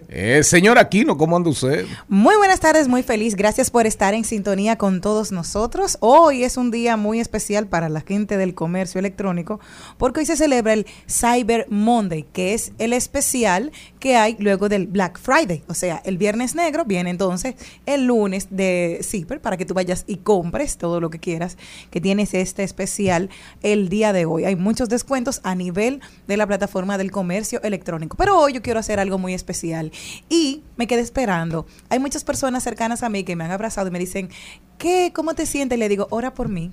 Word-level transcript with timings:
Eh, 0.08 0.44
señor 0.44 0.78
Aquino, 0.78 1.16
¿cómo 1.16 1.36
anda 1.36 1.50
usted? 1.50 1.84
Muy 2.08 2.36
buenas 2.36 2.60
tardes, 2.60 2.86
muy 2.86 3.02
feliz. 3.02 3.34
Gracias 3.34 3.70
por 3.70 3.86
estar 3.86 4.14
en 4.14 4.24
sintonía 4.24 4.78
con 4.78 5.00
todos 5.00 5.32
nosotros. 5.32 5.98
Hoy 6.00 6.44
es 6.44 6.56
un 6.56 6.70
día 6.70 6.96
muy 6.96 7.18
especial 7.18 7.66
para 7.66 7.88
la 7.88 8.02
gente 8.02 8.36
del 8.36 8.54
comercio 8.54 9.00
electrónico 9.00 9.58
porque 9.98 10.20
hoy 10.20 10.26
se 10.26 10.36
celebra 10.36 10.74
el 10.74 10.86
Cyber 11.08 11.66
Monday, 11.70 12.24
que 12.32 12.54
es 12.54 12.70
el 12.78 12.92
especial 12.92 13.72
que 13.98 14.14
hay 14.14 14.36
luego 14.38 14.68
del 14.68 14.86
Black 14.86 15.18
Friday. 15.18 15.64
O 15.66 15.74
sea, 15.74 16.00
el 16.04 16.18
viernes 16.18 16.54
negro 16.54 16.84
viene 16.84 17.10
entonces 17.10 17.56
el 17.84 18.06
lunes 18.06 18.46
de 18.50 19.00
Cyber 19.02 19.40
para 19.40 19.56
que 19.56 19.64
tú 19.64 19.74
vayas 19.74 20.04
y 20.06 20.18
compres 20.18 20.76
todo 20.78 21.00
lo 21.00 21.10
que 21.10 21.18
quieras, 21.18 21.58
que 21.90 22.00
tienes 22.00 22.32
este 22.32 22.62
especial 22.62 23.28
el 23.62 23.88
día 23.88 24.12
de 24.12 24.24
hoy. 24.24 24.44
Hay 24.44 24.54
muchos 24.54 24.88
descuentos 24.88 25.40
a 25.42 25.56
nivel 25.56 26.00
de 26.28 26.36
la 26.36 26.46
plataforma 26.46 26.96
del 26.96 27.10
comercio 27.10 27.60
electrónico. 27.64 28.16
Pero 28.16 28.38
hoy 28.38 28.52
yo 28.52 28.62
quiero 28.62 28.78
hacer 28.78 29.00
algo 29.00 29.18
muy 29.18 29.34
especial 29.34 29.90
y 30.28 30.62
me 30.76 30.86
quedé 30.86 31.00
esperando. 31.00 31.66
Hay 31.88 31.98
muchas 31.98 32.24
personas 32.24 32.62
cercanas 32.62 33.02
a 33.02 33.08
mí 33.08 33.24
que 33.24 33.36
me 33.36 33.44
han 33.44 33.50
abrazado 33.50 33.88
y 33.88 33.90
me 33.90 33.98
dicen, 33.98 34.30
¿qué? 34.78 35.12
¿Cómo 35.14 35.34
te 35.34 35.46
sientes? 35.46 35.76
Y 35.76 35.80
le 35.80 35.88
digo, 35.88 36.06
ora 36.10 36.34
por 36.34 36.48
mí. 36.48 36.72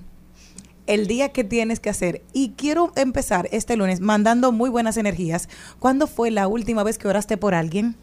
El 0.86 1.06
día 1.06 1.30
que 1.30 1.44
tienes 1.44 1.80
que 1.80 1.90
hacer. 1.90 2.22
Y 2.32 2.50
quiero 2.50 2.92
empezar 2.96 3.48
este 3.52 3.76
lunes 3.76 4.00
mandando 4.00 4.52
muy 4.52 4.68
buenas 4.70 4.96
energías. 4.96 5.48
¿Cuándo 5.78 6.06
fue 6.06 6.30
la 6.30 6.46
última 6.46 6.82
vez 6.82 6.98
que 6.98 7.08
oraste 7.08 7.36
por 7.36 7.54
alguien? 7.54 7.96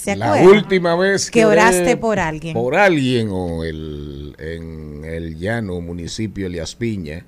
¿Se 0.00 0.16
La 0.16 0.42
última 0.42 0.96
vez 0.96 1.30
que 1.30 1.44
oraste 1.44 1.96
por 1.96 2.18
alguien. 2.18 2.54
Por 2.54 2.74
alguien 2.74 3.28
o 3.30 3.64
el, 3.64 4.34
en 4.38 5.04
el 5.04 5.36
llano 5.38 5.80
municipio 5.82 6.46
Elias 6.46 6.74
Piña, 6.74 7.26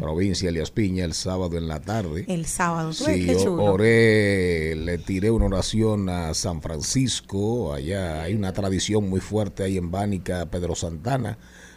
provincia 0.00 0.48
Elias 0.48 0.70
Piña, 0.70 1.04
el 1.04 1.12
sábado 1.12 1.58
en 1.58 1.68
la 1.68 1.80
tarde. 1.80 2.24
El 2.26 2.46
sábado. 2.46 2.92
¿Tú 2.96 3.04
ves 3.04 3.16
Sí, 3.16 3.26
qué 3.26 3.34
yo 3.34 3.44
chulo? 3.44 3.64
oré, 3.64 4.74
le 4.74 4.96
tiré 4.98 5.30
una 5.30 5.46
oración 5.46 6.08
a 6.08 6.32
San 6.32 6.62
Francisco, 6.62 7.74
allá 7.74 8.22
hay 8.22 8.34
una 8.34 8.52
tradición 8.54 9.08
muy 9.10 9.20
fuerte 9.20 9.62
ahí 9.62 9.76
en 9.76 9.90
Bánica, 9.90 10.46
Pedro 10.46 10.74
Santana, 10.74 11.36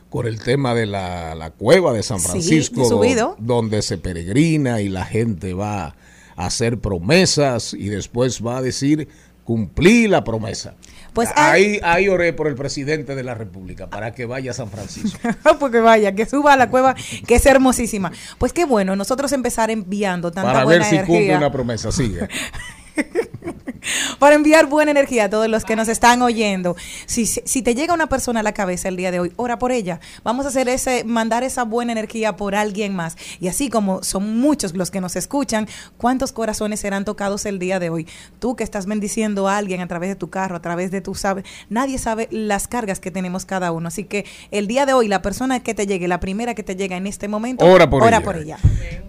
con 0.10 0.28
el 0.28 0.40
tema 0.40 0.74
de 0.74 0.86
la, 0.86 1.36
la 1.36 1.50
cueva 1.52 1.92
de 1.92 2.04
San 2.04 2.22
Francisco, 2.22 2.86
subido. 2.86 3.36
donde 3.40 3.82
se 3.82 3.98
peregrina 3.98 4.80
y 4.80 4.88
la 4.88 5.04
gente 5.04 5.54
va 5.54 5.96
a 6.38 6.46
hacer 6.46 6.78
promesas 6.80 7.74
y 7.74 7.90
después 7.90 8.46
va 8.46 8.58
a 8.58 8.62
decir, 8.62 9.10
cumplí 9.48 10.10
la 10.10 10.26
promesa. 10.26 10.76
Pues 11.14 11.30
ahí, 11.38 11.80
ahí 11.82 12.10
oré 12.10 12.34
por 12.34 12.48
el 12.48 12.56
presidente 12.56 13.16
de 13.16 13.24
la 13.24 13.34
República 13.34 13.90
para 13.90 14.14
que 14.14 14.26
vaya 14.26 14.52
a 14.52 14.54
San 14.54 14.70
Francisco. 14.70 15.18
Porque 15.60 15.80
vaya, 15.80 16.14
que 16.14 16.26
suba 16.26 16.52
a 16.52 16.58
la 16.58 16.70
cueva, 16.70 16.96
que 17.26 17.36
es 17.36 17.46
hermosísima. 17.46 18.12
Pues 18.40 18.52
qué 18.52 18.66
bueno, 18.66 18.98
nosotros 18.98 19.32
empezar 19.32 19.72
enviando 19.72 20.34
tanta 20.34 20.52
para 20.52 20.66
ver 20.66 20.84
si 20.84 20.98
cumple 20.98 21.38
una 21.38 21.50
promesa. 21.50 21.94
Sigue. 21.94 22.28
para 24.20 24.36
enviar 24.36 24.68
buena 24.68 24.92
energía 24.92 25.26
a 25.26 25.30
todos 25.30 25.48
los 25.48 25.66
que 25.66 25.76
nos 25.76 25.88
están 25.88 26.22
oyendo. 26.22 26.76
Si, 27.06 27.26
si, 27.26 27.42
si 27.46 27.62
te 27.62 27.76
llega 27.76 27.94
una 27.94 28.08
persona 28.08 28.42
a 28.42 28.44
la 28.44 28.54
cabeza 28.54 28.88
el 28.88 28.96
día 28.98 29.12
de 29.12 29.20
hoy, 29.20 29.34
ora 29.36 29.60
por 29.60 29.72
ella. 29.72 30.00
Vamos 30.24 30.46
a 30.46 30.50
hacer 30.50 30.68
ese, 30.70 31.04
mandar 31.04 31.44
esa 31.44 31.64
buena 31.64 31.92
energía 31.92 32.36
por 32.36 32.56
alguien 32.56 32.96
más. 32.96 33.18
Y 33.40 33.48
así 33.48 33.70
como 33.70 34.04
son 34.04 34.40
muchos 34.40 34.76
los 34.76 34.92
que 34.92 35.02
nos 35.02 35.16
escuchan, 35.16 35.68
¿cuántos 35.98 36.32
corazones 36.32 36.80
serán 36.80 37.06
tocados 37.06 37.46
el 37.46 37.60
día 37.60 37.80
de 37.80 37.90
hoy? 37.90 38.08
Tú 38.40 38.56
que 38.56 38.64
estás 38.64 38.86
bendiciendo 38.86 39.48
a 39.48 39.58
alguien 39.58 39.82
a 39.82 39.88
través 39.88 40.10
de 40.10 40.16
tu 40.16 40.30
carro, 40.30 40.56
a 40.56 40.62
través 40.62 40.92
de 40.92 41.02
tu 41.02 41.16
sabe, 41.16 41.44
nadie 41.70 41.98
sabe 41.98 42.28
las 42.32 42.68
cargas 42.68 43.00
que 43.00 43.12
tenemos 43.12 43.46
cada 43.46 43.72
uno. 43.72 43.88
Así 43.88 44.04
que 44.04 44.26
el 44.52 44.68
día 44.68 44.86
de 44.86 44.94
hoy, 44.94 45.08
la 45.08 45.22
persona 45.22 45.62
que 45.62 45.74
te 45.74 45.88
llegue, 45.88 46.08
la 46.08 46.20
primera 46.20 46.54
que 46.54 46.64
te 46.64 46.76
llega 46.76 46.98
en 46.98 47.08
este 47.08 47.28
momento, 47.28 47.66
Ora 47.66 47.90
por 47.90 48.08
ella. 48.08 48.22
por 48.22 48.38
ella. 48.38 48.58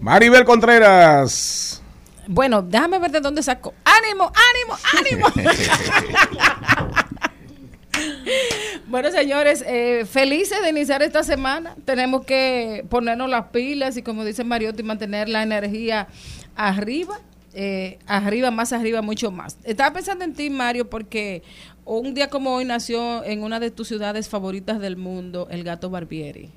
Maribel 0.01 0.45
Contreras. 0.45 1.81
Bueno, 2.31 2.61
déjame 2.61 2.99
ver 2.99 3.09
de 3.09 3.21
dónde 3.21 3.41
saco. 3.41 3.73
¡Ánimo, 3.83 4.31
ánimo, 4.51 5.25
ánimo! 5.33 5.51
bueno, 8.87 9.09
señores, 9.09 9.63
eh, 9.65 10.05
felices 10.05 10.61
de 10.61 10.69
iniciar 10.69 11.01
esta 11.01 11.23
semana. 11.23 11.75
Tenemos 11.85 12.23
que 12.25 12.85
ponernos 12.87 13.31
las 13.31 13.47
pilas 13.47 13.97
y, 13.97 14.03
como 14.03 14.23
dice 14.23 14.43
Mariotti, 14.43 14.83
mantener 14.83 15.27
la 15.27 15.41
energía 15.41 16.07
arriba. 16.55 17.19
eh, 17.55 17.97
arriba, 18.05 18.51
más 18.51 18.73
arriba, 18.73 19.01
mucho 19.01 19.31
más. 19.31 19.57
Estaba 19.63 19.91
pensando 19.91 20.23
en 20.23 20.35
ti, 20.35 20.51
Mario, 20.51 20.87
porque 20.87 21.41
un 21.83 22.13
día 22.13 22.29
como 22.29 22.53
hoy 22.53 22.63
nació 22.63 23.23
en 23.23 23.41
una 23.41 23.59
de 23.59 23.71
tus 23.71 23.87
ciudades 23.87 24.29
favoritas 24.29 24.79
del 24.79 24.97
mundo, 24.97 25.47
el 25.49 25.63
gato 25.63 25.89
Barbieri. 25.89 26.51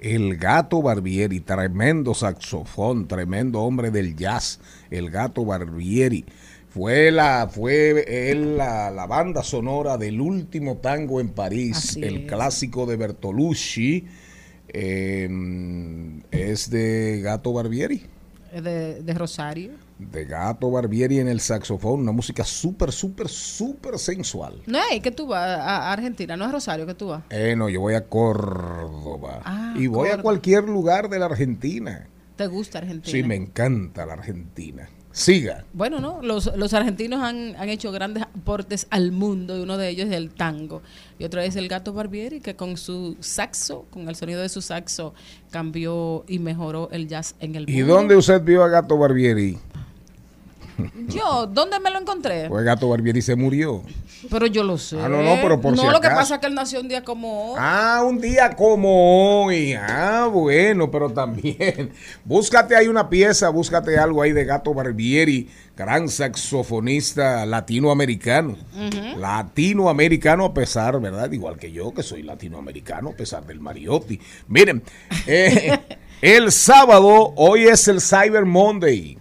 El 0.00 0.36
gato 0.36 0.80
Barbieri, 0.82 1.40
tremendo 1.40 2.14
saxofón, 2.14 3.08
tremendo 3.08 3.60
hombre 3.62 3.90
del 3.90 4.14
jazz, 4.16 4.60
el 4.90 5.10
gato 5.10 5.44
Barbieri. 5.44 6.24
Fue 6.70 7.10
la, 7.10 7.48
fue 7.50 8.30
él 8.30 8.56
la, 8.56 8.90
la 8.90 9.06
banda 9.06 9.42
sonora 9.42 9.96
del 9.96 10.20
último 10.20 10.76
tango 10.76 11.20
en 11.20 11.30
París, 11.30 11.76
Así 11.76 12.02
el 12.04 12.16
es. 12.18 12.26
clásico 12.32 12.86
de 12.86 12.96
Bertolucci. 12.96 14.06
eh, 14.68 15.28
es 16.30 16.70
de 16.70 17.20
Gato 17.22 17.52
Barbieri. 17.52 18.02
De, 18.52 19.02
de 19.02 19.14
Rosario. 19.14 19.70
De 19.98 20.24
Gato 20.24 20.70
Barbieri 20.70 21.18
en 21.18 21.26
el 21.28 21.40
saxofón, 21.40 22.00
una 22.00 22.12
música 22.12 22.44
súper, 22.44 22.92
súper, 22.92 23.28
súper 23.28 23.98
sensual. 23.98 24.62
No 24.66 24.78
es 24.92 25.00
que 25.00 25.10
tú 25.10 25.26
vas 25.26 25.58
a 25.58 25.92
Argentina, 25.92 26.36
no 26.36 26.44
es 26.44 26.52
Rosario 26.52 26.86
que 26.86 26.94
tú 26.94 27.08
vas. 27.08 27.22
Eh, 27.30 27.54
no, 27.56 27.68
yo 27.68 27.80
voy 27.80 27.94
a 27.94 28.04
Córdoba. 28.06 29.40
Ah, 29.44 29.74
y 29.76 29.88
voy 29.88 30.10
a 30.10 30.22
cualquier 30.22 30.64
lugar 30.68 31.08
de 31.08 31.18
la 31.18 31.26
Argentina. 31.26 32.06
¿Te 32.36 32.46
gusta 32.46 32.78
Argentina? 32.78 33.10
Sí, 33.10 33.24
me 33.24 33.34
encanta 33.34 34.06
la 34.06 34.12
Argentina. 34.12 34.88
Siga. 35.10 35.64
Bueno, 35.72 35.98
no, 35.98 36.22
los, 36.22 36.54
los 36.56 36.72
argentinos 36.74 37.20
han, 37.24 37.56
han 37.56 37.68
hecho 37.68 37.90
grandes 37.90 38.22
aportes 38.22 38.86
al 38.90 39.10
mundo 39.10 39.58
y 39.58 39.62
uno 39.62 39.76
de 39.76 39.88
ellos 39.88 40.06
es 40.08 40.14
el 40.14 40.30
tango. 40.30 40.80
Y 41.18 41.24
otro 41.24 41.40
es 41.40 41.56
el 41.56 41.66
gato 41.66 41.92
Barbieri 41.92 42.40
que 42.40 42.54
con 42.54 42.76
su 42.76 43.16
saxo, 43.18 43.86
con 43.90 44.08
el 44.08 44.14
sonido 44.14 44.40
de 44.40 44.48
su 44.48 44.62
saxo, 44.62 45.14
cambió 45.50 46.24
y 46.28 46.38
mejoró 46.38 46.88
el 46.92 47.08
jazz 47.08 47.34
en 47.40 47.56
el 47.56 47.68
¿Y 47.68 47.78
mundo. 47.78 47.94
dónde 47.94 48.16
usted 48.16 48.40
vio 48.42 48.62
a 48.62 48.68
Gato 48.68 48.96
Barbieri? 48.96 49.58
Yo, 51.08 51.46
¿dónde 51.46 51.80
me 51.80 51.90
lo 51.90 51.98
encontré? 51.98 52.48
Pues 52.48 52.64
Gato 52.64 52.88
Barbieri 52.88 53.22
se 53.22 53.36
murió. 53.36 53.82
Pero 54.30 54.46
yo 54.46 54.64
lo 54.64 54.78
sé. 54.78 54.98
Ah, 55.00 55.08
no, 55.08 55.22
no, 55.22 55.36
pero 55.40 55.60
por 55.60 55.76
No, 55.76 55.82
si 55.82 55.88
lo 55.88 56.00
que 56.00 56.08
pasa 56.08 56.34
es 56.34 56.40
que 56.40 56.46
él 56.48 56.54
nació 56.54 56.80
un 56.80 56.88
día 56.88 57.04
como 57.04 57.52
hoy. 57.52 57.58
Ah, 57.60 58.02
un 58.04 58.20
día 58.20 58.56
como 58.56 59.44
hoy. 59.44 59.74
Ah, 59.74 60.28
bueno, 60.30 60.90
pero 60.90 61.10
también. 61.10 61.92
Búscate 62.24 62.74
ahí 62.74 62.88
una 62.88 63.08
pieza, 63.08 63.48
búscate 63.50 63.96
algo 63.98 64.22
ahí 64.22 64.32
de 64.32 64.44
Gato 64.44 64.74
Barbieri, 64.74 65.48
gran 65.76 66.08
saxofonista 66.08 67.46
latinoamericano. 67.46 68.56
Latinoamericano 69.16 70.46
a 70.46 70.54
pesar, 70.54 71.00
¿verdad? 71.00 71.30
Igual 71.30 71.56
que 71.58 71.70
yo, 71.70 71.92
que 71.94 72.02
soy 72.02 72.22
latinoamericano 72.22 73.10
a 73.10 73.12
pesar 73.12 73.46
del 73.46 73.60
Mariotti. 73.60 74.20
Miren, 74.48 74.82
eh, 75.26 75.78
el 76.22 76.50
sábado, 76.50 77.34
hoy 77.36 77.66
es 77.66 77.86
el 77.88 78.00
Cyber 78.00 78.44
Monday. 78.44 79.17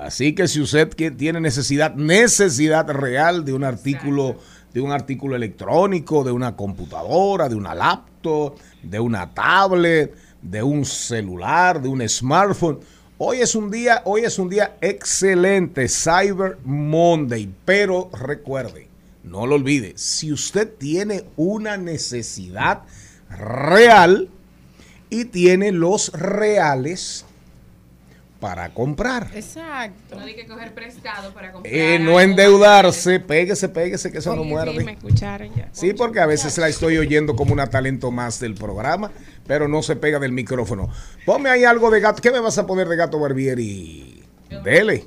Así 0.00 0.34
que 0.34 0.48
si 0.48 0.60
usted 0.60 0.88
tiene 1.16 1.40
necesidad, 1.40 1.94
necesidad 1.94 2.88
real 2.90 3.44
de 3.44 3.52
un 3.52 3.64
artículo, 3.64 4.36
de 4.72 4.80
un 4.80 4.92
artículo 4.92 5.36
electrónico, 5.36 6.24
de 6.24 6.32
una 6.32 6.56
computadora, 6.56 7.48
de 7.48 7.54
una 7.54 7.74
laptop, 7.74 8.56
de 8.82 8.98
una 8.98 9.34
tablet, 9.34 10.14
de 10.40 10.62
un 10.62 10.84
celular, 10.84 11.82
de 11.82 11.88
un 11.88 12.08
smartphone, 12.08 12.80
hoy 13.18 13.40
es 13.40 13.54
un 13.54 13.70
día, 13.70 14.02
hoy 14.04 14.22
es 14.22 14.38
un 14.38 14.48
día 14.48 14.76
excelente, 14.80 15.86
Cyber 15.88 16.58
Monday. 16.64 17.52
Pero 17.66 18.10
recuerde, 18.18 18.88
no 19.22 19.46
lo 19.46 19.56
olvide, 19.56 19.92
si 19.96 20.32
usted 20.32 20.72
tiene 20.78 21.24
una 21.36 21.76
necesidad 21.76 22.82
real 23.28 24.30
y 25.10 25.26
tiene 25.26 25.72
los 25.72 26.12
reales 26.12 27.26
para 28.40 28.68
comprar. 28.72 29.30
Exacto. 29.34 30.14
No 30.16 30.22
hay 30.22 30.34
que 30.34 30.46
coger 30.46 30.72
prestado 30.72 31.32
para 31.34 31.52
comprar. 31.52 31.74
Eh, 31.74 31.98
no 31.98 32.20
endeudarse, 32.20 33.18
péguese, 33.20 33.68
péguese, 33.68 34.12
que 34.12 34.18
eso 34.18 34.30
no 34.36 34.42
Sí, 34.42 34.48
sí, 34.48 34.54
muerde. 34.54 34.84
me 34.84 34.92
escucharon 34.92 35.54
ya. 35.56 35.68
Sí, 35.72 35.92
porque 35.92 36.20
a 36.20 36.26
veces 36.26 36.56
la 36.58 36.68
estoy 36.68 36.98
oyendo 36.98 37.34
como 37.34 37.52
una 37.52 37.66
talento 37.68 38.10
más 38.10 38.38
del 38.38 38.54
programa, 38.54 39.10
pero 39.46 39.66
no 39.66 39.82
se 39.82 39.96
pega 39.96 40.18
del 40.20 40.32
micrófono. 40.32 40.88
Ponme 41.26 41.50
ahí 41.50 41.64
algo 41.64 41.90
de 41.90 42.00
gato. 42.00 42.22
¿Qué 42.22 42.30
me 42.30 42.38
vas 42.40 42.58
a 42.58 42.66
poner 42.66 42.86
de 42.88 42.96
gato 42.96 43.18
Barbieri? 43.18 44.22
Dele. 44.64 45.04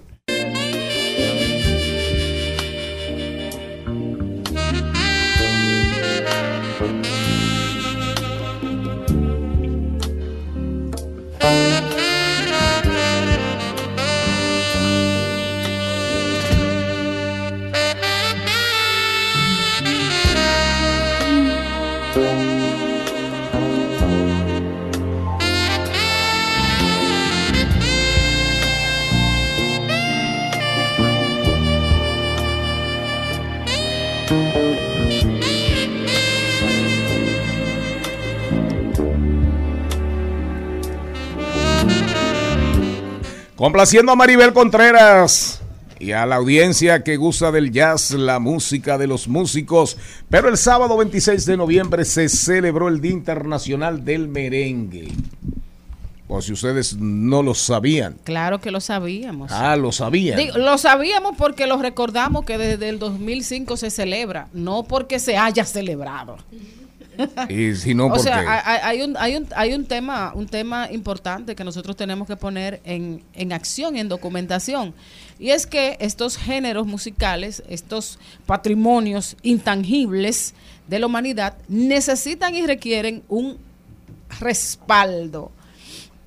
Complaciendo 43.61 44.11
a 44.11 44.15
Maribel 44.15 44.53
Contreras 44.53 45.61
y 45.99 46.13
a 46.13 46.25
la 46.25 46.37
audiencia 46.37 47.03
que 47.03 47.15
gusta 47.15 47.51
del 47.51 47.71
jazz, 47.71 48.09
la 48.09 48.39
música 48.39 48.97
de 48.97 49.05
los 49.05 49.27
músicos. 49.27 49.97
Pero 50.31 50.49
el 50.49 50.57
sábado 50.57 50.97
26 50.97 51.45
de 51.45 51.57
noviembre 51.57 52.03
se 52.03 52.27
celebró 52.27 52.87
el 52.87 53.01
Día 53.01 53.11
Internacional 53.11 54.03
del 54.03 54.27
Merengue. 54.29 55.09
Por 56.27 56.41
si 56.41 56.53
ustedes 56.53 56.97
no 56.97 57.43
lo 57.43 57.53
sabían. 57.53 58.15
Claro 58.23 58.59
que 58.59 58.71
lo 58.71 58.81
sabíamos. 58.81 59.51
Ah, 59.51 59.75
lo 59.75 59.91
sabían. 59.91 60.39
Digo, 60.39 60.57
lo 60.57 60.79
sabíamos 60.79 61.35
porque 61.37 61.67
lo 61.67 61.77
recordamos 61.77 62.45
que 62.45 62.57
desde 62.57 62.89
el 62.89 62.97
2005 62.97 63.77
se 63.77 63.91
celebra, 63.91 64.47
no 64.53 64.85
porque 64.85 65.19
se 65.19 65.37
haya 65.37 65.65
celebrado. 65.65 66.37
Y 67.49 67.75
si 67.75 67.93
no, 67.93 68.07
o 68.07 68.19
sea, 68.19 68.39
hay, 68.65 68.79
hay 68.83 69.01
un, 69.01 69.17
hay, 69.17 69.35
un, 69.35 69.47
hay 69.55 69.73
un 69.73 69.85
tema 69.85 70.31
un 70.33 70.47
tema 70.47 70.89
importante 70.91 71.55
que 71.55 71.63
nosotros 71.63 71.95
tenemos 71.95 72.27
que 72.27 72.35
poner 72.35 72.81
en, 72.83 73.23
en 73.33 73.53
acción, 73.53 73.95
en 73.95 74.07
documentación. 74.09 74.93
Y 75.39 75.49
es 75.49 75.67
que 75.67 75.97
estos 75.99 76.37
géneros 76.37 76.87
musicales, 76.87 77.63
estos 77.67 78.19
patrimonios 78.45 79.35
intangibles 79.41 80.53
de 80.87 80.99
la 80.99 81.07
humanidad, 81.07 81.57
necesitan 81.67 82.55
y 82.55 82.65
requieren 82.65 83.23
un 83.27 83.57
respaldo 84.39 85.51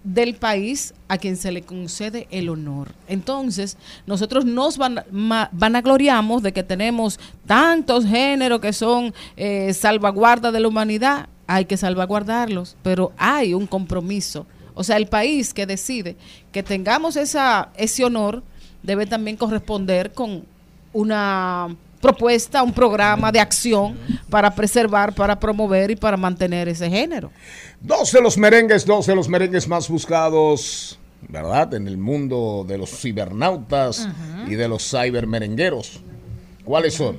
del 0.04 0.34
país 0.36 0.94
a 1.08 1.16
quien 1.18 1.36
se 1.36 1.50
le 1.50 1.62
concede 1.62 2.28
el 2.30 2.48
honor. 2.50 2.92
Entonces, 3.08 3.76
nosotros 4.06 4.44
nos 4.44 4.76
van, 4.78 5.02
ma- 5.10 5.48
vanagloriamos 5.52 6.42
de 6.42 6.52
que 6.52 6.62
tenemos 6.62 7.18
tantos 7.46 8.04
géneros 8.04 8.60
que 8.60 8.72
son 8.72 9.12
eh, 9.36 9.72
salvaguarda 9.74 10.52
de 10.52 10.60
la 10.60 10.68
humanidad. 10.68 11.28
Hay 11.46 11.64
que 11.64 11.76
salvaguardarlos, 11.76 12.76
pero 12.82 13.12
hay 13.16 13.54
un 13.54 13.66
compromiso. 13.66 14.46
O 14.74 14.84
sea, 14.84 14.96
el 14.98 15.06
país 15.06 15.52
que 15.54 15.66
decide 15.66 16.16
que 16.52 16.62
tengamos 16.62 17.16
esa, 17.16 17.70
ese 17.76 18.04
honor 18.04 18.42
debe 18.82 19.06
también 19.06 19.36
corresponder 19.36 20.12
con 20.12 20.44
una 20.92 21.74
propuesta, 22.04 22.62
un 22.62 22.72
programa 22.74 23.32
de 23.32 23.40
acción 23.40 23.96
para 24.28 24.54
preservar, 24.54 25.14
para 25.14 25.40
promover 25.40 25.90
y 25.90 25.96
para 25.96 26.18
mantener 26.18 26.68
ese 26.68 26.90
género. 26.90 27.30
dos 27.80 28.12
de 28.12 28.20
los 28.20 28.36
merengues, 28.36 28.84
dos 28.84 29.06
de 29.06 29.14
los 29.16 29.26
merengues 29.26 29.66
más 29.66 29.88
buscados, 29.88 30.98
¿verdad? 31.26 31.72
En 31.72 31.88
el 31.88 31.96
mundo 31.96 32.66
de 32.68 32.76
los 32.76 32.90
cibernautas 32.90 34.06
y 34.46 34.54
de 34.54 34.68
los 34.68 34.82
cybermerengueros. 34.86 36.02
¿Cuáles 36.62 36.92
son? 36.92 37.16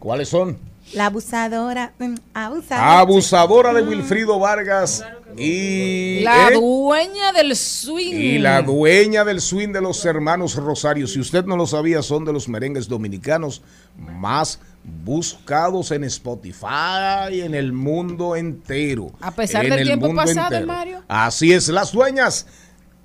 ¿Cuáles 0.00 0.28
son? 0.28 0.58
La 0.94 1.06
abusadora. 1.06 1.92
mm, 2.00 2.14
abusadora. 2.34 2.98
Abusadora 2.98 3.72
de 3.72 3.82
Wilfrido 3.82 4.36
Vargas 4.40 5.04
y, 5.36 6.20
La 6.20 6.48
¿eh? 6.48 6.54
dueña 6.54 7.32
del 7.32 7.56
swing. 7.56 8.14
y 8.14 8.38
la 8.38 8.62
dueña 8.62 9.24
del 9.24 9.40
swing 9.40 9.68
de 9.68 9.80
los 9.80 10.04
hermanos 10.04 10.56
Rosario. 10.56 11.06
Si 11.06 11.20
usted 11.20 11.44
no 11.44 11.56
lo 11.56 11.66
sabía, 11.66 12.02
son 12.02 12.24
de 12.24 12.32
los 12.32 12.48
merengues 12.48 12.88
dominicanos 12.88 13.62
más 13.96 14.60
buscados 15.04 15.90
en 15.92 16.04
Spotify 16.04 17.40
en 17.40 17.54
el 17.54 17.72
mundo 17.72 18.36
entero. 18.36 19.12
A 19.20 19.30
pesar 19.30 19.64
En 19.64 19.70
del 19.70 19.80
el 19.80 19.86
tiempo 19.88 20.06
mundo 20.08 20.22
pasado, 20.22 20.66
Mario. 20.66 21.02
Así 21.08 21.52
es, 21.52 21.68
las 21.68 21.92
dueñas. 21.92 22.46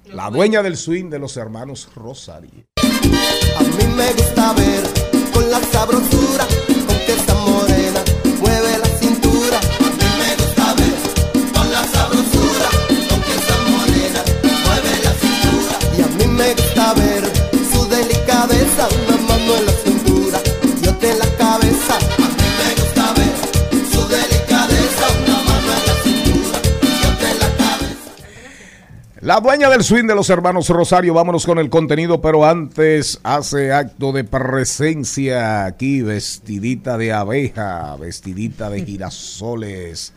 La 0.05 0.29
dueña 0.29 0.63
del 0.63 0.77
swing 0.77 1.09
de 1.09 1.19
los 1.19 1.35
hermanos 1.35 1.89
Rosario. 1.95 2.65
A 2.77 3.63
mí 3.63 3.93
me 3.95 4.13
gusta 4.13 4.53
ver 4.53 4.83
con 5.33 5.51
la 5.51 5.59
sabrosura 5.59 6.47
La 29.27 29.41
dueña 29.41 29.69
del 29.69 29.83
swing 29.83 30.05
de 30.05 30.15
los 30.15 30.29
hermanos 30.29 30.69
Rosario, 30.69 31.13
vámonos 31.13 31.45
con 31.45 31.59
el 31.59 31.69
contenido, 31.69 32.21
pero 32.21 32.45
antes 32.45 33.19
hace 33.23 33.73
acto 33.73 34.13
de 34.13 34.23
presencia 34.23 35.65
aquí, 35.65 36.01
vestidita 36.01 36.97
de 36.97 37.11
abeja, 37.11 37.93
vestidita 37.97 38.69
de 38.69 38.85
girasoles. 38.85 40.13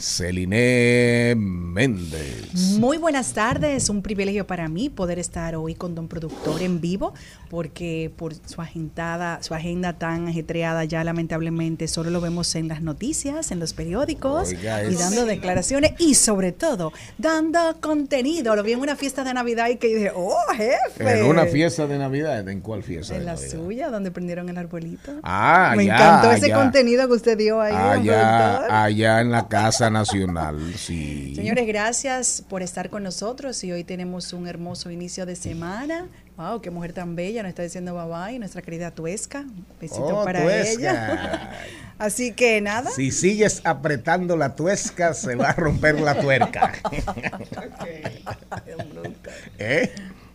Celine 0.00 1.34
Méndez. 1.36 2.78
Muy 2.78 2.96
buenas 2.96 3.34
tardes, 3.34 3.90
un 3.90 4.00
privilegio 4.00 4.46
para 4.46 4.66
mí 4.66 4.88
poder 4.88 5.18
estar 5.18 5.54
hoy 5.56 5.74
con 5.74 5.94
Don 5.94 6.08
Productor 6.08 6.62
en 6.62 6.80
vivo, 6.80 7.12
porque 7.50 8.10
por 8.16 8.32
su 8.34 8.62
agendada, 8.62 9.42
su 9.42 9.52
agenda 9.52 9.92
tan 9.98 10.26
ajetreada 10.26 10.84
ya 10.86 11.04
lamentablemente 11.04 11.86
solo 11.86 12.08
lo 12.08 12.22
vemos 12.22 12.54
en 12.54 12.68
las 12.68 12.80
noticias, 12.80 13.50
en 13.50 13.60
los 13.60 13.74
periódicos 13.74 14.48
Oiga, 14.48 14.84
y 14.84 14.94
dando 14.94 15.26
declaraciones 15.26 15.92
y 15.98 16.14
sobre 16.14 16.52
todo 16.52 16.92
dando 17.18 17.60
contenido. 17.82 18.56
Lo 18.56 18.62
vi 18.62 18.72
en 18.72 18.80
una 18.80 18.96
fiesta 18.96 19.22
de 19.22 19.34
Navidad 19.34 19.68
y 19.68 19.76
que 19.76 19.88
dije, 19.88 20.12
oh 20.16 20.34
jefe. 20.56 21.20
En 21.20 21.26
una 21.26 21.44
fiesta 21.44 21.86
de 21.86 21.98
Navidad, 21.98 22.48
¿en 22.48 22.60
cuál 22.62 22.82
fiesta? 22.82 23.12
En 23.14 23.20
de 23.20 23.26
la 23.26 23.34
Navidad? 23.34 23.50
suya, 23.50 23.90
donde 23.90 24.10
prendieron 24.10 24.48
el 24.48 24.56
arbolito. 24.56 25.12
Ah, 25.22 25.74
Me 25.76 25.84
ya, 25.84 25.94
encantó 25.94 26.32
ese 26.32 26.48
ya. 26.48 26.56
contenido 26.56 27.06
que 27.06 27.12
usted 27.12 27.36
dio 27.36 27.60
ahí. 27.60 27.72
don 27.72 27.80
Allá, 28.08 28.84
allá 28.84 29.20
en 29.20 29.30
la 29.30 29.46
Casa 29.46 29.89
Nacional, 29.90 30.74
sí. 30.76 31.34
Señores, 31.34 31.66
gracias 31.66 32.42
por 32.48 32.62
estar 32.62 32.90
con 32.90 33.02
nosotros 33.02 33.62
y 33.64 33.72
hoy 33.72 33.84
tenemos 33.84 34.32
un 34.32 34.46
hermoso 34.48 34.90
inicio 34.90 35.26
de 35.26 35.36
semana. 35.36 36.06
Wow, 36.36 36.62
qué 36.62 36.70
mujer 36.70 36.92
tan 36.94 37.16
bella, 37.16 37.42
nos 37.42 37.50
está 37.50 37.62
diciendo 37.62 37.94
bye 37.94 38.06
bye, 38.30 38.38
nuestra 38.38 38.62
querida 38.62 38.92
Tuesca. 38.92 39.44
Besito 39.80 40.20
Oh, 40.20 40.24
para 40.24 40.42
Tuesca. 40.42 40.72
ella. 40.72 41.50
Así 41.98 42.32
que 42.32 42.60
nada. 42.62 42.90
Si 42.90 43.10
sigues 43.10 43.60
apretando 43.64 44.36
la 44.36 44.56
tuesca, 44.56 45.12
se 45.12 45.34
va 45.34 45.50
a 45.50 45.52
romper 45.52 46.00
la 46.00 46.18
tuerca. 46.18 46.72
¿Eh? 49.58 49.92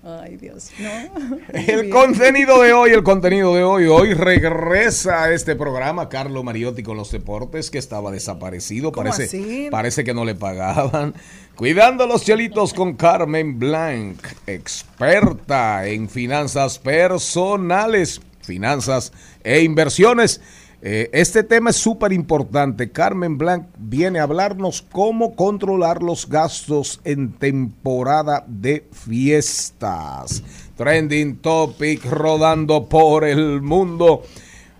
Ay, 0.07 0.38
Dios. 0.38 0.69
No. 0.77 1.38
El 1.53 1.89
contenido 1.89 2.62
de 2.62 2.74
hoy, 2.74 2.91
el 2.91 3.01
contenido 3.01 3.55
de 3.55 3.63
hoy, 3.63 3.85
hoy 3.85 4.13
regresa 4.13 5.24
a 5.24 5.33
este 5.33 5.55
programa 5.55 6.09
Carlo 6.09 6.43
Mariotti 6.43 6.83
con 6.83 6.95
los 6.95 7.12
deportes 7.12 7.71
que 7.71 7.79
estaba 7.79 8.12
desaparecido, 8.12 8.91
¿Cómo 8.91 9.09
parece, 9.09 9.24
así? 9.24 9.67
parece 9.71 10.03
que 10.03 10.13
no 10.13 10.24
le 10.24 10.35
pagaban. 10.35 11.15
Cuidando 11.55 12.05
los 12.05 12.24
chelitos 12.24 12.75
con 12.75 12.93
Carmen 12.93 13.57
Blanc, 13.57 14.19
experta 14.45 15.88
en 15.88 16.07
finanzas 16.07 16.77
personales, 16.77 18.21
finanzas 18.43 19.12
e 19.43 19.62
inversiones. 19.62 20.39
Eh, 20.88 21.10
este 21.13 21.42
tema 21.42 21.72
es 21.72 21.77
súper 21.77 22.13
importante. 22.13 22.92
Carmen 22.92 23.39
Blanc 23.39 23.65
viene 23.75 24.20
a 24.20 24.24
hablarnos 24.24 24.84
cómo 24.84 25.36
controlar 25.36 26.04
los 26.04 26.30
gastos 26.30 27.01
en 27.04 27.32
temporada 27.32 28.46
de 28.46 28.86
fiestas. 28.92 30.44
Trending 30.77 31.38
topic 31.38 32.06
rodando 32.06 32.88
por 32.88 33.24
el 33.24 33.63
mundo. 33.63 34.25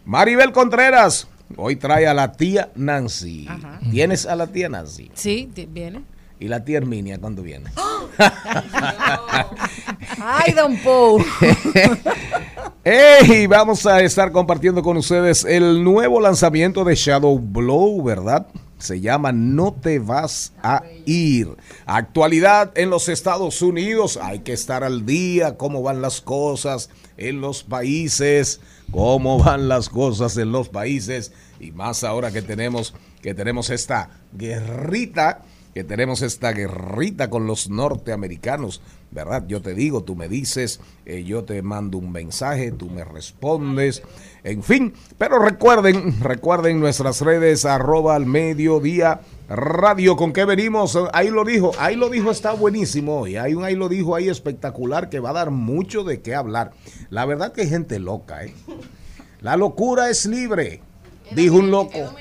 Maribel 0.06 0.52
Contreras, 0.52 1.28
hoy 1.58 1.76
trae 1.76 2.06
a 2.06 2.14
la 2.14 2.34
tía 2.34 2.70
Nancy. 2.76 3.48
Ajá. 3.50 3.80
¿Tienes 3.90 4.28
a 4.28 4.36
la 4.36 4.46
tía 4.46 4.70
Nancy? 4.70 5.10
Sí, 5.16 5.50
viene. 5.70 6.04
¿Y 6.40 6.48
la 6.48 6.66
tía 6.66 6.78
Herminia 6.78 7.20
cuándo 7.20 7.42
viene? 7.42 7.72
Ay, 10.20 10.54
don 10.54 10.78
Pou. 10.78 11.24
¡Hey! 12.84 13.48
Vamos 13.48 13.86
a 13.86 14.02
estar 14.02 14.32
compartiendo 14.32 14.84
con 14.84 14.98
ustedes 14.98 15.46
el 15.46 15.84
nuevo 15.84 16.20
lanzamiento 16.20 16.84
de 16.84 16.96
Shadow 16.96 17.40
Blow, 17.40 18.04
¿verdad? 18.04 18.48
Se 18.78 19.00
llama 19.00 19.32
No 19.32 19.74
te 19.74 20.00
vas 20.00 20.54
a 20.62 20.84
ir. 21.06 21.56
Actualidad 21.86 22.72
en 22.76 22.90
los 22.90 23.08
Estados 23.08 23.62
Unidos. 23.62 24.20
Hay 24.22 24.40
que 24.40 24.54
estar 24.54 24.84
al 24.84 25.06
día. 25.06 25.58
¿Cómo 25.58 25.82
van 25.82 26.02
las 26.02 26.20
cosas 26.22 26.90
en 27.18 27.40
los 27.40 27.64
países? 27.64 28.60
¿Cómo 28.92 29.40
van 29.40 29.70
las 29.70 29.90
cosas 29.90 30.36
en 30.38 30.52
los 30.52 30.68
países? 30.70 31.32
Y 31.60 31.72
más 31.72 32.04
ahora 32.04 32.32
que 32.32 32.42
tenemos, 32.42 32.94
que 33.22 33.34
tenemos 33.34 33.70
esta 33.70 34.10
guerrita 34.34 35.42
que 35.76 35.84
tenemos 35.84 36.22
esta 36.22 36.54
guerrita 36.54 37.30
con 37.30 37.48
los 37.48 37.70
norteamericanos, 37.70 38.82
¿verdad? 39.12 39.44
Yo 39.46 39.62
te 39.62 39.74
digo, 39.74 40.06
tú 40.06 40.16
me 40.16 40.30
dices, 40.30 40.80
eh, 41.06 41.26
yo 41.26 41.44
te 41.44 41.62
mando 41.62 41.98
un 41.98 42.14
mensaje, 42.14 42.72
tú 42.72 42.90
me 42.90 43.04
respondes, 43.04 44.02
en 44.46 44.64
fin, 44.64 44.94
pero 45.18 45.38
recuerden, 45.38 46.22
recuerden 46.22 46.80
nuestras 46.80 47.20
redes 47.20 47.66
arroba 47.66 48.16
al 48.16 48.26
mediodía 48.26 49.20
radio, 49.50 50.16
¿con 50.16 50.32
qué 50.32 50.46
venimos? 50.46 50.98
Ahí 51.12 51.30
lo 51.30 51.44
dijo, 51.44 51.74
ahí 51.78 51.98
lo 51.98 52.08
dijo, 52.08 52.32
está 52.32 52.54
buenísimo 52.54 53.20
hoy, 53.20 53.36
hay 53.36 53.54
un 53.54 53.66
ahí 53.66 53.76
lo 53.76 53.90
dijo 53.90 54.16
ahí 54.16 54.30
espectacular 54.30 55.10
que 55.10 55.20
va 55.20 55.32
a 55.32 55.34
dar 55.34 55.52
mucho 55.52 56.06
de 56.06 56.22
qué 56.22 56.36
hablar. 56.36 56.72
La 57.10 57.26
verdad 57.26 57.52
que 57.52 57.64
hay 57.64 57.70
gente 57.70 58.00
loca, 58.00 58.46
¿eh? 58.46 58.56
La 59.42 59.58
locura 59.58 60.10
es 60.10 60.26
libre, 60.26 60.80
dijo 61.32 61.58
un 61.58 61.70
loco. 61.70 62.16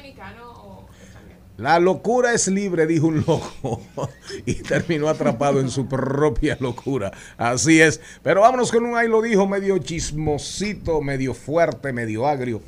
La 1.56 1.78
locura 1.78 2.32
es 2.32 2.49
libre, 2.49 2.84
dijo 2.84 3.06
un 3.06 3.18
loco, 3.18 3.80
y 4.46 4.54
terminó 4.54 5.08
atrapado 5.08 5.61
en 5.61 5.70
su 5.70 5.87
propia 5.87 6.56
locura. 6.58 7.12
Así 7.37 7.80
es. 7.80 8.00
Pero 8.25 8.40
vámonos 8.40 8.73
con 8.73 8.84
un 8.84 8.96
ahí 8.96 9.06
lo 9.08 9.23
dijo, 9.23 9.46
medio 9.46 9.78
chismosito, 9.78 11.00
medio 11.00 11.32
fuerte, 11.32 11.92
medio 11.92 12.26
agrio. 12.26 12.61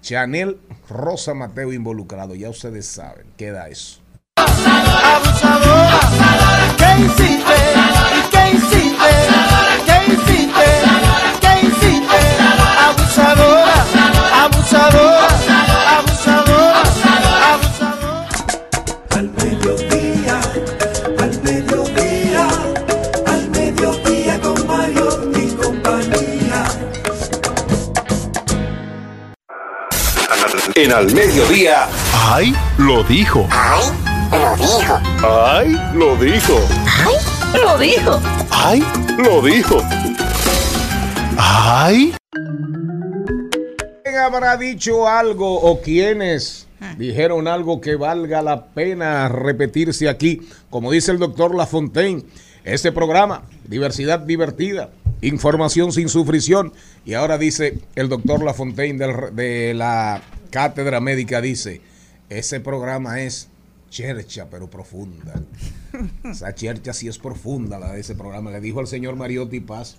Chanel 0.00 0.58
Rosa 0.88 1.34
Mateo 1.34 1.70
involucrado, 1.72 2.34
ya 2.34 2.48
ustedes 2.48 2.86
saben, 2.86 3.26
queda 3.36 3.68
eso. 3.68 4.00
Abusadora, 4.36 6.00
¿qué 6.78 7.04
hiciste? 7.04 7.58
¿Qué? 8.30 8.38
¿Qué 9.84 10.14
hiciste? 10.14 10.70
¿Qué 11.40 11.66
hiciste? 11.66 12.20
Abusadora, 12.86 13.82
abusadora, 14.44 14.44
abusadora, 14.44 15.47
En 30.80 30.92
al 30.92 31.12
mediodía. 31.12 31.88
¡Ay! 32.14 32.54
Lo 32.78 33.02
dijo. 33.02 33.48
¡Ay! 33.50 33.82
Lo 34.32 34.56
dijo. 34.56 35.00
¡Ay! 35.26 35.76
Lo 35.94 36.16
dijo. 36.16 36.60
Lo 37.64 37.78
dijo. 37.78 38.20
¡Ay! 38.50 38.84
Lo 39.18 39.42
dijo. 39.42 39.82
¡Ay! 41.36 42.14
¿Quién 44.04 44.16
habrá 44.18 44.56
dicho 44.56 45.08
algo 45.08 45.60
o 45.60 45.80
quiénes 45.80 46.68
dijeron 46.96 47.48
algo 47.48 47.80
que 47.80 47.96
valga 47.96 48.40
la 48.42 48.66
pena 48.66 49.28
repetirse 49.28 50.08
aquí? 50.08 50.42
Como 50.70 50.92
dice 50.92 51.10
el 51.10 51.18
doctor 51.18 51.56
Lafontaine, 51.56 52.22
este 52.64 52.92
programa, 52.92 53.42
diversidad 53.66 54.20
divertida, 54.20 54.90
información 55.22 55.90
sin 55.90 56.08
sufrición. 56.08 56.72
Y 57.04 57.14
ahora 57.14 57.36
dice 57.36 57.78
el 57.96 58.08
doctor 58.08 58.44
Lafontaine 58.44 58.96
del- 58.98 59.34
de 59.34 59.74
la 59.74 60.22
cátedra 60.50 61.00
médica, 61.00 61.40
dice, 61.40 61.80
ese 62.28 62.60
programa 62.60 63.20
es 63.20 63.48
chercha 63.90 64.48
pero 64.50 64.68
profunda. 64.68 65.40
Esa 66.24 66.54
chercha 66.54 66.92
sí 66.92 67.08
es 67.08 67.18
profunda 67.18 67.78
la 67.78 67.92
de 67.92 68.00
ese 68.00 68.14
programa. 68.14 68.50
Le 68.50 68.60
dijo 68.60 68.80
al 68.80 68.86
señor 68.86 69.16
Mariotti 69.16 69.60
Paz 69.60 69.98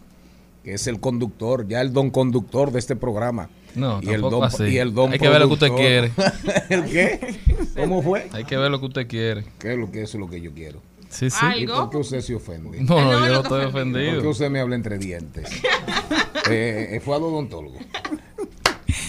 que 0.64 0.74
es 0.74 0.88
el 0.88 1.00
conductor, 1.00 1.68
ya 1.68 1.82
el 1.82 1.94
don 1.94 2.10
conductor 2.10 2.72
de 2.72 2.80
este 2.80 2.96
programa. 2.96 3.50
No, 3.76 4.02
y 4.02 4.10
el 4.10 4.22
don, 4.22 4.44
así. 4.44 4.64
y 4.64 4.78
el 4.78 4.94
don 4.94 5.12
Hay 5.12 5.20
que 5.20 5.30
ver 5.30 5.40
lo 5.40 5.48
que 5.48 5.54
usted 5.54 5.68
productor. 5.68 6.64
¿El 6.70 6.86
qué? 6.86 7.38
¿Cómo 7.78 8.02
fue? 8.02 8.28
Hay 8.34 8.44
que 8.44 8.58
ver 8.58 8.72
lo 8.72 8.80
que 8.80 8.88
usted 8.88 9.08
quiere. 9.08 9.46
¿Qué 9.60 9.74
es 9.74 9.78
lo 9.78 9.92
que 9.92 10.02
eso 10.02 10.18
es 10.18 10.22
lo 10.22 10.30
que 10.30 10.42
yo 10.42 10.52
quiero? 10.54 10.82
Sí, 11.10 11.30
sí. 11.30 11.46
¿Y 11.58 11.68
por 11.68 11.90
qué 11.90 11.98
usted 11.98 12.22
se 12.22 12.36
ofende? 12.36 12.82
No, 12.82 13.00
no, 13.02 13.28
yo 13.28 13.34
no 13.34 13.42
estoy 13.42 13.66
ofendido. 13.66 14.14
¿Por 14.14 14.22
qué 14.22 14.28
usted 14.28 14.50
me 14.50 14.60
habla 14.60 14.76
entre 14.76 14.98
dientes? 14.98 15.50
Eh, 16.52 16.96
eh, 16.96 17.00
fue 17.00 17.16
al 17.16 17.22
odontólogo. 17.22 17.78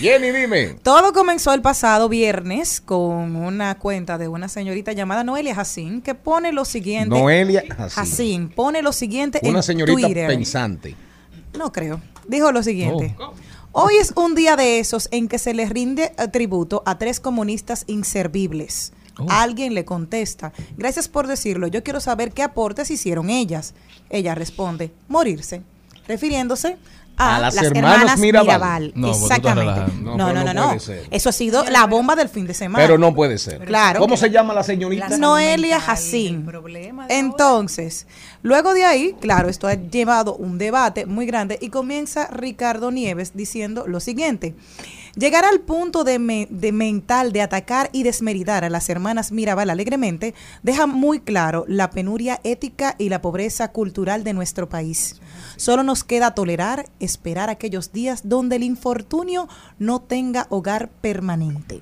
Jenny, 0.00 0.30
dime. 0.30 0.68
Todo 0.82 1.12
comenzó 1.12 1.52
el 1.52 1.60
pasado 1.60 2.08
viernes 2.08 2.80
con 2.80 3.36
una 3.36 3.78
cuenta 3.78 4.16
de 4.16 4.28
una 4.28 4.48
señorita 4.48 4.92
llamada 4.92 5.24
Noelia 5.24 5.54
Jacín 5.54 6.00
que 6.00 6.14
pone 6.14 6.52
lo 6.52 6.64
siguiente. 6.64 7.10
Noelia 7.10 7.62
Jacín. 7.68 7.90
Jacín 7.90 8.48
pone 8.48 8.80
lo 8.80 8.92
siguiente 8.92 9.40
Una 9.42 9.58
en 9.58 9.62
señorita 9.62 10.00
Twitter. 10.00 10.26
pensante. 10.26 10.96
No 11.58 11.70
creo. 11.70 12.00
Dijo 12.26 12.50
lo 12.50 12.62
siguiente. 12.62 13.14
Hoy 13.72 13.94
es 14.00 14.12
un 14.16 14.34
día 14.34 14.56
de 14.56 14.78
esos 14.78 15.06
en 15.12 15.28
que 15.28 15.38
se 15.38 15.52
le 15.52 15.66
rinde 15.66 16.12
tributo 16.32 16.82
a 16.86 16.96
tres 16.98 17.20
comunistas 17.20 17.84
inservibles. 17.86 18.92
Oh. 19.18 19.26
Alguien 19.28 19.74
le 19.74 19.84
contesta, 19.84 20.52
gracias 20.78 21.08
por 21.08 21.26
decirlo, 21.26 21.66
yo 21.66 21.82
quiero 21.82 22.00
saber 22.00 22.32
qué 22.32 22.42
aportes 22.42 22.90
hicieron 22.90 23.28
ellas. 23.28 23.74
Ella 24.08 24.34
responde, 24.34 24.92
morirse. 25.08 25.62
refiriéndose 26.08 26.78
a, 27.16 27.36
A 27.36 27.40
las 27.40 27.54
las, 27.54 27.64
hermanas 27.64 27.98
hermanas, 27.98 28.18
Mirabal. 28.18 28.46
Mirabal. 28.46 28.92
No, 28.94 29.10
Exactamente. 29.10 29.92
No, 30.02 30.16
No, 30.16 30.32
no, 30.32 30.54
no. 30.54 30.72
Eso 31.10 31.28
ha 31.28 31.32
sido 31.32 31.64
la 31.64 31.86
bomba 31.86 32.16
del 32.16 32.28
fin 32.28 32.46
de 32.46 32.54
semana. 32.54 32.82
Pero 32.82 32.98
no 32.98 33.14
puede 33.14 33.38
ser. 33.38 33.64
Claro. 33.64 34.00
¿Cómo 34.00 34.16
se 34.16 34.30
llama 34.30 34.54
la 34.54 34.62
señorita? 34.62 35.16
Noelia 35.18 35.80
Jacín. 35.80 36.50
Entonces, 37.08 38.06
luego 38.42 38.74
de 38.74 38.84
ahí, 38.84 39.14
claro, 39.20 39.48
esto 39.48 39.68
ha 39.68 39.74
llevado 39.74 40.34
un 40.34 40.58
debate 40.58 41.06
muy 41.06 41.26
grande 41.26 41.58
y 41.60 41.68
comienza 41.68 42.28
Ricardo 42.28 42.90
Nieves 42.90 43.32
diciendo 43.34 43.86
lo 43.86 44.00
siguiente. 44.00 44.54
Llegar 45.16 45.44
al 45.44 45.60
punto 45.60 46.04
de, 46.04 46.18
me- 46.18 46.46
de 46.50 46.72
mental 46.72 47.32
de 47.32 47.42
atacar 47.42 47.90
y 47.92 48.04
desmeritar 48.04 48.64
a 48.64 48.70
las 48.70 48.88
hermanas 48.88 49.32
Mirabal 49.32 49.70
alegremente 49.70 50.34
deja 50.62 50.86
muy 50.86 51.20
claro 51.20 51.64
la 51.68 51.90
penuria 51.90 52.40
ética 52.44 52.94
y 52.98 53.08
la 53.08 53.20
pobreza 53.20 53.72
cultural 53.72 54.22
de 54.24 54.32
nuestro 54.34 54.68
país. 54.68 55.20
Solo 55.56 55.82
nos 55.82 56.04
queda 56.04 56.34
tolerar, 56.34 56.86
esperar 57.00 57.50
aquellos 57.50 57.92
días 57.92 58.20
donde 58.24 58.56
el 58.56 58.62
infortunio 58.62 59.48
no 59.78 60.00
tenga 60.00 60.46
hogar 60.48 60.88
permanente. 61.00 61.80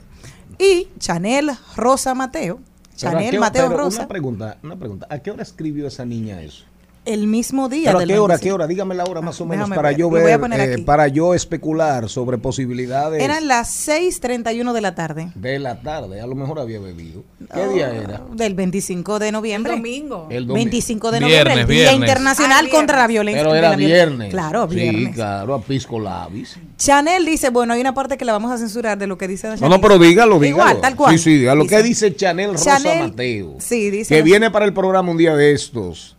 Y 0.58 0.88
Chanel 0.99 1.50
Rosa 1.76 2.14
Mateo, 2.14 2.56
Pero 2.99 3.11
¿a 3.11 3.12
Chanel 3.12 3.30
qué- 3.30 3.38
Mateo 3.38 3.66
pero 3.68 3.78
Rosa, 3.85 4.00
Una 4.00 4.08
pregunta, 4.08 4.58
una 4.62 4.76
pregunta. 4.76 5.06
¿A 5.11 5.18
qué 5.20 5.30
hora 5.30 5.42
escribió 5.42 5.87
esa 5.87 6.04
niña 6.04 6.40
eso? 6.42 6.64
El 7.12 7.27
mismo 7.27 7.69
día 7.69 7.87
¿Pero 7.93 7.99
a 7.99 8.05
qué 8.07 8.19
hora? 8.19 8.35
¿A 8.35 8.37
25. 8.37 8.41
qué 8.43 8.53
hora? 8.53 8.67
Dígame 8.67 8.95
la 8.95 9.05
hora 9.05 9.21
más 9.21 9.41
o 9.41 9.47
menos 9.47 9.69
para 9.69 9.88
ver, 9.91 9.99
yo 9.99 10.07
lo 10.07 10.11
voy 10.11 10.21
a 10.21 10.25
ver, 10.25 10.41
poner 10.41 10.61
eh, 10.61 10.73
aquí. 10.75 10.83
para 10.83 11.09
yo 11.09 11.35
especular 11.35 12.09
sobre 12.09 12.38
posibilidades 12.38 13.23
Eran 13.23 13.49
las 13.49 13.69
6:31 13.88 14.73
de 14.73 14.81
la 14.81 14.95
tarde. 14.95 15.31
de 15.35 15.59
la 15.59 15.81
tarde. 15.81 16.21
A 16.21 16.27
lo 16.27 16.35
mejor 16.35 16.59
había 16.61 16.81
bebido. 16.81 17.25
¿Qué 17.53 17.67
día 17.69 17.91
era? 17.95 18.23
Del 18.33 18.55
25 18.55 19.19
de 19.19 19.33
noviembre. 19.33 19.73
domingo. 19.73 20.27
El 20.31 20.47
domingo. 20.47 20.55
25 20.55 21.11
de 21.11 21.19
Viernes, 21.21 21.38
noviembre, 21.45 21.61
el 21.62 21.67
Día 21.69 21.77
viernes. 21.91 22.00
Internacional 22.00 22.53
Ah, 22.53 22.61
viernes. 22.62 22.75
contra 22.79 22.99
la 22.99 23.07
Violencia. 23.07 23.43
Pero 23.43 23.55
era 23.55 23.77
viernes. 23.77 24.31
Claro, 24.31 24.67
viernes. 24.69 25.07
Sí, 25.09 25.12
claro, 25.15 25.55
a 25.55 25.61
Pisco 25.62 25.99
Labis. 25.99 26.57
Chanel 26.77 27.25
dice, 27.25 27.50
bueno, 27.50 27.73
hay 27.75 27.81
una 27.81 27.95
parte 27.95 28.17
que 28.19 28.25
la 28.25 28.33
vamos 28.33 28.53
a 28.53 28.59
censurar 28.59 28.99
de 28.99 29.07
lo 29.07 29.17
que 29.19 29.27
dice 29.29 29.49
No, 29.49 29.55
Chanel. 29.55 29.71
no, 29.71 29.81
pero 29.81 29.99
dígalo, 29.99 30.38
dígalo. 30.38 30.47
Igual, 30.62 30.81
tal 30.81 30.95
cual. 30.95 31.12
Sí, 31.17 31.25
sí, 31.25 31.38
dígalo. 31.38 31.62
Dice, 31.65 31.77
¿Qué 31.77 31.83
dice 31.83 32.15
Chanel 32.17 32.53
Rosa 32.53 32.79
Chanel- 32.79 33.09
Mateo? 33.11 33.57
Sí, 33.59 33.91
dice. 33.91 34.15
Que 34.15 34.23
viene 34.23 34.50
para 34.50 34.65
el 34.67 34.73
programa 34.75 35.11
un 35.11 35.17
día 35.17 35.35
de 35.35 35.53
estos. 35.53 36.17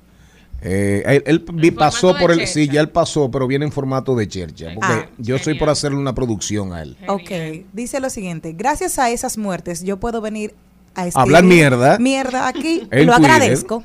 Eh, 0.61 1.21
él 1.25 1.43
él 1.61 1.73
pasó 1.73 2.15
por 2.17 2.31
el. 2.31 2.39
chercha. 2.39 2.53
Sí, 2.53 2.67
ya 2.67 2.81
él 2.81 2.89
pasó, 2.89 3.31
pero 3.31 3.47
viene 3.47 3.65
en 3.65 3.71
formato 3.71 4.15
de 4.15 4.27
chercha. 4.27 4.67
Porque 4.73 4.87
Ah. 4.93 5.09
yo 5.17 5.35
estoy 5.35 5.53
por 5.53 5.59
Genial. 5.61 5.71
hacerle 5.71 5.97
una 5.99 6.13
producción 6.13 6.73
a 6.73 6.81
él. 6.81 6.97
Ok, 7.07 7.31
dice 7.73 7.99
lo 7.99 8.09
siguiente, 8.09 8.53
gracias 8.57 8.99
a 8.99 9.09
esas 9.09 9.37
muertes 9.37 9.83
yo 9.83 9.97
puedo 9.97 10.19
venir 10.21 10.53
a 10.95 11.07
escribir 11.07 11.21
Hablar 11.21 11.43
mierda. 11.43 11.97
Mierda 11.99 12.47
aquí, 12.47 12.79
lo 12.83 12.87
Twitter. 12.89 13.13
agradezco. 13.13 13.83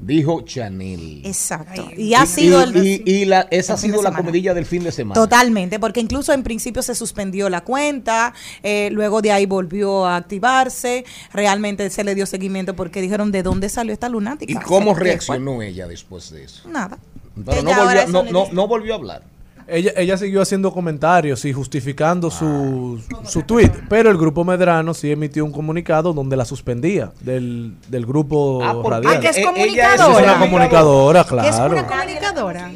Dijo 0.00 0.42
Chanel. 0.42 1.22
Exacto. 1.24 1.88
Y 1.96 2.14
ha 2.14 2.26
sido 2.26 2.62
el... 2.62 2.76
y, 2.76 3.02
y 3.04 3.24
la, 3.24 3.48
esa 3.50 3.74
ha 3.74 3.76
sido 3.76 3.96
la 3.96 4.10
semana. 4.10 4.16
comidilla 4.16 4.54
del 4.54 4.64
fin 4.64 4.84
de 4.84 4.92
semana. 4.92 5.20
Totalmente, 5.20 5.78
porque 5.78 6.00
incluso 6.00 6.32
en 6.32 6.42
principio 6.42 6.82
se 6.82 6.94
suspendió 6.94 7.48
la 7.48 7.62
cuenta, 7.62 8.32
eh, 8.62 8.88
luego 8.92 9.20
de 9.22 9.32
ahí 9.32 9.46
volvió 9.46 10.06
a 10.06 10.16
activarse, 10.16 11.04
realmente 11.32 11.90
se 11.90 12.04
le 12.04 12.14
dio 12.14 12.26
seguimiento 12.26 12.76
porque 12.76 13.00
dijeron 13.00 13.32
de 13.32 13.42
dónde 13.42 13.68
salió 13.68 13.92
esta 13.92 14.08
lunática. 14.08 14.52
¿Y 14.52 14.56
cómo 14.56 14.94
reaccionó 14.94 15.60
ella 15.62 15.86
después 15.86 16.30
de 16.30 16.44
eso? 16.44 16.68
Nada. 16.68 16.98
Pero 17.44 17.62
no 17.62 17.74
volvió, 17.74 18.48
no 18.52 18.68
volvió 18.68 18.94
a 18.94 18.96
hablar. 18.96 19.35
Ella, 19.68 19.92
ella 19.96 20.16
siguió 20.16 20.40
haciendo 20.42 20.72
comentarios 20.72 21.44
y 21.44 21.52
justificando 21.52 22.30
su, 22.30 23.00
su 23.24 23.42
tweet, 23.42 23.72
pero 23.88 24.10
el 24.10 24.16
grupo 24.16 24.44
Medrano 24.44 24.94
sí 24.94 25.10
emitió 25.10 25.44
un 25.44 25.50
comunicado 25.50 26.12
donde 26.12 26.36
la 26.36 26.44
suspendía 26.44 27.12
del, 27.20 27.74
del 27.88 28.06
grupo 28.06 28.60
Ah, 28.62 28.74
porque 28.74 28.90
radial. 28.90 29.14
Ah, 29.16 29.20
que 29.20 29.28
es 29.28 29.36
Eh, 29.38 29.40
ella 29.40 29.94
es 29.94 30.00
comunicadora. 30.00 30.22
una 30.34 30.38
comunicadora, 30.38 31.24
Que 31.24 31.48
es 31.48 31.56
claro. 31.56 31.72
una 31.72 31.86
comunicadora. 31.86 32.70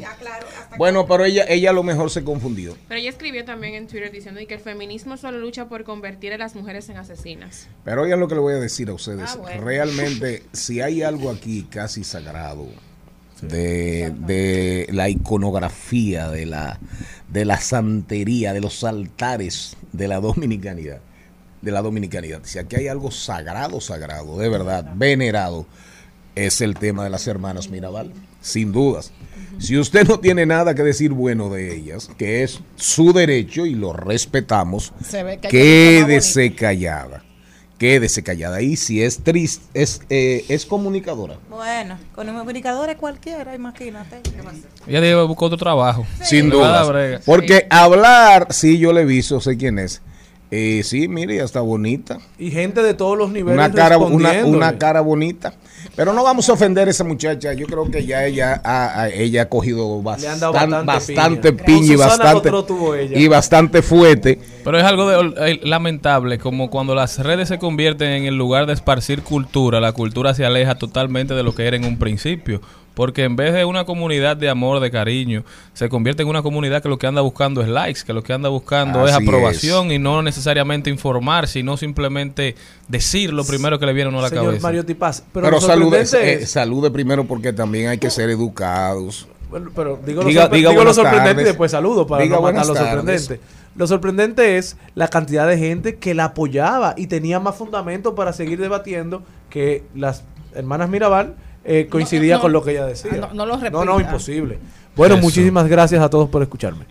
Bueno, 0.77 1.05
pero 1.05 1.25
ella, 1.25 1.45
ella 1.47 1.69
a 1.69 1.73
lo 1.73 1.83
mejor 1.83 2.09
se 2.09 2.23
confundió. 2.23 2.75
Pero 2.87 2.99
ella 2.99 3.09
escribió 3.09 3.43
también 3.45 3.75
en 3.75 3.87
Twitter 3.87 4.11
diciendo 4.11 4.39
que 4.47 4.53
el 4.53 4.59
feminismo 4.61 5.17
solo 5.17 5.37
lucha 5.39 5.65
por 5.69 5.83
convertir 5.83 6.33
a 6.33 6.37
las 6.37 6.55
mujeres 6.55 6.89
en 6.89 6.97
asesinas. 6.97 7.67
Pero 7.83 8.03
oigan 8.03 8.19
lo 8.19 8.27
que 8.27 8.35
le 8.35 8.41
voy 8.41 8.53
a 8.53 8.57
decir 8.57 8.89
a 8.89 8.93
ustedes. 8.93 9.31
Ah, 9.33 9.37
bueno. 9.37 9.61
Realmente, 9.63 10.43
si 10.53 10.81
hay 10.81 11.03
algo 11.03 11.29
aquí 11.29 11.63
casi 11.69 12.03
sagrado 12.03 12.67
de, 13.41 14.11
de 14.11 14.87
la 14.91 15.09
iconografía, 15.09 16.29
de 16.29 16.45
la, 16.45 16.79
de 17.29 17.45
la 17.45 17.59
santería, 17.59 18.53
de 18.53 18.61
los 18.61 18.83
altares 18.83 19.77
de 19.91 20.07
la 20.07 20.19
dominicanidad, 20.19 20.99
de 21.61 21.71
la 21.71 21.81
dominicanidad. 21.81 22.41
Si 22.43 22.59
aquí 22.59 22.77
hay 22.77 22.87
algo 22.87 23.11
sagrado, 23.11 23.81
sagrado, 23.81 24.37
de 24.37 24.49
verdad, 24.49 24.91
venerado, 24.95 25.65
es 26.35 26.61
el 26.61 26.75
tema 26.75 27.03
de 27.03 27.09
las 27.09 27.27
hermanas 27.27 27.69
Mirabal, 27.69 28.13
sin 28.41 28.71
dudas. 28.71 29.11
Si 29.59 29.77
usted 29.77 30.07
no 30.07 30.19
tiene 30.19 30.45
nada 30.45 30.73
que 30.75 30.83
decir 30.83 31.11
bueno 31.11 31.49
de 31.49 31.75
ellas, 31.75 32.09
que 32.17 32.43
es 32.43 32.61
su 32.75 33.13
derecho 33.13 33.65
y 33.65 33.75
lo 33.75 33.93
respetamos, 33.93 34.93
Se 35.03 35.23
ve 35.23 35.39
que 35.39 35.49
quédese 35.49 36.55
callada. 36.55 37.23
Quédese 37.81 38.21
callada. 38.21 38.61
Y 38.61 38.75
si 38.75 39.01
es 39.01 39.23
triste, 39.23 39.65
es, 39.73 40.03
eh, 40.11 40.45
es 40.49 40.67
comunicadora. 40.67 41.37
Bueno, 41.49 41.97
con 42.13 42.29
un 42.29 42.37
comunicador 42.37 42.95
cualquiera, 42.95 43.55
imagínate. 43.55 44.21
Ella 44.85 45.01
debe 45.01 45.23
buscar 45.23 45.47
otro 45.47 45.57
trabajo. 45.57 46.05
Sin 46.21 46.51
duda. 46.51 47.19
Porque 47.25 47.65
hablar, 47.71 48.49
sí, 48.51 48.77
yo 48.77 48.93
le 48.93 49.01
he 49.01 49.05
visto, 49.05 49.41
sé 49.41 49.57
quién 49.57 49.79
es. 49.79 50.03
Eh, 50.51 50.83
sí, 50.83 51.07
mire, 51.07 51.37
ya 51.37 51.43
está 51.43 51.61
bonita. 51.61 52.19
Y 52.37 52.51
gente 52.51 52.83
de 52.83 52.93
todos 52.93 53.17
los 53.17 53.31
niveles 53.31 53.55
Una 53.55 53.71
cara, 53.71 53.97
una 53.97 54.77
cara 54.77 55.01
bonita. 55.01 55.55
Pero 55.95 56.13
no 56.13 56.23
vamos 56.23 56.47
a 56.49 56.53
ofender 56.53 56.87
a 56.87 56.91
esa 56.91 57.03
muchacha. 57.03 57.51
Yo 57.53 57.67
creo 57.67 57.91
que 57.91 58.05
ya 58.05 58.25
ella 58.25 58.61
ha, 58.63 59.09
ella 59.09 59.41
ha 59.43 59.49
cogido 59.49 60.01
bastan- 60.01 60.39
bastante 60.53 60.85
bastante 60.85 61.53
piña. 61.65 61.93
y 61.93 61.95
bastante, 61.97 62.49
y 63.19 63.27
bastante 63.27 63.81
fuerte. 63.81 64.39
Pero 64.63 64.77
es 64.77 64.83
algo 64.85 65.09
de- 65.09 65.51
eh, 65.51 65.59
lamentable, 65.63 66.37
como 66.39 66.69
cuando 66.69 66.95
las 66.95 67.19
redes 67.19 67.49
se 67.49 67.59
convierten 67.59 68.09
en 68.09 68.23
el 68.25 68.35
lugar 68.37 68.67
de 68.67 68.73
esparcir 68.73 69.21
cultura, 69.21 69.79
la 69.81 69.91
cultura 69.91 70.33
se 70.33 70.45
aleja 70.45 70.75
totalmente 70.75 71.33
de 71.33 71.43
lo 71.43 71.53
que 71.53 71.67
era 71.67 71.75
en 71.75 71.83
un 71.85 71.97
principio. 71.99 72.61
Porque 72.93 73.23
en 73.23 73.35
vez 73.37 73.53
de 73.53 73.63
una 73.63 73.85
comunidad 73.85 74.35
de 74.35 74.49
amor, 74.49 74.81
de 74.81 74.91
cariño, 74.91 75.43
se 75.73 75.87
convierte 75.87 76.23
en 76.23 76.27
una 76.29 76.41
comunidad 76.41 76.83
que 76.83 76.89
lo 76.89 76.97
que 76.99 77.07
anda 77.07 77.21
buscando 77.21 77.61
es 77.61 77.69
likes, 77.69 78.01
que 78.05 78.11
lo 78.11 78.21
que 78.21 78.33
anda 78.33 78.49
buscando 78.49 79.07
es 79.07 79.13
aprobación 79.13 79.91
y 79.91 79.97
no 79.99 80.21
necesariamente 80.21 80.89
informar, 80.89 81.47
sino 81.47 81.77
simplemente 81.77 82.55
decir 82.89 83.31
lo 83.31 83.45
primero 83.45 83.79
que 83.79 83.85
le 83.85 83.93
viene 83.93 84.15
a 84.17 84.21
la 84.21 84.27
Señor 84.29 84.45
cabeza. 84.45 84.61
Mario 84.63 84.85
Tipaz. 84.85 85.23
Pero, 85.33 85.45
Pero, 85.45 85.61
salude, 85.61 86.03
eh, 86.13 86.45
salude 86.45 86.91
primero 86.91 87.23
porque 87.25 87.53
también 87.53 87.87
hay 87.87 87.97
que 87.97 88.09
ser 88.09 88.29
educados. 88.29 89.27
Bueno, 89.49 89.69
pero 89.75 89.99
digo, 90.05 90.23
Diga- 90.23 90.43
lo, 90.43 90.49
sorpre- 90.49 90.55
diga 90.57 90.69
digo 90.71 90.83
lo 90.83 90.93
sorprendente 90.93 91.29
tardes. 91.29 91.43
y 91.43 91.47
después 91.47 91.71
saludo 91.71 92.07
para 92.07 92.23
Diga 92.23 92.35
no 92.37 92.41
matar 92.41 92.65
lo 92.67 92.73
tardes. 92.73 92.89
sorprendente. 93.25 93.39
Lo 93.75 93.87
sorprendente 93.87 94.57
es 94.57 94.75
la 94.95 95.07
cantidad 95.07 95.47
de 95.47 95.57
gente 95.57 95.95
que 95.95 96.13
la 96.13 96.25
apoyaba 96.25 96.93
y 96.97 97.07
tenía 97.07 97.39
más 97.39 97.55
fundamento 97.55 98.15
para 98.15 98.33
seguir 98.33 98.59
debatiendo 98.59 99.23
que 99.49 99.83
las 99.95 100.23
hermanas 100.53 100.89
Mirabal 100.89 101.35
eh, 101.63 101.87
coincidía 101.89 102.35
no. 102.35 102.41
con 102.41 102.51
lo 102.51 102.63
que 102.63 102.71
ella 102.71 102.85
decía. 102.85 103.11
Ah, 103.13 103.17
no- 103.33 103.33
no 103.33 103.45
lo 103.45 103.57
No, 103.57 103.85
no, 103.85 103.93
repita. 103.97 104.09
imposible. 104.11 104.59
Bueno, 104.95 105.15
Eso. 105.15 105.23
muchísimas 105.23 105.67
gracias 105.67 106.01
a 106.01 106.09
todos 106.09 106.29
por 106.29 106.41
escucharme. 106.41 106.85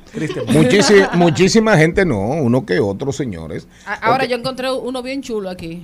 Muchísima, 0.49 1.11
muchísima 1.15 1.77
gente 1.77 2.05
no, 2.07 2.19
uno 2.21 2.65
que 2.65 2.81
otro, 2.81 3.13
señores. 3.13 3.69
A- 3.87 3.95
Ahora 3.95 4.19
Porque- 4.21 4.29
yo 4.29 4.37
encontré 4.37 4.73
uno 4.73 5.03
bien 5.03 5.23
chulo 5.23 5.51
aquí. 5.51 5.83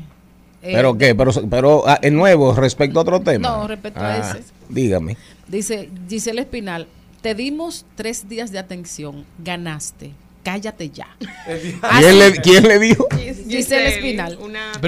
Eh, 0.62 0.72
¿Pero 0.75 0.96
qué? 0.96 1.14
Pero, 1.14 1.31
pero 1.51 1.83
ah, 1.87 1.99
en 2.03 2.14
nuevo, 2.16 2.55
respecto 2.55 2.99
a 2.99 3.03
otro 3.03 3.20
tema. 3.20 3.49
No, 3.49 3.68
respecto 3.68 4.01
a 4.01 4.16
ese. 4.18 4.42
Dígame. 4.68 5.16
Dice 5.46 5.90
Giselle 6.09 6.40
Espinal, 6.40 6.87
te 7.20 7.35
dimos 7.35 7.85
tres 7.94 8.29
días 8.29 8.51
de 8.51 8.59
atención, 8.59 9.25
ganaste, 9.44 10.12
cállate 10.46 10.90
ya. 10.90 11.09
¿Quién 11.98 12.18
le, 12.20 12.32
quién 12.37 12.62
le 12.68 12.78
dijo? 12.78 13.09
Giselle 13.48 13.88
Espinal, 13.88 14.38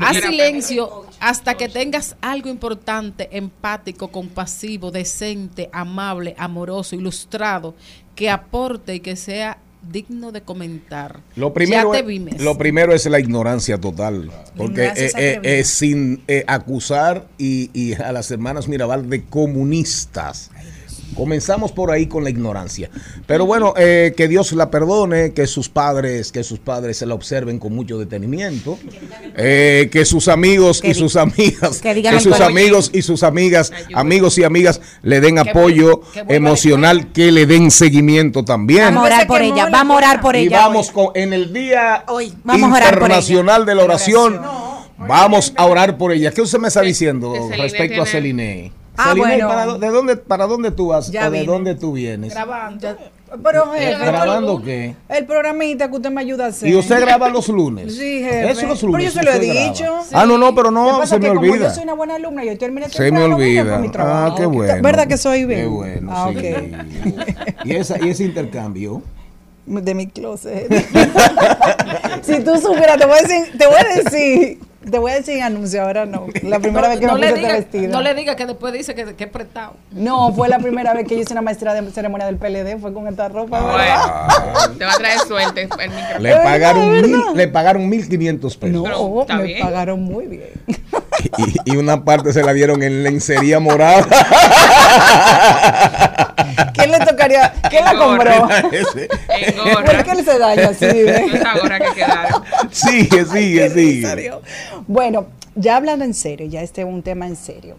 haz 0.01 0.17
silencio 0.19 1.07
hasta 1.19 1.55
que 1.55 1.69
tengas 1.69 2.15
algo 2.21 2.49
importante, 2.49 3.29
empático, 3.33 4.07
compasivo, 4.07 4.93
decente, 4.93 5.69
amable, 5.73 6.37
amoroso, 6.39 6.95
ilustrado, 6.95 7.75
que 8.15 8.31
aporte 8.31 8.95
y 8.95 9.01
que 9.01 9.17
sea 9.17 9.59
digno 9.91 10.31
de 10.31 10.43
comentar. 10.43 11.19
Lo 11.35 11.53
primero, 11.53 11.93
ya 11.93 11.99
te 11.99 12.05
es, 12.05 12.07
vimes. 12.07 12.41
lo 12.41 12.57
primero 12.57 12.95
es 12.95 13.05
la 13.07 13.19
ignorancia 13.19 13.81
total. 13.81 14.31
Porque 14.57 14.87
eh, 14.87 14.93
es 14.95 15.15
eh, 15.17 15.41
eh, 15.43 15.65
sin 15.65 16.23
eh, 16.29 16.45
acusar 16.47 17.27
y, 17.37 17.71
y 17.73 17.95
a 17.95 18.13
las 18.13 18.31
hermanas 18.31 18.69
Mirabal 18.69 19.11
de 19.11 19.25
comunistas. 19.25 20.53
Comenzamos 21.15 21.73
por 21.73 21.91
ahí 21.91 22.07
con 22.07 22.23
la 22.23 22.31
ignorancia. 22.31 22.91
Pero 23.27 23.45
bueno, 23.47 23.75
eh, 23.77 24.15
que 24.17 24.29
Dios 24.29 24.53
la 24.53 24.71
perdone, 24.71 25.33
que 25.33 25.47
sus 25.47 25.69
padres, 25.69 26.31
que 26.31 26.45
sus 26.45 26.59
padres 26.59 26.99
se 26.99 27.07
la 27.07 27.15
observen 27.15 27.59
con 27.59 27.75
mucho 27.75 27.99
detenimiento, 27.99 28.79
eh, 29.37 29.89
que 29.91 30.05
sus 30.05 30.29
amigos 30.29 30.81
Que 30.81 30.91
y 30.91 30.95
sus 30.95 31.17
amigas, 31.17 31.81
que 31.81 31.95
digan 31.95 32.13
que 32.13 32.17
el 32.19 32.23
sus 32.23 32.41
amigos 32.41 32.91
y 32.93 33.03
sus 33.03 33.23
amigas, 33.23 33.73
amigos 33.95 34.39
y 34.39 34.45
amigas 34.45 34.81
le 35.03 35.21
den 35.21 35.37
Que 35.37 35.51
apoyo 35.51 35.99
vuelva- 35.99 36.13
que 36.13 36.23
vuelva 36.23 36.35
emocional, 36.37 37.13
que 37.13 37.33
le 37.33 37.47
den 37.47 37.71
seguimiento 37.71 38.45
también. 38.45 38.95
Vamos 38.95 39.03
a 39.05 39.07
orar 39.07 39.27
por 39.27 39.43
ella, 39.43 39.69
vamos 39.71 39.95
a 39.95 39.99
orar 39.99 40.21
por 40.21 40.37
Y 40.37 40.41
ella. 40.47 40.59
vamos 40.61 40.91
con, 40.91 41.09
en 41.15 41.33
el 41.33 41.53
día 41.53 42.05
Hoy, 42.09 42.33
vamos 42.45 42.71
a 42.71 42.77
orar 42.77 42.95
por 42.95 43.03
internacional 43.09 43.67
de 43.67 43.75
la 43.75 43.83
ella. 43.83 43.93
oración. 43.93 44.41
Vamos 44.99 45.53
a 45.57 45.65
orar 45.67 45.97
por 45.97 46.13
ella. 46.13 46.33
¿Qué 46.33 46.43
usted 46.43 46.59
me 46.59 46.69
está 46.69 46.81
diciendo 46.83 47.33
respecto 47.57 48.03
a 48.03 48.05
tiene- 48.05 48.11
Celine? 48.11 48.73
Ah, 49.01 49.11
Celine, 49.11 49.27
bueno. 49.45 49.49
¿para, 49.49 49.79
de 49.79 49.89
dónde, 49.91 50.17
¿para 50.17 50.47
dónde 50.47 50.71
tú 50.73 50.89
vas 50.89 51.11
Ya 51.11 51.29
o 51.29 51.31
de 51.31 51.41
vine. 51.41 51.53
dónde 51.53 51.75
tú 51.77 51.93
vienes? 51.93 52.35
Grabando. 52.35 52.97
Pero, 53.45 53.75
Eh, 53.75 53.79
jefe, 53.81 54.07
¿Grabando 54.07 54.63
qué? 54.63 54.97
el 55.09 55.27
programita 55.27 55.89
que 55.91 55.97
usted 55.97 56.11
me 56.11 56.23
ayuda 56.23 56.47
a 56.47 56.49
hacer. 56.49 56.69
¿Y 56.69 56.75
usted 56.77 57.01
graba 57.01 57.29
los 57.29 57.47
lunes? 57.49 57.95
Sí, 57.97 58.23
jefe. 58.25 58.51
Eso 58.51 58.67
los 58.67 58.79
Pero 58.81 58.93
lunes. 58.93 59.15
yo 59.15 59.21
se 59.21 59.25
lo 59.27 59.33
he 59.33 59.39
dicho. 59.39 59.85
Ah, 60.13 60.25
no, 60.27 60.37
no, 60.39 60.55
pero 60.55 60.71
Lo 60.71 60.81
que 60.85 60.91
no, 60.91 60.99
pasa 60.99 61.07
se 61.11 61.15
es 61.17 61.21
me 61.21 61.29
que 61.29 61.35
como 61.37 61.51
olvida. 61.53 61.69
yo 61.69 61.75
soy 61.75 61.83
una 61.85 61.93
buena 61.95 62.15
alumna, 62.17 62.43
yo 62.45 62.59
terminé 62.59 62.89
Se 62.89 63.13
me 63.13 63.23
olvida. 63.23 63.65
para 63.65 63.79
mi 63.79 63.89
trabajo. 63.91 64.33
Ah, 64.33 64.35
qué 64.37 64.47
bueno. 64.47 64.83
¿Verdad 64.83 65.07
que 65.07 65.17
soy 65.19 65.45
bien? 65.45 65.61
Qué 65.61 65.67
bueno, 65.67 66.11
Ah, 66.13 66.31
sí. 66.33 66.73
Y, 67.65 67.75
esa, 67.77 68.03
y 68.05 68.09
ese 68.11 68.25
intercambio. 68.25 69.03
De 69.67 69.95
mi 69.95 70.07
closet. 70.07 70.67
si 72.23 72.41
tú 72.43 72.57
supieras, 72.57 72.97
te 72.99 73.05
voy 73.07 73.19
a 73.19 73.23
decir, 73.23 73.59
te 73.59 73.67
voy 73.67 73.77
a 73.77 74.03
decir, 74.03 74.59
te 74.89 74.99
voy 74.99 75.11
a 75.11 75.15
decir 75.17 75.43
anuncio, 75.43 75.83
ahora 75.83 76.07
no. 76.07 76.27
La 76.43 76.59
primera 76.61 76.89
vez 76.89 77.01
que 77.01 77.07
no, 77.07 77.15
me 77.15 77.21
le 77.21 77.31
puse 77.31 77.43
este 77.43 77.53
vestido. 77.53 77.93
no 77.93 78.01
le 78.01 78.15
diga 78.15 78.37
que 78.37 78.47
después 78.47 78.73
dice 78.73 78.95
que, 78.95 79.15
que 79.15 79.25
es 79.25 79.31
prestado. 79.31 79.75
No, 79.91 80.33
fue 80.33 80.49
la 80.49 80.59
primera 80.59 80.95
vez 80.95 81.07
que 81.07 81.17
yo 81.17 81.23
hice 81.23 81.33
una 81.33 81.43
maestría 81.43 81.75
de 81.75 81.91
ceremonia 81.91 82.27
del 82.27 82.37
PLD, 82.37 82.81
fue 82.81 82.93
con 82.95 83.09
esta 83.09 83.29
ropa. 83.29 83.61
Bueno, 83.61 84.75
te 84.79 84.85
va 84.85 84.93
a 84.93 84.97
traer 84.97 85.19
suerte 85.21 85.63
el 85.63 85.91
micrófono. 85.91 86.21
Le 86.21 86.37
pagaron, 86.37 86.91
mil, 87.03 87.21
le 87.35 87.49
pagaron 87.49 87.91
1.500 87.91 88.41
pesos. 88.41 88.71
No, 88.71 88.83
Pero 88.85 89.21
está 89.23 89.37
me 89.37 89.43
bien. 89.45 89.61
pagaron 89.61 90.03
muy 90.03 90.27
bien. 90.27 90.51
Y, 91.65 91.73
y 91.73 91.77
una 91.77 92.05
parte 92.05 92.33
se 92.33 92.45
la 92.45 92.53
dieron 92.53 92.83
en 92.83 93.03
lencería 93.03 93.59
morada. 93.59 94.07
¿Quién 96.75 96.91
le 96.91 96.99
tocaría? 97.01 97.53
¿Quién 97.71 97.85
la 97.85 97.95
compró? 97.95 98.49
Ese. 98.73 99.09
¿Por 99.09 100.05
qué 100.05 100.11
él 100.13 100.25
se 100.25 100.39
daña 100.39 100.69
así? 100.69 100.87
quedaron. 101.95 102.43
Sigue, 102.71 103.25
sigue, 103.25 103.71
sigue. 103.71 104.33
Bueno, 104.87 105.27
ya 105.55 105.77
hablando 105.77 106.05
en 106.05 106.15
serio, 106.15 106.47
ya 106.47 106.63
este 106.63 106.83
es 106.83 106.87
un 106.87 107.03
tema 107.03 107.27
en 107.27 107.37
serio. 107.37 107.77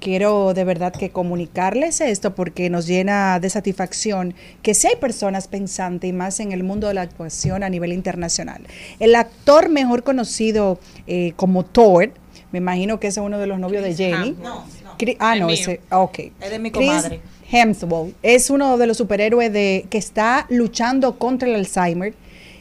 Quiero 0.00 0.54
de 0.54 0.62
verdad 0.62 0.92
que 0.92 1.10
comunicarles 1.10 2.00
esto 2.00 2.32
porque 2.36 2.70
nos 2.70 2.86
llena 2.86 3.40
de 3.40 3.50
satisfacción 3.50 4.32
que 4.62 4.72
si 4.74 4.86
hay 4.86 4.94
personas 4.94 5.48
pensantes 5.48 6.08
y 6.08 6.12
más 6.12 6.38
en 6.38 6.52
el 6.52 6.62
mundo 6.62 6.86
de 6.86 6.94
la 6.94 7.02
actuación 7.02 7.64
a 7.64 7.68
nivel 7.68 7.92
internacional. 7.92 8.62
El 9.00 9.16
actor 9.16 9.68
mejor 9.68 10.04
conocido 10.04 10.78
eh, 11.08 11.32
como 11.34 11.64
Thor, 11.64 12.12
me 12.52 12.58
imagino 12.58 13.00
que 13.00 13.08
ese 13.08 13.18
es 13.18 13.26
uno 13.26 13.38
de 13.38 13.48
los 13.48 13.58
novios 13.58 13.82
de 13.82 13.94
Jenny. 13.96 14.36
No, 14.40 14.64
Cri- 14.96 15.16
Ah, 15.18 15.34
Es 15.34 15.40
no, 15.40 15.46
mío. 15.46 15.54
ese, 15.56 15.80
ah, 15.90 15.98
ok. 15.98 16.18
Es 16.40 16.50
de 16.50 16.58
mi 16.60 16.70
Chris 16.70 16.86
comadre. 16.88 17.20
Hemsworth 17.50 18.14
es 18.22 18.50
uno 18.50 18.76
de 18.78 18.86
los 18.86 18.96
superhéroes 18.96 19.52
de, 19.52 19.86
que 19.90 19.98
está 19.98 20.46
luchando 20.50 21.18
contra 21.18 21.48
el 21.48 21.54
Alzheimer 21.54 22.14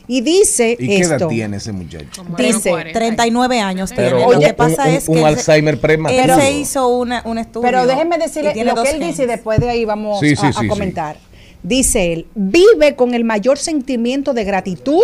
y 0.09 0.21
dice 0.21 0.77
¿Y 0.79 0.87
qué 0.87 0.99
edad 0.99 1.13
esto. 1.17 1.27
tiene 1.27 1.57
ese 1.57 1.73
muchacho? 1.73 2.23
Dice, 2.37 2.71
39 2.93 3.59
años 3.59 3.89
tiene. 3.91 4.05
Pero 4.11 4.19
Lo 4.31 4.37
un- 4.37 4.43
que 4.43 4.53
pasa 4.53 4.85
un- 4.85 4.89
es 4.93 5.09
un 5.09 5.15
que 5.15 5.19
él 5.21 5.25
se- 5.25 5.51
Alzheimer 5.51 5.79
prematuro. 5.81 6.23
Él 6.35 6.41
se 6.41 6.51
hizo 6.53 6.87
una, 6.87 7.21
un 7.25 7.37
estudio. 7.37 7.63
Pero 7.67 7.85
déjenme 7.85 8.17
decirle 8.17 8.53
tiene 8.53 8.73
lo 8.73 8.81
que 8.81 8.91
él 8.91 8.99
dice 9.01 9.23
y 9.23 9.25
después 9.25 9.59
de 9.59 9.69
ahí 9.69 9.83
vamos 9.83 10.19
Sí, 10.21 10.35
sí, 10.37 10.45
a, 10.45 10.49
a 10.49 10.53
sí, 10.53 10.59
sí. 10.61 10.67
comentar. 10.67 11.17
Dice 11.63 12.13
él, 12.13 12.27
vive 12.35 12.95
con 12.95 13.13
el 13.13 13.25
mayor 13.25 13.57
sentimiento 13.57 14.33
de 14.33 14.45
gratitud 14.45 15.03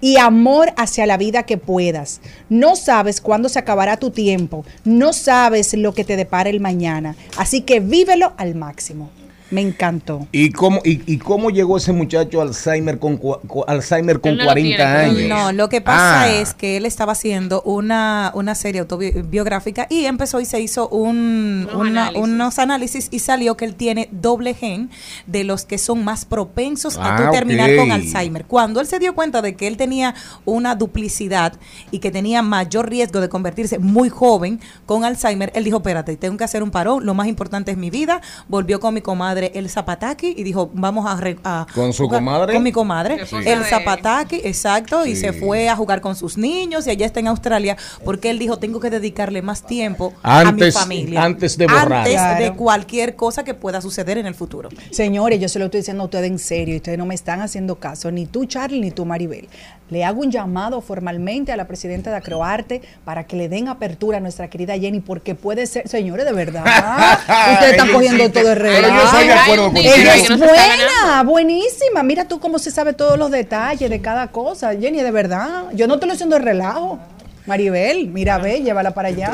y 0.00 0.16
amor 0.16 0.72
hacia 0.76 1.06
la 1.06 1.16
vida 1.16 1.44
que 1.44 1.58
puedas. 1.58 2.20
No 2.48 2.76
sabes 2.76 3.20
cuándo 3.20 3.48
se 3.48 3.58
acabará 3.58 3.96
tu 3.96 4.10
tiempo, 4.10 4.64
no 4.84 5.12
sabes 5.12 5.74
lo 5.74 5.94
que 5.94 6.04
te 6.04 6.16
depara 6.16 6.50
el 6.50 6.60
mañana, 6.60 7.16
así 7.36 7.62
que 7.62 7.80
vívelo 7.80 8.32
al 8.36 8.54
máximo. 8.54 9.10
Me 9.50 9.60
encantó. 9.62 10.28
¿Y 10.32 10.50
cómo, 10.50 10.80
y, 10.84 11.02
y 11.12 11.18
cómo 11.18 11.50
llegó 11.50 11.76
ese 11.76 11.92
muchacho 11.92 12.40
Alzheimer 12.40 12.98
con, 12.98 13.20
Alzheimer 13.66 14.20
con 14.20 14.36
no 14.36 14.44
lo 14.44 14.50
40 14.50 14.76
tiene 14.76 14.82
años? 14.84 15.28
No, 15.28 15.52
lo 15.52 15.68
que 15.68 15.80
pasa 15.80 16.22
Ah. 16.22 16.28
es 16.30 16.54
que 16.54 16.76
él 16.76 16.86
estaba 16.86 17.12
haciendo 17.12 17.60
una, 17.62 18.30
una 18.34 18.54
serie 18.54 18.80
autobiográfica 18.82 19.86
y 19.90 20.04
empezó 20.04 20.40
y 20.40 20.44
se 20.44 20.60
hizo 20.60 20.88
un, 20.88 21.66
Unos 21.68 21.74
una- 21.74 22.02
análisis. 22.08 22.22
unos 22.22 22.58
análisis 22.58 23.08
y 23.10 23.18
salió 23.18 23.56
que 23.56 23.64
él 23.64 23.74
tiene 23.74 24.08
doble 24.12 24.54
gen 24.54 24.90
de 25.26 25.44
los 25.44 25.64
que 25.64 25.78
son 25.78 26.04
más 26.04 26.24
propensos 26.24 26.96
a 26.98 27.16
tú 27.16 27.22
Ah, 27.26 27.30
terminar 27.32 27.74
con 27.76 27.90
Alzheimer. 27.92 28.44
Cuando 28.44 28.80
él 28.80 28.86
se 28.86 28.98
dio 28.98 29.14
cuenta 29.14 29.42
de 29.42 29.56
que 29.56 29.66
él 29.66 29.76
tenía 29.76 30.14
una 30.44 30.74
duplicidad 30.76 31.54
y 31.90 31.98
que 31.98 32.10
tenía 32.10 32.42
mayor 32.42 32.88
riesgo 32.88 33.20
de 33.20 33.28
convertirse 33.28 33.78
muy 33.78 34.08
joven 34.10 34.60
con 34.86 35.04
Alzheimer, 35.04 35.50
él 35.54 35.64
dijo, 35.64 35.78
espérate, 35.78 36.16
tengo 36.16 36.36
que 36.36 36.44
hacer 36.44 36.62
un 36.62 36.70
parón, 36.70 37.04
lo 37.04 37.14
más 37.14 37.26
importante 37.26 37.72
es 37.72 37.76
mi 37.76 37.90
vida. 37.90 38.20
Volvió 38.48 38.78
con 38.80 38.94
mi 38.94 39.00
comadre 39.00 39.39
El 39.54 39.68
Zapataki 39.70 40.34
y 40.36 40.42
dijo, 40.42 40.70
vamos 40.74 41.06
a... 41.06 41.16
re- 41.16 41.38
a 41.44 41.66
¿Con 41.74 41.92
su 41.92 42.04
jugar- 42.04 42.20
comadre? 42.20 42.54
Con 42.54 42.62
mi 42.62 42.72
comadre. 42.72 43.20
El 43.44 43.64
Zapataki, 43.64 44.36
exacto, 44.44 45.06
y 45.06 45.16
se 45.16 45.32
fue 45.32 45.68
a 45.68 45.76
jugar 45.76 46.00
con 46.00 46.14
sus 46.16 46.36
niños 46.36 46.86
y 46.86 46.90
allá 46.90 47.06
está 47.06 47.20
en 47.20 47.28
Australia 47.28 47.76
porque 48.04 48.30
él 48.30 48.38
dijo, 48.38 48.58
tengo 48.58 48.80
que 48.80 48.90
dedicarle 48.90 49.42
más 49.42 49.62
tiempo 49.66 50.12
Antes- 50.22 50.76
a 50.76 50.80
mi 50.80 50.82
familia. 50.82 51.22
antes 51.24 51.56
de 51.56 51.66
borrar. 51.66 52.06
Antes 52.06 52.38
de 52.38 52.52
cualquier 52.54 53.16
cosa 53.16 53.44
que 53.44 53.54
pueda 53.54 53.80
suceder 53.80 54.18
en 54.18 54.26
el 54.26 54.34
futuro. 54.34 54.68
Señores, 54.90 55.40
yo 55.40 55.48
se 55.48 55.58
lo 55.58 55.66
estoy 55.66 55.80
diciendo 55.80 56.02
a 56.02 56.06
ustedes 56.06 56.30
en 56.30 56.38
serio 56.38 56.74
y 56.74 56.76
ustedes 56.78 56.98
no 56.98 57.06
me 57.06 57.14
están 57.14 57.40
haciendo 57.40 57.76
caso, 57.76 58.10
ni 58.10 58.26
tú 58.26 58.44
Charlie 58.46 58.80
ni 58.80 58.90
tú 58.90 59.04
Maribel. 59.04 59.48
Le 59.90 60.04
hago 60.04 60.20
un 60.20 60.30
llamado 60.30 60.80
formalmente 60.82 61.50
a 61.50 61.56
la 61.56 61.66
presidenta 61.66 62.10
de 62.10 62.16
Acroarte 62.16 62.80
para 63.04 63.24
que 63.24 63.34
le 63.36 63.48
den 63.48 63.66
apertura 63.66 64.18
a 64.18 64.20
nuestra 64.20 64.48
querida 64.48 64.78
Jenny 64.78 65.00
porque 65.00 65.34
puede 65.34 65.66
ser, 65.66 65.88
señores, 65.88 66.24
de 66.26 66.32
verdad. 66.32 66.64
ustedes 67.54 67.72
están 67.72 67.92
cogiendo 67.92 68.30
todo 68.30 68.52
el 68.52 68.58
pero 68.58 68.82
yo 68.82 68.94
relajo. 68.94 69.16
soy 69.16 69.28
de 69.34 69.40
acuerdo 69.40 69.72
que 69.72 70.28
no 70.28 70.36
buena, 70.38 71.22
buenísima. 71.24 72.02
Mira 72.02 72.26
tú 72.26 72.40
cómo 72.40 72.58
se 72.58 72.70
sabe 72.70 72.92
todos 72.92 73.18
los 73.18 73.30
detalles 73.30 73.90
de 73.90 74.00
cada 74.00 74.28
cosa. 74.28 74.72
Jenny, 74.74 75.02
de 75.02 75.10
verdad. 75.10 75.64
Yo 75.72 75.86
no 75.86 75.98
te 75.98 76.06
lo 76.06 76.12
haciendo 76.12 76.36
de 76.36 76.42
relajo. 76.42 76.98
Maribel, 77.46 78.08
mira, 78.08 78.38
ve, 78.38 78.60
llévala 78.60 78.92
para 78.92 79.08
allá. 79.08 79.32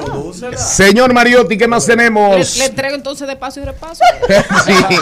Señor 0.56 1.12
Mariotti, 1.12 1.58
¿qué 1.58 1.66
más 1.66 1.84
tenemos? 1.84 2.56
le 2.56 2.64
entrego 2.66 2.94
entonces 2.94 3.26
de 3.26 3.36
paso 3.36 3.60
y 3.60 3.64
repaso. 3.64 4.02
Sí. 4.64 4.96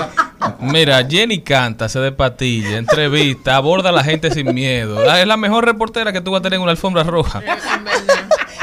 Mira, 0.60 1.06
Jenny 1.08 1.40
canta, 1.42 1.88
se 1.88 1.98
de 2.00 2.12
patilla, 2.12 2.76
entrevista, 2.76 3.56
aborda 3.56 3.90
a 3.90 3.92
la 3.92 4.02
gente 4.02 4.30
sin 4.30 4.52
miedo. 4.52 5.02
Es 5.14 5.26
la 5.26 5.36
mejor 5.36 5.64
reportera 5.64 6.12
que 6.12 6.20
tú 6.20 6.32
vas 6.32 6.40
a 6.40 6.42
tener 6.42 6.56
en 6.56 6.62
una 6.62 6.72
alfombra 6.72 7.02
roja. 7.02 7.42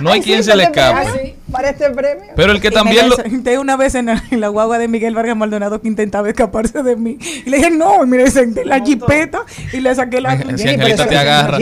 No 0.02 0.12
hay 0.12 0.20
Ay, 0.20 0.26
quien 0.26 0.44
sí, 0.44 0.52
se 0.52 0.56
le 0.58 0.64
escape. 0.64 1.08
ay, 1.20 1.36
Para 1.52 1.70
este 1.70 1.90
premio. 1.90 2.26
Pero 2.36 2.52
el 2.52 2.62
que 2.62 2.70
Y 2.70 2.72
también 2.72 3.10
lo... 3.10 3.16
senté 3.16 3.60
una 3.60 3.76
vez 3.78 3.96
en 3.96 4.08
la, 4.08 4.24
en 4.32 4.42
la 4.42 4.48
guagua 4.50 4.78
de 4.78 4.88
Miguel 4.88 5.14
Vargas 5.16 5.38
Maldonado 5.38 5.82
que 5.82 5.88
intentaba 5.88 6.28
escaparse 6.30 6.84
de 6.84 6.96
mí. 6.96 7.18
Y 7.46 7.50
le 7.50 7.58
dije, 7.58 7.72
no, 7.72 8.06
me 8.06 8.30
senté 8.30 8.62
en 8.62 8.70
la 8.70 8.80
jipeta 8.84 9.44
y 9.74 9.80
le 9.80 9.94
saqué 9.94 10.22
la... 10.22 10.38
Pero 10.38 10.50
Angelita 10.50 11.08
te 11.08 11.18
agarra. 11.18 11.58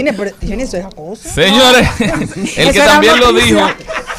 Señores, 1.16 1.88
el 2.58 2.72
que 2.74 2.80
también 2.80 3.20
lo 3.20 3.34
dijo 3.34 3.60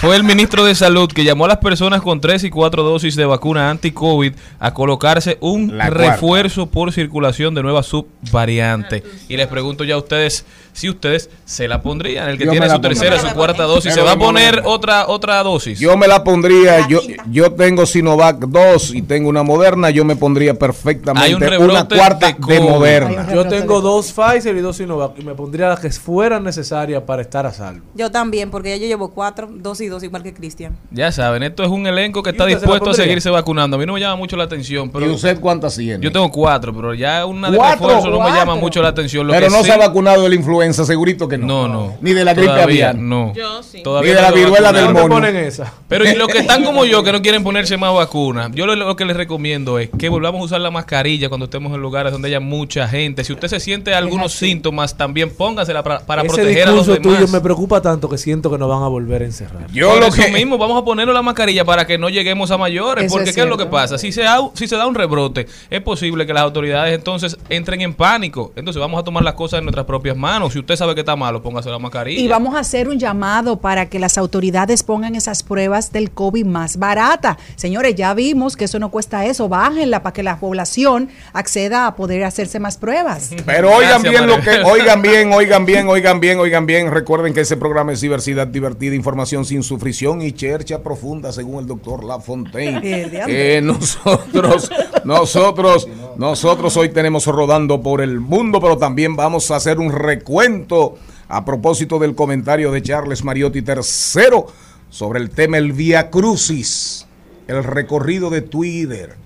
fue 0.01 0.17
el 0.17 0.25
ministro 0.25 0.65
de 0.65 0.75
Salud 0.75 1.11
que 1.13 1.25
llamó 1.25 1.45
a 1.45 1.49
las 1.49 1.59
personas 1.59 2.01
con 2.01 2.21
tres 2.23 2.43
y 2.45 2.51
cuatro 2.51 2.83
dosis 2.83 3.17
de 3.17 3.27
vacuna 3.27 3.69
anti-COVID 3.71 4.33
a 4.59 4.73
colocarse 4.73 5.37
un 5.41 5.79
refuerzo 5.79 6.67
por 6.71 6.93
circulación 6.93 7.55
de 7.55 7.63
nueva 7.63 7.83
subvariante. 7.83 9.03
Y 9.29 9.37
les 9.37 9.47
pregunto 9.47 9.85
ya 9.85 9.95
a 9.95 9.99
ustedes 9.99 10.47
si 10.73 10.89
ustedes 10.89 11.31
se 11.45 11.69
la 11.69 11.83
pondrían. 11.83 12.29
El 12.29 12.39
que 12.39 12.45
Yo 12.45 12.51
tiene 12.51 12.69
su 12.71 12.81
tercera, 12.81 13.19
su 13.19 13.29
cuarta 13.35 13.65
dosis, 13.65 13.93
Pero 13.93 13.95
¿se 13.95 14.03
va 14.03 14.13
a 14.13 14.19
poner 14.19 14.63
otra 14.65 15.07
otra 15.09 15.43
dosis? 15.43 15.79
Yo 15.79 15.97
me 15.97 16.07
la 16.09 16.23
pondría, 16.25 16.87
yo, 16.89 17.01
yo 17.31 17.53
tengo 17.53 17.87
Sinovac 17.87 18.39
2 18.39 18.95
y 18.95 19.03
tengo 19.03 19.29
una 19.29 19.43
moderna, 19.43 19.91
yo 19.91 20.05
me 20.05 20.17
pondría 20.17 20.55
perfectamente 20.55 21.27
Hay 21.27 21.35
un 21.35 21.43
una 21.43 21.87
cuarta 21.89 22.33
de 22.33 22.61
moderna. 22.61 23.33
Yo 23.33 23.47
tengo 23.47 23.81
dos 23.81 24.13
Pfizer 24.13 24.57
y 24.57 24.61
dos 24.61 24.77
Sinovac 24.77 25.19
y 25.19 25.23
me 25.23 25.35
pondría 25.35 25.69
las 25.69 25.81
que 25.81 25.91
fueran 25.91 26.45
necesarias 26.45 27.03
para 27.03 27.23
estar 27.23 27.47
a 27.47 27.53
salvo. 27.53 27.85
Yo 27.95 28.11
también, 28.11 28.51
porque 28.51 28.71
ya 28.71 28.77
yo 28.77 28.87
llevo 28.87 29.11
cuatro, 29.11 29.49
dos 29.53 29.81
y 29.81 29.89
dos, 29.89 30.03
igual 30.03 30.23
que 30.23 30.33
Cristian. 30.35 30.77
Ya 30.91 31.13
saben, 31.13 31.43
esto 31.43 31.63
es 31.63 31.69
un 31.69 31.87
elenco 31.87 32.23
que 32.23 32.31
está 32.31 32.45
se 32.45 32.51
dispuesto 32.51 32.91
a 32.91 32.95
seguirse 32.95 33.31
vacunando. 33.31 33.77
A 33.77 33.81
mí 33.81 33.87
no 33.87 33.95
me 33.95 34.01
llama 34.01 34.17
mucho 34.17 34.37
la 34.37 34.45
atención, 34.45 34.87
¿Y 34.87 34.91
pero 34.91 35.13
usted 35.13 35.41
cuántas 35.41 35.77
tiene? 35.77 36.03
yo 36.03 36.13
tengo 36.13 36.31
cuatro, 36.31 36.75
pero 36.75 36.95
ya 36.95 37.27
una 37.27 37.51
de 37.51 37.57
¿Cuatro? 37.57 37.87
refuerzo 37.89 38.11
no 38.11 38.21
me 38.21 38.31
llama 38.31 38.55
mucho 38.57 38.83
la 38.83 38.89
atención. 38.89 39.27
Lo 39.27 39.33
Pero 39.33 39.47
que 39.47 39.53
no 39.53 39.59
sí- 39.59 39.65
se 39.67 39.73
ha 39.73 39.77
vacunado 39.77 40.23
de 40.23 40.29
la 40.29 40.35
influenza, 40.61 40.85
segurito 40.85 41.29
que 41.29 41.39
no. 41.39 41.47
No, 41.47 41.69
no. 41.69 41.95
Ni 42.01 42.13
de 42.13 42.25
la 42.25 42.35
gripe 42.35 42.49
Todavía 42.53 42.91
aviar. 42.91 42.97
No. 42.97 43.33
Yo 43.35 43.63
sí. 43.63 43.83
Todavía 43.83 44.11
Ni 44.11 44.17
de 44.17 44.23
la 44.23 44.31
viruela 44.31 44.73
del 44.73 44.87
vacunado. 44.87 44.93
¿Dónde 44.93 45.01
mono. 45.01 45.15
ponen 45.15 45.37
esa? 45.37 45.73
Pero 45.89 46.09
y 46.09 46.15
los 46.15 46.29
que 46.29 46.39
están 46.39 46.65
como 46.65 46.85
yo, 46.85 47.03
que 47.03 47.13
no 47.13 47.23
quieren 47.23 47.43
ponerse 47.43 47.77
más 47.77 47.95
vacunas, 47.95 48.51
yo 48.53 48.67
lo, 48.67 48.77
lo 48.77 48.97
que 48.97 49.05
les 49.05 49.17
recomiendo 49.17 49.79
es 49.79 49.91
que 49.99 50.09
volvamos 50.09 50.41
a 50.41 50.45
usar 50.45 50.61
la 50.61 50.71
mascarilla 50.71 51.29
cuando 51.29 51.45
estemos 51.47 51.73
en 51.75 51.81
lugares 51.81 52.13
donde 52.13 52.29
haya 52.29 52.41
mucha 52.41 52.87
gente. 52.89 53.25
Si 53.25 53.33
usted 53.33 53.49
se 53.49 53.61
siente 53.61 53.95
algunos 53.95 54.33
síntomas, 54.33 54.97
también 54.97 55.31
póngasela 55.31 55.83
para, 55.83 56.01
para 56.01 56.23
Ese 56.23 56.35
proteger 56.35 56.69
a 56.69 56.73
los 56.73 56.87
demás. 56.87 57.03
tuyo 57.03 57.29
me 57.29 57.41
preocupa 57.41 57.81
tanto 57.81 58.09
que 58.09 58.19
siento 58.19 58.51
que 58.51 58.59
nos 58.59 58.69
van 58.69 58.83
a 58.83 58.89
volver 58.89 59.23
a 59.23 59.25
encerrar. 59.25 59.67
Yo 59.73 59.91
Por 59.91 60.01
lo 60.01 60.07
eso 60.07 60.23
que 60.23 60.31
mismo, 60.31 60.59
vamos 60.59 60.81
a 60.81 60.85
ponernos 60.85 61.15
la 61.15 61.23
mascarilla 61.23 61.65
para 61.65 61.87
que 61.87 61.99
no 61.99 62.09
lleguemos 62.09 62.51
a 62.51 62.59
mayores. 62.59 63.05
Eso 63.07 63.15
porque 63.15 63.31
es 63.31 63.37
¿qué 63.37 63.43
es 63.43 63.49
lo 63.49 63.57
que 63.57 63.67
pasa? 63.67 63.99
Si 63.99 64.13
se, 64.13 64.23
da, 64.23 64.39
si 64.55 64.69
se 64.69 64.77
da 64.77 64.87
un 64.87 64.95
rebrote, 64.95 65.47
es 65.71 65.81
posible 65.81 66.27
que 66.27 66.33
las 66.33 66.43
autoridades 66.43 66.95
entonces 66.95 67.37
entren 67.49 67.81
en 67.81 67.95
pánico. 67.95 68.53
Entonces 68.57 68.81
vamos 68.81 69.01
a 69.01 69.05
tomar 69.05 69.23
las 69.23 69.35
cosas 69.35 69.59
en 69.59 69.65
nuestras 69.65 69.87
propias 69.87 70.17
manos. 70.17 70.50
Si 70.51 70.59
usted 70.59 70.77
sabe 70.77 70.95
que 70.95 71.01
está 71.01 71.17
malo, 71.17 71.43
póngase 71.43 71.71
la 71.71 71.79
mascarilla. 71.79 72.21
Y 72.21 72.29
vamos 72.29 72.55
a 72.55 72.61
hacer 72.61 72.89
un 72.89 72.99
llamado 72.99 73.61
para 73.61 73.87
que 73.87 73.99
las 73.99 74.19
autoridades 74.19 74.83
pongan 74.83 75.15
esas 75.15 75.43
pruebas 75.43 75.93
del 75.93 76.11
COVID 76.11 76.45
más 76.45 76.79
barata. 76.79 77.39
Señores, 77.57 77.95
ya 77.95 78.15
vimos 78.15 78.57
que 78.57 78.65
eso 78.65 78.79
no 78.79 78.91
cuesta 78.91 79.25
eso. 79.27 79.49
Bájenla 79.49 80.03
para 80.03 80.13
que 80.13 80.23
la 80.23 80.39
población 80.39 81.09
acceda 81.33 81.87
a 81.87 81.97
poder 81.97 82.25
hacerse 82.25 82.59
más 82.59 82.77
pruebas. 82.77 83.31
Pero 83.47 83.75
oigan 83.75 84.03
Gracias, 84.03 84.13
bien 84.13 84.27
lo 84.27 84.41
que, 84.41 84.63
oigan 84.65 85.03
bien, 85.03 85.33
oigan 85.33 85.67
bien, 85.67 85.89
oigan 85.89 86.21
bien, 86.21 86.39
oigan 86.39 86.67
bien. 86.67 86.91
Recuerden 86.91 87.35
que 87.35 87.41
ese 87.41 87.57
programa 87.57 87.93
es 87.93 88.01
diversidad 88.01 88.47
divertida, 88.47 88.95
información 88.95 89.45
sin 89.45 89.63
sufrición 89.63 90.23
y 90.23 90.33
chercha 90.33 90.83
profunda, 90.83 91.33
según 91.33 91.61
el 91.61 91.67
doctor 91.67 92.05
Lafontaine. 92.05 92.81
Que 93.31 93.61
nosotros, 93.63 94.71
nosotros, 95.05 95.89
nosotros 96.17 96.77
hoy 96.77 96.89
tenemos 96.89 97.27
rodando 97.27 97.81
por 97.81 98.01
el 98.01 98.21
mundo, 98.21 98.61
pero 98.61 98.79
también 98.79 99.17
vamos 99.17 99.51
a 99.51 99.57
hacer 99.57 99.79
un 99.79 99.93
recuento 100.41 100.97
a 101.29 101.45
propósito 101.45 101.99
del 101.99 102.15
comentario 102.15 102.73
de 102.73 102.81
Charles 102.81 103.25
Mariotti 103.25 103.59
III 103.59 104.43
sobre 104.89 105.21
el 105.21 105.29
tema 105.29 105.59
el 105.59 105.75
Via 105.75 106.09
Crucis, 106.09 107.07
el 107.47 107.63
recorrido 107.63 108.31
de 108.31 108.41
Twitter, 108.41 109.17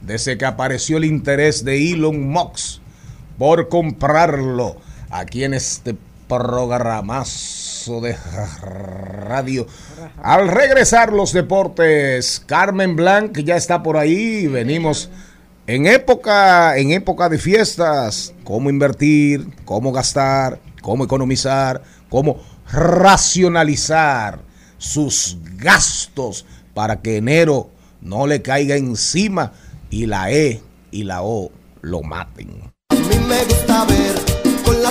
desde 0.00 0.36
que 0.36 0.44
apareció 0.44 0.96
el 0.96 1.04
interés 1.04 1.64
de 1.64 1.92
Elon 1.92 2.28
Musk 2.28 2.80
por 3.38 3.68
comprarlo 3.68 4.78
aquí 5.10 5.44
en 5.44 5.54
este 5.54 5.96
programazo 6.26 8.00
de 8.00 8.16
radio. 8.60 9.64
Al 10.20 10.48
regresar 10.48 11.12
los 11.12 11.32
deportes, 11.32 12.42
Carmen 12.44 12.96
Blanc 12.96 13.38
ya 13.38 13.54
está 13.54 13.84
por 13.84 13.96
ahí. 13.96 14.48
Venimos 14.48 15.08
en 15.68 15.86
época, 15.86 16.78
en 16.78 16.92
época 16.92 17.28
de 17.28 17.38
fiestas, 17.38 18.32
cómo 18.42 18.70
invertir, 18.70 19.46
cómo 19.66 19.92
gastar, 19.92 20.58
cómo 20.80 21.04
economizar, 21.04 21.82
cómo 22.08 22.42
racionalizar 22.72 24.40
sus 24.78 25.36
gastos 25.56 26.46
para 26.72 27.02
que 27.02 27.18
enero 27.18 27.68
no 28.00 28.26
le 28.26 28.40
caiga 28.40 28.76
encima 28.76 29.52
y 29.90 30.06
la 30.06 30.32
E 30.32 30.62
y 30.90 31.04
la 31.04 31.22
O 31.22 31.52
lo 31.82 32.02
maten. 32.02 32.72
A 32.88 32.94
mí 32.94 33.18
me 33.28 33.44
gusta 33.44 33.84
ver 33.84 34.14
con 34.64 34.82
la 34.82 34.90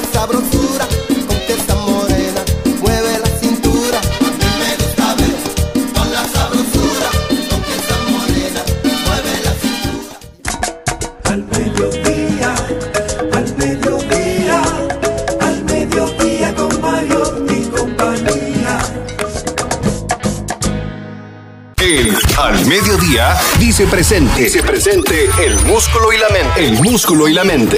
Al 22.37 22.53
Mediodía 22.67 23.33
dice 23.59 23.87
presente. 23.87 24.43
Dice 24.43 24.61
presente 24.61 25.25
el 25.43 25.55
músculo 25.65 26.13
y 26.13 26.19
la 26.19 26.29
mente. 26.29 26.67
El 26.67 26.73
músculo 26.83 27.27
y 27.27 27.33
la 27.33 27.43
mente. 27.43 27.77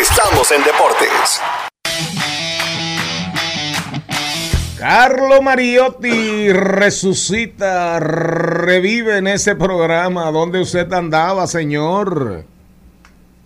Estamos 0.00 0.52
en 0.52 0.62
deportes. 0.62 1.40
Carlo 4.78 5.42
Mariotti 5.42 6.52
resucita, 6.52 7.98
revive 7.98 9.18
en 9.18 9.26
ese 9.26 9.56
programa 9.56 10.30
donde 10.30 10.60
usted 10.60 10.92
andaba, 10.92 11.48
señor. 11.48 12.44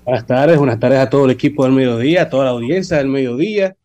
Buenas 0.04 0.26
tardes, 0.26 0.58
buenas 0.58 0.78
tardes 0.78 0.98
a 0.98 1.08
todo 1.08 1.24
el 1.24 1.30
equipo 1.30 1.64
del 1.64 1.72
mediodía, 1.72 2.24
a 2.24 2.28
toda 2.28 2.44
la 2.44 2.50
audiencia 2.50 2.98
del 2.98 3.08
mediodía. 3.08 3.76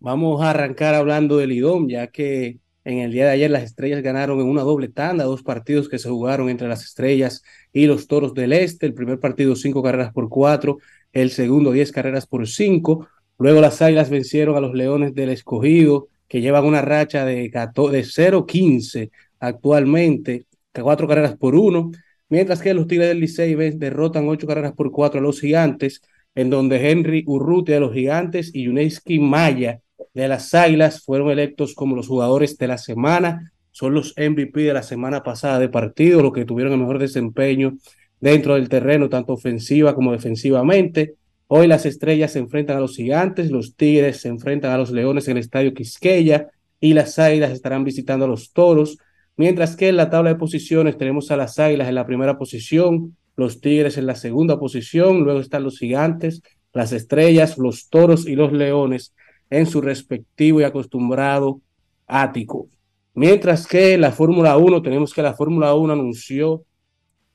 Vamos 0.00 0.42
a 0.42 0.50
arrancar 0.50 0.94
hablando 0.94 1.36
del 1.36 1.52
IDOM, 1.52 1.86
ya 1.90 2.06
que 2.06 2.63
en 2.84 2.98
el 2.98 3.12
día 3.12 3.24
de 3.24 3.30
ayer 3.30 3.50
las 3.50 3.62
estrellas 3.62 4.02
ganaron 4.02 4.40
en 4.40 4.46
una 4.46 4.62
doble 4.62 4.88
tanda, 4.88 5.24
dos 5.24 5.42
partidos 5.42 5.88
que 5.88 5.98
se 5.98 6.10
jugaron 6.10 6.50
entre 6.50 6.68
las 6.68 6.84
estrellas 6.84 7.42
y 7.72 7.86
los 7.86 8.06
toros 8.06 8.34
del 8.34 8.52
este. 8.52 8.86
El 8.86 8.94
primer 8.94 9.18
partido, 9.18 9.56
cinco 9.56 9.82
carreras 9.82 10.12
por 10.12 10.28
cuatro, 10.28 10.78
el 11.12 11.30
segundo, 11.30 11.72
diez 11.72 11.92
carreras 11.92 12.26
por 12.26 12.46
cinco. 12.46 13.08
Luego 13.38 13.60
las 13.60 13.80
águilas 13.82 14.10
vencieron 14.10 14.56
a 14.56 14.60
los 14.60 14.74
leones 14.74 15.14
del 15.14 15.30
escogido, 15.30 16.08
que 16.28 16.40
llevan 16.40 16.64
una 16.66 16.82
racha 16.82 17.24
de, 17.24 17.50
14 17.50 17.96
de 17.96 18.04
0-15 18.04 19.10
actualmente, 19.40 20.46
cuatro 20.72 21.08
carreras 21.08 21.36
por 21.36 21.54
uno. 21.54 21.90
Mientras 22.28 22.60
que 22.60 22.74
los 22.74 22.86
Tigres 22.86 23.08
del 23.08 23.20
Licey 23.20 23.54
derrotan 23.54 24.28
ocho 24.28 24.46
carreras 24.46 24.72
por 24.72 24.90
cuatro 24.90 25.20
a 25.20 25.22
los 25.22 25.40
Gigantes, 25.40 26.02
en 26.34 26.50
donde 26.50 26.90
Henry 26.90 27.24
Urrutia 27.26 27.76
de 27.76 27.80
los 27.80 27.94
Gigantes 27.94 28.50
y 28.54 28.64
Yuneski 28.64 29.20
Maya 29.20 29.80
de 30.12 30.28
las 30.28 30.54
Águilas 30.54 31.02
fueron 31.02 31.30
electos 31.30 31.74
como 31.74 31.96
los 31.96 32.08
jugadores 32.08 32.58
de 32.58 32.66
la 32.66 32.78
semana. 32.78 33.52
Son 33.70 33.94
los 33.94 34.14
MVP 34.16 34.62
de 34.62 34.74
la 34.74 34.82
semana 34.82 35.22
pasada 35.22 35.58
de 35.58 35.68
partido, 35.68 36.22
los 36.22 36.32
que 36.32 36.44
tuvieron 36.44 36.74
el 36.74 36.80
mejor 36.80 36.98
desempeño 36.98 37.76
dentro 38.20 38.54
del 38.54 38.68
terreno, 38.68 39.08
tanto 39.08 39.32
ofensiva 39.32 39.94
como 39.94 40.12
defensivamente. 40.12 41.14
Hoy 41.46 41.66
las 41.66 41.86
estrellas 41.86 42.32
se 42.32 42.38
enfrentan 42.38 42.76
a 42.76 42.80
los 42.80 42.96
gigantes, 42.96 43.50
los 43.50 43.76
tigres 43.76 44.20
se 44.20 44.28
enfrentan 44.28 44.72
a 44.72 44.78
los 44.78 44.90
leones 44.90 45.28
en 45.28 45.36
el 45.36 45.42
estadio 45.42 45.74
Quisqueya 45.74 46.48
y 46.80 46.94
las 46.94 47.18
águilas 47.18 47.52
estarán 47.52 47.84
visitando 47.84 48.24
a 48.24 48.28
los 48.28 48.52
toros. 48.52 48.98
Mientras 49.36 49.76
que 49.76 49.88
en 49.88 49.96
la 49.96 50.10
tabla 50.10 50.30
de 50.30 50.36
posiciones 50.36 50.96
tenemos 50.96 51.30
a 51.30 51.36
las 51.36 51.58
águilas 51.58 51.88
en 51.88 51.96
la 51.96 52.06
primera 52.06 52.38
posición, 52.38 53.16
los 53.36 53.60
tigres 53.60 53.98
en 53.98 54.06
la 54.06 54.14
segunda 54.14 54.58
posición, 54.58 55.20
luego 55.20 55.40
están 55.40 55.64
los 55.64 55.78
gigantes, 55.78 56.42
las 56.72 56.92
estrellas, 56.92 57.58
los 57.58 57.88
toros 57.88 58.26
y 58.26 58.36
los 58.36 58.52
leones 58.52 59.14
en 59.58 59.66
su 59.66 59.80
respectivo 59.80 60.60
y 60.60 60.64
acostumbrado 60.64 61.60
ático. 62.06 62.68
Mientras 63.14 63.66
que 63.66 63.96
la 63.96 64.10
Fórmula 64.10 64.56
1 64.56 64.82
tenemos 64.82 65.14
que 65.14 65.22
la 65.22 65.34
Fórmula 65.34 65.74
1 65.74 65.92
anunció 65.92 66.64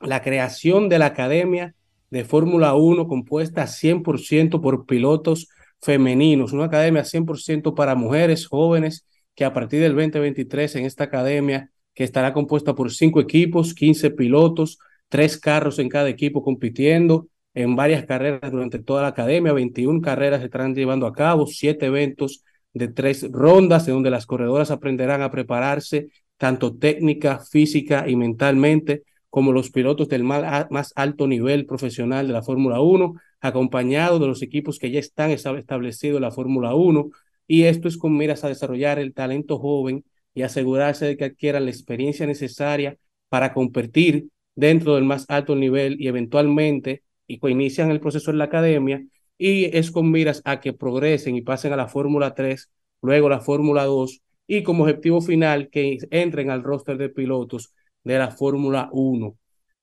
la 0.01 0.21
creación 0.21 0.89
de 0.89 0.99
la 0.99 1.07
Academia 1.07 1.75
de 2.09 2.25
Fórmula 2.25 2.73
1 2.73 3.07
compuesta 3.07 3.67
100% 3.67 4.61
por 4.61 4.85
pilotos 4.85 5.47
femeninos, 5.81 6.51
una 6.51 6.65
academia 6.65 7.03
100% 7.03 7.73
para 7.75 7.95
mujeres 7.95 8.47
jóvenes 8.47 9.05
que 9.35 9.45
a 9.45 9.53
partir 9.53 9.79
del 9.79 9.95
2023 9.95 10.75
en 10.75 10.85
esta 10.85 11.05
academia 11.05 11.69
que 11.93 12.03
estará 12.03 12.33
compuesta 12.33 12.75
por 12.75 12.91
cinco 12.91 13.21
equipos, 13.21 13.73
15 13.73 14.11
pilotos, 14.11 14.79
tres 15.07 15.37
carros 15.37 15.79
en 15.79 15.87
cada 15.87 16.09
equipo 16.09 16.43
compitiendo 16.43 17.27
en 17.53 17.75
varias 17.75 18.05
carreras 18.05 18.51
durante 18.51 18.79
toda 18.79 19.01
la 19.01 19.07
academia, 19.09 19.53
21 19.53 20.01
carreras 20.01 20.39
se 20.39 20.45
estarán 20.45 20.75
llevando 20.75 21.07
a 21.07 21.13
cabo, 21.13 21.47
siete 21.47 21.87
eventos 21.87 22.43
de 22.73 22.87
tres 22.87 23.27
rondas 23.31 23.87
en 23.87 23.95
donde 23.95 24.11
las 24.11 24.25
corredoras 24.25 24.71
aprenderán 24.71 25.21
a 25.21 25.31
prepararse 25.31 26.07
tanto 26.37 26.75
técnica, 26.77 27.39
física 27.39 28.07
y 28.07 28.15
mentalmente 28.15 29.03
como 29.29 29.51
los 29.51 29.69
pilotos 29.71 30.07
del 30.07 30.23
más 30.23 30.93
alto 30.95 31.27
nivel 31.27 31.65
profesional 31.65 32.27
de 32.27 32.33
la 32.33 32.41
Fórmula 32.41 32.81
1, 32.81 33.13
acompañados 33.41 34.19
de 34.19 34.27
los 34.27 34.41
equipos 34.41 34.79
que 34.79 34.91
ya 34.91 34.99
están 34.99 35.31
esta- 35.31 35.57
establecidos 35.57 36.17
en 36.17 36.23
la 36.23 36.31
Fórmula 36.31 36.73
1. 36.73 37.09
Y 37.47 37.63
esto 37.63 37.87
es 37.87 37.97
con 37.97 38.15
miras 38.15 38.43
a 38.43 38.47
desarrollar 38.47 38.99
el 38.99 39.13
talento 39.13 39.59
joven 39.59 40.03
y 40.33 40.43
asegurarse 40.43 41.05
de 41.05 41.17
que 41.17 41.25
adquieran 41.25 41.65
la 41.65 41.71
experiencia 41.71 42.25
necesaria 42.25 42.97
para 43.29 43.53
competir 43.53 44.29
dentro 44.55 44.95
del 44.95 45.03
más 45.03 45.25
alto 45.29 45.55
nivel 45.55 45.99
y 46.01 46.07
eventualmente 46.07 47.03
y 47.29 47.39
inician 47.49 47.91
el 47.91 47.99
proceso 48.01 48.31
en 48.31 48.39
la 48.39 48.45
academia 48.45 49.05
y 49.37 49.65
es 49.77 49.91
con 49.91 50.11
miras 50.11 50.41
a 50.45 50.59
que 50.59 50.73
progresen 50.73 51.35
y 51.35 51.41
pasen 51.41 51.73
a 51.73 51.77
la 51.77 51.87
Fórmula 51.87 52.33
3, 52.35 52.69
luego 53.01 53.29
la 53.29 53.39
Fórmula 53.39 53.85
2 53.85 54.21
y 54.47 54.63
como 54.63 54.83
objetivo 54.83 55.21
final 55.21 55.69
que 55.69 55.97
entren 56.11 56.49
al 56.49 56.63
roster 56.63 56.97
de 56.97 57.09
pilotos 57.09 57.73
de 58.03 58.17
la 58.17 58.31
Fórmula 58.31 58.89
1. 58.91 59.37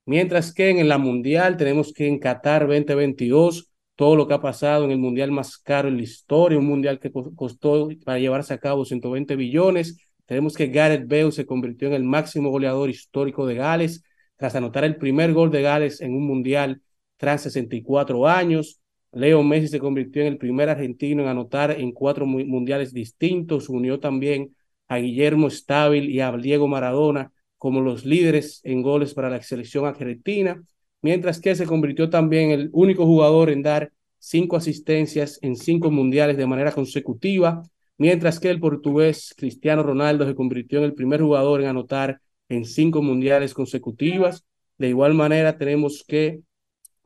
Mientras 0.05 0.53
que 0.53 0.71
en 0.71 0.89
la 0.89 0.99
Mundial 0.99 1.57
tenemos 1.57 1.93
que 1.93 2.07
en 2.07 2.19
Qatar 2.19 2.67
2022 2.67 3.71
todo 3.97 4.15
lo 4.17 4.29
que 4.29 4.35
ha 4.35 4.41
pasado 4.41 4.85
en 4.85 4.91
el 4.91 4.99
Mundial 4.99 5.31
más 5.33 5.57
caro 5.59 5.89
en 5.89 5.97
la 5.97 6.03
historia, 6.03 6.59
un 6.59 6.67
Mundial 6.67 6.99
que 7.01 7.11
co- 7.11 7.35
costó 7.35 7.89
para 8.05 8.19
llevarse 8.19 8.53
a 8.55 8.59
cabo 8.59 8.85
120 8.85 9.37
billones. 9.37 9.99
Tenemos 10.27 10.55
que 10.55 10.67
Gareth 10.69 11.09
Bale 11.09 11.33
se 11.33 11.47
convirtió 11.47 11.89
en 11.89 11.95
el 11.95 12.05
máximo 12.05 12.51
goleador 12.51 12.91
histórico 12.91 13.47
de 13.47 13.55
Gales 13.55 14.03
tras 14.37 14.55
anotar 14.55 14.85
el 14.85 14.97
primer 14.97 15.33
gol 15.33 15.51
de 15.51 15.63
Gales 15.63 16.01
en 16.01 16.15
un 16.15 16.27
Mundial 16.27 16.83
tras 17.17 17.43
64 17.43 18.27
años. 18.27 18.81
Leo 19.13 19.43
Messi 19.43 19.69
se 19.69 19.79
convirtió 19.79 20.23
en 20.23 20.29
el 20.29 20.39
primer 20.39 20.69
argentino 20.69 21.23
en 21.23 21.29
anotar 21.29 21.71
en 21.71 21.93
cuatro 21.93 22.27
mu- 22.27 22.45
mundiales 22.45 22.93
distintos. 22.93 23.69
Unió 23.69 23.99
también 24.01 24.55
a 24.89 24.99
Guillermo 24.99 25.51
Stabil 25.51 26.11
y 26.11 26.21
a 26.21 26.33
Diego 26.37 26.69
Maradona 26.69 27.33
como 27.59 27.81
los 27.81 28.05
líderes 28.05 28.61
en 28.65 28.83
goles 28.83 29.15
para 29.15 29.31
la 29.31 29.43
selección 29.43 29.87
argentina, 29.87 30.63
mientras 31.03 31.41
que 31.41 31.55
se 31.55 31.67
convirtió 31.67 32.11
también 32.11 32.51
en 32.51 32.61
el 32.61 32.71
único 32.73 33.07
jugador 33.07 33.51
en 33.51 33.63
dar 33.63 33.93
cinco 34.19 34.57
asistencias 34.57 35.39
en 35.43 35.57
cinco 35.57 35.91
mundiales 35.91 36.37
de 36.37 36.47
manera 36.47 36.73
consecutiva, 36.73 37.63
mientras 37.99 38.41
que 38.41 38.51
el 38.51 38.61
portugués 38.61 39.35
Cristiano 39.37 39.83
Ronaldo 39.83 40.27
se 40.27 40.35
convirtió 40.35 40.79
en 40.79 40.85
el 40.85 40.95
primer 40.95 41.21
jugador 41.23 41.63
en 41.63 41.69
anotar 41.69 42.21
en 42.49 42.65
cinco 42.65 43.03
mundiales 43.03 43.55
consecutivas. 43.55 44.45
De 44.79 44.89
igual 44.89 45.15
manera, 45.15 45.57
tenemos 45.59 46.05
que 46.07 46.41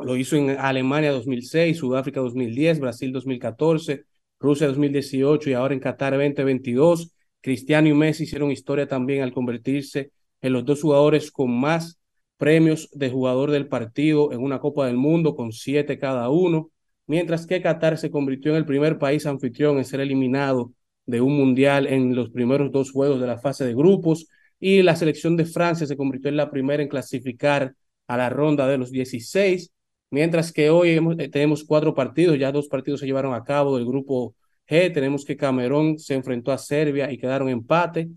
lo 0.05 0.17
hizo 0.17 0.37
en 0.37 0.51
Alemania 0.51 1.13
2006, 1.13 1.79
Sudáfrica 1.79 2.21
2010, 2.21 2.81
Brasil 2.81 3.13
2014, 3.13 4.05
Rusia 4.39 4.67
2018 4.67 5.51
y 5.51 5.53
ahora 5.55 5.75
en 5.75 5.81
Qatar 5.81 6.13
2022. 6.13 7.13
Cristiano 7.41 7.89
y 7.89 7.95
Messi 7.95 8.25
hicieron 8.25 8.51
historia 8.51 8.87
también 8.87 9.23
al 9.23 9.33
convertirse 9.33 10.13
en 10.41 10.53
los 10.53 10.65
dos 10.65 10.83
jugadores 10.83 11.31
con 11.31 11.51
más 11.59 12.01
premios 12.37 12.89
de 12.93 13.11
jugador 13.11 13.51
del 13.51 13.69
partido 13.69 14.33
en 14.33 14.41
una 14.41 14.61
Copa 14.61 14.87
del 14.87 14.97
Mundo, 14.97 15.35
con 15.35 15.53
siete 15.53 15.99
cada 15.99 16.31
uno, 16.31 16.71
mientras 17.07 17.47
que 17.47 17.61
Qatar 17.61 17.99
se 17.99 18.11
convirtió 18.11 18.53
en 18.53 18.59
el 18.59 18.67
primer 18.67 18.99
país 18.99 19.27
anfitrión 19.27 19.79
en 19.79 19.85
ser 19.85 20.01
eliminado 20.01 20.73
de 21.07 21.21
un 21.21 21.37
mundial 21.37 21.87
en 21.87 22.15
los 22.15 22.31
primeros 22.31 22.73
dos 22.73 22.93
juegos 22.93 23.21
de 23.21 23.27
la 23.27 23.39
fase 23.39 23.65
de 23.67 23.75
grupos 23.75 24.27
y 24.59 24.83
la 24.83 24.97
selección 24.97 25.37
de 25.37 25.45
Francia 25.45 25.87
se 25.87 25.97
convirtió 25.97 26.29
en 26.31 26.37
la 26.37 26.51
primera 26.51 26.83
en 26.83 26.89
clasificar 26.89 27.75
a 28.07 28.17
la 28.17 28.29
ronda 28.29 28.69
de 28.69 28.79
los 28.79 28.91
16, 28.91 29.73
mientras 30.11 30.53
que 30.53 30.70
hoy 30.70 31.01
eh, 31.18 31.29
tenemos 31.29 31.64
cuatro 31.64 31.94
partidos, 31.94 32.38
ya 32.38 32.53
dos 32.53 32.68
partidos 32.68 33.01
se 33.01 33.07
llevaron 33.07 33.35
a 33.35 33.44
cabo 33.44 33.77
del 33.77 33.87
grupo 33.87 34.35
G, 34.68 34.92
tenemos 34.92 35.25
que 35.25 35.37
Camerún 35.37 35.99
se 35.99 36.14
enfrentó 36.14 36.53
a 36.53 36.59
Serbia 36.59 37.11
y 37.11 37.18
quedaron 37.18 37.49
empate, 37.49 38.11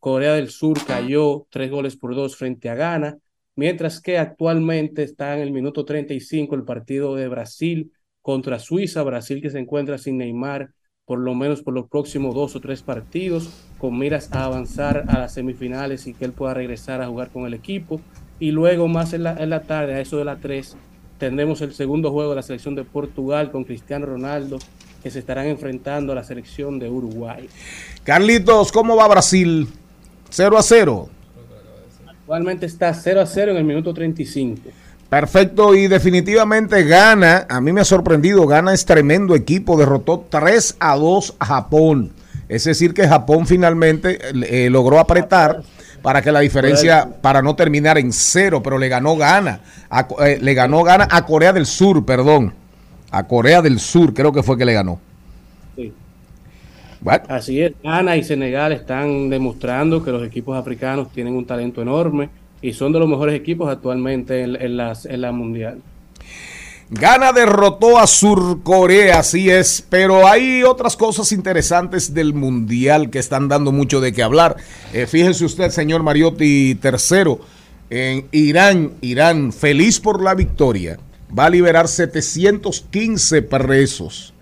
Corea 0.00 0.34
del 0.34 0.50
Sur 0.50 0.78
cayó 0.86 1.46
tres 1.50 1.70
goles 1.70 1.96
por 1.96 2.14
dos 2.14 2.36
frente 2.36 2.68
a 2.68 2.74
Ghana, 2.74 3.18
mientras 3.56 4.00
que 4.00 4.18
actualmente 4.18 5.02
está 5.02 5.34
en 5.36 5.42
el 5.42 5.52
minuto 5.52 5.84
35 5.84 6.54
el 6.54 6.64
partido 6.64 7.14
de 7.14 7.28
Brasil 7.28 7.92
contra 8.20 8.58
Suiza, 8.58 9.02
Brasil 9.02 9.42
que 9.42 9.50
se 9.50 9.58
encuentra 9.58 9.98
sin 9.98 10.18
Neymar 10.18 10.70
por 11.04 11.18
lo 11.18 11.34
menos 11.34 11.62
por 11.62 11.74
los 11.74 11.88
próximos 11.88 12.34
dos 12.34 12.54
o 12.56 12.60
tres 12.60 12.82
partidos, 12.82 13.50
con 13.78 13.98
miras 13.98 14.32
a 14.32 14.44
avanzar 14.44 15.04
a 15.08 15.18
las 15.18 15.34
semifinales 15.34 16.06
y 16.06 16.14
que 16.14 16.24
él 16.24 16.32
pueda 16.32 16.54
regresar 16.54 17.02
a 17.02 17.08
jugar 17.08 17.30
con 17.30 17.44
el 17.44 17.54
equipo. 17.54 18.00
Y 18.38 18.50
luego 18.50 18.88
más 18.88 19.12
en 19.12 19.24
la, 19.24 19.36
en 19.36 19.50
la 19.50 19.62
tarde, 19.62 19.94
a 19.94 20.00
eso 20.00 20.18
de 20.18 20.24
las 20.24 20.40
3, 20.40 20.76
tendremos 21.22 21.60
el 21.60 21.72
segundo 21.72 22.10
juego 22.10 22.30
de 22.30 22.36
la 22.36 22.42
selección 22.42 22.74
de 22.74 22.82
Portugal 22.82 23.52
con 23.52 23.62
Cristiano 23.62 24.06
Ronaldo, 24.06 24.58
que 25.04 25.08
se 25.08 25.20
estarán 25.20 25.46
enfrentando 25.46 26.10
a 26.10 26.16
la 26.16 26.24
selección 26.24 26.80
de 26.80 26.90
Uruguay. 26.90 27.48
Carlitos, 28.02 28.72
¿cómo 28.72 28.96
va 28.96 29.06
Brasil? 29.06 29.68
0 30.30 30.58
a 30.58 30.62
0. 30.64 31.08
Actualmente 32.08 32.66
está 32.66 32.92
0 32.92 33.20
a 33.20 33.26
0 33.26 33.52
en 33.52 33.56
el 33.58 33.62
minuto 33.62 33.94
35. 33.94 34.62
Perfecto, 35.08 35.76
y 35.76 35.86
definitivamente 35.86 36.82
gana. 36.82 37.46
A 37.48 37.60
mí 37.60 37.72
me 37.72 37.82
ha 37.82 37.84
sorprendido. 37.84 38.44
Gana 38.48 38.74
es 38.74 38.84
tremendo 38.84 39.36
equipo. 39.36 39.78
Derrotó 39.78 40.26
3 40.28 40.74
a 40.80 40.96
2 40.96 41.36
a 41.38 41.46
Japón. 41.46 42.10
Es 42.48 42.64
decir, 42.64 42.94
que 42.94 43.06
Japón 43.06 43.46
finalmente 43.46 44.18
eh, 44.48 44.70
logró 44.70 44.98
apretar 44.98 45.62
para 46.02 46.20
que 46.20 46.32
la 46.32 46.40
diferencia, 46.40 47.08
para 47.22 47.40
no 47.40 47.54
terminar 47.54 47.96
en 47.96 48.12
cero, 48.12 48.60
pero 48.62 48.76
le 48.76 48.88
ganó 48.88 49.16
gana. 49.16 49.60
A 49.88 50.06
eh, 50.26 50.38
le 50.40 50.54
ganó 50.54 50.82
gana 50.82 51.06
a 51.10 51.24
Corea 51.24 51.52
del 51.52 51.64
Sur, 51.64 52.04
perdón. 52.04 52.52
A 53.10 53.22
Corea 53.24 53.62
del 53.62 53.78
Sur, 53.78 54.12
creo 54.12 54.32
que 54.32 54.42
fue 54.42 54.58
que 54.58 54.64
le 54.64 54.72
ganó. 54.72 54.98
Sí. 55.76 55.92
Bueno, 57.00 57.24
Así 57.28 57.60
es, 57.62 57.72
Ghana 57.82 58.16
y 58.16 58.24
Senegal 58.24 58.72
están 58.72 59.30
demostrando 59.30 60.04
que 60.04 60.10
los 60.10 60.24
equipos 60.24 60.56
africanos 60.56 61.10
tienen 61.12 61.34
un 61.34 61.46
talento 61.46 61.80
enorme 61.82 62.30
y 62.60 62.72
son 62.72 62.92
de 62.92 62.98
los 62.98 63.08
mejores 63.08 63.34
equipos 63.34 63.70
actualmente 63.70 64.42
en, 64.42 64.60
en 64.60 64.76
las, 64.76 65.06
en 65.06 65.20
la 65.20 65.32
mundial. 65.32 65.80
Ghana 66.94 67.32
derrotó 67.32 67.98
a 67.98 68.06
Surcorea, 68.06 69.20
así 69.20 69.48
es, 69.48 69.82
pero 69.88 70.28
hay 70.28 70.62
otras 70.62 70.94
cosas 70.94 71.32
interesantes 71.32 72.12
del 72.12 72.34
Mundial 72.34 73.08
que 73.08 73.18
están 73.18 73.48
dando 73.48 73.72
mucho 73.72 74.02
de 74.02 74.12
qué 74.12 74.22
hablar. 74.22 74.56
Eh, 74.92 75.06
fíjese 75.06 75.46
usted, 75.46 75.70
señor 75.70 76.02
Mariotti, 76.02 76.74
tercero, 76.74 77.40
en 77.88 78.28
Irán, 78.30 78.92
Irán, 79.00 79.54
feliz 79.54 80.00
por 80.00 80.22
la 80.22 80.34
victoria, 80.34 80.98
va 81.36 81.46
a 81.46 81.50
liberar 81.50 81.88
715 81.88 83.40
presos. 83.40 84.34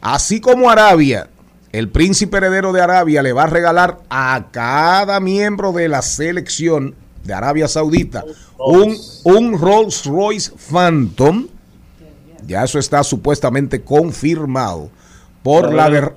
Así 0.00 0.40
como 0.40 0.70
Arabia, 0.70 1.30
el 1.72 1.88
príncipe 1.88 2.36
heredero 2.36 2.72
de 2.72 2.80
Arabia 2.80 3.24
le 3.24 3.32
va 3.32 3.42
a 3.42 3.48
regalar 3.48 3.98
a 4.08 4.50
cada 4.52 5.18
miembro 5.18 5.72
de 5.72 5.88
la 5.88 6.02
selección 6.02 6.94
de 7.24 7.34
Arabia 7.34 7.66
Saudita 7.66 8.24
un, 8.58 8.96
un 9.24 9.58
Rolls 9.58 10.04
Royce 10.04 10.52
Phantom. 10.70 11.48
Ya 12.46 12.64
eso 12.64 12.78
está 12.78 13.02
supuestamente 13.02 13.82
confirmado 13.82 14.90
por 15.42 15.72
la, 15.72 16.12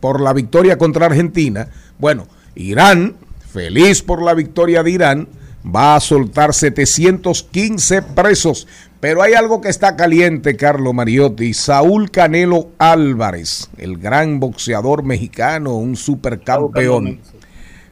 por 0.00 0.20
la 0.20 0.32
victoria 0.32 0.78
contra 0.78 1.06
Argentina. 1.06 1.68
Bueno, 1.98 2.26
Irán, 2.54 3.16
feliz 3.52 4.02
por 4.02 4.22
la 4.22 4.34
victoria 4.34 4.82
de 4.82 4.90
Irán, 4.90 5.28
va 5.64 5.96
a 5.96 6.00
soltar 6.00 6.54
715 6.54 8.02
presos. 8.02 8.66
Pero 9.00 9.22
hay 9.22 9.34
algo 9.34 9.60
que 9.60 9.68
está 9.68 9.94
caliente, 9.96 10.56
Carlo 10.56 10.92
Mariotti. 10.92 11.54
Saúl 11.54 12.10
Canelo 12.10 12.70
Álvarez, 12.78 13.70
el 13.76 13.96
gran 13.98 14.40
boxeador 14.40 15.04
mexicano, 15.04 15.74
un 15.76 15.94
supercampeón. 15.96 17.20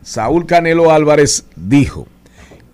Saúl 0.02 0.46
Canelo 0.46 0.90
Álvarez 0.90 1.44
dijo 1.54 2.08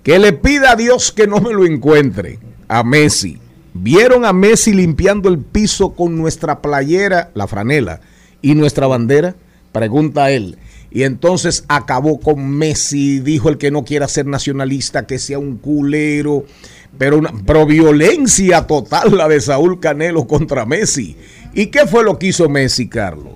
que 0.03 0.19
le 0.19 0.33
pida 0.33 0.73
a 0.73 0.77
Dios 0.77 1.13
que 1.13 1.27
no 1.27 1.41
me 1.41 1.53
lo 1.53 1.67
encuentre 1.67 2.39
a 2.69 2.83
Messi. 2.83 3.42
¿Vieron 3.75 4.25
a 4.25 4.33
Messi 4.33 4.75
limpiando 4.75 5.29
el 5.29 5.39
piso 5.39 5.95
con 5.95 6.17
nuestra 6.17 6.61
playera, 6.61 7.31
la 7.35 7.47
franela, 7.47 8.01
y 8.43 8.55
nuestra 8.55 8.87
bandera? 8.87 9.35
Pregunta 9.73 10.31
él. 10.31 10.59
Y 10.91 11.05
entonces 11.05 11.65
acabó 11.69 12.21
con 12.21 12.51
Messi, 12.51 13.21
dijo 13.21 13.49
el 13.49 13.57
que 13.57 13.71
no 13.71 13.83
quiera 13.85 14.09
ser 14.09 14.27
nacionalista, 14.27 15.07
que 15.07 15.19
sea 15.19 15.39
un 15.39 15.57
culero, 15.57 16.45
pero, 16.99 17.17
una, 17.17 17.33
pero 17.47 17.65
violencia 17.65 18.67
total 18.67 19.17
la 19.17 19.27
de 19.27 19.41
Saúl 19.41 19.81
Canelo 19.81 20.27
contra 20.27 20.67
Messi. 20.67 21.17
¿Y 21.55 21.67
qué 21.67 21.87
fue 21.87 22.05
lo 22.05 22.19
que 22.19 22.27
hizo 22.27 22.51
Messi, 22.51 22.89
Carlos? 22.89 23.35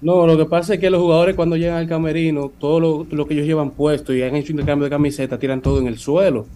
No, 0.00 0.26
lo 0.26 0.36
que 0.36 0.46
pasa 0.46 0.74
es 0.74 0.80
que 0.80 0.90
los 0.90 1.00
jugadores 1.00 1.36
cuando 1.36 1.56
llegan 1.56 1.76
al 1.76 1.86
camerino, 1.86 2.50
todo 2.58 2.80
lo, 2.80 3.06
lo 3.08 3.26
que 3.26 3.34
ellos 3.34 3.46
llevan 3.46 3.70
puesto 3.70 4.12
y 4.12 4.22
han 4.22 4.34
hecho 4.34 4.50
intercambio 4.50 4.84
de 4.84 4.90
camiseta, 4.90 5.38
tiran 5.38 5.60
todo 5.60 5.78
en 5.78 5.86
el 5.86 5.98
suelo. 5.98 6.46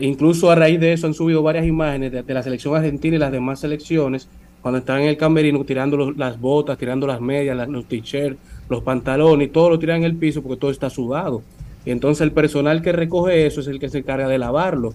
Incluso 0.00 0.50
a 0.50 0.54
raíz 0.54 0.80
de 0.80 0.92
eso 0.94 1.06
han 1.06 1.14
subido 1.14 1.42
varias 1.42 1.66
imágenes 1.66 2.12
de, 2.12 2.34
la 2.34 2.42
selección 2.42 2.74
argentina 2.74 3.16
y 3.16 3.18
las 3.18 3.32
demás 3.32 3.60
selecciones 3.60 4.28
cuando 4.62 4.78
están 4.78 5.02
en 5.02 5.08
el 5.08 5.16
camerino 5.16 5.64
tirando 5.64 6.12
las 6.12 6.40
botas, 6.40 6.78
tirando 6.78 7.06
las 7.06 7.20
medias, 7.20 7.68
los 7.68 7.86
t-shirts, 7.86 8.38
los 8.68 8.82
pantalones, 8.82 9.48
y 9.48 9.50
todo 9.50 9.70
lo 9.70 9.78
tiran 9.78 9.98
en 9.98 10.04
el 10.04 10.16
piso 10.16 10.40
porque 10.42 10.58
todo 10.58 10.70
está 10.70 10.88
sudado. 10.88 11.42
Y 11.84 11.90
entonces 11.90 12.22
el 12.22 12.32
personal 12.32 12.80
que 12.80 12.92
recoge 12.92 13.46
eso 13.46 13.60
es 13.60 13.66
el 13.66 13.80
que 13.80 13.88
se 13.88 13.98
encarga 13.98 14.28
de 14.28 14.38
lavarlo. 14.38 14.94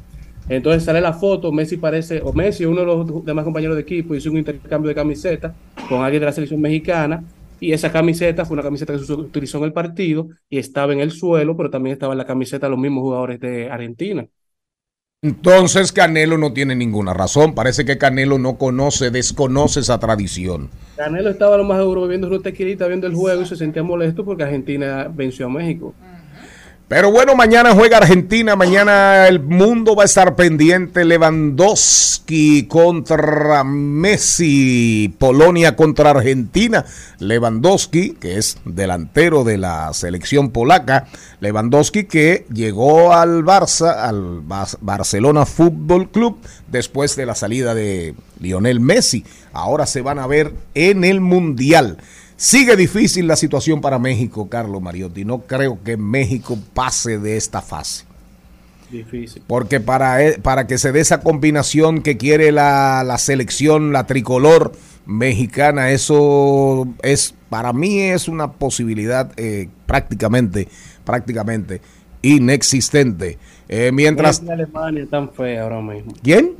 Entonces 0.49 0.83
sale 0.83 1.01
la 1.01 1.13
foto, 1.13 1.51
Messi 1.51 1.75
parece, 1.75 2.21
o 2.23 2.31
Messi, 2.31 2.65
uno 2.65 2.79
de 2.79 2.85
los 2.85 3.25
demás 3.25 3.43
compañeros 3.43 3.75
de 3.75 3.81
equipo, 3.81 4.15
hizo 4.15 4.31
un 4.31 4.37
intercambio 4.37 4.87
de 4.87 4.95
camiseta 4.95 5.53
con 5.89 6.01
alguien 6.01 6.21
de 6.21 6.25
la 6.27 6.31
selección 6.31 6.61
mexicana 6.61 7.23
y 7.59 7.73
esa 7.73 7.91
camiseta 7.91 8.45
fue 8.45 8.55
una 8.55 8.63
camiseta 8.63 8.93
que 8.93 8.99
se 8.99 9.13
utilizó 9.13 9.57
en 9.57 9.65
el 9.65 9.73
partido 9.73 10.29
y 10.49 10.59
estaba 10.59 10.93
en 10.93 11.01
el 11.01 11.11
suelo, 11.11 11.57
pero 11.57 11.69
también 11.69 11.93
estaba 11.93 12.13
en 12.13 12.19
la 12.19 12.25
camiseta 12.25 12.67
de 12.67 12.71
los 12.71 12.79
mismos 12.79 13.01
jugadores 13.01 13.39
de 13.41 13.69
Argentina. 13.69 14.25
Entonces 15.23 15.91
Canelo 15.91 16.37
no 16.37 16.53
tiene 16.53 16.75
ninguna 16.75 17.11
razón. 17.11 17.55
Parece 17.55 17.85
que 17.85 17.97
Canelo 17.97 18.37
no 18.37 18.59
conoce, 18.59 19.09
desconoce 19.09 19.79
esa 19.79 19.99
tradición. 19.99 20.69
Canelo 20.95 21.31
estaba 21.31 21.57
lo 21.57 21.63
más 21.63 21.79
seguro 21.79 22.03
bebiendo 22.03 22.27
una 22.27 22.37
tequilita, 22.39 22.85
viendo 22.85 23.07
el 23.07 23.15
juego 23.15 23.41
y 23.41 23.47
se 23.47 23.55
sentía 23.55 23.81
molesto 23.81 24.23
porque 24.23 24.43
Argentina 24.43 25.09
venció 25.11 25.47
a 25.47 25.49
México. 25.49 25.95
Pero 26.87 27.11
bueno, 27.11 27.35
mañana 27.35 27.73
juega 27.73 27.97
Argentina, 27.97 28.55
mañana 28.55 29.27
el 29.27 29.41
mundo 29.41 29.93
va 29.93 30.03
a 30.03 30.05
estar 30.05 30.37
pendiente. 30.37 31.03
Lewandowski 31.03 32.63
contra 32.67 33.65
Messi, 33.65 35.13
Polonia 35.19 35.75
contra 35.75 36.11
Argentina. 36.11 36.85
Lewandowski, 37.19 38.11
que 38.11 38.37
es 38.37 38.59
delantero 38.63 39.43
de 39.43 39.57
la 39.57 39.91
selección 39.91 40.51
polaca, 40.51 41.07
Lewandowski 41.41 42.05
que 42.05 42.45
llegó 42.53 43.13
al 43.13 43.43
Barça, 43.43 43.93
al 43.93 44.43
Barcelona 44.79 45.45
Fútbol 45.45 46.09
Club, 46.09 46.37
después 46.71 47.17
de 47.17 47.25
la 47.25 47.35
salida 47.35 47.75
de 47.75 48.15
Lionel 48.39 48.79
Messi. 48.79 49.25
Ahora 49.51 49.87
se 49.87 50.01
van 50.01 50.19
a 50.19 50.27
ver 50.27 50.53
en 50.73 51.03
el 51.03 51.19
Mundial. 51.19 51.97
Sigue 52.37 52.75
difícil 52.75 53.27
la 53.27 53.35
situación 53.35 53.81
para 53.81 53.97
México, 53.99 54.47
Carlos 54.47 54.81
Mariotti. 54.81 55.25
No 55.25 55.39
creo 55.39 55.79
que 55.83 55.97
México 55.97 56.57
pase 56.73 57.17
de 57.17 57.35
esta 57.35 57.61
fase. 57.61 58.05
Difícil. 58.91 59.41
Porque 59.47 59.79
para, 59.79 60.23
e- 60.23 60.39
para 60.39 60.67
que 60.67 60.77
se 60.77 60.91
dé 60.91 60.99
esa 61.01 61.19
combinación 61.19 62.01
que 62.03 62.15
quiere 62.17 62.51
la, 62.51 63.03
la 63.03 63.17
selección, 63.17 63.91
la 63.91 64.05
tricolor 64.05 64.71
mexicana, 65.07 65.89
eso 65.91 66.87
es, 67.01 67.33
para 67.49 67.73
mí 67.73 67.99
es 68.01 68.27
una 68.27 68.51
posibilidad 68.53 69.31
eh, 69.37 69.67
prácticamente, 69.87 70.67
prácticamente 71.03 71.81
inexistente. 72.21 73.37
Eh, 73.67 73.91
mientras, 73.91 74.41
Y 74.45 74.49
Alemania 74.49 75.05
tan 75.09 75.31
fea 75.33 75.63
ahora 75.63 75.81
mismo. 75.81 76.13
¿quién? 76.23 76.51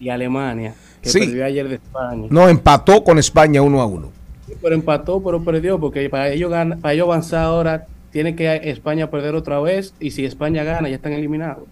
Y 0.00 0.08
Alemania, 0.10 0.74
que 1.00 1.08
Sí. 1.08 1.20
perdió 1.20 1.44
ayer 1.44 1.68
de 1.68 1.74
España. 1.76 2.26
No, 2.30 2.48
empató 2.48 3.02
con 3.04 3.18
España 3.18 3.62
uno 3.62 3.80
a 3.80 3.86
uno. 3.86 4.12
Pero 4.60 4.74
empató, 4.74 5.22
pero 5.22 5.42
perdió, 5.42 5.78
porque 5.78 6.08
para 6.08 6.28
ellos, 6.30 6.50
para 6.80 6.94
ellos 6.94 7.06
avanzar 7.06 7.44
ahora 7.44 7.86
tiene 8.10 8.34
que 8.34 8.70
España 8.70 9.10
perder 9.10 9.34
otra 9.34 9.60
vez 9.60 9.94
y 10.00 10.10
si 10.12 10.24
España 10.24 10.64
gana 10.64 10.88
ya 10.88 10.96
están 10.96 11.12
eliminados. 11.12 11.64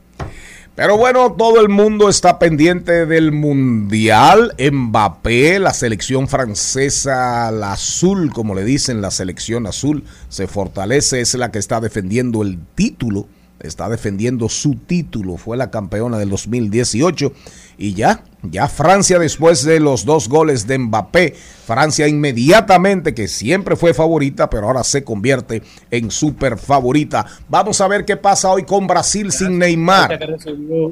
Pero 0.77 0.99
bueno, 0.99 1.33
todo 1.33 1.63
el 1.63 1.71
mundo 1.71 2.11
está 2.11 2.39
pendiente 2.39 3.07
del 3.07 3.33
Mundial. 3.33 4.53
Mbappé, 4.59 5.59
la 5.59 5.73
selección 5.73 6.29
francesa, 6.29 7.51
la 7.51 7.73
azul, 7.73 8.31
como 8.31 8.55
le 8.55 8.63
dicen, 8.63 9.01
la 9.01 9.11
selección 9.11 9.67
azul, 9.67 10.05
se 10.29 10.47
fortalece, 10.47 11.23
es 11.23 11.33
la 11.33 11.51
que 11.51 11.59
está 11.59 11.81
defendiendo 11.81 12.43
el 12.43 12.59
título 12.75 13.27
está 13.61 13.89
defendiendo 13.89 14.49
su 14.49 14.75
título, 14.75 15.37
fue 15.37 15.57
la 15.57 15.71
campeona 15.71 16.19
del 16.19 16.31
2018 16.31 17.33
y 17.79 17.95
ya, 17.95 18.25
ya 18.43 18.69
Francia 18.69 19.19
después 19.19 19.65
de 19.65 19.81
los 19.81 20.05
dos 20.05 20.29
goles 20.29 20.67
de 20.67 20.79
Mbappé, 20.79 21.35
Francia 21.67 22.09
inmediatamente 22.09 23.15
que 23.15 23.29
siempre 23.29 23.77
fue 23.77 23.95
favorita, 23.95 24.49
pero 24.49 24.67
ahora 24.67 24.85
se 24.85 25.05
convierte 25.05 25.63
en 25.91 26.11
super 26.11 26.59
favorita. 26.59 27.27
Vamos 27.49 27.81
a 27.81 27.89
ver 27.89 28.05
qué 28.05 28.17
pasa 28.17 28.51
hoy 28.51 28.65
con 28.65 28.87
Brasil 28.87 29.33
sin 29.33 29.59
Neymar. 29.59 30.19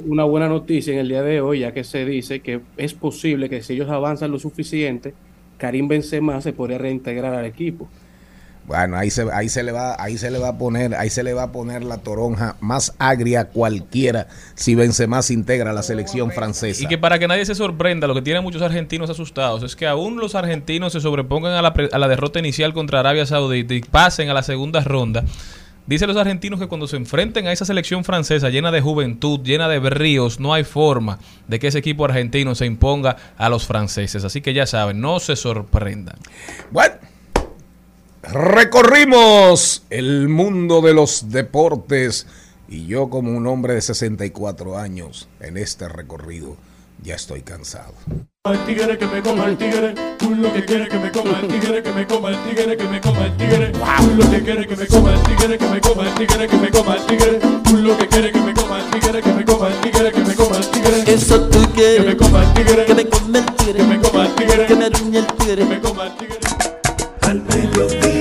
Una 0.06 0.24
buena 0.24 0.48
noticia 0.48 0.92
en 0.92 1.00
el 1.00 1.08
día 1.08 1.22
de 1.22 1.40
hoy, 1.40 1.60
ya 1.60 1.72
que 1.72 1.84
se 1.84 2.04
dice 2.04 2.40
que 2.40 2.60
es 2.76 2.94
posible 2.94 3.48
que 3.48 3.62
si 3.62 3.74
ellos 3.74 3.90
avanzan 3.90 4.30
lo 4.30 4.38
suficiente, 4.38 5.14
Karim 5.58 5.88
Benzema 5.88 6.40
se 6.40 6.52
podría 6.52 6.78
reintegrar 6.78 7.34
al 7.34 7.44
equipo. 7.44 7.88
Bueno, 8.66 8.96
ahí 8.96 9.10
se, 9.10 9.26
ahí 9.32 9.50
se 9.50 9.62
le 9.62 9.72
va, 9.72 9.94
ahí 10.02 10.16
se 10.16 10.30
le 10.30 10.38
va 10.38 10.48
a 10.48 10.58
poner, 10.58 10.94
ahí 10.94 11.10
se 11.10 11.22
le 11.22 11.34
va 11.34 11.44
a 11.44 11.52
poner 11.52 11.84
la 11.84 11.98
toronja 11.98 12.56
más 12.60 12.94
agria 12.98 13.44
cualquiera 13.46 14.26
si 14.54 14.74
Benzema 14.74 15.20
se 15.20 15.34
integra 15.34 15.70
a 15.70 15.74
la 15.74 15.82
selección 15.82 16.30
francesa. 16.32 16.82
Y 16.82 16.86
que 16.86 16.96
para 16.96 17.18
que 17.18 17.28
nadie 17.28 17.44
se 17.44 17.54
sorprenda, 17.54 18.06
lo 18.06 18.14
que 18.14 18.22
tienen 18.22 18.42
muchos 18.42 18.62
argentinos 18.62 19.10
asustados 19.10 19.62
es 19.62 19.76
que 19.76 19.86
aún 19.86 20.18
los 20.18 20.34
argentinos 20.34 20.94
se 20.94 21.00
sobrepongan 21.00 21.52
a 21.52 21.62
la, 21.62 21.74
a 21.92 21.98
la 21.98 22.08
derrota 22.08 22.38
inicial 22.38 22.72
contra 22.72 23.00
Arabia 23.00 23.26
Saudita 23.26 23.74
y 23.74 23.80
pasen 23.80 24.30
a 24.30 24.34
la 24.34 24.42
segunda 24.42 24.80
ronda. 24.80 25.24
Dicen 25.86 26.08
los 26.08 26.16
argentinos 26.16 26.58
que 26.58 26.66
cuando 26.66 26.86
se 26.86 26.96
enfrenten 26.96 27.46
a 27.46 27.52
esa 27.52 27.66
selección 27.66 28.04
francesa 28.04 28.48
llena 28.48 28.72
de 28.72 28.80
juventud, 28.80 29.40
llena 29.42 29.68
de 29.68 29.78
bríos, 29.78 30.40
no 30.40 30.54
hay 30.54 30.64
forma 30.64 31.18
de 31.46 31.58
que 31.58 31.66
ese 31.66 31.80
equipo 31.80 32.06
argentino 32.06 32.54
se 32.54 32.64
imponga 32.64 33.16
a 33.36 33.50
los 33.50 33.66
franceses. 33.66 34.24
Así 34.24 34.40
que 34.40 34.54
ya 34.54 34.64
saben, 34.64 35.02
no 35.02 35.20
se 35.20 35.36
sorprendan. 35.36 36.16
Bueno, 36.70 36.94
recorrimos 38.32 39.84
el 39.90 40.28
mundo 40.28 40.80
de 40.80 40.94
los 40.94 41.30
deportes 41.30 42.26
y 42.68 42.86
yo 42.86 43.10
como 43.10 43.30
un 43.30 43.46
hombre 43.46 43.74
de 43.74 43.80
64 43.80 44.78
años 44.78 45.28
en 45.40 45.56
este 45.56 45.88
recorrido 45.88 46.56
ya 47.02 47.14
estoy 47.14 47.42
cansado. 47.42 47.92
El 48.44 48.64
tigre 48.66 48.98
que 48.98 49.06
me 49.06 49.22
coma 49.22 49.46
el 49.46 49.56
tigre, 49.56 49.94
tú 50.18 50.34
lo 50.34 50.52
que 50.52 50.64
quiere 50.64 50.88
que 50.88 50.98
me 50.98 51.10
coma 51.10 51.40
el 51.40 51.48
tigre, 51.48 51.82
que 51.82 51.92
me 51.92 52.06
coma 52.06 52.28
el 52.30 52.42
tigre, 52.44 52.76
que 52.76 52.84
me 52.84 53.00
coma 53.00 53.24
el 53.26 53.36
tigre, 53.36 53.72
tú 53.72 54.14
lo 54.16 54.30
que 54.30 54.42
quiere 54.42 54.66
que 54.66 54.76
me 54.76 54.86
coma 54.86 55.14
el 55.14 55.22
tigre, 55.22 55.58
que 55.58 55.66
me 55.66 55.80
coma 55.80 56.08
el 56.08 56.14
tigre, 56.14 56.48
que 56.48 56.56
me 56.56 56.70
coma 56.70 56.96
el 56.96 57.06
tigre, 57.06 57.40
tú 57.64 57.76
lo 57.76 57.96
que 57.96 58.08
quiere 58.08 58.32
que 58.32 58.40
me 58.40 58.54
coma 58.54 58.78
el 58.80 58.90
tigre, 58.90 59.22
que 59.22 59.32
me 59.32 59.44
coma 59.44 59.68
el 59.68 59.80
tigre, 59.80 60.12
que 60.12 60.20
me 60.20 60.34
coma 60.34 60.56
el 60.56 60.70
tigre. 60.70 61.14
Eso 61.14 61.48
tú 61.48 61.58
quieres. 61.74 62.00
Que 62.00 62.06
me 62.06 62.16
coma 62.16 62.42
el 62.44 62.54
tigre, 62.54 62.84
que 62.84 62.94
me 62.94 63.08
coma 63.08 63.38
el 63.38 63.46
tigre, 63.56 63.74
que 63.74 63.82
me 63.84 64.00
coma 64.00 64.26
el 64.26 64.34
tigre, 64.34 64.66
que 64.66 64.74
me 64.74 64.88
ruñe 64.90 65.18
el 65.18 65.26
tigre, 65.26 65.56
que 65.56 65.64
me 65.64 65.80
coma 65.80 66.06
el 66.06 66.16
tigre. 66.16 66.38
Al 67.22 67.42
mediodía, 67.42 68.13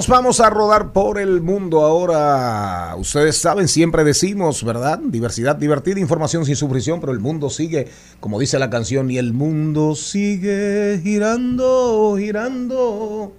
Nos 0.00 0.08
vamos 0.08 0.40
a 0.40 0.48
rodar 0.48 0.94
por 0.94 1.18
el 1.18 1.42
mundo 1.42 1.82
ahora. 1.82 2.96
Ustedes 2.96 3.36
saben, 3.36 3.68
siempre 3.68 4.02
decimos, 4.02 4.64
¿verdad? 4.64 4.98
Diversidad 4.98 5.56
divertida, 5.56 6.00
información 6.00 6.46
sin 6.46 6.56
sufrición, 6.56 7.00
pero 7.00 7.12
el 7.12 7.20
mundo 7.20 7.50
sigue, 7.50 7.86
como 8.18 8.40
dice 8.40 8.58
la 8.58 8.70
canción, 8.70 9.10
y 9.10 9.18
el 9.18 9.34
mundo 9.34 9.94
sigue 9.94 10.98
girando, 11.02 12.16
girando. 12.18 13.34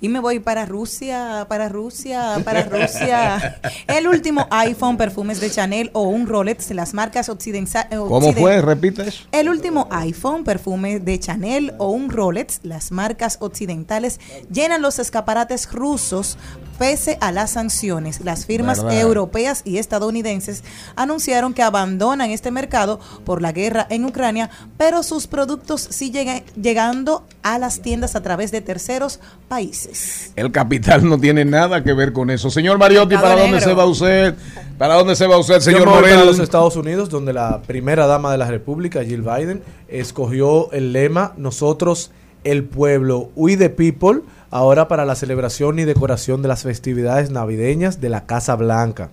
Y 0.00 0.08
me 0.08 0.20
voy 0.20 0.38
para 0.38 0.64
Rusia, 0.66 1.46
para 1.48 1.68
Rusia, 1.68 2.40
para 2.44 2.64
Rusia. 2.64 3.60
El 3.86 4.06
último 4.06 4.46
iPhone, 4.50 4.96
perfumes 4.96 5.40
de 5.40 5.50
Chanel 5.50 5.90
o 5.92 6.02
un 6.02 6.26
Rolex, 6.26 6.70
las 6.70 6.94
marcas 6.94 7.28
occidentales. 7.28 7.98
¿Cómo 7.98 8.32
fue? 8.32 8.60
Repite 8.62 9.08
eso. 9.08 9.24
El 9.32 9.48
último 9.48 9.88
iPhone, 9.90 10.44
perfume 10.44 11.00
de 11.00 11.18
Chanel 11.18 11.74
o 11.78 11.90
un 11.90 12.10
Rolex, 12.10 12.60
las 12.62 12.92
marcas 12.92 13.38
occidentales 13.40 14.20
llenan 14.50 14.82
los 14.82 14.98
escaparates 14.98 15.70
rusos 15.72 16.38
pese 16.78 17.18
a 17.20 17.32
las 17.32 17.50
sanciones. 17.50 18.20
Las 18.20 18.46
firmas 18.46 18.82
¿Verdad? 18.82 19.00
europeas 19.00 19.62
y 19.64 19.78
estadounidenses 19.78 20.62
anunciaron 20.96 21.52
que 21.52 21.62
abandonan 21.62 22.30
este 22.30 22.50
mercado 22.50 23.00
por 23.24 23.42
la 23.42 23.52
guerra 23.52 23.86
en 23.90 24.04
Ucrania, 24.04 24.48
pero 24.76 25.02
sus 25.02 25.26
productos 25.26 25.82
siguen 25.82 26.44
llegando 26.60 27.26
a 27.42 27.58
las 27.58 27.80
tiendas 27.80 28.14
a 28.14 28.22
través 28.22 28.52
de 28.52 28.60
terceros 28.60 29.20
países. 29.48 29.87
El 30.36 30.52
capital 30.52 31.08
no 31.08 31.18
tiene 31.18 31.44
nada 31.44 31.82
que 31.82 31.92
ver 31.92 32.12
con 32.12 32.30
eso. 32.30 32.50
Señor 32.50 32.78
Mariotti, 32.78 33.16
¿para 33.16 33.40
dónde 33.40 33.60
se 33.60 33.74
va 33.74 33.84
usted? 33.84 34.34
¿Para 34.78 34.94
dónde 34.94 35.16
se 35.16 35.26
va 35.26 35.36
usted, 35.38 35.60
señor 35.60 35.84
para 35.84 35.96
Morel? 35.96 36.26
los 36.26 36.38
Estados 36.38 36.76
Unidos, 36.76 37.10
donde 37.10 37.32
la 37.32 37.62
primera 37.62 38.06
dama 38.06 38.30
de 38.30 38.38
la 38.38 38.46
República, 38.46 39.02
Jill 39.04 39.22
Biden, 39.22 39.62
escogió 39.88 40.70
el 40.72 40.92
lema 40.92 41.32
Nosotros, 41.36 42.12
el 42.44 42.64
pueblo, 42.64 43.30
We 43.34 43.56
the 43.56 43.70
People, 43.70 44.22
ahora 44.50 44.86
para 44.88 45.04
la 45.04 45.16
celebración 45.16 45.78
y 45.78 45.84
decoración 45.84 46.42
de 46.42 46.48
las 46.48 46.62
festividades 46.62 47.30
navideñas 47.30 48.00
de 48.00 48.08
la 48.08 48.26
Casa 48.26 48.54
Blanca. 48.54 49.10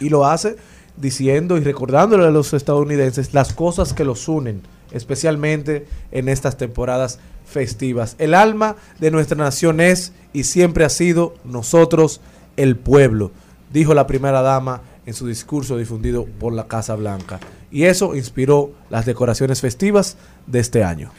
Y 0.00 0.08
lo 0.08 0.24
hace 0.24 0.56
diciendo 0.96 1.56
y 1.56 1.60
recordándole 1.60 2.26
a 2.26 2.30
los 2.30 2.52
estadounidenses 2.52 3.34
las 3.34 3.52
cosas 3.52 3.92
que 3.92 4.04
los 4.04 4.28
unen, 4.28 4.62
especialmente 4.92 5.86
en 6.12 6.28
estas 6.28 6.56
temporadas 6.56 7.18
festivas. 7.50 8.16
El 8.18 8.34
alma 8.34 8.76
de 8.98 9.10
nuestra 9.10 9.36
nación 9.36 9.80
es 9.80 10.12
y 10.32 10.44
siempre 10.44 10.84
ha 10.84 10.88
sido 10.88 11.34
nosotros, 11.44 12.20
el 12.56 12.76
pueblo, 12.76 13.32
dijo 13.72 13.94
la 13.94 14.06
primera 14.06 14.42
dama 14.42 14.82
en 15.06 15.14
su 15.14 15.26
discurso 15.26 15.76
difundido 15.76 16.26
por 16.26 16.52
la 16.52 16.68
Casa 16.68 16.94
Blanca. 16.94 17.40
Y 17.70 17.84
eso 17.84 18.14
inspiró 18.14 18.72
las 18.90 19.06
decoraciones 19.06 19.60
festivas 19.60 20.16
de 20.46 20.60
este 20.60 20.84
año. 20.84 21.10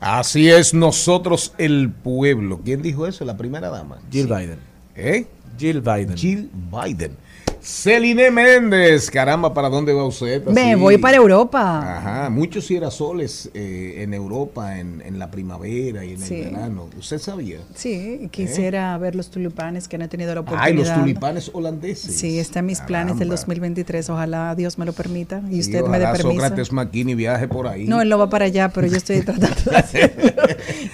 Así 0.00 0.50
es, 0.50 0.74
nosotros 0.74 1.54
el 1.58 1.90
pueblo. 1.90 2.60
¿Quién 2.64 2.82
dijo 2.82 3.06
eso? 3.06 3.24
La 3.24 3.36
primera 3.36 3.68
dama. 3.70 3.98
Jill 4.10 4.26
Sí. 4.26 4.34
Biden. 4.34 4.58
¿Eh? 4.96 5.26
Jill 5.58 5.80
Biden. 5.80 6.16
Jill 6.16 6.50
Biden. 6.52 7.16
Celine 7.62 8.32
Méndez, 8.32 9.08
caramba, 9.08 9.54
¿para 9.54 9.68
dónde 9.68 9.92
va 9.92 10.04
usted? 10.04 10.44
Me 10.46 10.74
voy 10.74 10.98
para 10.98 11.16
Europa. 11.16 11.98
Ajá, 11.98 12.28
muchos 12.28 12.66
girasoles 12.66 13.50
eh, 13.54 13.98
en 13.98 14.14
Europa 14.14 14.80
en, 14.80 15.00
en 15.06 15.20
la 15.20 15.30
primavera 15.30 16.04
y 16.04 16.14
en 16.14 16.18
Sí. 16.18 16.34
el 16.40 16.44
verano. 16.50 16.88
¿Usted 16.98 17.18
sabía? 17.20 17.58
Sí, 17.76 18.28
quisiera 18.32 18.98
ver 18.98 19.14
los 19.14 19.30
tulipanes 19.30 19.86
que 19.86 19.96
no 19.96 20.06
he 20.06 20.08
tenido 20.08 20.34
la 20.34 20.40
¿Eh? 20.40 20.44
Ay, 20.48 20.54
oportunidad. 20.72 20.94
los 20.96 21.00
tulipanes 21.04 21.50
holandeses. 21.54 22.16
Sí, 22.16 22.40
está 22.40 22.58
en 22.58 22.66
mis 22.66 22.80
planes 22.80 23.16
del 23.20 23.28
Caramba. 23.28 23.36
2023. 23.42 24.10
Ojalá 24.10 24.54
Dios 24.56 24.76
me 24.76 24.84
lo 24.84 24.92
permita 24.92 25.40
y 25.48 25.60
usted 25.60 25.84
me 25.86 26.00
dé 26.00 26.06
permiso. 26.08 26.32
Sócrates 26.40 26.72
McKinney 26.72 27.14
viaje 27.14 27.46
por 27.46 27.68
ahí. 27.68 27.86
No, 27.86 28.02
él 28.02 28.08
no 28.08 28.18
va 28.18 28.28
para 28.28 28.46
allá, 28.46 28.70
pero 28.70 28.88
yo 28.88 28.96
estoy 28.96 29.20
tratando 29.24 29.70
de 29.70 29.76
hacerlo. 29.76 30.32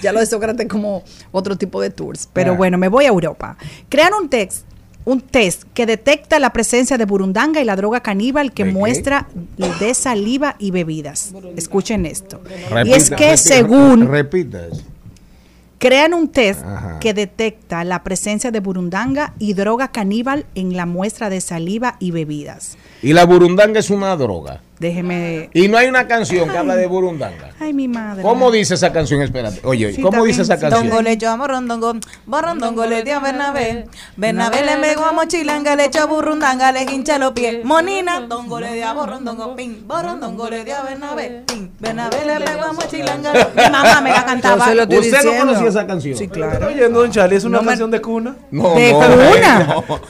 ya 0.02 0.12
lo 0.12 0.20
de 0.20 0.26
Sócrates 0.26 0.68
como 0.68 1.02
otro 1.32 1.56
tipo 1.56 1.80
de 1.80 1.88
tours. 1.88 2.28
Pero 2.30 2.52
Ah. 2.52 2.56
bueno, 2.56 2.76
me 2.76 2.88
voy 2.88 3.06
a 3.06 3.08
Europa. 3.08 3.56
Crean 3.88 4.12
un 4.20 4.28
test, 4.28 4.66
un 5.08 5.22
test 5.22 5.62
que 5.72 5.86
detecta 5.86 6.38
la 6.38 6.50
presencia 6.50 6.98
de 6.98 7.06
burundanga 7.06 7.62
y 7.62 7.64
la 7.64 7.76
droga 7.76 8.00
caníbal 8.00 8.52
que 8.52 8.66
muestra 8.66 9.26
de 9.80 9.94
saliva 9.94 10.54
y 10.58 10.70
bebidas. 10.70 11.32
Escuchen 11.56 12.04
esto. 12.04 12.42
y 12.84 12.92
es 12.92 13.08
que 13.08 13.16
repita, 13.16 13.36
según 13.38 14.06
Repita 14.06 14.66
eso. 14.66 14.82
crean 15.78 16.12
un 16.12 16.28
test 16.28 16.62
Ajá. 16.62 16.98
que 17.00 17.14
detecta 17.14 17.84
la 17.84 18.02
presencia 18.04 18.50
de 18.50 18.60
burundanga 18.60 19.32
y 19.38 19.54
droga 19.54 19.88
caníbal 19.88 20.44
en 20.54 20.76
la 20.76 20.84
muestra 20.84 21.30
de 21.30 21.40
saliva 21.40 21.96
y 22.00 22.10
bebidas. 22.10 22.76
Y 23.00 23.14
la 23.14 23.24
burundanga 23.24 23.80
es 23.80 23.88
una 23.88 24.14
droga. 24.14 24.60
Déjeme. 24.78 25.50
Y 25.54 25.66
no 25.68 25.76
hay 25.76 25.88
una 25.88 26.06
canción 26.06 26.48
que 26.48 26.56
habla 26.56 26.76
de 26.76 26.86
burundanga. 26.86 27.50
Ay, 27.58 27.72
mi 27.72 27.88
madre. 27.88 28.22
¿Cómo 28.22 28.50
dice 28.52 28.74
esa 28.74 28.92
canción? 28.92 29.20
Espérate. 29.22 29.60
Oye, 29.64 29.92
Sí, 29.92 30.00
¿cómo 30.02 30.24
dice 30.24 30.42
esa 30.42 30.58
canción? 30.58 30.88
Dongo 30.88 31.02
le 31.02 31.12
echó 31.12 31.30
a 31.30 31.36
morondongo, 31.36 31.94
morondongo 32.26 32.86
le 32.86 33.02
dio 33.02 33.16
a 33.16 33.20
Bernabé, 33.20 33.86
Bernabé 34.16 34.64
le 34.64 34.76
pegó 34.76 35.04
a 35.04 35.12
mochilanga, 35.12 35.74
le 35.74 35.86
echó 35.86 36.02
a 36.02 36.06
burrundanga, 36.06 36.70
le 36.72 36.82
hincha 36.84 37.18
los 37.18 37.32
pies, 37.32 37.64
Monina, 37.64 38.20
dongo 38.20 38.60
le 38.60 38.74
dio 38.74 38.86
a 38.86 38.92
borondongo, 38.92 39.56
pin, 39.56 39.84
borondongo 39.86 40.48
le 40.48 40.64
dio 40.64 40.76
a 40.76 40.82
Bernabé, 40.82 41.42
pin, 41.46 41.72
Bernabé 41.80 42.24
le 42.24 42.40
pegó 42.44 42.64
a 42.64 42.72
mochilanga, 42.72 43.32
mi 43.32 43.62
mamá 43.72 44.00
me 44.00 44.10
la 44.10 44.24
cantaba. 44.24 44.72
Yo 44.74 45.00
¿Usted 45.00 45.24
no 45.24 45.36
conocía 45.38 45.68
esa 45.68 45.86
canción? 45.86 46.16
Sí, 46.16 46.28
claro. 46.28 46.68
Oyendo, 46.68 47.00
don 47.00 47.10
Charlie, 47.10 47.36
¿es 47.36 47.44
una 47.44 47.58
No 47.58 47.62
me- 47.62 47.68
canción 47.70 47.90
de 47.90 48.00
cuna? 48.00 48.36
No, 48.50 48.74
¿De 48.74 48.92
no, 48.92 48.98
cuna? 49.00 49.64
no. 49.88 50.00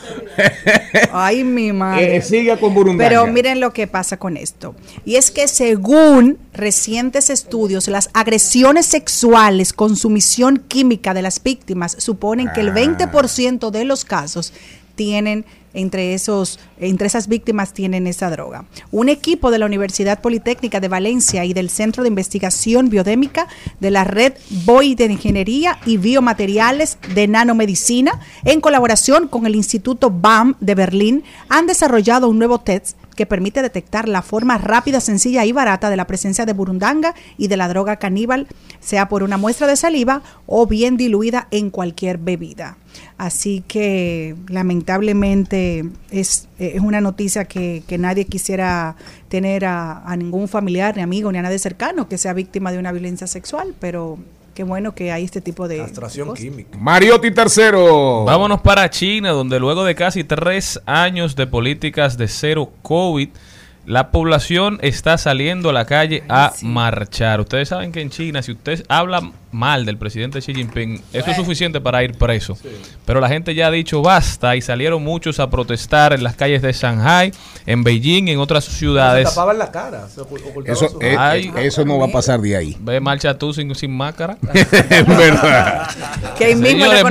Ay, 1.12 1.44
mi 1.44 1.72
madre. 1.72 2.16
Eh, 2.16 2.22
siga 2.22 2.56
con 2.56 2.74
burundanga. 2.74 3.08
Pero 3.08 3.26
miren 3.26 3.60
lo 3.60 3.72
que 3.72 3.86
pasa 3.86 4.16
con 4.16 4.36
esto. 4.36 4.57
Y 5.04 5.16
es 5.16 5.30
que 5.30 5.48
según 5.48 6.38
recientes 6.52 7.30
estudios, 7.30 7.88
las 7.88 8.10
agresiones 8.12 8.86
sexuales 8.86 9.72
con 9.72 9.96
sumisión 9.96 10.64
química 10.68 11.14
de 11.14 11.22
las 11.22 11.42
víctimas 11.42 11.96
suponen 11.98 12.50
que 12.54 12.60
el 12.60 12.70
Ah. 12.70 12.74
20% 12.74 13.70
de 13.70 13.84
los 13.84 14.04
casos 14.04 14.52
tienen 14.94 15.44
entre 15.74 16.14
esos 16.14 16.58
entre 16.80 17.06
esas 17.06 17.28
víctimas 17.28 17.72
tienen 17.72 18.06
esa 18.06 18.30
droga. 18.30 18.64
Un 18.90 19.08
equipo 19.08 19.50
de 19.50 19.58
la 19.58 19.66
Universidad 19.66 20.20
Politécnica 20.20 20.80
de 20.80 20.88
Valencia 20.88 21.44
y 21.44 21.52
del 21.52 21.70
Centro 21.70 22.02
de 22.02 22.08
Investigación 22.08 22.88
Biodémica 22.88 23.48
de 23.80 23.90
la 23.90 24.04
Red 24.04 24.34
BOI 24.64 24.94
de 24.94 25.06
Ingeniería 25.06 25.78
y 25.86 25.98
Biomateriales 25.98 26.98
de 27.14 27.28
Nanomedicina, 27.28 28.20
en 28.44 28.60
colaboración 28.60 29.28
con 29.28 29.46
el 29.46 29.54
Instituto 29.54 30.10
BAM 30.10 30.56
de 30.60 30.74
Berlín, 30.74 31.24
han 31.48 31.66
desarrollado 31.66 32.28
un 32.28 32.38
nuevo 32.38 32.60
test 32.60 32.96
que 33.18 33.26
permite 33.26 33.62
detectar 33.62 34.06
la 34.06 34.22
forma 34.22 34.58
rápida, 34.58 35.00
sencilla 35.00 35.44
y 35.44 35.50
barata 35.50 35.90
de 35.90 35.96
la 35.96 36.06
presencia 36.06 36.46
de 36.46 36.52
burundanga 36.52 37.16
y 37.36 37.48
de 37.48 37.56
la 37.56 37.66
droga 37.66 37.96
caníbal, 37.96 38.46
sea 38.78 39.08
por 39.08 39.24
una 39.24 39.36
muestra 39.36 39.66
de 39.66 39.74
saliva 39.74 40.22
o 40.46 40.68
bien 40.68 40.96
diluida 40.96 41.48
en 41.50 41.70
cualquier 41.70 42.18
bebida. 42.18 42.76
Así 43.16 43.64
que 43.66 44.36
lamentablemente 44.46 45.84
es, 46.12 46.46
es 46.60 46.80
una 46.80 47.00
noticia 47.00 47.46
que, 47.46 47.82
que 47.88 47.98
nadie 47.98 48.24
quisiera 48.24 48.94
tener 49.28 49.64
a, 49.64 50.04
a 50.04 50.16
ningún 50.16 50.46
familiar, 50.46 50.94
ni 50.96 51.02
amigo, 51.02 51.32
ni 51.32 51.38
a 51.38 51.42
nadie 51.42 51.58
cercano 51.58 52.08
que 52.08 52.18
sea 52.18 52.34
víctima 52.34 52.70
de 52.70 52.78
una 52.78 52.92
violencia 52.92 53.26
sexual, 53.26 53.74
pero 53.80 54.20
qué 54.58 54.64
bueno 54.64 54.92
que 54.92 55.12
hay 55.12 55.22
este 55.22 55.40
tipo 55.40 55.68
de... 55.68 55.78
Castración 55.78 56.34
química. 56.34 56.76
Mariotti 56.76 57.30
tercero. 57.30 58.24
Vámonos 58.24 58.60
para 58.60 58.90
China, 58.90 59.30
donde 59.30 59.60
luego 59.60 59.84
de 59.84 59.94
casi 59.94 60.24
tres 60.24 60.80
años 60.84 61.36
de 61.36 61.46
políticas 61.46 62.18
de 62.18 62.26
cero 62.26 62.72
COVID, 62.82 63.28
la 63.88 64.10
población 64.10 64.78
está 64.82 65.16
saliendo 65.16 65.70
a 65.70 65.72
la 65.72 65.86
calle 65.86 66.22
a 66.28 66.52
marchar. 66.62 67.40
Ustedes 67.40 67.68
saben 67.70 67.90
que 67.90 68.02
en 68.02 68.10
China, 68.10 68.42
si 68.42 68.52
usted 68.52 68.84
habla 68.88 69.30
mal 69.50 69.86
del 69.86 69.96
presidente 69.96 70.40
Xi 70.40 70.54
Jinping, 70.54 71.00
eso 71.14 71.30
es 71.30 71.36
suficiente 71.36 71.80
para 71.80 72.04
ir 72.04 72.12
preso. 72.18 72.54
Pero 73.06 73.18
la 73.18 73.28
gente 73.30 73.54
ya 73.54 73.68
ha 73.68 73.70
dicho 73.70 74.02
basta 74.02 74.54
y 74.56 74.60
salieron 74.60 75.02
muchos 75.02 75.40
a 75.40 75.48
protestar 75.48 76.12
en 76.12 76.22
las 76.22 76.34
calles 76.36 76.60
de 76.60 76.70
Shanghai, 76.72 77.32
en 77.64 77.82
Beijing, 77.82 78.28
en 78.28 78.38
otras 78.40 78.64
Se 78.64 78.72
ciudades. 78.72 79.26
tapaban 79.30 79.56
la 79.58 79.70
cara. 79.70 80.06
se 80.08 80.20
Eso, 80.70 80.88
su- 80.90 80.98
eh, 81.00 81.16
Ay. 81.18 81.50
eh, 81.56 81.66
eso 81.66 81.82
no 81.86 81.98
va 81.98 82.06
a 82.06 82.10
pasar 82.12 82.40
de 82.42 82.56
ahí. 82.58 82.76
Ve, 82.80 83.00
marcha 83.00 83.38
tú 83.38 83.54
sin, 83.54 83.74
sin 83.74 83.96
máscara. 83.96 84.36
es 84.52 85.06
verdad. 85.06 85.88
Que 86.36 86.44
ahí 86.44 86.54
mismo 86.54 86.68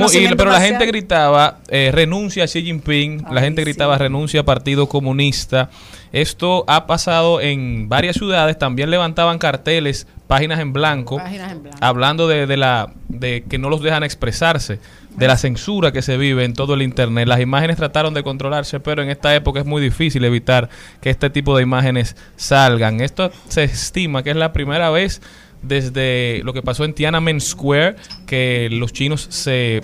Señores, 0.08 0.14
y- 0.14 0.36
pero 0.36 0.52
la 0.52 0.60
gente 0.60 0.86
gritaba 0.86 1.58
eh, 1.68 1.90
renuncia 1.92 2.44
a 2.44 2.46
Xi 2.46 2.62
Jinping, 2.62 3.24
la 3.32 3.40
gente 3.40 3.62
gritaba 3.62 3.98
renuncia 3.98 4.42
a 4.42 4.44
Partido 4.44 4.88
Comunista. 4.88 5.70
Esto 6.12 6.64
ha 6.68 6.86
pasado 6.86 7.40
en 7.40 7.88
varias 7.88 8.16
ciudades, 8.16 8.58
también 8.58 8.90
levantaban 8.90 9.38
carteles, 9.38 10.06
páginas 10.26 10.60
en 10.60 10.72
blanco, 10.72 11.16
Páginas 11.16 11.52
en 11.52 11.62
blanco. 11.62 11.78
hablando 11.80 12.28
de, 12.28 12.46
de 12.46 12.56
la 12.56 12.92
de 13.08 13.44
que 13.48 13.58
no 13.58 13.68
los 13.70 13.82
dejan 13.82 14.04
expresarse, 14.04 14.78
de 15.16 15.26
la 15.26 15.36
censura 15.36 15.90
que 15.92 16.00
se 16.02 16.16
vive 16.16 16.44
en 16.44 16.54
todo 16.54 16.74
el 16.74 16.82
internet. 16.82 17.26
Las 17.26 17.40
imágenes 17.40 17.76
trataron 17.76 18.14
de 18.14 18.22
controlarse, 18.22 18.78
pero 18.78 19.02
en 19.02 19.10
esta 19.10 19.34
época 19.34 19.60
es 19.60 19.66
muy 19.66 19.82
difícil 19.82 20.24
evitar 20.24 20.68
que 21.00 21.10
este 21.10 21.28
tipo 21.28 21.56
de 21.56 21.62
imágenes 21.62 22.16
salgan. 22.36 23.00
Esto 23.00 23.32
se 23.48 23.64
estima 23.64 24.22
que 24.22 24.30
es 24.30 24.36
la 24.36 24.52
primera 24.52 24.90
vez 24.90 25.20
desde 25.62 26.40
lo 26.44 26.52
que 26.52 26.62
pasó 26.62 26.84
en 26.84 26.94
Tiananmen 26.94 27.40
Square 27.40 27.96
que 28.26 28.68
los 28.70 28.92
chinos 28.92 29.26
se 29.28 29.80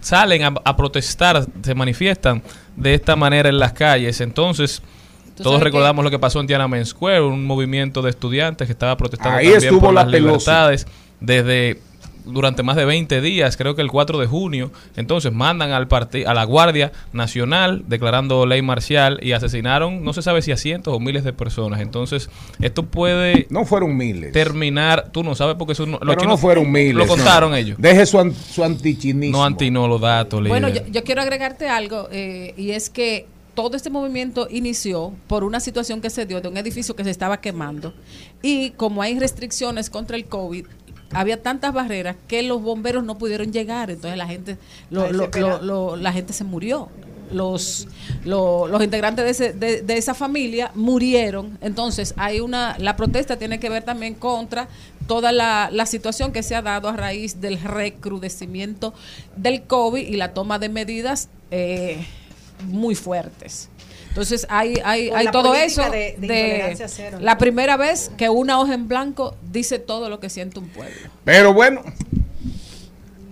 salen 0.00 0.42
a, 0.44 0.54
a 0.64 0.76
protestar, 0.76 1.46
se 1.62 1.74
manifiestan 1.74 2.42
de 2.76 2.94
esta 2.94 3.16
manera 3.16 3.48
en 3.48 3.58
las 3.58 3.72
calles. 3.72 4.20
Entonces, 4.20 4.82
todos 5.42 5.62
recordamos 5.62 6.04
lo 6.04 6.10
que 6.10 6.18
pasó 6.18 6.40
en 6.40 6.46
Tiananmen 6.46 6.84
Square, 6.86 7.22
un 7.22 7.44
movimiento 7.46 8.02
de 8.02 8.10
estudiantes 8.10 8.66
que 8.66 8.72
estaba 8.72 8.96
protestando 8.96 9.38
Ahí 9.38 9.44
también 9.46 9.62
estuvo 9.64 9.80
por 9.80 9.94
la 9.94 10.02
las 10.04 10.12
Pelosi. 10.12 10.26
libertades 10.26 10.86
desde 11.20 11.80
durante 12.24 12.62
más 12.62 12.76
de 12.76 12.84
20 12.84 13.22
días, 13.22 13.56
creo 13.56 13.74
que 13.74 13.80
el 13.80 13.88
4 13.90 14.18
de 14.18 14.26
junio. 14.26 14.70
Entonces 14.96 15.32
mandan 15.32 15.70
al 15.72 15.88
parti- 15.88 16.24
a 16.26 16.34
la 16.34 16.44
Guardia 16.44 16.92
Nacional 17.14 17.84
declarando 17.86 18.44
ley 18.44 18.60
marcial 18.60 19.18
y 19.22 19.32
asesinaron, 19.32 20.04
no 20.04 20.12
se 20.12 20.20
sabe 20.20 20.42
si 20.42 20.52
a 20.52 20.58
cientos 20.58 20.92
o 20.94 21.00
miles 21.00 21.24
de 21.24 21.32
personas. 21.32 21.80
Entonces, 21.80 22.28
esto 22.60 22.82
puede 22.82 23.46
No 23.48 23.64
fueron 23.64 23.96
miles. 23.96 24.32
terminar, 24.34 25.08
tú 25.10 25.24
no 25.24 25.34
sabes 25.34 25.56
porque 25.58 25.72
eso 25.72 25.86
no, 25.86 25.92
los 25.92 26.00
Pero 26.00 26.12
no 26.16 26.20
chinos 26.20 26.40
fueron 26.40 26.70
miles. 26.70 26.96
Lo 26.96 27.06
no. 27.06 27.14
contaron 27.14 27.54
ellos. 27.54 27.78
Deje 27.80 28.04
su, 28.04 28.20
an- 28.20 28.34
su 28.34 28.62
antichinismo. 28.62 29.38
No 29.38 29.42
antinó 29.44 29.88
los 29.88 29.98
datos, 30.00 30.46
Bueno, 30.46 30.68
yo, 30.68 30.82
yo 30.90 31.02
quiero 31.04 31.22
agregarte 31.22 31.66
algo, 31.70 32.08
eh, 32.12 32.52
y 32.58 32.72
es 32.72 32.90
que 32.90 33.24
todo 33.58 33.76
este 33.76 33.90
movimiento 33.90 34.46
inició 34.48 35.12
por 35.26 35.42
una 35.42 35.58
situación 35.58 36.00
que 36.00 36.10
se 36.10 36.26
dio 36.26 36.40
de 36.40 36.46
un 36.46 36.56
edificio 36.58 36.94
que 36.94 37.02
se 37.02 37.10
estaba 37.10 37.40
quemando. 37.40 37.92
Y 38.40 38.70
como 38.70 39.02
hay 39.02 39.18
restricciones 39.18 39.90
contra 39.90 40.16
el 40.16 40.26
COVID, 40.26 40.64
había 41.12 41.42
tantas 41.42 41.72
barreras 41.74 42.14
que 42.28 42.44
los 42.44 42.62
bomberos 42.62 43.02
no 43.02 43.18
pudieron 43.18 43.52
llegar. 43.52 43.90
Entonces 43.90 44.16
la 44.16 44.28
gente, 44.28 44.58
lo- 45.60 45.96
la 45.96 46.12
gente 46.12 46.32
se 46.32 46.44
murió. 46.44 46.88
Los, 47.32 47.88
lo- 48.24 48.68
los 48.68 48.80
integrantes 48.82 49.24
de, 49.24 49.30
ese- 49.32 49.52
de- 49.58 49.82
de 49.82 49.96
esa 49.98 50.14
familia 50.14 50.70
murieron. 50.76 51.58
Entonces, 51.60 52.14
hay 52.16 52.38
una, 52.38 52.76
la 52.78 52.94
protesta 52.94 53.38
tiene 53.38 53.58
que 53.58 53.68
ver 53.68 53.82
también 53.82 54.14
contra 54.14 54.68
toda 55.08 55.32
la, 55.32 55.68
la 55.72 55.84
situación 55.84 56.30
que 56.30 56.44
se 56.44 56.54
ha 56.54 56.62
dado 56.62 56.88
a 56.88 56.96
raíz 56.96 57.40
del 57.40 57.58
recrudecimiento 57.60 58.94
del 59.36 59.62
COVID 59.62 60.06
y 60.06 60.16
la 60.16 60.32
toma 60.32 60.58
de 60.60 60.68
medidas 60.68 61.28
eh, 61.50 62.06
muy 62.64 62.94
fuertes. 62.94 63.68
Entonces 64.08 64.46
hay, 64.50 64.74
hay, 64.84 65.10
hay 65.10 65.26
todo 65.28 65.54
eso 65.54 65.82
de- 65.90 66.16
de 66.18 66.26
de, 66.26 66.38
intolerancia 66.44 66.88
cero, 66.88 67.18
¿no? 67.20 67.24
la 67.24 67.38
primera 67.38 67.76
vez 67.76 68.10
que 68.16 68.28
una 68.28 68.58
hoja 68.58 68.74
en 68.74 68.88
blanco 68.88 69.36
dice 69.52 69.78
todo 69.78 70.08
lo 70.08 70.18
que 70.18 70.28
siente 70.28 70.58
un 70.58 70.68
pueblo. 70.68 70.96
Pero 71.24 71.52
bueno, 71.54 71.82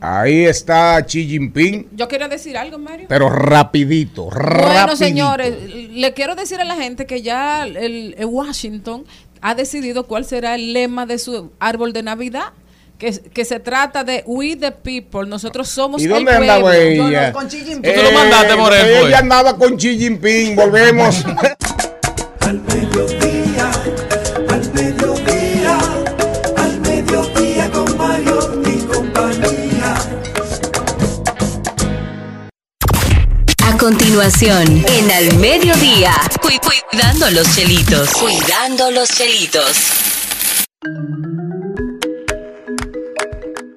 ahí 0.01 0.45
está 0.45 1.03
Xi 1.05 1.27
Jinping, 1.27 1.89
Yo 1.93 2.07
quería 2.09 2.29
decir 2.29 2.57
algo, 2.57 2.79
Mario. 2.79 3.07
pero 3.09 3.29
rapidito, 3.29 4.31
rapidito. 4.31 4.69
Bueno, 4.69 4.97
señores, 4.97 5.55
le 5.91 6.13
quiero 6.15 6.35
decir 6.35 6.61
a 6.61 6.65
la 6.65 6.77
gente 6.77 7.07
que 7.07 7.23
ya 7.23 7.65
el, 7.65 8.15
el 8.17 8.27
Washington 8.27 9.05
ha 9.41 9.55
decidido 9.55 10.07
cuál 10.07 10.25
será 10.25 10.55
el 10.55 10.73
lema 10.73 11.07
de 11.07 11.19
su 11.19 11.51
árbol 11.59 11.93
de 11.93 12.03
Navidad. 12.03 12.53
Que, 12.99 13.13
que 13.13 13.45
se 13.45 13.61
trata 13.61 14.05
de 14.05 14.23
We 14.27 14.57
the 14.57 14.73
People. 14.73 15.27
Nosotros 15.29 15.69
somos 15.69 16.01
¿Y 16.01 16.05
el 16.05 16.11
dónde 16.11 16.33
pueblo. 16.33 16.53
andaba 16.53 16.75
Yo 16.77 16.81
ella? 17.09 17.27
no, 17.29 17.33
con 17.35 17.47
Xi 17.49 17.59
Jinping. 17.59 17.83
Tú 17.83 18.01
te 18.01 18.03
lo 18.03 18.13
mandaste, 18.13 18.57
Morel, 18.57 18.87
Ella 18.87 19.01
pues. 19.03 19.15
andaba 19.15 19.57
con 19.59 19.77
Xi 19.77 19.99
Jinping, 19.99 20.57
volvemos. 20.57 21.25
Al 22.41 22.61
mediodía, 22.63 23.71
al 24.49 24.73
mediodía, 24.73 25.79
al 26.57 26.81
mediodía 26.81 27.71
con 27.73 27.99
Mario 27.99 28.63
y 28.65 28.79
compañía. 28.87 29.95
A 33.67 33.77
continuación, 33.77 34.85
en 34.87 35.11
Al 35.11 35.35
Mediodía, 35.39 36.13
cu- 36.41 36.49
cuidando 36.91 37.29
los 37.31 37.53
chelitos. 37.55 38.11
Cuidando 38.13 38.91
los 38.93 39.09
chelitos. 39.09 39.77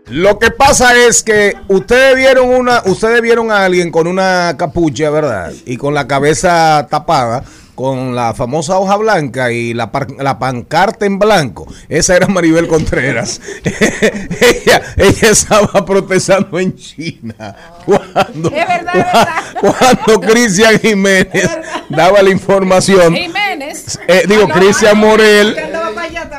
Lo 0.09 0.39
que 0.39 0.51
pasa 0.51 0.95
es 0.95 1.23
que 1.23 1.55
ustedes 1.67 2.15
vieron 2.15 2.49
una, 2.49 2.81
ustedes 2.85 3.21
vieron 3.21 3.51
a 3.51 3.65
alguien 3.65 3.91
con 3.91 4.07
una 4.07 4.55
capucha, 4.57 5.09
¿verdad? 5.09 5.51
Y 5.65 5.77
con 5.77 5.93
la 5.93 6.07
cabeza 6.07 6.87
tapada, 6.89 7.43
con 7.75 8.15
la 8.15 8.33
famosa 8.33 8.77
hoja 8.77 8.95
blanca 8.97 9.51
y 9.51 9.73
la, 9.73 9.91
par- 9.91 10.11
la 10.17 10.37
pancarta 10.39 11.05
en 11.05 11.17
blanco. 11.19 11.65
Esa 11.87 12.15
era 12.15 12.27
Maribel 12.27 12.67
Contreras. 12.67 13.39
ella, 13.63 14.81
ella 14.97 15.29
estaba 15.29 15.85
protestando 15.85 16.59
en 16.59 16.75
China. 16.75 17.55
Cuando, 17.85 18.49
Es 18.49 18.67
verdad, 18.67 18.93
verdad. 18.93 19.27
cuando 19.61 20.21
Cristian 20.27 20.79
Jiménez 20.79 21.49
daba 21.89 22.21
la 22.21 22.29
información. 22.31 23.15
Jiménez. 23.15 23.97
Eh, 24.07 24.23
digo, 24.27 24.47
Cristian 24.49 24.97
Morel. 24.97 25.55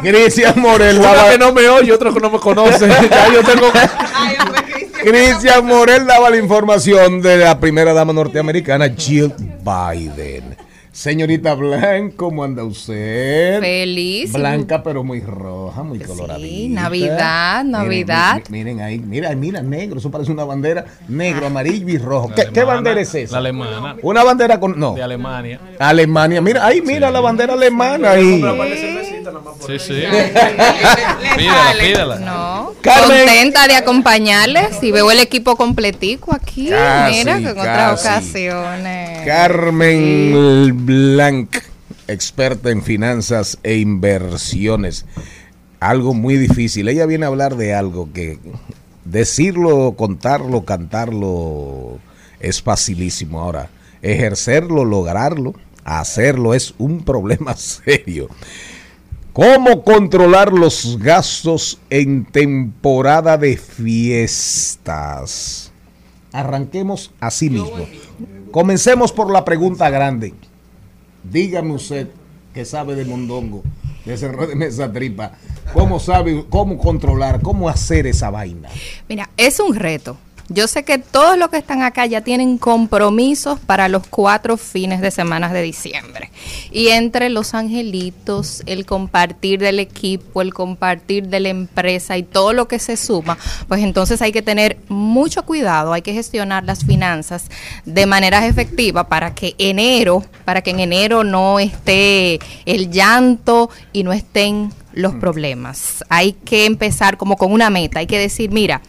Cristian 0.03 0.55
Morel 0.61 1.01
que 1.31 1.39
no 1.39 1.53
me 1.53 1.69
oye, 1.69 1.93
otro 1.93 2.13
que 2.13 2.21
no 2.21 2.31
me 2.31 2.39
conoce. 2.39 2.89
ya 3.11 3.33
yo 3.33 3.43
tengo. 3.43 3.69
Cristian 5.03 5.67
Morel 5.67 6.07
daba 6.07 6.31
la 6.31 6.37
información 6.37 7.23
de 7.23 7.39
la 7.39 7.59
primera 7.59 7.93
dama 7.93 8.13
norteamericana, 8.13 8.89
Jill 8.97 9.33
Biden. 9.63 10.57
Señorita 10.93 11.55
Blanc, 11.55 12.17
¿cómo 12.17 12.43
anda 12.43 12.65
usted? 12.65 13.61
Feliz. 13.61 14.33
Blanca, 14.33 14.83
pero 14.83 15.05
muy 15.05 15.21
roja, 15.21 15.85
muy 15.85 16.01
coloradita. 16.01 16.83
Navidad, 16.83 17.59
Miren, 17.65 17.71
Navidad. 17.71 18.43
mi- 18.51 18.59
Miren, 18.59 18.81
ahí, 18.81 18.99
mira, 18.99 19.31
mira, 19.37 19.63
negro, 19.63 20.01
eso 20.01 20.11
parece 20.11 20.33
una 20.33 20.45
bandera 20.45 20.85
negro, 21.09 21.47
amarillo 21.47 21.89
y 21.89 21.97
rojo. 21.97 22.33
¿Qué, 22.35 22.49
qué 22.53 22.65
bandera 22.65 23.01
es 23.01 23.15
esa? 23.15 23.35
La 23.35 23.39
alemana. 23.39 23.97
Una 24.03 24.25
bandera 24.25 24.59
con. 24.59 24.79
No. 24.79 24.95
De 24.95 25.03
Alemania. 25.03 25.61
Alemania. 25.79 26.41
Mira, 26.43 26.67
ahí, 26.67 26.83
mira 26.83 27.09
la 27.11 27.21
bandera 27.21 27.55
alemana 27.55 28.11
ahí. 28.11 28.43
Sí, 28.43 29.10
sí. 29.79 30.03
Pídala, 31.37 31.75
pídala. 31.81 32.19
No. 32.19 32.73
Carmen. 32.81 33.27
Contenta 33.27 33.69
de 33.69 33.77
acompañarles 33.77 34.83
y 34.83 34.91
veo 34.91 35.11
el 35.11 35.21
equipo 35.21 35.57
completico 35.57 36.35
aquí. 36.35 36.71
Casi, 36.71 37.19
Mira, 37.19 37.39
que 37.39 37.49
en 37.51 37.59
otras 37.59 38.03
casi. 38.03 38.49
ocasiones. 38.49 39.27
Carmen 39.27 40.87
Blanc, 40.87 41.57
experta 42.09 42.71
en 42.71 42.83
finanzas 42.83 43.59
e 43.63 43.77
inversiones. 43.77 45.07
Algo 45.81 46.15
muy 46.15 46.37
difícil. 46.37 46.89
Ella 46.89 47.07
viene 47.07 47.25
a 47.25 47.29
hablar 47.29 47.57
de 47.57 47.75
algo 47.75 48.13
que 48.13 48.39
decirlo, 49.05 49.95
contarlo, 49.97 50.65
cantarlo 50.65 51.99
es 52.39 52.63
facilísimo. 52.63 53.41
Ahora, 53.41 53.71
ejercerlo, 54.03 54.85
lograrlo, 54.85 55.55
hacerlo 55.85 56.55
es 56.55 56.75
un 56.79 57.05
problema 57.05 57.57
serio. 57.57 58.29
¿Cómo 59.33 59.85
controlar 59.85 60.53
los 60.53 60.99
gastos 60.99 61.79
en 61.89 62.25
temporada 62.25 63.39
de 63.39 63.57
fiestas? 63.57 64.91
Arranquemos 66.33 67.13
así 67.21 67.49
mismo. 67.49 67.87
Comencemos 68.51 69.13
por 69.13 69.31
la 69.31 69.45
pregunta 69.45 69.89
grande. 69.89 70.35
Dígame 71.23 71.75
usted 71.75 72.09
que 72.53 72.65
sabe 72.65 72.97
de 72.97 73.05
mondongo, 73.05 73.63
de 74.05 74.17
cerro 74.17 74.49
de 74.49 74.57
mesa 74.57 74.93
tripa, 74.93 75.31
¿cómo 75.73 76.01
sabe, 76.01 76.45
cómo 76.51 76.77
controlar, 76.77 77.41
cómo 77.41 77.69
hacer 77.69 78.09
esa 78.09 78.31
vaina? 78.31 78.69
Mira, 79.09 79.31
es 79.37 79.61
un 79.61 79.77
reto. 79.77 80.17
Yo 80.53 80.67
sé 80.67 80.83
que 80.83 80.99
todos 80.99 81.39
los 81.39 81.49
que 81.49 81.59
están 81.59 81.83
acá 81.83 82.07
ya 82.07 82.23
tienen 82.23 82.59
compromisos 82.59 83.61
para 83.61 83.89
los 83.89 84.05
cuatro 84.09 84.57
fines 84.57 85.01
de 85.01 85.13
semana 85.13 85.53
de 85.53 85.63
diciembre. 85.63 86.33
Y 86.73 86.89
entre 86.89 87.31
los 87.31 87.55
angelitos, 87.55 88.65
el 88.67 88.85
compartir 88.85 89.61
del 89.61 89.79
equipo, 89.79 90.43
el 90.43 90.53
compartir 90.53 91.29
de 91.29 91.39
la 91.39 91.51
empresa 91.51 92.19
y 92.19 92.25
todo 92.25 92.53
lo 92.53 92.67
que 92.67 92.81
se 92.81 92.97
suma, 92.97 93.39
pues 93.69 93.81
entonces 93.85 94.21
hay 94.23 94.33
que 94.33 94.43
tener 94.43 94.77
mucho 94.89 95.45
cuidado, 95.45 95.93
hay 95.93 96.03
que 96.03 96.15
gestionar 96.15 96.65
las 96.65 96.85
finanzas 96.85 97.45
de 97.85 98.07
manera 98.07 98.45
efectiva 98.45 99.09
para 99.09 99.37
que 99.37 99.55
enero, 99.57 100.25
para 100.45 100.63
que 100.63 100.71
en 100.71 100.81
enero 100.81 101.23
no 101.23 101.61
esté 101.61 102.41
el 102.67 102.91
llanto 102.91 103.71
y 103.93 104.03
no 104.03 104.13
estén 104.13 104.73
los 104.93 105.15
problemas. 105.15 106.05
Hay 106.09 106.33
que 106.33 106.67
empezar 106.67 107.17
como 107.17 107.37
con 107.37 107.53
una 107.53 107.71
meta, 107.71 108.01
hay 108.01 108.09
que 108.09 108.19
decir, 108.19 108.51
mira, 108.51 108.83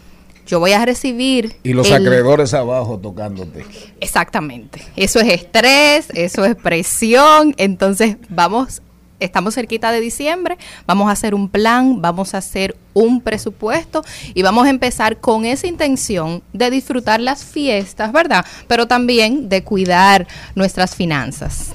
yo 0.52 0.60
voy 0.60 0.74
a 0.74 0.86
recibir... 0.86 1.56
Y 1.64 1.72
los 1.72 1.88
el- 1.88 1.94
acreedores 1.94 2.54
abajo 2.54 3.00
tocándote. 3.00 3.66
Exactamente. 4.02 4.84
Eso 4.98 5.20
es 5.22 5.30
estrés, 5.30 6.08
eso 6.14 6.44
es 6.44 6.58
presión. 6.58 7.56
Entonces, 7.58 8.18
vamos, 8.28 8.82
estamos 9.22 9.56
cerquita 9.56 9.94
de 9.94 10.02
diciembre, 10.02 10.58
vamos 10.86 11.08
a 11.08 11.14
hacer 11.14 11.34
un 11.34 11.48
plan, 11.48 12.02
vamos 12.02 12.34
a 12.34 12.40
hacer 12.40 12.76
un 12.94 13.22
presupuesto 13.22 14.04
y 14.34 14.42
vamos 14.42 14.68
a 14.68 14.70
empezar 14.70 15.22
con 15.22 15.46
esa 15.46 15.68
intención 15.68 16.44
de 16.52 16.70
disfrutar 16.70 17.22
las 17.22 17.46
fiestas, 17.46 18.12
¿verdad? 18.12 18.46
Pero 18.68 18.88
también 18.88 19.48
de 19.48 19.64
cuidar 19.64 20.28
nuestras 20.54 20.96
finanzas. 20.96 21.72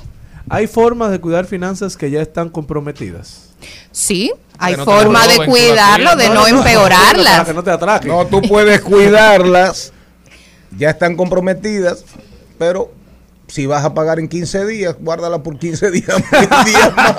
Hay 0.50 0.66
formas 0.66 1.10
de 1.10 1.18
cuidar 1.18 1.46
finanzas 1.46 1.96
que 1.96 2.10
ya 2.10 2.20
están 2.20 2.50
comprometidas. 2.50 3.45
Sí, 3.90 4.32
hay 4.58 4.76
no 4.76 4.84
forma 4.84 5.26
de 5.26 5.46
cuidarlo, 5.46 6.16
de 6.16 6.28
no 6.28 6.46
empeorarlas. 6.46 7.54
no 7.54 7.62
te 7.62 7.70
atraques. 7.70 8.08
No, 8.08 8.26
tú 8.26 8.42
puedes 8.42 8.80
cuidarlas, 8.80 9.92
ya 10.76 10.90
están 10.90 11.16
comprometidas, 11.16 12.04
pero 12.58 12.92
si 13.48 13.66
vas 13.66 13.84
a 13.84 13.94
pagar 13.94 14.18
en 14.18 14.28
15 14.28 14.66
días, 14.66 14.96
guárdala 14.98 15.42
por 15.42 15.58
15 15.58 15.90
días, 15.90 16.06
10 16.30 16.64
días 16.64 16.96
más. 16.96 17.16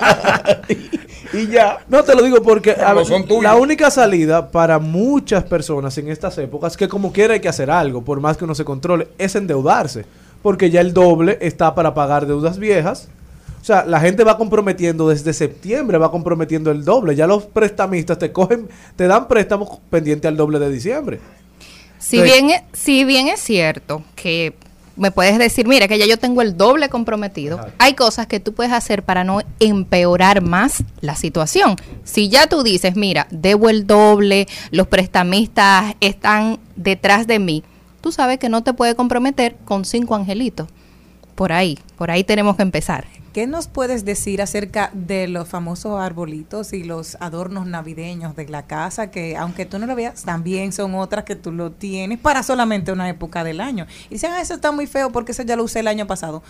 y 1.33 1.47
ya. 1.47 1.79
No 1.87 2.03
te 2.03 2.15
lo 2.15 2.23
digo 2.23 2.41
porque 2.41 2.71
a 2.71 2.93
ver, 2.93 3.05
la 3.41 3.55
única 3.55 3.89
salida 3.91 4.51
para 4.51 4.79
muchas 4.79 5.43
personas 5.45 5.97
en 5.97 6.09
estas 6.09 6.37
épocas, 6.37 6.75
que 6.75 6.87
como 6.87 7.11
quiera 7.13 7.33
hay 7.33 7.39
que 7.39 7.49
hacer 7.49 7.71
algo, 7.71 8.03
por 8.03 8.19
más 8.19 8.37
que 8.37 8.43
uno 8.43 8.55
se 8.55 8.65
controle, 8.65 9.07
es 9.17 9.35
endeudarse. 9.35 10.05
Porque 10.43 10.69
ya 10.69 10.81
el 10.81 10.93
doble 10.93 11.37
está 11.41 11.73
para 11.73 11.93
pagar 11.93 12.27
deudas 12.27 12.59
viejas. 12.59 13.09
O 13.67 13.73
sea, 13.73 13.83
la 13.83 13.99
gente 13.99 14.23
va 14.23 14.37
comprometiendo 14.37 15.09
desde 15.09 15.33
septiembre, 15.33 15.97
va 15.97 16.09
comprometiendo 16.09 16.71
el 16.71 16.85
doble. 16.85 17.17
Ya 17.17 17.27
los 17.27 17.43
prestamistas 17.43 18.17
te 18.17 18.31
cogen, 18.31 18.69
te 18.95 19.07
dan 19.07 19.27
préstamos 19.27 19.79
pendiente 19.89 20.29
al 20.29 20.37
doble 20.37 20.57
de 20.57 20.71
diciembre. 20.71 21.19
Si 21.99 22.21
bien, 22.21 22.49
e- 22.49 22.63
si 22.71 23.03
bien 23.03 23.27
es 23.27 23.41
cierto 23.41 24.05
que 24.15 24.53
me 24.95 25.11
puedes 25.11 25.37
decir, 25.37 25.67
mira, 25.67 25.89
que 25.89 25.97
ya 25.97 26.05
yo 26.05 26.15
tengo 26.15 26.41
el 26.41 26.55
doble 26.55 26.87
comprometido, 26.87 27.59
hay 27.77 27.93
cosas 27.93 28.27
que 28.27 28.39
tú 28.39 28.53
puedes 28.53 28.71
hacer 28.71 29.03
para 29.03 29.25
no 29.25 29.41
empeorar 29.59 30.41
más 30.41 30.85
la 31.01 31.17
situación. 31.17 31.75
Si 32.05 32.29
ya 32.29 32.47
tú 32.47 32.63
dices, 32.63 32.95
mira, 32.95 33.27
debo 33.31 33.67
el 33.67 33.85
doble, 33.85 34.47
los 34.71 34.87
prestamistas 34.87 35.93
están 35.99 36.59
detrás 36.77 37.27
de 37.27 37.39
mí, 37.39 37.65
tú 37.99 38.13
sabes 38.13 38.39
que 38.39 38.47
no 38.47 38.63
te 38.63 38.71
puedes 38.71 38.95
comprometer 38.95 39.57
con 39.65 39.83
cinco 39.83 40.15
angelitos. 40.15 40.69
Por 41.35 41.51
ahí, 41.51 41.77
por 41.97 42.11
ahí 42.11 42.23
tenemos 42.23 42.55
que 42.55 42.61
empezar. 42.61 43.05
¿Qué 43.37 43.45
nos 43.45 43.67
puedes 43.67 44.03
decir 44.03 44.41
acerca 44.41 44.89
de 44.95 45.27
los 45.27 45.47
famosos 45.47 46.01
arbolitos 46.01 46.73
y 46.73 46.83
los 46.83 47.17
adornos 47.19 47.67
navideños 47.67 48.35
de 48.35 48.49
la 48.49 48.65
casa? 48.65 49.11
Que 49.11 49.37
aunque 49.37 49.67
tú 49.67 49.77
no 49.77 49.85
lo 49.85 49.93
veas, 49.95 50.23
también 50.23 50.73
son 50.73 50.95
otras 50.95 51.23
que 51.23 51.35
tú 51.35 51.51
lo 51.51 51.71
tienes 51.71 52.17
para 52.17 52.41
solamente 52.41 52.91
una 52.91 53.07
época 53.07 53.43
del 53.43 53.61
año. 53.61 53.85
Y 54.09 54.15
dicen, 54.15 54.31
ah, 54.33 54.41
eso 54.41 54.55
está 54.55 54.71
muy 54.71 54.87
feo 54.87 55.11
porque 55.11 55.33
eso 55.33 55.43
ya 55.43 55.55
lo 55.55 55.65
usé 55.65 55.81
el 55.81 55.87
año 55.87 56.07
pasado. 56.07 56.41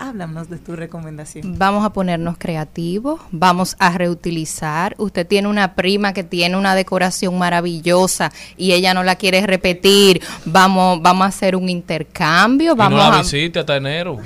Háblanos 0.00 0.48
de 0.48 0.58
tu 0.58 0.76
recomendación. 0.76 1.58
Vamos 1.58 1.84
a 1.84 1.90
ponernos 1.92 2.36
creativos, 2.38 3.20
vamos 3.32 3.74
a 3.80 3.90
reutilizar. 3.98 4.94
Usted 4.98 5.26
tiene 5.26 5.48
una 5.48 5.74
prima 5.74 6.12
que 6.12 6.22
tiene 6.22 6.56
una 6.56 6.76
decoración 6.76 7.36
maravillosa 7.36 8.30
y 8.56 8.72
ella 8.72 8.94
no 8.94 9.02
la 9.02 9.16
quiere 9.16 9.44
repetir. 9.44 10.22
Vamos, 10.44 11.02
vamos 11.02 11.24
a 11.24 11.28
hacer 11.28 11.56
un 11.56 11.68
intercambio, 11.68 12.74
Y 12.74 12.76
vamos 12.76 13.02
no 13.02 13.10
la 13.10 13.18
a 13.18 13.22
visite 13.22 13.58
hasta 13.58 13.76
enero. 13.76 14.18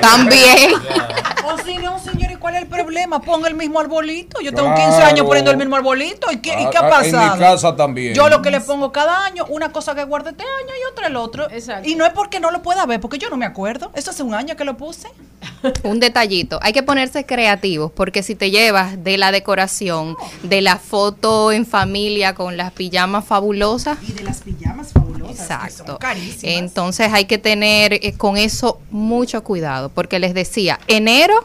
también. 0.00 0.72
O 1.46 1.58
si 1.64 1.76
no, 1.78 1.98
señor, 1.98 2.32
¿y 2.32 2.36
cuál 2.36 2.56
es 2.56 2.62
el 2.62 2.68
problema? 2.68 3.20
Ponga 3.20 3.48
el 3.48 3.54
mismo 3.54 3.78
arbolito. 3.78 4.40
Yo 4.40 4.50
tengo 4.52 4.74
Claro. 4.74 4.90
15 4.90 5.02
años 5.04 5.26
poniendo 5.26 5.50
el 5.50 5.58
mismo 5.58 5.76
arbolito. 5.76 6.32
¿Y 6.32 6.38
qué, 6.38 6.50
y 6.60 6.70
qué 6.70 6.78
ha 6.78 6.80
Ah, 6.86 6.90
ah, 6.94 7.00
en 7.04 7.06
mi 7.06 7.12
pasado? 7.12 7.38
casa 7.38 7.76
también. 7.76 8.14
Yo 8.14 8.28
lo 8.28 8.42
que 8.42 8.50
le 8.50 8.60
pongo 8.60 8.90
cada 8.92 9.24
año, 9.26 9.44
una 9.48 9.70
cosa 9.70 9.94
que 9.94 10.02
guardo 10.04 10.30
este 10.30 10.42
año 10.42 10.72
y 10.80 10.90
otra 10.90 11.06
el 11.06 11.16
otro. 11.16 11.46
Y 11.84 11.94
no 11.96 12.04
es 12.06 12.12
porque 12.12 12.40
no 12.40 12.50
lo 12.50 12.62
pueda 12.62 12.84
ver, 12.86 12.98
porque 13.00 13.18
yo 13.18 13.28
no 13.30 13.36
me 13.36 13.44
acuerdo. 13.46 13.90
Eso 13.94 14.10
hace 14.10 14.22
un 14.22 14.34
año 14.34 14.56
que 14.56 14.64
lo 14.64 14.76
puse. 14.76 15.03
Un 15.84 16.00
detallito, 16.00 16.58
hay 16.62 16.72
que 16.72 16.82
ponerse 16.82 17.24
creativos 17.24 17.90
porque 17.92 18.22
si 18.22 18.34
te 18.34 18.50
llevas 18.50 19.02
de 19.02 19.18
la 19.18 19.32
decoración, 19.32 20.16
de 20.42 20.62
la 20.62 20.78
foto 20.78 21.52
en 21.52 21.66
familia 21.66 22.34
con 22.34 22.56
las 22.56 22.72
pijamas 22.72 23.24
fabulosas, 23.24 23.98
Y 24.06 24.12
de 24.12 24.22
las 24.22 24.40
pijamas 24.42 24.92
fabulosas. 24.92 25.40
Exacto. 25.40 25.98
carísimas. 25.98 26.44
Entonces 26.44 27.12
hay 27.12 27.24
que 27.24 27.38
tener 27.38 27.94
eh, 27.94 28.14
con 28.16 28.36
eso 28.36 28.80
mucho 28.90 29.42
cuidado, 29.42 29.88
porque 29.88 30.18
les 30.18 30.34
decía, 30.34 30.78
enero 30.86 31.42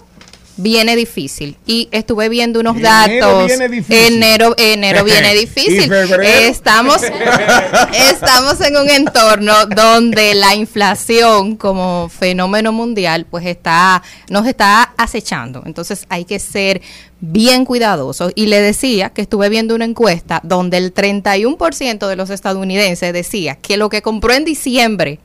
viene 0.60 0.96
difícil 0.96 1.56
y 1.66 1.88
estuve 1.92 2.28
viendo 2.28 2.60
unos 2.60 2.78
Enero 2.78 3.22
datos. 3.22 3.48
viene 3.48 3.70
difícil. 3.70 4.14
Enero, 4.14 4.56
enero 4.58 5.04
viene 5.04 5.36
¿Y 5.36 5.40
difícil. 5.40 5.92
Estamos, 6.22 7.02
estamos 8.12 8.62
en 8.62 8.76
un 8.76 8.90
entorno 8.90 9.66
donde 9.68 10.36
la 10.36 10.56
inflación 10.56 11.56
como 11.56 12.10
fenómeno 12.10 12.74
mundial 12.74 13.26
pues 13.30 13.46
está, 13.46 14.04
nos 14.30 14.46
está 14.46 14.94
acechando. 14.98 15.64
Entonces 15.66 16.06
hay 16.10 16.26
que 16.26 16.40
ser 16.40 16.82
bien 17.22 17.64
cuidadosos. 17.66 18.32
Y 18.36 18.48
le 18.48 18.62
decía 18.62 19.12
que 19.12 19.22
estuve 19.22 19.50
viendo 19.50 19.76
una 19.76 19.86
encuesta 19.86 20.42
donde 20.44 20.78
el 20.78 20.94
31% 20.94 22.08
de 22.08 22.16
los 22.16 22.30
estadounidenses 22.30 23.14
decía 23.14 23.56
que 23.56 23.78
lo 23.78 23.90
que 23.90 24.02
compró 24.02 24.34
en 24.34 24.46
diciembre 24.46 25.20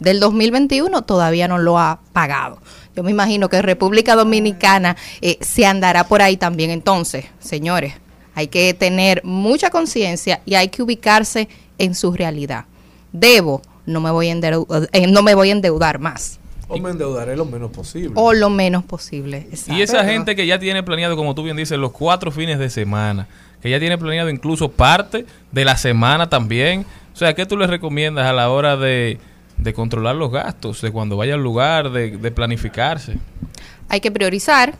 del 0.00 0.18
2021 0.20 1.02
todavía 1.02 1.46
no 1.48 1.58
lo 1.58 1.78
ha 1.78 2.00
pagado. 2.12 2.58
Yo 2.96 3.02
me 3.04 3.10
imagino 3.12 3.48
que 3.48 3.62
República 3.62 4.16
Dominicana 4.16 4.96
eh, 5.20 5.38
se 5.40 5.64
andará 5.64 6.04
por 6.04 6.22
ahí 6.22 6.36
también. 6.36 6.70
Entonces, 6.70 7.26
señores, 7.38 7.94
hay 8.34 8.48
que 8.48 8.74
tener 8.74 9.22
mucha 9.24 9.70
conciencia 9.70 10.40
y 10.44 10.54
hay 10.56 10.68
que 10.68 10.82
ubicarse 10.82 11.48
en 11.78 11.94
su 11.94 12.12
realidad. 12.12 12.64
Debo, 13.12 13.62
no 13.86 14.00
me 14.00 14.10
voy 14.10 14.28
a 14.28 14.34
endeu- 14.34 14.88
eh, 14.92 15.06
no 15.06 15.22
me 15.22 15.34
voy 15.34 15.48
a 15.50 15.52
endeudar 15.52 15.98
más 15.98 16.38
O 16.68 16.78
me 16.78 16.90
endeudaré 16.90 17.36
lo 17.36 17.44
menos 17.44 17.70
posible. 17.70 18.12
o 18.14 18.32
lo 18.32 18.50
menos 18.50 18.84
posible. 18.84 19.48
Y 19.68 19.82
esa 19.82 20.04
gente 20.04 20.36
que 20.36 20.46
ya 20.46 20.58
tiene 20.58 20.82
planeado, 20.82 21.16
como 21.16 21.34
tú 21.34 21.42
bien 21.42 21.56
dices, 21.56 21.78
los 21.78 21.92
cuatro 21.92 22.30
fines 22.30 22.58
de 22.58 22.70
semana, 22.70 23.26
que 23.62 23.70
ya 23.70 23.78
tiene 23.80 23.98
planeado 23.98 24.30
incluso 24.30 24.70
parte 24.70 25.26
de 25.52 25.64
la 25.64 25.76
semana 25.76 26.28
también. 26.28 26.86
O 27.12 27.16
sea, 27.16 27.34
¿qué 27.34 27.44
tú 27.46 27.56
les 27.56 27.68
recomiendas 27.68 28.26
a 28.26 28.32
la 28.32 28.50
hora 28.50 28.76
de, 28.76 29.18
de 29.62 29.74
controlar 29.74 30.16
los 30.16 30.30
gastos, 30.30 30.80
de 30.80 30.90
cuando 30.90 31.16
vaya 31.16 31.34
al 31.34 31.42
lugar, 31.42 31.90
de, 31.90 32.16
de 32.16 32.30
planificarse? 32.30 33.18
Hay 33.88 34.00
que 34.00 34.10
priorizar. 34.10 34.74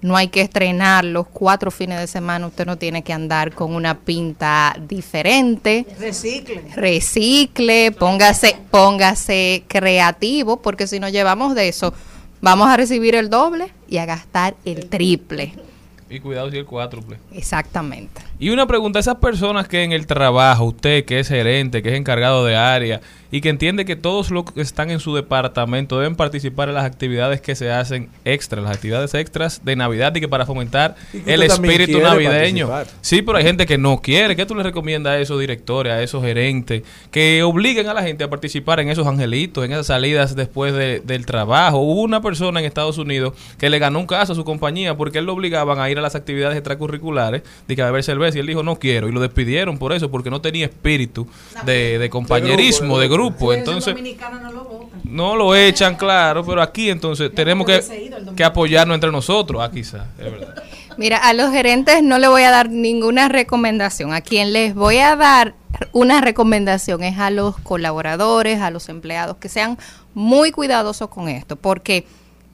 No 0.00 0.18
hay 0.18 0.28
que 0.28 0.42
estrenar 0.42 1.02
los 1.02 1.26
cuatro 1.28 1.70
fines 1.70 1.98
de 1.98 2.06
semana. 2.06 2.46
Usted 2.46 2.66
no 2.66 2.76
tiene 2.76 3.02
que 3.02 3.14
andar 3.14 3.54
con 3.54 3.74
una 3.74 4.00
pinta 4.00 4.76
diferente. 4.86 5.86
Recicle. 5.98 6.62
Recicle, 6.76 7.90
póngase, 7.90 8.54
póngase 8.70 9.64
creativo, 9.66 10.60
porque 10.60 10.86
si 10.86 11.00
nos 11.00 11.10
llevamos 11.10 11.54
de 11.54 11.68
eso, 11.68 11.94
vamos 12.42 12.68
a 12.68 12.76
recibir 12.76 13.14
el 13.14 13.30
doble 13.30 13.72
y 13.88 13.96
a 13.96 14.04
gastar 14.04 14.56
el 14.66 14.90
triple. 14.90 15.54
Y 16.10 16.20
cuidado 16.20 16.50
si 16.50 16.58
el 16.58 16.66
cuádruple. 16.66 17.16
Exactamente. 17.32 18.20
Y 18.38 18.50
una 18.50 18.66
pregunta, 18.66 18.98
esas 18.98 19.16
personas 19.16 19.68
que 19.68 19.84
en 19.84 19.92
el 19.92 20.06
trabajo, 20.06 20.64
usted 20.64 21.06
que 21.06 21.18
es 21.18 21.28
gerente, 21.28 21.82
que 21.82 21.88
es 21.88 21.94
encargado 21.94 22.44
de 22.44 22.56
área, 22.56 23.00
y 23.36 23.40
que 23.40 23.48
entiende 23.48 23.84
que 23.84 23.96
todos 23.96 24.30
los 24.30 24.44
que 24.44 24.60
están 24.60 24.92
en 24.92 25.00
su 25.00 25.12
departamento 25.12 25.98
deben 25.98 26.14
participar 26.14 26.68
en 26.68 26.76
las 26.76 26.84
actividades 26.84 27.40
que 27.40 27.56
se 27.56 27.72
hacen 27.72 28.08
extras, 28.24 28.62
las 28.62 28.76
actividades 28.76 29.12
extras 29.14 29.60
de 29.64 29.74
Navidad 29.74 30.14
y 30.14 30.20
que 30.20 30.28
para 30.28 30.46
fomentar 30.46 30.94
Y 31.12 31.28
el 31.28 31.42
espíritu 31.42 31.98
navideño. 31.98 32.68
participar. 32.68 33.00
Sí, 33.00 33.22
pero 33.22 33.38
hay 33.38 33.42
gente 33.44 33.66
que 33.66 33.76
no 33.76 34.00
quiere. 34.00 34.36
¿Qué 34.36 34.46
tú 34.46 34.54
le 34.54 34.62
recomiendas 34.62 35.14
a 35.14 35.18
esos 35.18 35.40
directores, 35.40 35.92
a 35.92 36.00
esos 36.00 36.22
gerentes, 36.22 36.84
que 37.10 37.42
obliguen 37.42 37.88
a 37.88 37.94
la 37.94 38.04
gente 38.04 38.22
a 38.22 38.30
participar 38.30 38.78
en 38.78 38.88
esos 38.88 39.04
angelitos, 39.04 39.64
en 39.64 39.72
esas 39.72 39.88
salidas 39.88 40.36
después 40.36 40.72
de- 40.72 41.00
del 41.00 41.26
trabajo? 41.26 41.78
Hubo 41.78 42.02
una 42.02 42.22
persona 42.22 42.60
en 42.60 42.66
Estados 42.66 42.98
Unidos 42.98 43.34
que 43.58 43.68
le 43.68 43.80
ganó 43.80 43.98
un 43.98 44.06
caso 44.06 44.34
a 44.34 44.36
su 44.36 44.44
compañía 44.44 44.96
porque 44.96 45.18
él 45.18 45.24
lo 45.24 45.32
obligaban 45.32 45.80
a 45.80 45.90
ir 45.90 45.98
a 45.98 46.02
las 46.02 46.14
actividades 46.14 46.56
extracurriculares 46.56 47.42
de 47.66 47.74
que 47.74 47.82
a 47.82 47.86
beber 47.86 48.04
cerveza 48.04 48.38
y 48.38 48.42
él 48.42 48.46
dijo 48.46 48.62
no 48.62 48.76
quiero 48.78 49.08
y 49.08 49.12
lo 49.12 49.18
despidieron 49.20 49.76
por 49.78 49.92
eso 49.92 50.08
porque 50.08 50.30
no 50.30 50.40
tenía 50.40 50.66
espíritu 50.66 51.26
de, 51.66 51.98
de 51.98 52.10
compañerismo, 52.10 52.96
de 53.00 53.08
grupo. 53.08 53.23
Entonces 53.52 53.94
no 55.04 55.36
lo 55.36 55.54
echan, 55.54 55.96
claro, 55.96 56.44
pero 56.44 56.62
aquí 56.62 56.90
entonces 56.90 57.32
tenemos 57.34 57.66
que, 57.66 58.10
que 58.36 58.44
apoyarnos 58.44 58.94
entre 58.94 59.12
nosotros, 59.12 59.62
ah, 59.62 59.70
quizás, 59.70 60.02
es 60.18 60.24
verdad. 60.24 60.54
Mira, 60.96 61.18
a 61.18 61.32
los 61.32 61.50
gerentes 61.50 62.02
no 62.02 62.18
le 62.18 62.28
voy 62.28 62.42
a 62.42 62.50
dar 62.50 62.70
ninguna 62.70 63.28
recomendación. 63.28 64.12
A 64.12 64.20
quien 64.20 64.52
les 64.52 64.74
voy 64.74 64.98
a 64.98 65.16
dar 65.16 65.54
una 65.92 66.20
recomendación 66.20 67.02
es 67.02 67.18
a 67.18 67.30
los 67.30 67.58
colaboradores, 67.58 68.60
a 68.60 68.70
los 68.70 68.88
empleados, 68.88 69.36
que 69.38 69.48
sean 69.48 69.76
muy 70.14 70.52
cuidadosos 70.52 71.08
con 71.08 71.28
esto, 71.28 71.56
porque 71.56 72.06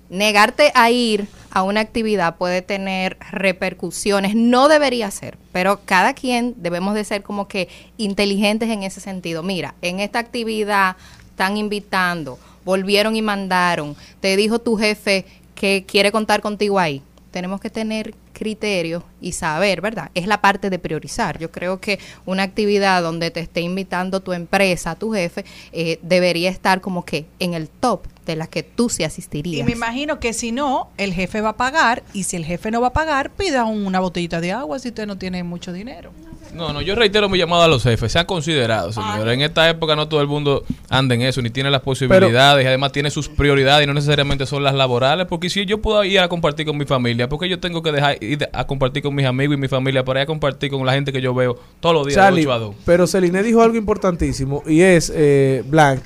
negarte 0.09 0.73
a 0.75 0.91
ir 0.91 1.29
a 1.51 1.63
una 1.63 1.81
actividad 1.81 2.37
puede 2.37 2.63
tener 2.63 3.17
repercusiones, 3.31 4.35
no 4.35 4.69
debería 4.69 5.11
ser, 5.11 5.37
pero 5.53 5.81
cada 5.85 6.15
quien 6.15 6.55
debemos 6.59 6.95
de 6.95 7.05
ser 7.05 7.23
como 7.23 7.49
que 7.49 7.69
inteligentes 7.97 8.69
en 8.71 8.83
ese 8.83 9.01
sentido. 9.01 9.43
Mira, 9.43 9.75
en 9.83 10.01
esta 10.01 10.19
actividad 10.19 10.97
están 11.31 11.57
invitando, 11.57 12.39
volvieron 12.65 13.17
y 13.17 13.23
mandaron, 13.23 13.97
te 14.21 14.37
dijo 14.37 14.61
tu 14.61 14.77
jefe 14.77 15.25
que 15.55 15.85
quiere 15.87 16.13
contar 16.13 16.41
contigo 16.41 16.79
ahí. 16.79 17.03
Tenemos 17.31 17.61
que 17.61 17.71
tener 17.71 18.15
criterios 18.41 19.03
y 19.21 19.33
saber, 19.33 19.83
¿verdad? 19.83 20.11
Es 20.15 20.27
la 20.27 20.41
parte 20.41 20.71
de 20.71 20.79
priorizar. 20.79 21.39
Yo 21.39 21.51
creo 21.51 21.79
que 21.79 21.99
una 22.25 22.43
actividad 22.43 23.03
donde 23.03 23.31
te 23.31 23.41
esté 23.41 23.61
invitando 23.61 24.21
tu 24.21 24.33
empresa, 24.33 24.95
tu 24.95 25.13
jefe, 25.13 25.45
eh, 25.73 25.99
debería 26.01 26.49
estar 26.49 26.81
como 26.81 27.05
que 27.05 27.27
en 27.39 27.53
el 27.53 27.69
top 27.69 28.07
de 28.25 28.37
las 28.37 28.49
que 28.49 28.63
tú 28.63 28.89
sí 28.89 29.03
Y 29.03 29.05
asistirías. 29.05 29.67
me 29.67 29.73
imagino 29.73 30.21
que 30.21 30.33
si 30.33 30.53
no, 30.53 30.89
el 30.97 31.13
jefe 31.13 31.43
va 31.43 31.51
a 31.51 31.57
pagar 31.57 32.03
y 32.15 32.23
si 32.23 32.37
el 32.37 32.47
jefe 32.47 32.71
no 32.71 32.81
va 32.81 32.89
a 32.89 32.93
pagar, 32.95 33.31
pida 33.31 33.65
una 33.65 34.01
botellita 34.01 34.41
de 34.41 34.53
agua 34.53 34.79
si 34.79 34.89
usted 34.89 35.07
no 35.07 35.19
tiene 35.19 35.43
mucho 35.43 35.71
dinero. 35.73 36.13
No, 36.55 36.73
no, 36.73 36.81
yo 36.81 36.95
reitero 36.97 37.29
mi 37.29 37.39
llamado 37.39 37.63
a 37.63 37.69
los 37.69 37.83
jefes. 37.85 38.11
Sean 38.11 38.27
considerados, 38.27 38.97
señores. 38.97 39.35
En 39.35 39.41
esta 39.43 39.69
época 39.71 39.95
no 39.95 40.09
todo 40.09 40.21
el 40.21 40.27
mundo 40.27 40.65
anda 40.89 41.15
en 41.15 41.23
eso, 41.23 41.41
ni 41.43 41.51
tiene 41.51 41.71
las 41.71 41.81
posibilidades, 41.83 42.65
y 42.65 42.67
además 42.67 42.91
tiene 42.91 43.11
sus 43.11 43.29
prioridades 43.29 43.85
y 43.85 43.87
no 43.87 43.95
necesariamente 43.95 44.47
son 44.47 44.65
las 44.65 44.75
laborales. 44.75 45.27
Porque 45.29 45.49
si 45.49 45.65
yo 45.65 45.81
puedo 45.81 46.03
ir 46.03 46.19
a 46.19 46.29
compartir 46.29 46.67
con 46.67 46.77
mi 46.77 46.87
familia, 46.87 47.29
porque 47.29 47.49
yo 47.49 47.61
tengo 47.61 47.83
que 47.83 47.93
dejar 47.93 48.19
ir 48.33 48.49
a 48.53 48.67
compartir 48.67 49.03
con 49.03 49.15
mis 49.15 49.27
amigos 49.27 49.57
y 49.57 49.61
mi 49.61 49.69
familia 49.69 50.05
para 50.05 50.21
ir 50.21 50.25
a 50.25 50.27
compartir 50.27 50.71
con 50.71 50.85
la 50.87 50.93
gente 50.93 51.13
que 51.13 51.21
yo 51.21 51.35
veo 51.35 51.59
todos 51.81 51.95
los 51.95 52.07
días 52.07 52.17
de 52.17 52.23
Charlie, 52.23 52.43
8 52.47 52.53
a 52.53 52.59
2? 52.59 52.75
pero 52.85 53.07
Celine 53.07 53.43
dijo 53.43 53.63
algo 53.63 53.77
importantísimo 53.77 54.63
y 54.67 54.81
es, 54.83 55.13
eh, 55.15 55.63
Blanc, 55.67 56.01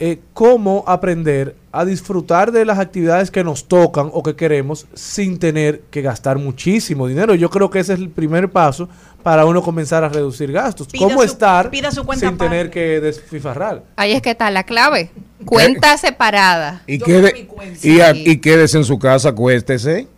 eh, 0.00 0.18
cómo 0.32 0.84
aprender 0.88 1.54
a 1.70 1.84
disfrutar 1.84 2.50
de 2.52 2.64
las 2.64 2.78
actividades 2.80 3.30
que 3.30 3.44
nos 3.44 3.68
tocan 3.68 4.10
o 4.12 4.22
que 4.22 4.34
queremos 4.34 4.86
sin 4.94 5.38
tener 5.38 5.82
que 5.90 6.02
gastar 6.02 6.36
muchísimo 6.38 7.06
dinero. 7.06 7.34
Yo 7.36 7.48
creo 7.48 7.70
que 7.70 7.78
ese 7.78 7.94
es 7.94 8.00
el 8.00 8.10
primer 8.10 8.50
paso 8.50 8.88
para 9.22 9.46
uno 9.46 9.62
comenzar 9.62 10.02
a 10.04 10.08
reducir 10.08 10.50
gastos. 10.52 10.88
Pida 10.88 11.04
¿Cómo 11.04 11.18
su- 11.20 11.24
estar 11.26 11.70
pida 11.70 11.90
su 11.92 12.04
cuenta 12.04 12.28
sin 12.28 12.36
tener 12.36 12.70
que 12.70 13.00
desfifarrar? 13.00 13.84
Ahí 13.96 14.12
es 14.12 14.20
que 14.20 14.30
está 14.32 14.50
la 14.50 14.64
clave. 14.64 15.10
Cuenta 15.44 15.96
separada. 15.96 16.82
Y, 16.86 16.98
quede, 16.98 17.48
y, 17.82 18.00
a- 18.00 18.14
y 18.14 18.38
quédese 18.38 18.78
en 18.78 18.84
su 18.84 18.98
casa, 18.98 19.30
acuéstese. 19.30 20.08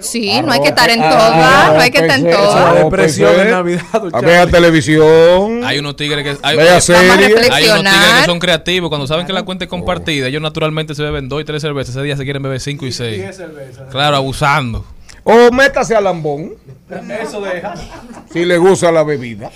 Sí, 0.00 0.40
no 0.42 0.52
hay 0.52 0.60
que 0.62 0.68
estar 0.68 0.88
en 0.90 1.00
todas, 1.00 1.32
ah, 1.34 1.72
no 1.74 1.80
hay 1.80 1.90
que 1.90 1.98
estar 1.98 2.18
en 2.18 2.30
todas. 2.30 2.74
depresión 2.84 3.34
eh. 3.40 3.50
Navidad, 3.50 3.82
don 3.92 4.14
A 4.14 4.20
ver 4.20 4.36
Charlie. 4.38 4.52
televisión. 4.52 5.64
Hay 5.64 5.78
unos 5.78 5.96
tigres 5.96 6.24
que 6.24 6.36
hay, 6.42 6.56
Vea 6.56 6.74
hay- 6.76 6.80
serie. 6.80 7.10
hay 7.10 7.68
unos 7.70 7.82
tigres 7.92 8.20
que 8.20 8.24
son 8.26 8.38
creativos. 8.38 8.88
Cuando 8.88 9.06
saben 9.06 9.26
que 9.26 9.32
la 9.32 9.42
cuenta 9.42 9.64
es 9.64 9.70
compartida, 9.70 10.28
ellos 10.28 10.40
naturalmente 10.42 10.94
se 10.94 11.02
beben 11.02 11.28
dos 11.28 11.40
y 11.40 11.44
tres 11.44 11.60
cervezas. 11.62 11.94
Ese 11.94 12.04
día 12.04 12.16
se 12.16 12.24
quieren 12.24 12.42
beber 12.42 12.60
cinco 12.60 12.86
y 12.86 12.92
seis. 12.92 13.22
Claro, 13.90 14.16
abusando. 14.16 14.84
O 15.22 15.50
métase 15.52 15.94
al 15.94 16.04
lambón, 16.04 16.54
Eso 17.22 17.42
deja. 17.42 17.74
si 18.32 18.44
le 18.46 18.56
gusta 18.56 18.90
la 18.90 19.02
bebida. 19.04 19.50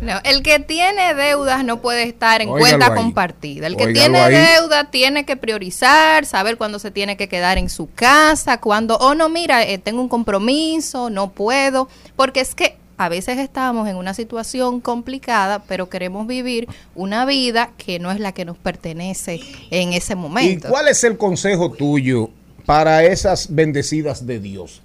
No, 0.00 0.14
el 0.24 0.42
que 0.42 0.58
tiene 0.60 1.14
deudas 1.14 1.64
no 1.64 1.82
puede 1.82 2.04
estar 2.04 2.40
en 2.40 2.48
cuenta 2.48 2.86
ahí. 2.86 2.94
compartida. 2.94 3.66
El 3.66 3.76
que 3.76 3.88
tiene 3.88 4.18
ahí. 4.18 4.34
deuda 4.34 4.90
tiene 4.90 5.26
que 5.26 5.36
priorizar, 5.36 6.24
saber 6.24 6.56
cuándo 6.56 6.78
se 6.78 6.90
tiene 6.90 7.16
que 7.16 7.28
quedar 7.28 7.58
en 7.58 7.68
su 7.68 7.90
casa, 7.92 8.60
cuándo, 8.60 8.96
oh 8.98 9.14
no, 9.14 9.28
mira, 9.28 9.62
eh, 9.62 9.78
tengo 9.78 10.00
un 10.00 10.08
compromiso, 10.08 11.10
no 11.10 11.30
puedo, 11.30 11.88
porque 12.16 12.40
es 12.40 12.54
que 12.54 12.76
a 12.96 13.08
veces 13.08 13.38
estamos 13.38 13.88
en 13.88 13.96
una 13.96 14.12
situación 14.12 14.80
complicada, 14.80 15.62
pero 15.66 15.88
queremos 15.88 16.26
vivir 16.26 16.68
una 16.94 17.24
vida 17.24 17.70
que 17.78 17.98
no 17.98 18.10
es 18.10 18.20
la 18.20 18.32
que 18.32 18.44
nos 18.44 18.58
pertenece 18.58 19.40
en 19.70 19.94
ese 19.94 20.12
¿Y 20.12 20.16
momento. 20.16 20.68
cuál 20.68 20.88
es 20.88 21.02
el 21.04 21.16
consejo 21.16 21.72
tuyo 21.72 22.28
para 22.66 23.02
esas 23.04 23.54
bendecidas 23.54 24.26
de 24.26 24.38
Dios? 24.38 24.82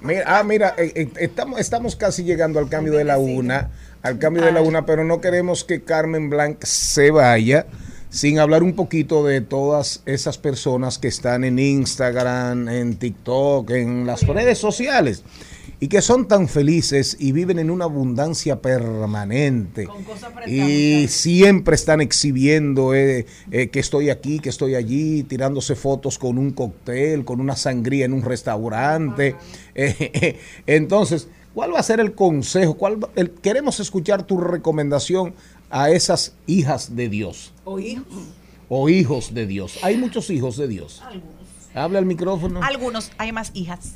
Mira, 0.00 0.24
ah, 0.26 0.42
mira, 0.42 0.74
eh, 0.78 0.92
eh, 0.94 1.08
estamos, 1.20 1.60
estamos 1.60 1.96
casi 1.96 2.24
llegando 2.24 2.58
al 2.58 2.68
cambio 2.68 2.94
de 2.94 3.04
la 3.04 3.18
una, 3.18 3.70
al 4.02 4.18
cambio 4.18 4.44
de 4.44 4.52
la 4.52 4.62
una, 4.62 4.84
pero 4.84 5.04
no 5.04 5.20
queremos 5.20 5.64
que 5.64 5.82
Carmen 5.82 6.30
Blanc 6.30 6.62
se 6.64 7.10
vaya 7.10 7.66
sin 8.10 8.38
hablar 8.38 8.62
un 8.62 8.74
poquito 8.74 9.24
de 9.24 9.40
todas 9.40 10.02
esas 10.04 10.36
personas 10.36 10.98
que 10.98 11.08
están 11.08 11.44
en 11.44 11.58
Instagram, 11.58 12.68
en 12.68 12.96
TikTok, 12.96 13.70
en 13.70 14.06
las 14.06 14.26
redes 14.26 14.58
sociales 14.58 15.24
y 15.82 15.88
que 15.88 16.00
son 16.00 16.28
tan 16.28 16.46
felices 16.46 17.16
y 17.18 17.32
viven 17.32 17.58
en 17.58 17.68
una 17.68 17.86
abundancia 17.86 18.62
permanente. 18.62 19.88
Y 20.46 21.08
siempre 21.08 21.74
están 21.74 22.00
exhibiendo 22.00 22.94
eh, 22.94 23.26
eh, 23.50 23.66
que 23.66 23.80
estoy 23.80 24.08
aquí, 24.08 24.38
que 24.38 24.50
estoy 24.50 24.76
allí, 24.76 25.24
tirándose 25.24 25.74
fotos 25.74 26.20
con 26.20 26.38
un 26.38 26.52
cóctel, 26.52 27.24
con 27.24 27.40
una 27.40 27.56
sangría 27.56 28.04
en 28.04 28.12
un 28.12 28.22
restaurante. 28.22 29.34
Eh, 29.74 30.38
entonces, 30.68 31.26
¿cuál 31.54 31.74
va 31.74 31.78
a 31.78 31.82
ser 31.82 32.00
el 32.00 32.14
consejo? 32.14 32.74
¿Cuál 32.74 33.02
va- 33.02 33.10
el- 33.16 33.30
queremos 33.30 33.80
escuchar 33.80 34.24
tu 34.24 34.38
recomendación 34.38 35.34
a 35.70 35.90
esas 35.90 36.34
hijas 36.46 36.94
de 36.96 37.08
Dios 37.08 37.52
O 37.64 37.78
hijos. 37.78 38.04
o 38.68 38.88
hijos 38.88 39.34
de 39.34 39.46
Dios. 39.46 39.78
Hay 39.82 39.96
muchos 39.96 40.28
hijos 40.30 40.56
de 40.56 40.68
Dios. 40.68 41.02
Habla 41.74 41.98
al 41.98 42.06
micrófono. 42.06 42.62
Algunos, 42.62 43.10
hay 43.18 43.32
más 43.32 43.50
hijas. 43.54 43.94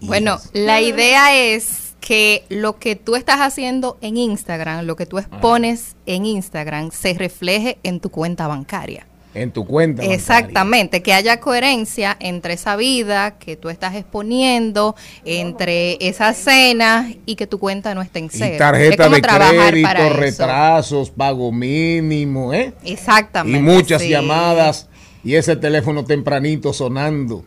Bueno, 0.00 0.38
la 0.52 0.80
idea 0.80 1.34
es 1.36 1.94
que 2.00 2.44
lo 2.48 2.78
que 2.78 2.94
tú 2.96 3.16
estás 3.16 3.40
haciendo 3.40 3.98
en 4.00 4.16
Instagram, 4.16 4.84
lo 4.84 4.94
que 4.96 5.06
tú 5.06 5.18
expones 5.18 5.96
en 6.06 6.26
Instagram, 6.26 6.90
se 6.92 7.14
refleje 7.14 7.78
en 7.82 8.00
tu 8.00 8.10
cuenta 8.10 8.46
bancaria. 8.46 9.06
En 9.42 9.50
tu 9.50 9.66
cuenta. 9.66 10.02
bancaria. 10.02 10.16
Exactamente, 10.16 11.02
que 11.02 11.12
haya 11.12 11.40
coherencia 11.40 12.16
entre 12.20 12.54
esa 12.54 12.76
vida 12.76 13.38
que 13.38 13.56
tú 13.56 13.68
estás 13.68 13.94
exponiendo, 13.94 14.96
entre 15.24 15.98
esa 16.00 16.32
cena 16.34 17.12
y 17.26 17.36
que 17.36 17.46
tu 17.46 17.58
cuenta 17.58 17.94
no 17.94 18.02
esté 18.02 18.20
en 18.20 18.30
cero. 18.30 18.54
Y 18.54 18.58
tarjeta 18.58 19.08
de 19.08 19.22
crédito, 19.22 20.08
retrasos, 20.14 21.10
pago 21.10 21.52
mínimo, 21.52 22.52
¿eh? 22.52 22.72
Exactamente. 22.84 23.58
Y 23.58 23.62
muchas 23.62 24.02
sí. 24.02 24.08
llamadas 24.08 24.88
y 25.26 25.34
ese 25.34 25.56
teléfono 25.56 26.04
tempranito 26.04 26.72
sonando, 26.72 27.44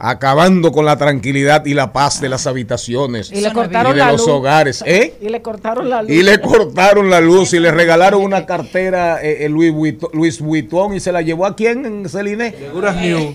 acabando 0.00 0.72
con 0.72 0.84
la 0.84 0.96
tranquilidad 0.96 1.64
y 1.66 1.74
la 1.74 1.92
paz 1.92 2.20
de 2.20 2.28
las 2.28 2.46
habitaciones 2.46 3.30
Y 3.32 3.40
le 3.40 3.52
cortaron 3.52 3.92
de 3.92 3.98
la 3.98 4.12
los 4.12 4.22
luz. 4.22 4.28
hogares, 4.30 4.82
¿eh? 4.86 5.14
Y 5.20 5.28
le 5.28 5.42
cortaron 5.42 5.88
la 5.88 6.02
luz. 6.02 6.10
Y 6.10 6.22
le 6.22 6.40
cortaron 6.40 7.10
la 7.10 7.20
luz 7.20 7.52
y 7.52 7.60
le 7.60 7.70
regalaron 7.70 8.22
una 8.22 8.46
cartera 8.46 9.22
eh, 9.22 9.44
eh, 9.44 9.48
Louis, 9.48 10.40
Vuitton, 10.40 10.94
y 10.94 11.00
se 11.00 11.12
la 11.12 11.22
llevó 11.22 11.46
a 11.46 11.56
quién, 11.56 12.08
Celine? 12.08 12.54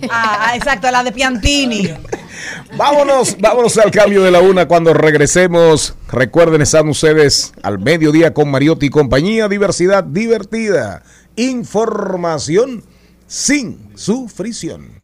Ah, 0.09 0.47
ah, 0.49 0.55
exacto, 0.55 0.89
la 0.91 1.03
de 1.03 1.11
Piantini. 1.11 1.89
Vámonos, 2.77 3.37
vámonos 3.39 3.77
al 3.77 3.91
cambio 3.91 4.23
de 4.23 4.31
la 4.31 4.39
una 4.39 4.67
cuando 4.67 4.93
regresemos. 4.93 5.95
Recuerden, 6.09 6.61
están 6.61 6.87
ustedes 6.89 7.53
al 7.61 7.79
mediodía 7.79 8.33
con 8.33 8.49
Mariotti 8.49 8.87
y 8.87 8.89
compañía. 8.89 9.47
Diversidad 9.47 10.03
divertida. 10.03 11.03
Información 11.35 12.83
sin 13.27 13.91
sufrición. 13.95 15.01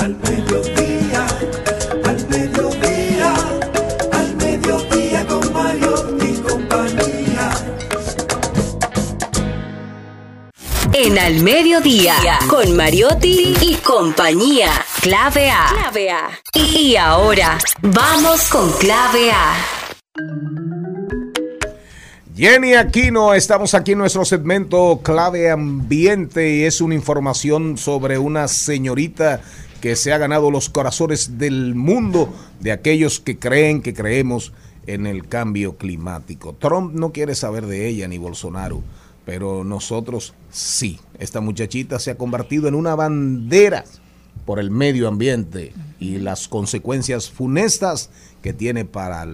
Al 0.00 0.16
mediodía, 0.16 1.26
al 2.04 2.28
mediodía, 2.28 3.34
al 4.12 4.36
mediodía 4.36 5.26
con 5.26 5.52
Mario 5.52 6.18
y 6.22 6.32
compañía. 6.40 7.50
En 10.94 11.18
Al 11.18 11.40
Mediodía, 11.42 12.14
con 12.48 12.74
Mariotti 12.76 13.54
y 13.60 13.74
compañía. 13.76 14.70
Clave 15.02 15.50
A. 15.50 15.66
Clave 15.70 16.10
A. 16.10 16.30
Y 16.54 16.96
ahora, 16.96 17.58
vamos 17.82 18.48
con 18.48 18.72
Clave 18.72 19.30
A. 19.32 19.54
Jenny 22.34 22.72
Aquino, 22.72 23.34
estamos 23.34 23.74
aquí 23.74 23.92
en 23.92 23.98
nuestro 23.98 24.24
segmento 24.24 25.00
clave 25.02 25.50
ambiente 25.50 26.56
y 26.56 26.64
es 26.64 26.80
una 26.80 26.94
información 26.94 27.76
sobre 27.76 28.16
una 28.16 28.48
señorita 28.48 29.42
que 29.80 29.96
se 29.96 30.12
ha 30.12 30.18
ganado 30.18 30.50
los 30.50 30.68
corazones 30.68 31.38
del 31.38 31.74
mundo 31.74 32.32
de 32.60 32.72
aquellos 32.72 33.20
que 33.20 33.38
creen 33.38 33.82
que 33.82 33.94
creemos 33.94 34.52
en 34.86 35.06
el 35.06 35.26
cambio 35.26 35.76
climático. 35.76 36.54
Trump 36.58 36.94
no 36.94 37.12
quiere 37.12 37.34
saber 37.34 37.66
de 37.66 37.88
ella 37.88 38.08
ni 38.08 38.18
Bolsonaro, 38.18 38.82
pero 39.24 39.64
nosotros 39.64 40.34
sí. 40.50 40.98
Esta 41.18 41.40
muchachita 41.40 41.98
se 41.98 42.10
ha 42.10 42.18
convertido 42.18 42.68
en 42.68 42.74
una 42.74 42.94
bandera 42.94 43.84
por 44.44 44.58
el 44.58 44.70
medio 44.70 45.08
ambiente 45.08 45.72
y 45.98 46.18
las 46.18 46.48
consecuencias 46.48 47.30
funestas 47.30 48.10
que 48.42 48.52
tiene 48.52 48.84
para 48.84 49.26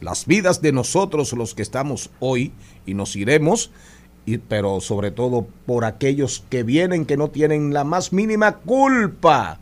las 0.00 0.26
vidas 0.26 0.60
de 0.60 0.72
nosotros 0.72 1.32
los 1.32 1.54
que 1.54 1.62
estamos 1.62 2.10
hoy 2.20 2.52
y 2.86 2.94
nos 2.94 3.16
iremos, 3.16 3.70
pero 4.36 4.80
sobre 4.80 5.10
todo 5.10 5.46
por 5.64 5.86
aquellos 5.86 6.44
que 6.50 6.62
vienen 6.62 7.06
que 7.06 7.16
no 7.16 7.28
tienen 7.28 7.72
la 7.72 7.84
más 7.84 8.12
mínima 8.12 8.56
culpa 8.56 9.60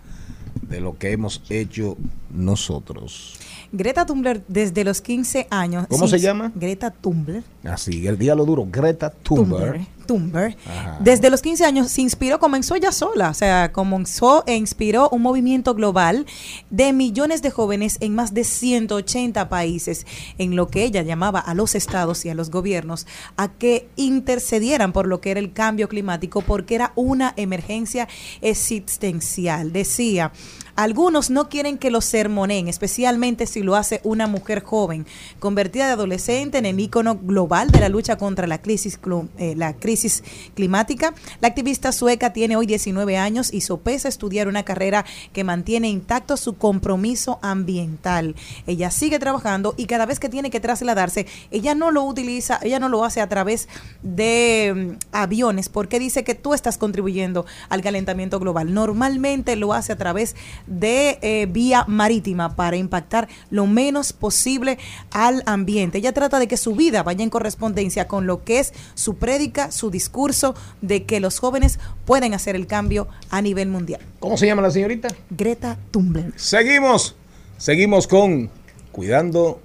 de 0.63 0.81
lo 0.81 0.99
que 0.99 1.13
hemos 1.13 1.43
hecho 1.49 1.97
nosotros. 2.31 3.39
Greta 3.77 4.07
Thunberg 4.07 4.43
desde 4.49 4.85
los 4.85 5.03
15 5.03 5.49
años. 5.51 5.87
¿Cómo 5.89 6.09
se 6.09 6.19
llama? 6.19 6.51
Greta 6.55 6.91
Thunberg. 6.91 7.45
Así, 7.65 8.07
el 8.07 8.17
día 8.17 8.35
lo 8.35 8.47
duro, 8.47 8.67
Greta 8.71 9.11
Thunberg. 9.11 9.87
Thunberg. 10.07 10.57
Ajá. 10.67 10.99
Desde 11.01 11.31
los 11.31 11.43
15 11.43 11.65
años 11.65 11.91
se 11.91 12.01
inspiró, 12.01 12.39
comenzó 12.39 12.75
ella 12.75 12.93
sola, 12.93 13.31
o 13.31 13.35
sea, 13.35 13.73
comenzó 13.73 14.45
e 14.47 14.55
inspiró 14.55 15.09
un 15.11 15.21
movimiento 15.21 15.75
global 15.75 16.27
de 16.71 16.93
millones 16.93 17.43
de 17.43 17.51
jóvenes 17.51 17.99
en 18.01 18.15
más 18.15 18.33
de 18.33 18.45
180 18.45 19.49
países, 19.49 20.07
en 20.39 20.57
lo 20.57 20.69
que 20.69 20.85
ella 20.85 21.03
llamaba 21.03 21.41
a 21.41 21.55
los 21.55 21.75
estados 21.75 22.25
y 22.25 22.31
a 22.31 22.35
los 22.35 22.51
gobiernos 22.51 23.07
a 23.37 23.49
que 23.49 23.89
intercedieran 23.97 24.93
por 24.93 25.07
lo 25.07 25.21
que 25.21 25.33
era 25.33 25.41
el 25.41 25.53
cambio 25.53 25.89
climático, 25.89 26.41
porque 26.41 26.77
era 26.77 26.93
una 26.95 27.35
emergencia 27.37 28.09
existencial. 28.41 29.73
Decía, 29.73 30.33
algunos 30.77 31.31
no 31.31 31.49
quieren 31.49 31.79
que 31.79 31.91
lo 31.91 32.01
sermoneen, 32.01 32.69
especialmente 32.69 33.47
si 33.47 33.63
lo 33.63 33.77
hace 33.77 34.01
una 34.05 34.27
mujer 34.27 34.63
joven, 34.63 35.07
convertida 35.39 35.87
de 35.87 35.93
adolescente 35.93 36.59
en 36.59 36.67
el 36.67 36.79
ícono 36.79 37.17
global 37.17 37.71
de 37.71 37.81
la 37.81 37.89
lucha 37.89 38.17
contra 38.17 38.47
la 38.47 38.61
crisis, 38.61 39.01
eh, 39.39 39.55
la 39.57 39.75
crisis 39.75 40.23
climática. 40.55 41.15
La 41.41 41.49
activista 41.49 41.93
sueca 41.93 42.33
tiene 42.33 42.57
hoy 42.57 42.67
19 42.67 43.17
años 43.17 43.53
y 43.53 43.63
sopesa 43.63 44.09
estudiar 44.09 44.49
una 44.49 44.65
carrera 44.65 45.05
que 45.33 45.45
mantiene 45.45 45.89
intacto 45.89 46.37
su 46.37 46.57
compromiso 46.57 47.39
ambiental. 47.43 48.35
Ella 48.67 48.91
sigue 48.91 49.19
trabajando 49.19 49.75
y 49.77 49.87
cada 49.87 50.07
vez 50.07 50.21
que 50.21 50.29
tiene 50.29 50.51
que 50.51 50.61
trasladarse, 50.61 51.27
ella 51.51 51.75
no 51.75 51.91
lo 51.91 52.05
utiliza, 52.05 52.59
ella 52.63 52.79
no 52.79 52.89
lo 52.89 53.05
hace 53.05 53.21
a 53.21 53.29
través 53.29 53.69
de 54.03 54.97
mm, 55.01 55.07
aviones, 55.13 55.71
porque 55.71 55.99
dice 55.99 56.23
que 56.23 56.35
tú 56.35 56.53
estás 56.53 56.77
contribuyendo 56.77 57.47
al 57.71 57.81
calentamiento 57.81 58.39
global. 58.39 58.75
Normalmente 58.75 59.57
lo 59.57 59.73
hace 59.73 59.93
a 59.93 59.97
través 59.97 60.37
de 60.67 61.19
eh, 61.23 61.47
vía 61.47 61.85
marítima 61.89 62.57
para 62.57 62.77
impactar 62.77 63.29
lo 63.51 63.67
menos 63.67 64.13
posible 64.13 64.79
al 65.11 65.43
ambiente. 65.47 65.99
Ella 65.99 66.13
trata 66.13 66.39
de 66.39 66.49
que 66.49 66.57
su 66.57 66.75
vida 66.75 67.03
vaya 67.03 67.23
en 67.23 67.31
correspondencia 67.31 68.09
con 68.09 68.27
lo 68.27 68.45
que 68.45 68.59
es 68.59 68.73
su 68.95 69.17
prédica, 69.17 69.71
su 69.71 69.91
discurso 69.91 70.55
de 70.81 71.05
que 71.05 71.21
los 71.21 71.39
jóvenes 71.39 71.79
pueden 72.05 72.35
hacer 72.35 72.57
el 72.57 72.67
cambio 72.67 73.09
a 73.31 73.43
nivel 73.43 73.69
mundial. 73.69 74.01
¿Cómo 74.21 74.37
se 74.37 74.47
llama 74.47 74.63
la 74.63 74.71
señorita? 74.71 75.09
Greta 75.31 75.79
Thunberg. 75.91 76.33
Seguimos, 76.39 77.17
seguimos 77.59 78.07
con 78.07 78.51
Cuidando 78.93 79.61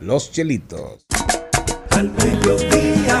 los 0.00 0.30
Chelitos. 0.30 1.04
Al 1.90 2.10
mediodía, 2.12 3.20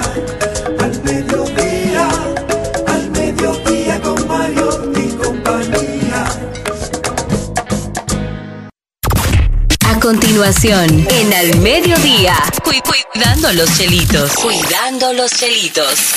continuación, 10.10 10.86
en 11.10 11.32
Al 11.34 11.60
Mediodía, 11.60 12.34
cu- 12.62 12.70
cuidando 13.12 13.52
los 13.54 13.76
chelitos. 13.76 14.32
Cuidando 14.36 15.12
los 15.12 15.32
chelitos. 15.32 16.14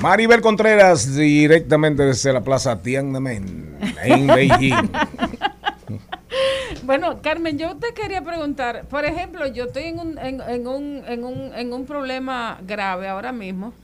Maribel 0.00 0.40
Contreras, 0.40 1.14
directamente 1.14 2.04
desde 2.04 2.32
la 2.32 2.40
Plaza 2.40 2.80
Tiananmen, 2.80 3.76
en 4.02 4.26
Beijing. 4.34 4.90
Bueno, 6.84 7.20
Carmen, 7.20 7.58
yo 7.58 7.76
te 7.76 7.92
quería 7.92 8.22
preguntar, 8.24 8.86
por 8.88 9.04
ejemplo, 9.04 9.46
yo 9.46 9.64
estoy 9.64 9.82
en 9.82 9.98
un, 9.98 10.18
en, 10.18 10.40
en 10.40 10.66
un, 10.66 11.02
en, 11.06 11.24
un, 11.24 11.52
en 11.54 11.72
un 11.74 11.84
problema 11.84 12.58
grave 12.66 13.06
ahora 13.06 13.32
mismo, 13.32 13.74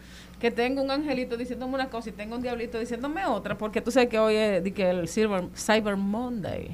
que 0.41 0.51
tengo 0.51 0.81
un 0.81 0.91
angelito 0.91 1.37
diciéndome 1.37 1.75
una 1.75 1.91
cosa 1.91 2.09
y 2.09 2.13
tengo 2.13 2.37
un 2.37 2.43
diablito 2.43 2.79
diciéndome 2.81 3.27
otra, 3.27 3.59
porque 3.59 3.83
tú 3.83 3.91
sabes 3.91 4.09
que 4.09 4.19
hoy 4.19 4.35
es 4.37 4.65
di 4.65 4.73
que 4.73 4.89
el 4.89 5.09
Cyber, 5.11 5.45
Cyber 5.55 5.97
Monday. 5.97 6.71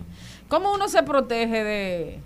¿Cómo 0.51 0.74
uno 0.74 0.88
se 0.90 1.03
protege 1.03 1.64
de, 1.64 2.18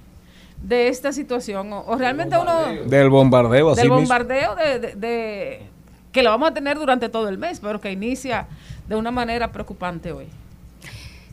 de 0.62 0.88
esta 0.88 1.12
situación? 1.12 1.72
O, 1.72 1.84
o 1.86 1.96
realmente 1.96 2.36
uno... 2.36 2.52
Del 2.88 3.08
bombardeo, 3.10 3.70
así 3.70 3.82
del 3.82 3.90
bombardeo 3.90 4.56
de, 4.56 4.78
de- 4.80 4.94
de- 4.96 5.62
que 6.10 6.22
lo 6.24 6.30
vamos 6.30 6.50
a 6.50 6.54
tener 6.54 6.76
durante 6.78 7.08
todo 7.08 7.28
el 7.28 7.38
mes, 7.38 7.60
pero 7.60 7.80
que 7.80 7.92
inicia 7.92 8.46
de 8.88 8.96
una 8.96 9.10
manera 9.12 9.52
preocupante 9.52 10.10
hoy. 10.12 10.26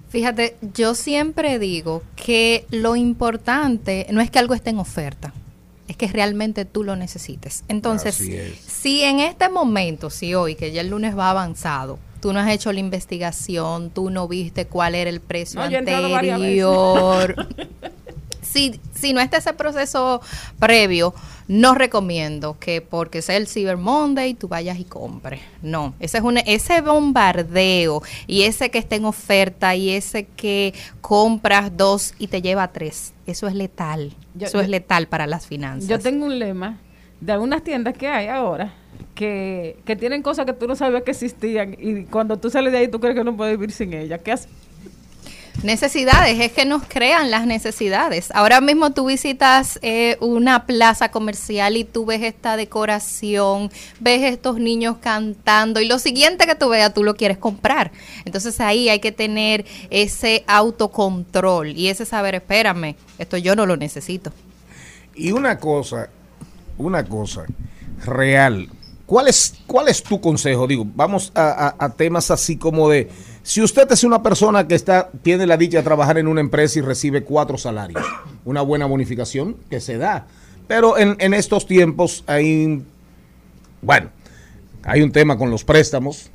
Fíjate, 0.09 0.57
yo 0.73 0.93
siempre 0.93 1.57
digo 1.59 2.03
que 2.15 2.65
lo 2.69 2.95
importante 2.95 4.05
no 4.11 4.19
es 4.21 4.29
que 4.29 4.39
algo 4.39 4.53
esté 4.53 4.71
en 4.71 4.79
oferta, 4.79 5.33
es 5.87 5.95
que 5.95 6.07
realmente 6.07 6.65
tú 6.65 6.83
lo 6.83 6.95
necesites. 6.97 7.63
Entonces, 7.69 8.15
si 8.67 9.03
en 9.03 9.19
este 9.21 9.47
momento, 9.49 10.09
si 10.09 10.35
hoy, 10.35 10.55
que 10.55 10.71
ya 10.73 10.81
el 10.81 10.89
lunes 10.89 11.17
va 11.17 11.29
avanzado, 11.29 11.97
tú 12.21 12.31
no 12.33 12.39
has 12.39 12.49
hecho 12.51 12.71
la 12.71 12.79
investigación, 12.79 13.89
tú 13.89 14.09
no 14.09 14.27
viste 14.27 14.67
cuál 14.67 14.95
era 14.95 15.09
el 15.09 15.19
precio 15.19 15.59
No, 15.59 15.65
anterior, 15.77 17.47
si, 18.41 18.79
si 18.93 19.13
no 19.13 19.21
está 19.21 19.37
ese 19.37 19.53
proceso 19.53 20.21
previo, 20.59 21.13
no 21.47 21.75
recomiendo 21.75 22.57
que 22.59 22.81
porque 22.81 23.21
sea 23.21 23.35
el 23.37 23.47
Cyber 23.47 23.77
Monday 23.77 24.33
tú 24.33 24.47
vayas 24.47 24.79
y 24.79 24.85
compres. 24.85 25.41
No, 25.61 25.93
ese 25.99 26.19
es 26.19 26.23
un, 26.23 26.37
ese 26.37 26.81
bombardeo 26.81 28.01
y 28.27 28.43
ese 28.43 28.69
que 28.71 28.77
está 28.77 28.95
en 28.95 29.05
oferta 29.05 29.75
y 29.75 29.89
ese 29.89 30.25
que 30.25 30.73
compras 31.01 31.75
dos 31.75 32.13
y 32.19 32.27
te 32.27 32.41
lleva 32.41 32.67
tres. 32.71 33.13
Eso 33.27 33.47
es 33.47 33.53
letal. 33.55 34.13
Yo- 34.35 34.47
eso 34.47 34.57
yo- 34.59 34.63
es 34.63 34.69
letal 34.69 35.07
para 35.07 35.27
las 35.27 35.45
finanzas. 35.45 35.89
Yo 35.89 35.99
tengo 35.99 36.25
un 36.25 36.39
lema 36.39 36.77
de 37.21 37.31
algunas 37.31 37.63
tiendas 37.63 37.97
que 37.97 38.07
hay 38.07 38.27
ahora 38.27 38.73
que, 39.15 39.77
que 39.85 39.95
tienen 39.95 40.21
cosas 40.21 40.45
que 40.45 40.53
tú 40.53 40.67
no 40.67 40.75
sabías 40.75 41.03
que 41.03 41.11
existían 41.11 41.77
y 41.79 42.03
cuando 42.03 42.37
tú 42.37 42.49
sales 42.49 42.73
de 42.73 42.79
ahí 42.79 42.87
tú 42.87 42.99
crees 42.99 43.15
que 43.15 43.23
no 43.23 43.37
puedes 43.37 43.57
vivir 43.57 43.71
sin 43.71 43.93
ellas. 43.93 44.19
¿Qué 44.23 44.33
haces? 44.33 44.49
Necesidades, 45.63 46.39
es 46.39 46.51
que 46.53 46.65
nos 46.65 46.81
crean 46.87 47.29
las 47.29 47.45
necesidades. 47.45 48.31
Ahora 48.33 48.61
mismo 48.61 48.93
tú 48.93 49.05
visitas 49.05 49.77
eh, 49.83 50.17
una 50.19 50.65
plaza 50.65 51.11
comercial 51.11 51.77
y 51.77 51.83
tú 51.83 52.05
ves 52.05 52.23
esta 52.23 52.57
decoración, 52.57 53.69
ves 53.99 54.23
estos 54.23 54.59
niños 54.59 54.97
cantando 54.99 55.79
y 55.79 55.87
lo 55.87 55.99
siguiente 55.99 56.47
que 56.47 56.55
tú 56.55 56.69
veas 56.69 56.95
tú 56.95 57.03
lo 57.03 57.15
quieres 57.15 57.37
comprar. 57.37 57.91
Entonces 58.25 58.59
ahí 58.59 58.89
hay 58.89 58.99
que 58.99 59.11
tener 59.11 59.65
ese 59.91 60.43
autocontrol 60.47 61.67
y 61.77 61.89
ese 61.89 62.07
saber, 62.07 62.33
espérame, 62.33 62.95
esto 63.19 63.37
yo 63.37 63.55
no 63.55 63.67
lo 63.67 63.77
necesito. 63.77 64.33
Y 65.13 65.31
una 65.31 65.59
cosa, 65.59 66.09
una 66.81 67.03
cosa 67.05 67.45
real. 68.05 68.69
¿Cuál 69.05 69.27
es, 69.27 69.55
cuál 69.67 69.89
es 69.89 70.01
tu 70.03 70.21
consejo? 70.21 70.67
Digo, 70.67 70.85
vamos 70.95 71.31
a, 71.35 71.75
a- 71.77 71.89
temas 71.89 72.31
así 72.31 72.55
como 72.55 72.89
de, 72.89 73.09
si 73.43 73.61
usted 73.61 73.91
es 73.91 74.03
una 74.05 74.23
persona 74.23 74.67
que 74.67 74.75
está, 74.75 75.09
tiene 75.21 75.45
la 75.45 75.57
dicha 75.57 75.77
de 75.79 75.83
trabajar 75.83 76.17
en 76.17 76.27
una 76.27 76.39
empresa 76.39 76.79
y 76.79 76.81
recibe 76.81 77.23
cuatro 77.23 77.57
salarios, 77.57 78.03
una 78.45 78.61
buena 78.61 78.85
bonificación 78.85 79.57
que 79.69 79.81
se 79.81 79.97
da. 79.97 80.27
Pero 80.67 80.97
en, 80.97 81.17
en 81.19 81.33
estos 81.33 81.65
tiempos 81.65 82.23
hay, 82.27 82.81
bueno, 83.81 84.09
hay 84.83 85.01
un 85.01 85.11
tema 85.11 85.37
con 85.37 85.49
los 85.51 85.65
préstamos, 85.65 86.29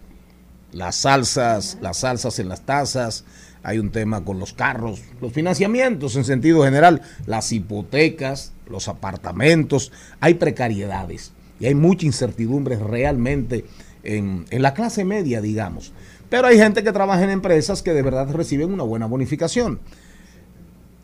las 0.76 0.96
salsas, 0.96 1.78
las 1.80 1.98
salsas 1.98 2.38
en 2.38 2.50
las 2.50 2.60
tasas, 2.60 3.24
hay 3.62 3.78
un 3.78 3.90
tema 3.90 4.24
con 4.24 4.38
los 4.38 4.52
carros, 4.52 5.00
los 5.22 5.32
financiamientos 5.32 6.16
en 6.16 6.24
sentido 6.24 6.62
general, 6.64 7.00
las 7.24 7.50
hipotecas, 7.50 8.52
los 8.68 8.86
apartamentos, 8.86 9.90
hay 10.20 10.34
precariedades 10.34 11.32
y 11.58 11.66
hay 11.66 11.74
mucha 11.74 12.04
incertidumbre 12.04 12.76
realmente 12.76 13.64
en, 14.04 14.44
en 14.50 14.62
la 14.62 14.74
clase 14.74 15.04
media, 15.04 15.40
digamos. 15.40 15.94
Pero 16.28 16.46
hay 16.46 16.58
gente 16.58 16.84
que 16.84 16.92
trabaja 16.92 17.24
en 17.24 17.30
empresas 17.30 17.82
que 17.82 17.94
de 17.94 18.02
verdad 18.02 18.30
reciben 18.30 18.70
una 18.70 18.82
buena 18.82 19.06
bonificación. 19.06 19.80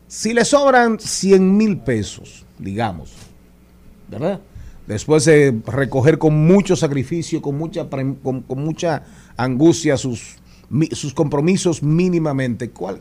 Si 0.07 0.35
le 0.35 0.45
sobran 0.45 0.99
100 0.99 1.57
mil 1.57 1.79
pesos, 1.79 2.45
digamos, 2.59 3.11
¿verdad? 4.07 4.39
Después 4.85 5.25
de 5.25 5.59
recoger 5.65 6.19
con 6.19 6.45
mucho 6.45 6.75
sacrificio, 6.75 7.41
con 7.41 7.57
mucha, 7.57 7.89
con 7.89 8.43
mucha 8.63 9.03
angustia 9.37 9.97
sus, 9.97 10.35
sus 10.91 11.13
compromisos 11.13 11.83
mínimamente, 11.83 12.69
¿cuál, 12.69 12.99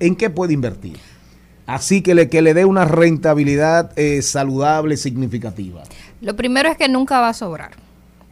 ¿en 0.00 0.16
qué 0.16 0.30
puede 0.30 0.54
invertir? 0.54 0.98
así 1.68 2.00
que 2.00 2.14
le, 2.14 2.28
que 2.28 2.42
le 2.42 2.54
dé 2.54 2.64
una 2.64 2.86
rentabilidad 2.86 3.92
eh, 3.96 4.22
saludable, 4.22 4.96
significativa. 4.96 5.82
Lo 6.20 6.34
primero 6.34 6.70
es 6.70 6.76
que 6.76 6.88
nunca 6.88 7.20
va 7.20 7.28
a 7.28 7.34
sobrar. 7.34 7.72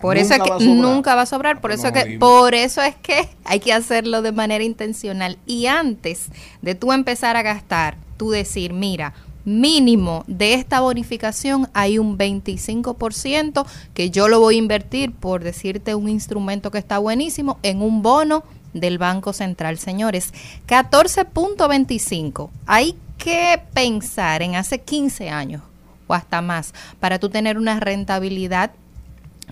Por 0.01 0.16
Nunca 0.16 0.34
eso 0.34 0.34
es 0.34 0.43
que 0.43 0.51
va 0.51 0.74
nunca 0.74 1.14
va 1.14 1.22
a 1.22 1.26
sobrar, 1.26 1.61
por 1.61 1.72
eso 1.72 1.87
es 1.87 1.93
que 1.93 2.18
por 2.18 2.55
eso 2.55 2.82
es 2.82 2.95
que 2.97 3.30
hay 3.45 3.61
que 3.61 3.72
hacerlo 3.72 4.20
de 4.20 4.30
manera 4.30 4.62
intencional 4.62 5.39
y 5.47 5.66
antes 5.66 6.26
de 6.61 6.74
tú 6.74 6.93
empezar 6.93 7.37
a 7.37 7.43
gastar, 7.43 7.97
tú 8.18 8.30
decir, 8.30 8.74
mira, 8.74 9.14
mínimo 9.47 10.24
de 10.26 10.55
esta 10.55 10.80
bonificación 10.80 11.70
hay 11.72 11.99
un 11.99 12.18
25% 12.18 13.64
que 13.94 14.11
yo 14.11 14.28
lo 14.28 14.40
voy 14.40 14.57
a 14.57 14.59
invertir 14.59 15.12
por 15.12 15.42
decirte 15.42 15.94
un 15.94 16.09
instrumento 16.09 16.70
que 16.70 16.78
está 16.78 16.99
buenísimo 16.99 17.59
en 17.62 17.80
un 17.80 18.03
bono 18.03 18.42
del 18.74 18.99
Banco 18.99 19.32
Central, 19.32 19.78
señores. 19.78 20.34
14.25. 20.66 22.51
Hay 22.66 22.97
que 23.16 23.62
pensar 23.72 24.42
en 24.42 24.57
hace 24.57 24.80
15 24.80 25.30
años 25.30 25.62
o 26.09 26.14
hasta 26.14 26.42
más 26.42 26.74
para 27.01 27.18
tú 27.18 27.30
tener 27.30 27.57
una 27.57 27.80
rentabilidad 27.80 28.72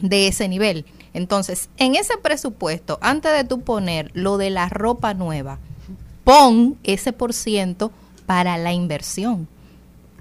de 0.00 0.26
ese 0.26 0.48
nivel. 0.48 0.84
Entonces, 1.14 1.68
en 1.76 1.94
ese 1.94 2.16
presupuesto, 2.18 2.98
antes 3.00 3.32
de 3.32 3.44
tú 3.44 3.60
poner 3.60 4.10
lo 4.14 4.38
de 4.38 4.50
la 4.50 4.68
ropa 4.68 5.14
nueva, 5.14 5.58
pon 6.24 6.76
ese 6.82 7.12
por 7.12 7.32
ciento 7.32 7.92
para 8.26 8.58
la 8.58 8.72
inversión. 8.72 9.46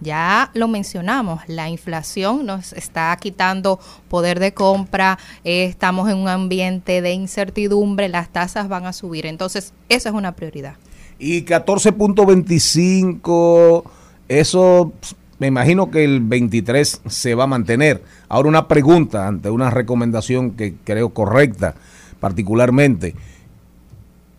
Ya 0.03 0.51
lo 0.53 0.67
mencionamos, 0.67 1.41
la 1.47 1.69
inflación 1.69 2.45
nos 2.45 2.73
está 2.73 3.17
quitando 3.19 3.79
poder 4.09 4.39
de 4.39 4.53
compra, 4.53 5.17
eh, 5.43 5.65
estamos 5.65 6.07
en 6.09 6.17
un 6.17 6.27
ambiente 6.27 7.01
de 7.01 7.13
incertidumbre, 7.13 8.09
las 8.09 8.29
tasas 8.29 8.67
van 8.67 8.85
a 8.85 8.93
subir, 8.93 9.25
entonces 9.25 9.73
eso 9.87 10.09
es 10.09 10.15
una 10.15 10.33
prioridad. 10.33 10.75
Y 11.19 11.45
14.25, 11.45 13.83
eso 14.27 14.91
ps, 14.99 15.15
me 15.39 15.47
imagino 15.47 15.89
que 15.91 16.05
el 16.05 16.21
23 16.21 17.01
se 17.05 17.35
va 17.35 17.43
a 17.45 17.47
mantener. 17.47 18.03
Ahora 18.29 18.47
una 18.47 18.67
pregunta 18.67 19.27
ante 19.27 19.49
una 19.49 19.69
recomendación 19.69 20.51
que 20.51 20.75
creo 20.83 21.09
correcta, 21.09 21.75
particularmente. 22.19 23.15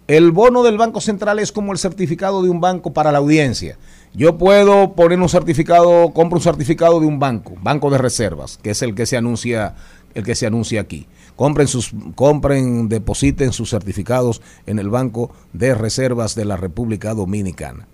El 0.07 0.33
bono 0.33 0.63
del 0.63 0.79
Banco 0.79 1.03
Central 1.03 1.41
es 1.41 1.53
como 1.53 1.73
el 1.73 1.79
certificado 1.79 2.43
de 2.43 2.49
un 2.49 2.61
banco 2.61 2.93
para 2.93 3.13
la 3.13 3.19
audiencia. 3.19 3.77
Yo 4.17 4.39
puedo 4.39 4.93
poner 4.95 5.21
un 5.21 5.29
certificado, 5.29 6.13
compro 6.13 6.39
un 6.39 6.43
certificado 6.43 7.01
de 7.01 7.07
un 7.07 7.19
banco, 7.19 7.55
banco 7.61 7.91
de 7.91 7.99
reservas, 7.99 8.59
que 8.63 8.71
es 8.71 8.81
el 8.83 8.95
que 8.95 9.07
se 9.07 9.17
anuncia, 9.17 9.75
el 10.15 10.23
que 10.23 10.37
se 10.37 10.47
anuncia 10.47 10.81
aquí. 10.81 11.09
Compren 11.35 11.67
sus, 11.67 11.91
compren, 12.15 12.89
depositen 12.89 13.53
sus 13.53 13.71
certificados 13.71 14.41
en 14.67 14.79
el 14.79 14.89
Banco 14.89 15.33
de 15.53 15.75
Reservas 15.75 16.37
de 16.37 16.45
la 16.45 16.57
República 16.57 17.13
Dominicana. 17.13 17.89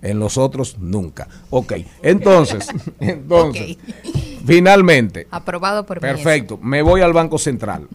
En 0.00 0.18
los 0.18 0.38
otros, 0.38 0.78
nunca. 0.78 1.28
Ok, 1.50 1.74
entonces, 2.02 2.68
entonces, 3.00 3.76
finalmente, 4.46 5.26
Aprobado 5.30 5.84
por 5.84 5.98
mí. 5.98 6.00
Perfecto. 6.00 6.56
Me 6.62 6.80
voy 6.80 7.02
al 7.02 7.12
Banco 7.12 7.36
Central. 7.36 7.88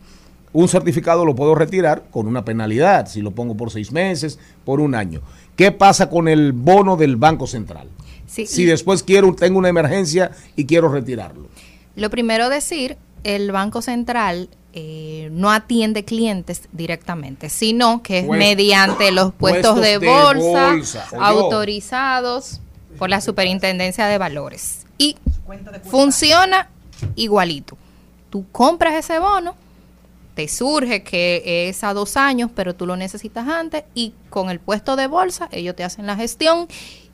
Un 0.52 0.68
certificado 0.68 1.26
lo 1.26 1.34
puedo 1.34 1.56
retirar 1.56 2.04
con 2.12 2.28
una 2.28 2.46
penalidad, 2.46 3.08
si 3.08 3.24
lo 3.24 3.32
pongo 3.32 3.58
por 3.58 3.72
seis 3.72 3.92
meses, 3.92 4.38
por 4.64 4.80
un 4.80 4.94
año. 4.94 5.22
¿Qué 5.56 5.72
pasa 5.72 6.10
con 6.10 6.28
el 6.28 6.52
bono 6.54 6.96
del 6.98 7.16
Banco 7.16 7.48
Central? 7.48 7.88
Sí, 8.28 8.48
si 8.48 8.64
y- 8.64 8.66
después 8.66 9.04
quiero, 9.04 9.34
tengo 9.36 9.60
una 9.60 9.70
emergencia 9.70 10.32
y 10.56 10.66
quiero 10.66 10.90
retirarlo. 10.90 11.48
Lo 11.96 12.10
primero 12.10 12.50
decir, 12.50 12.98
el 13.24 13.52
Banco 13.52 13.82
Central 13.82 14.50
eh, 14.74 15.30
no 15.32 15.52
atiende 15.52 16.04
clientes 16.04 16.64
directamente, 16.72 17.50
sino 17.50 18.02
que 18.02 18.20
es 18.20 18.26
Pues- 18.26 18.40
mediante 18.40 19.12
los 19.12 19.32
puestos, 19.34 19.74
puestos 19.74 19.82
de, 19.82 20.00
de 20.00 20.08
bolsa, 20.08 20.68
bolsa, 20.72 21.06
autorizados 21.20 22.60
por 22.98 23.10
la 23.12 23.22
Superintendencia 23.22 24.08
de 24.08 24.18
Valores. 24.18 24.88
Y 24.98 25.18
funciona 25.86 26.70
igualito. 27.16 27.78
Tú 28.32 28.46
compras 28.52 28.96
ese 28.96 29.20
bono, 29.20 29.56
te 30.36 30.48
surge 30.48 31.04
que 31.04 31.70
es 31.70 31.84
a 31.84 31.94
dos 31.94 32.18
años, 32.18 32.50
pero 32.54 32.74
tú 32.76 32.86
lo 32.86 32.96
necesitas 32.96 33.48
antes 33.48 33.84
y 33.94 34.14
con 34.30 34.50
el 34.50 34.60
puesto 34.60 34.96
de 34.96 35.08
bolsa 35.08 35.48
ellos 35.52 35.76
te 35.76 35.84
hacen 35.84 36.06
la 36.08 36.16
gestión 36.16 36.68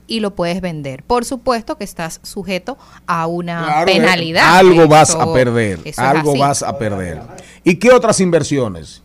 y 0.06 0.20
lo 0.20 0.34
puedes 0.34 0.60
vender. 0.60 1.02
Por 1.04 1.24
supuesto 1.24 1.76
que 1.78 1.84
estás 1.84 2.18
sujeto 2.24 2.76
a 3.06 3.26
una 3.26 3.64
Claro, 3.64 3.90
eh, 3.90 3.94
penalidad. 3.94 4.56
Algo 4.58 4.88
vas 4.88 5.10
Eso- 5.10 5.20
a 5.20 5.32
perder. 5.32 5.78
Algo 5.98 6.36
vas 6.36 6.62
a 6.62 6.76
perder. 6.78 7.20
¿Y 7.62 7.76
qué 7.76 7.92
otras 7.92 8.18
inversiones? 8.20 9.02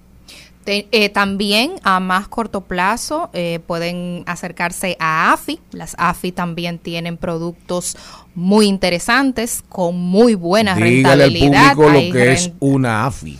Te- 0.63 0.87
eh, 0.91 1.09
también 1.09 1.73
a 1.83 1.99
más 1.99 2.27
corto 2.27 2.61
plazo 2.61 3.29
eh, 3.33 3.59
pueden 3.67 4.23
acercarse 4.25 4.97
a 4.99 5.31
AFI. 5.31 5.59
Las 5.71 5.93
AFI 5.99 6.31
también 6.31 6.79
tienen 6.79 7.17
productos 7.17 7.95
muy 8.33 8.65
interesantes 8.65 9.61
con 9.69 9.95
muy 9.99 10.33
buena 10.33 10.73
Dígale 10.73 11.25
al 11.25 11.33
rentabilidad. 11.33 11.75
público 11.75 11.91
Hay 11.91 12.07
lo 12.07 12.13
que 12.15 12.31
es 12.33 12.51
una 12.59 13.05
AFI. 13.05 13.37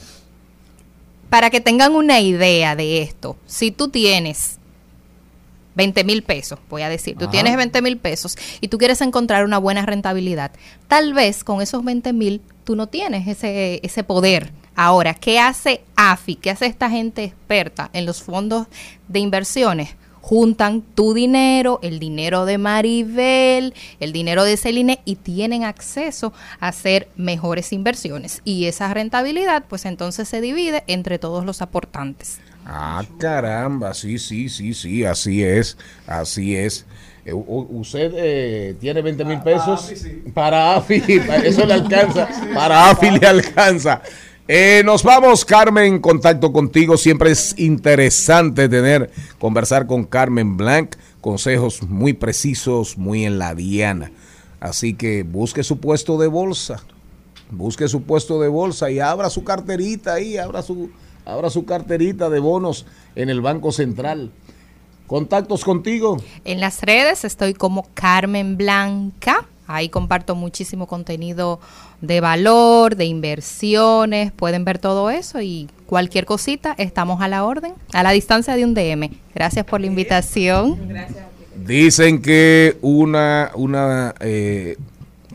Para 1.35 1.49
que 1.49 1.59
tengan 1.59 1.95
una 1.95 2.21
idea 2.21 2.77
de 2.77 3.01
esto, 3.01 3.35
si 3.45 3.69
tú 3.69 3.89
tienes 3.89 4.57
20 5.75 6.05
mil 6.05 6.23
pesos, 6.23 6.59
voy 6.69 6.83
a 6.83 6.87
decir, 6.87 7.17
tú 7.17 7.25
Ajá. 7.25 7.31
tienes 7.31 7.57
20 7.57 7.81
mil 7.81 7.97
pesos 7.97 8.37
y 8.61 8.69
tú 8.69 8.77
quieres 8.77 9.01
encontrar 9.01 9.43
una 9.43 9.57
buena 9.57 9.85
rentabilidad, 9.85 10.51
tal 10.87 11.13
vez 11.13 11.43
con 11.43 11.61
esos 11.61 11.83
20 11.83 12.13
mil 12.13 12.41
tú 12.63 12.77
no 12.77 12.87
tienes 12.87 13.27
ese, 13.27 13.81
ese 13.83 14.05
poder. 14.05 14.53
Ahora, 14.77 15.13
¿qué 15.13 15.37
hace 15.37 15.81
AFI? 15.97 16.37
¿Qué 16.37 16.51
hace 16.51 16.67
esta 16.67 16.89
gente 16.89 17.25
experta 17.25 17.89
en 17.91 18.05
los 18.05 18.23
fondos 18.23 18.67
de 19.09 19.19
inversiones? 19.19 19.89
Juntan 20.27 20.81
tu 20.81 21.13
dinero, 21.13 21.77
el 21.83 21.99
dinero 21.99 22.45
de 22.45 22.57
Maribel, 22.57 23.75
el 23.99 24.11
dinero 24.11 24.43
de 24.43 24.57
Celine 24.57 24.99
y 25.05 25.17
tienen 25.17 25.63
acceso 25.63 26.33
a 26.59 26.69
hacer 26.69 27.09
mejores 27.15 27.71
inversiones. 27.71 28.41
Y 28.43 28.65
esa 28.65 28.91
rentabilidad, 28.91 29.65
pues 29.69 29.85
entonces 29.85 30.27
se 30.27 30.41
divide 30.41 30.83
entre 30.87 31.19
todos 31.19 31.45
los 31.45 31.61
aportantes. 31.61 32.39
Ah, 32.65 33.03
caramba, 33.19 33.93
sí, 33.93 34.17
sí, 34.17 34.49
sí, 34.49 34.73
sí, 34.73 35.05
así 35.05 35.43
es, 35.43 35.77
así 36.07 36.55
es. 36.55 36.87
Eh, 37.23 37.31
¿Usted 37.31 38.11
eh, 38.15 38.75
tiene 38.79 39.03
20 39.03 39.25
mil 39.25 39.41
pesos? 39.41 39.93
Para 40.33 40.75
AFI, 40.75 41.19
para 41.19 41.35
eso 41.45 41.67
le 41.67 41.73
alcanza, 41.75 42.27
para 42.51 42.89
AFI 42.89 43.11
le 43.11 43.27
alcanza. 43.27 44.01
Eh, 44.47 44.83
nos 44.85 45.01
vamos, 45.01 45.43
Carmen, 45.43 45.99
contacto 45.99 46.53
contigo. 46.53 46.97
Siempre 46.97 47.31
es 47.31 47.57
interesante 47.57 48.69
tener, 48.69 49.09
conversar 49.39 49.87
con 49.87 50.03
Carmen 50.03 50.55
Blanc, 50.55 50.95
consejos 51.19 51.81
muy 51.81 52.13
precisos, 52.13 52.95
muy 52.95 53.25
en 53.25 53.39
la 53.39 53.55
diana. 53.55 54.11
Así 54.59 54.93
que 54.93 55.23
busque 55.23 55.63
su 55.63 55.79
puesto 55.79 56.19
de 56.19 56.27
bolsa, 56.27 56.83
busque 57.49 57.87
su 57.87 58.03
puesto 58.03 58.39
de 58.39 58.47
bolsa 58.47 58.91
y 58.91 58.99
abra 58.99 59.31
su 59.31 59.43
carterita 59.43 60.13
ahí, 60.13 60.37
abra 60.37 60.61
su, 60.61 60.91
abra 61.25 61.49
su 61.49 61.65
carterita 61.65 62.29
de 62.29 62.39
bonos 62.39 62.85
en 63.15 63.31
el 63.31 63.41
Banco 63.41 63.71
Central. 63.71 64.31
Contactos 65.07 65.65
contigo. 65.65 66.17
En 66.43 66.59
las 66.59 66.83
redes 66.83 67.25
estoy 67.25 67.55
como 67.55 67.87
Carmen 67.95 68.57
Blanca. 68.57 69.47
Ahí 69.67 69.89
comparto 69.89 70.35
muchísimo 70.35 70.85
contenido 70.85 71.59
de 72.07 72.21
valor, 72.21 72.95
de 72.95 73.05
inversiones. 73.05 74.31
Pueden 74.31 74.65
ver 74.65 74.79
todo 74.79 75.09
eso 75.09 75.41
y 75.41 75.69
cualquier 75.85 76.25
cosita, 76.25 76.75
estamos 76.77 77.21
a 77.21 77.27
la 77.27 77.43
orden, 77.43 77.73
a 77.93 78.03
la 78.03 78.11
distancia 78.11 78.55
de 78.55 78.63
un 78.65 78.73
DM. 78.73 79.09
Gracias 79.33 79.65
por 79.65 79.81
la 79.81 79.87
invitación. 79.87 80.77
Dicen 81.55 82.21
que 82.21 82.77
una, 82.81 83.51
una 83.55 84.13
eh, 84.19 84.77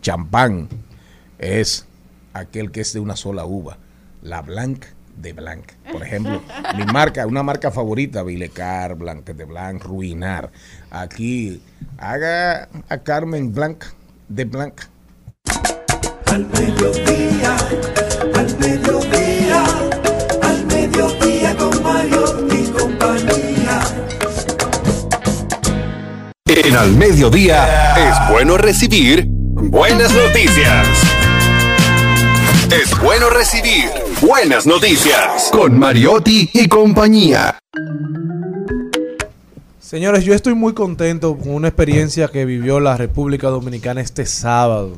champán 0.01 0.69
es 1.39 1.85
aquel 2.33 2.71
que 2.71 2.81
es 2.81 2.93
de 2.93 2.99
una 2.99 3.15
sola 3.15 3.45
uva, 3.45 3.77
la 4.21 4.41
Blanc 4.41 4.85
de 5.17 5.33
Blanc. 5.33 5.65
Por 5.91 6.03
ejemplo, 6.03 6.41
mi 6.77 6.85
marca, 6.85 7.25
una 7.27 7.43
marca 7.43 7.71
favorita, 7.71 8.23
Vilecar, 8.23 8.95
Blanc 8.95 9.25
de 9.25 9.45
Blanc, 9.45 9.83
Ruinar. 9.83 10.51
Aquí 10.89 11.61
haga 11.97 12.69
a 12.89 12.97
Carmen 12.99 13.53
Blanc 13.53 13.83
de 14.27 14.45
Blanc. 14.45 14.73
Al 16.31 16.47
mediodía, 16.47 17.57
al 18.35 18.57
mediodía, 18.57 19.65
al 20.41 20.65
mediodía 20.65 21.57
con 21.57 21.83
Mario 21.83 22.47
y 22.49 22.71
compañía. 22.71 23.81
En 26.45 26.73
Al 26.77 26.95
Mediodía 26.95 27.95
es 27.97 28.33
bueno 28.33 28.57
recibir 28.57 29.25
buenas 29.27 30.13
noticias. 30.13 30.87
Es 32.71 32.97
bueno 33.01 33.29
recibir 33.29 33.89
buenas 34.21 34.65
noticias 34.65 35.49
con 35.51 35.77
Mariotti 35.77 36.49
y 36.53 36.69
compañía. 36.69 37.59
Señores, 39.81 40.23
yo 40.23 40.33
estoy 40.33 40.53
muy 40.53 40.73
contento 40.73 41.35
con 41.37 41.55
una 41.55 41.67
experiencia 41.67 42.29
que 42.29 42.45
vivió 42.45 42.79
la 42.79 42.95
República 42.95 43.49
Dominicana 43.49 43.99
este 43.99 44.25
sábado. 44.25 44.97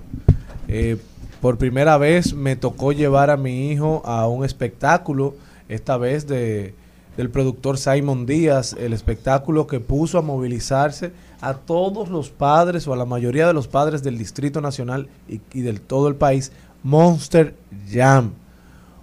Eh, 0.68 0.98
por 1.44 1.58
primera 1.58 1.98
vez 1.98 2.34
me 2.34 2.56
tocó 2.56 2.94
llevar 2.94 3.30
a 3.30 3.36
mi 3.36 3.70
hijo 3.70 4.02
a 4.06 4.30
un 4.30 4.46
espectáculo, 4.46 5.36
esta 5.68 5.98
vez 5.98 6.26
de, 6.26 6.74
del 7.18 7.30
productor 7.30 7.78
Simon 7.78 8.26
Díaz, 8.26 8.78
el 8.80 8.94
espectáculo 8.94 9.68
que 9.68 9.82
puso 9.82 10.18
a 10.18 10.22
movilizarse 10.22 11.12
a 11.41 11.56
todos 11.56 12.08
los 12.08 12.30
padres 12.30 12.88
o 12.88 12.94
a 12.94 12.96
la 12.96 13.04
mayoría 13.04 13.46
de 13.46 13.54
los 13.54 13.68
padres 13.68 14.04
del 14.04 14.18
Distrito 14.18 14.62
Nacional 14.62 15.10
y, 15.28 15.41
y 15.54 15.60
del 15.64 15.82
todo 15.82 16.08
el 16.08 16.16
país 16.16 16.54
Monster 16.82 17.54
Jam, 17.91 18.32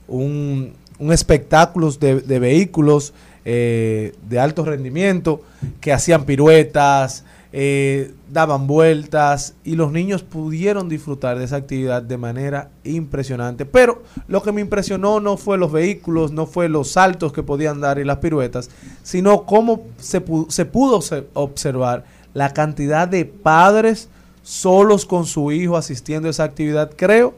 un, 0.09 0.73
un 0.99 1.13
espectáculo 1.13 1.93
de, 1.93 2.23
de 2.23 2.39
vehículos 2.39 3.13
eh, 3.45 4.15
de 4.31 4.39
alto 4.41 4.65
rendimiento 4.65 5.43
que 5.79 5.93
hacían 5.93 6.25
piruetas, 6.25 7.23
eh, 7.53 8.15
daban 8.31 8.67
vueltas 8.67 9.55
y 9.65 9.75
los 9.75 9.91
niños 9.91 10.23
pudieron 10.23 10.89
disfrutar 10.89 11.39
de 11.39 11.45
esa 11.45 11.57
actividad 11.57 12.01
de 12.03 12.17
manera 12.17 12.71
impresionante. 12.85 13.65
Pero 13.67 14.03
lo 14.29 14.43
que 14.43 14.53
me 14.53 14.61
impresionó 14.61 15.21
no 15.21 15.37
fue 15.37 15.59
los 15.59 15.73
vehículos, 15.73 16.31
no 16.33 16.47
fue 16.47 16.69
los 16.69 16.93
saltos 16.93 17.33
que 17.33 17.43
podían 17.43 17.81
dar 17.81 17.99
y 17.99 18.05
las 18.05 18.19
piruetas, 18.19 18.71
sino 19.03 19.45
cómo 19.47 19.83
se, 19.99 20.25
pu- 20.25 20.49
se 20.49 20.65
pudo 20.65 21.01
obse- 21.01 21.25
observar 21.35 22.05
la 22.35 22.53
cantidad 22.53 23.09
de 23.09 23.25
padres 23.25 24.09
solos 24.43 25.05
con 25.05 25.27
su 25.27 25.51
hijo 25.51 25.77
asistiendo 25.77 26.29
a 26.29 26.31
esa 26.31 26.45
actividad. 26.45 26.93
Creo, 26.97 27.35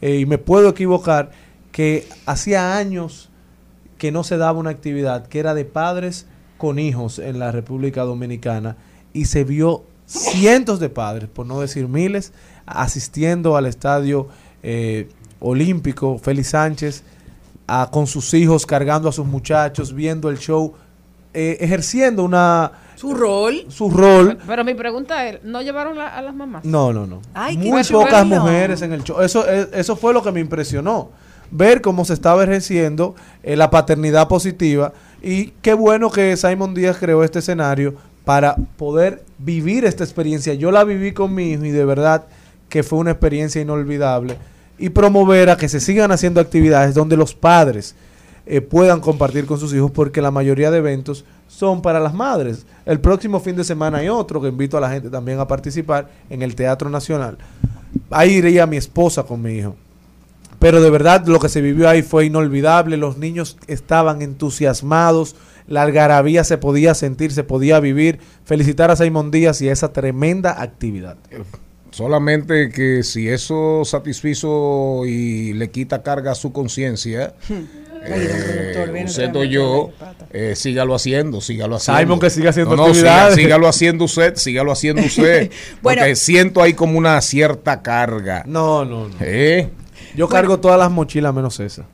eh, 0.00 0.18
y 0.18 0.26
me 0.26 0.38
puedo 0.38 0.70
equivocar, 0.70 1.30
que 1.70 2.06
hacía 2.26 2.76
años 2.76 3.30
que 3.96 4.10
no 4.12 4.24
se 4.24 4.36
daba 4.36 4.58
una 4.58 4.70
actividad 4.70 5.26
que 5.28 5.38
era 5.38 5.54
de 5.54 5.64
padres 5.64 6.26
con 6.58 6.78
hijos 6.78 7.18
en 7.20 7.38
la 7.38 7.52
República 7.52 8.02
Dominicana 8.02 8.76
y 9.12 9.24
se 9.26 9.44
vio 9.44 9.82
cientos 10.06 10.80
de 10.80 10.88
padres, 10.88 11.28
por 11.28 11.46
no 11.46 11.60
decir 11.60 11.88
miles, 11.88 12.32
asistiendo 12.66 13.56
al 13.56 13.66
estadio 13.66 14.28
eh, 14.62 15.08
olímpico 15.40 16.18
Félix 16.18 16.48
Sánchez 16.50 17.02
a- 17.66 17.88
con 17.90 18.06
sus 18.06 18.32
hijos, 18.34 18.66
cargando 18.66 19.08
a 19.08 19.12
sus 19.12 19.26
muchachos, 19.26 19.92
viendo 19.94 20.28
el 20.28 20.38
show, 20.38 20.74
eh, 21.34 21.56
ejerciendo 21.60 22.24
una 22.24 22.72
su 22.96 23.14
rol, 23.14 23.64
su 23.68 23.90
rol. 23.90 24.38
Pero 24.46 24.64
mi 24.64 24.74
pregunta 24.74 25.26
es, 25.28 25.42
¿no 25.42 25.60
llevaron 25.62 25.96
la- 25.98 26.08
a 26.16 26.22
las 26.22 26.34
mamás? 26.34 26.64
No, 26.64 26.92
no, 26.92 27.06
no. 27.06 27.20
Ay, 27.34 27.56
Muy 27.56 27.82
pocas 27.84 28.24
mujeres 28.26 28.82
en 28.82 28.92
el 28.92 29.02
show. 29.02 29.20
Eso, 29.20 29.48
eh, 29.48 29.68
eso 29.72 29.96
fue 29.96 30.12
lo 30.12 30.22
que 30.22 30.30
me 30.30 30.40
impresionó. 30.40 31.10
Ver 31.50 31.80
cómo 31.82 32.04
se 32.04 32.14
estaba 32.14 32.44
ejerciendo 32.44 33.14
eh, 33.42 33.56
la 33.56 33.70
paternidad 33.70 34.28
positiva. 34.28 34.92
Y 35.22 35.46
qué 35.62 35.74
bueno 35.74 36.10
que 36.10 36.36
Simon 36.36 36.74
Díaz 36.74 36.96
creó 36.98 37.24
este 37.24 37.40
escenario 37.40 37.94
para 38.24 38.56
poder 38.76 39.24
vivir 39.38 39.84
esta 39.84 40.04
experiencia. 40.04 40.54
Yo 40.54 40.70
la 40.70 40.84
viví 40.84 41.12
con 41.12 41.34
mi 41.34 41.52
hijo 41.52 41.64
y 41.64 41.70
de 41.70 41.84
verdad 41.84 42.24
que 42.68 42.82
fue 42.82 42.98
una 42.98 43.10
experiencia 43.10 43.60
inolvidable. 43.60 44.36
Y 44.78 44.88
promover 44.88 45.50
a 45.50 45.56
que 45.56 45.68
se 45.68 45.80
sigan 45.80 46.10
haciendo 46.12 46.40
actividades 46.40 46.94
donde 46.94 47.16
los 47.16 47.34
padres 47.34 47.94
eh, 48.46 48.60
puedan 48.60 49.00
compartir 49.00 49.46
con 49.46 49.58
sus 49.58 49.72
hijos 49.72 49.90
porque 49.90 50.20
la 50.20 50.30
mayoría 50.30 50.70
de 50.70 50.78
eventos 50.78 51.24
son 51.46 51.82
para 51.82 52.00
las 52.00 52.14
madres. 52.14 52.66
El 52.86 52.98
próximo 52.98 53.38
fin 53.38 53.54
de 53.54 53.64
semana 53.64 53.98
hay 53.98 54.08
otro 54.08 54.40
que 54.40 54.48
invito 54.48 54.76
a 54.76 54.80
la 54.80 54.90
gente 54.90 55.10
también 55.10 55.38
a 55.38 55.46
participar 55.46 56.08
en 56.30 56.42
el 56.42 56.54
Teatro 56.54 56.90
Nacional. 56.90 57.38
Ahí 58.10 58.32
iría 58.32 58.66
mi 58.66 58.76
esposa 58.76 59.22
con 59.22 59.42
mi 59.42 59.52
hijo. 59.52 59.76
Pero 60.58 60.80
de 60.80 60.90
verdad 60.90 61.26
lo 61.26 61.38
que 61.38 61.48
se 61.48 61.60
vivió 61.60 61.88
ahí 61.88 62.02
fue 62.02 62.26
inolvidable. 62.26 62.96
Los 62.96 63.18
niños 63.18 63.58
estaban 63.66 64.22
entusiasmados. 64.22 65.36
La 65.66 65.82
algarabía 65.82 66.44
se 66.44 66.58
podía 66.58 66.94
sentir, 66.94 67.32
se 67.32 67.44
podía 67.44 67.78
vivir. 67.80 68.18
Felicitar 68.44 68.90
a 68.90 68.96
Simon 68.96 69.30
Díaz 69.30 69.60
y 69.62 69.68
a 69.68 69.72
esa 69.72 69.92
tremenda 69.92 70.60
actividad. 70.62 71.16
Solamente 71.90 72.70
que 72.70 73.02
si 73.02 73.28
eso 73.28 73.82
satisfizo 73.84 75.02
y 75.04 75.52
le 75.52 75.70
quita 75.70 76.02
carga 76.02 76.32
a 76.32 76.34
su 76.34 76.50
conciencia, 76.52 77.34
eh, 78.04 79.02
usted 79.04 79.36
o 79.36 79.44
yo, 79.44 79.90
eh, 80.32 80.54
sígalo 80.56 80.94
haciendo, 80.94 81.40
sígalo 81.42 81.76
haciendo. 81.76 82.00
Simon, 82.00 82.18
que 82.20 82.30
siga 82.30 82.50
haciendo 82.50 82.76
No, 82.76 82.84
no, 82.84 82.88
actividades. 82.88 83.34
siga- 83.34 83.44
sígalo 83.44 83.68
haciendo 83.68 84.04
usted, 84.06 84.36
sígalo 84.36 84.72
haciendo 84.72 85.02
usted. 85.02 85.50
Bueno. 85.82 86.00
porque 86.00 86.16
siento 86.16 86.62
ahí 86.62 86.72
como 86.72 86.96
una 86.98 87.20
cierta 87.20 87.82
carga. 87.82 88.42
No, 88.46 88.84
no, 88.86 89.08
no. 89.08 89.14
¿Eh? 89.20 89.68
Yo 90.16 90.28
cargo 90.28 90.58
todas 90.60 90.78
las 90.78 90.90
mochilas 90.90 91.34
menos 91.34 91.60
esa. 91.60 91.84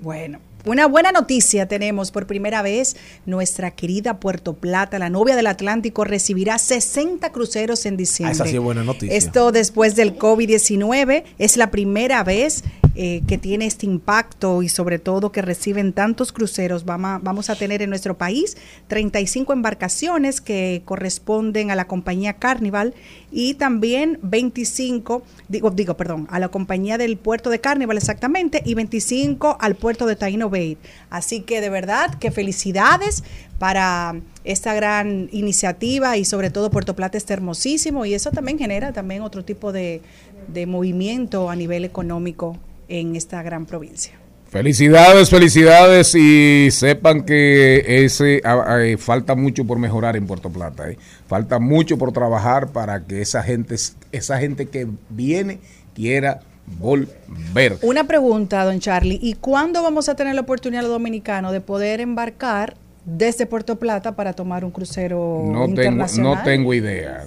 Bueno, 0.00 0.38
una 0.66 0.86
buena 0.86 1.12
noticia 1.12 1.66
tenemos. 1.68 2.10
Por 2.10 2.26
primera 2.26 2.62
vez, 2.62 2.96
nuestra 3.24 3.70
querida 3.70 4.20
Puerto 4.20 4.54
Plata, 4.54 4.98
la 4.98 5.10
novia 5.10 5.36
del 5.36 5.46
Atlántico, 5.46 6.04
recibirá 6.04 6.58
60 6.58 7.30
cruceros 7.32 7.86
en 7.86 7.94
Ah, 7.94 7.96
diciembre. 7.96 8.32
esa 8.34 8.46
sí 8.46 8.56
es 8.56 8.62
buena 8.62 8.84
noticia. 8.84 9.16
Esto 9.16 9.52
después 9.52 9.96
del 9.96 10.18
COVID-19 10.18 11.24
es 11.38 11.56
la 11.56 11.70
primera 11.70 12.22
vez 12.24 12.64
eh, 12.98 13.22
que 13.28 13.36
tiene 13.36 13.66
este 13.66 13.84
impacto 13.84 14.62
y 14.62 14.70
sobre 14.70 14.98
todo 14.98 15.30
que 15.30 15.42
reciben 15.42 15.92
tantos 15.92 16.32
cruceros. 16.32 16.84
Vamos 16.86 17.10
a, 17.10 17.18
vamos 17.22 17.50
a 17.50 17.56
tener 17.56 17.82
en 17.82 17.90
nuestro 17.90 18.16
país 18.16 18.56
35 18.88 19.52
embarcaciones 19.52 20.40
que 20.40 20.80
corresponden 20.86 21.70
a 21.70 21.74
la 21.76 21.86
compañía 21.86 22.34
Carnival 22.34 22.94
y 23.30 23.54
también 23.54 24.18
25, 24.22 25.22
digo, 25.48 25.70
digo, 25.70 25.96
perdón, 25.96 26.26
a 26.30 26.38
la 26.38 26.48
compañía 26.48 26.98
del 26.98 27.16
puerto 27.16 27.50
de 27.50 27.60
Carnival 27.60 27.96
exactamente 27.96 28.62
y 28.64 28.74
25 28.74 29.58
al 29.60 29.74
puerto 29.74 30.06
de 30.06 30.16
Taino 30.16 30.48
Bay. 30.48 30.78
Así 31.10 31.40
que 31.40 31.60
de 31.60 31.68
verdad 31.68 32.14
que 32.14 32.30
felicidades 32.30 33.24
para 33.58 34.16
esta 34.44 34.74
gran 34.74 35.28
iniciativa 35.32 36.16
y 36.16 36.24
sobre 36.24 36.50
todo 36.50 36.70
Puerto 36.70 36.94
Plata 36.94 37.18
está 37.18 37.34
hermosísimo 37.34 38.06
y 38.06 38.14
eso 38.14 38.30
también 38.30 38.58
genera 38.58 38.92
también 38.92 39.22
otro 39.22 39.44
tipo 39.44 39.72
de, 39.72 40.02
de 40.48 40.66
movimiento 40.66 41.50
a 41.50 41.56
nivel 41.56 41.84
económico 41.84 42.56
en 42.88 43.16
esta 43.16 43.42
gran 43.42 43.66
provincia. 43.66 44.12
Felicidades, 44.56 45.28
felicidades 45.28 46.14
y 46.14 46.70
sepan 46.70 47.24
que 47.24 48.04
ese 48.06 48.40
ah, 48.42 48.78
eh, 48.80 48.96
falta 48.96 49.34
mucho 49.34 49.66
por 49.66 49.78
mejorar 49.78 50.16
en 50.16 50.26
Puerto 50.26 50.48
Plata. 50.48 50.90
eh. 50.90 50.96
Falta 51.28 51.58
mucho 51.58 51.98
por 51.98 52.10
trabajar 52.12 52.68
para 52.68 53.04
que 53.04 53.20
esa 53.20 53.42
gente, 53.42 53.74
esa 54.12 54.38
gente 54.38 54.64
que 54.64 54.86
viene 55.10 55.58
quiera 55.94 56.40
volver. 56.78 57.76
Una 57.82 58.04
pregunta, 58.04 58.64
don 58.64 58.80
Charlie, 58.80 59.18
¿y 59.20 59.34
cuándo 59.34 59.82
vamos 59.82 60.08
a 60.08 60.16
tener 60.16 60.34
la 60.34 60.40
oportunidad 60.40 60.80
los 60.80 60.90
dominicanos 60.90 61.52
de 61.52 61.60
poder 61.60 62.00
embarcar 62.00 62.78
desde 63.04 63.44
Puerto 63.44 63.76
Plata 63.76 64.16
para 64.16 64.32
tomar 64.32 64.64
un 64.64 64.70
crucero 64.70 65.42
No 65.44 65.66
tengo, 65.66 65.82
internacional? 65.82 66.34
no 66.36 66.42
tengo 66.44 66.72
idea. 66.72 67.26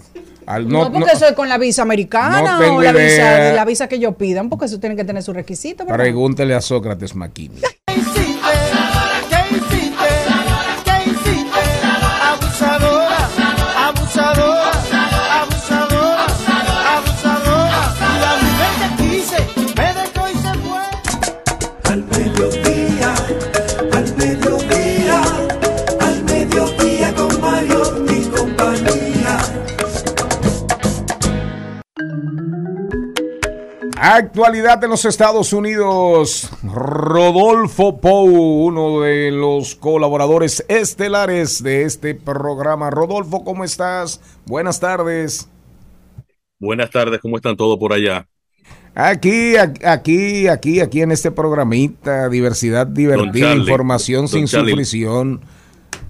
Al- 0.49 0.67
No, 0.67 0.85
no- 0.85 0.91
porque 0.91 1.05
no- 1.11 1.13
eso 1.13 1.27
es 1.27 1.33
con 1.33 1.47
la 1.47 1.59
visa 1.59 1.83
americana 1.83 2.41
No 2.41 2.75
o 2.77 2.81
la 2.81 2.91
visa, 2.91 3.53
la 3.53 3.65
visa 3.65 3.87
que 3.87 3.97
ellos 3.97 4.15
pidan, 4.15 4.49
porque 4.49 4.65
eso 4.65 4.79
tiene 4.79 4.95
que 4.95 5.03
tener 5.03 5.21
su 5.21 5.31
requisito. 5.31 5.85
¿verdad? 5.85 5.99
pregúntele 5.99 6.55
a 6.55 6.61
Sócrates 6.61 7.15
Maquini. 7.15 7.61
Actualidad 34.19 34.83
en 34.83 34.89
los 34.89 35.05
Estados 35.05 35.53
Unidos. 35.53 36.49
Rodolfo 36.61 38.01
Pou, 38.01 38.27
uno 38.27 38.99
de 38.99 39.31
los 39.31 39.75
colaboradores 39.75 40.65
estelares 40.67 41.63
de 41.63 41.83
este 41.83 42.15
programa. 42.15 42.89
Rodolfo, 42.89 43.45
¿cómo 43.45 43.63
estás? 43.63 44.19
Buenas 44.45 44.81
tardes. 44.81 45.49
Buenas 46.59 46.89
tardes, 46.89 47.21
¿cómo 47.21 47.37
están 47.37 47.55
todos 47.55 47.79
por 47.79 47.93
allá? 47.93 48.27
Aquí, 48.93 49.55
aquí, 49.55 50.49
aquí, 50.49 50.81
aquí 50.81 51.01
en 51.01 51.13
este 51.13 51.31
programita, 51.31 52.27
diversidad 52.27 52.87
divertida, 52.87 53.51
Charlie, 53.51 53.61
información 53.61 54.27
sin 54.27 54.47
Charlie. 54.47 54.71
sufrición. 54.71 55.39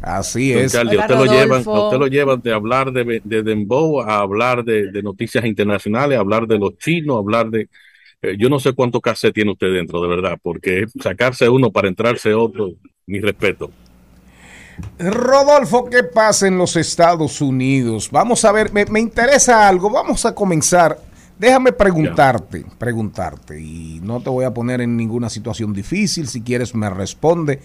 Así 0.01 0.51
Don 0.51 0.64
es. 0.64 0.72
Charlie, 0.72 0.97
a 0.97 1.01
usted, 1.01 1.16
lo 1.16 1.26
llevan, 1.26 1.60
usted 1.60 1.97
lo 1.99 2.07
llevan 2.07 2.41
de 2.41 2.53
hablar 2.53 2.91
de, 2.91 3.22
de 3.24 3.43
Dembow 3.43 4.01
a 4.01 4.17
hablar 4.17 4.63
de, 4.63 4.92
de 4.92 5.04
noticias 5.04 5.46
internacionales, 5.46 6.17
a 6.17 6.21
hablar 6.21 6.47
de 6.47 6.58
los 6.58 6.75
chinos, 6.79 7.17
a 7.17 7.20
hablar 7.20 7.51
de... 7.51 7.70
eh, 8.21 8.36
yo 8.37 8.50
no 8.50 8.59
sé 8.59 8.74
cuánto 8.74 9.01
cassette 9.01 9.33
tiene 9.33 9.51
usted 9.51 9.74
dentro, 9.74 10.01
de 10.01 10.08
verdad, 10.08 10.37
porque 10.41 10.86
sacarse 11.01 11.50
uno 11.50 11.71
para 11.71 11.87
entrarse 11.87 12.33
otro, 12.33 12.71
mi 13.05 13.20
respeto. 13.20 13.71
Rodolfo, 14.97 15.89
¿qué 15.89 16.04
pasa 16.04 16.47
en 16.47 16.58
los 16.58 16.75
Estados 16.75 17.41
Unidos? 17.41 18.09
Vamos 18.12 18.46
a 18.46 18.51
ver, 18.51 18.71
me, 18.71 18.86
me 18.86 19.00
interesa 19.00 19.67
algo. 19.67 19.89
Vamos 19.89 20.25
a 20.25 20.33
comenzar. 20.33 20.97
Déjame 21.37 21.71
preguntarte, 21.71 22.66
preguntarte, 22.78 23.62
y 23.62 24.01
no 24.04 24.21
te 24.21 24.29
voy 24.29 24.43
a 24.43 24.54
poner 24.54 24.82
en 24.82 24.97
ninguna 24.97 25.29
situación 25.29 25.71
difícil, 25.71 26.28
si 26.28 26.41
quieres 26.41 26.75
me 26.75 26.89
responde, 26.89 27.62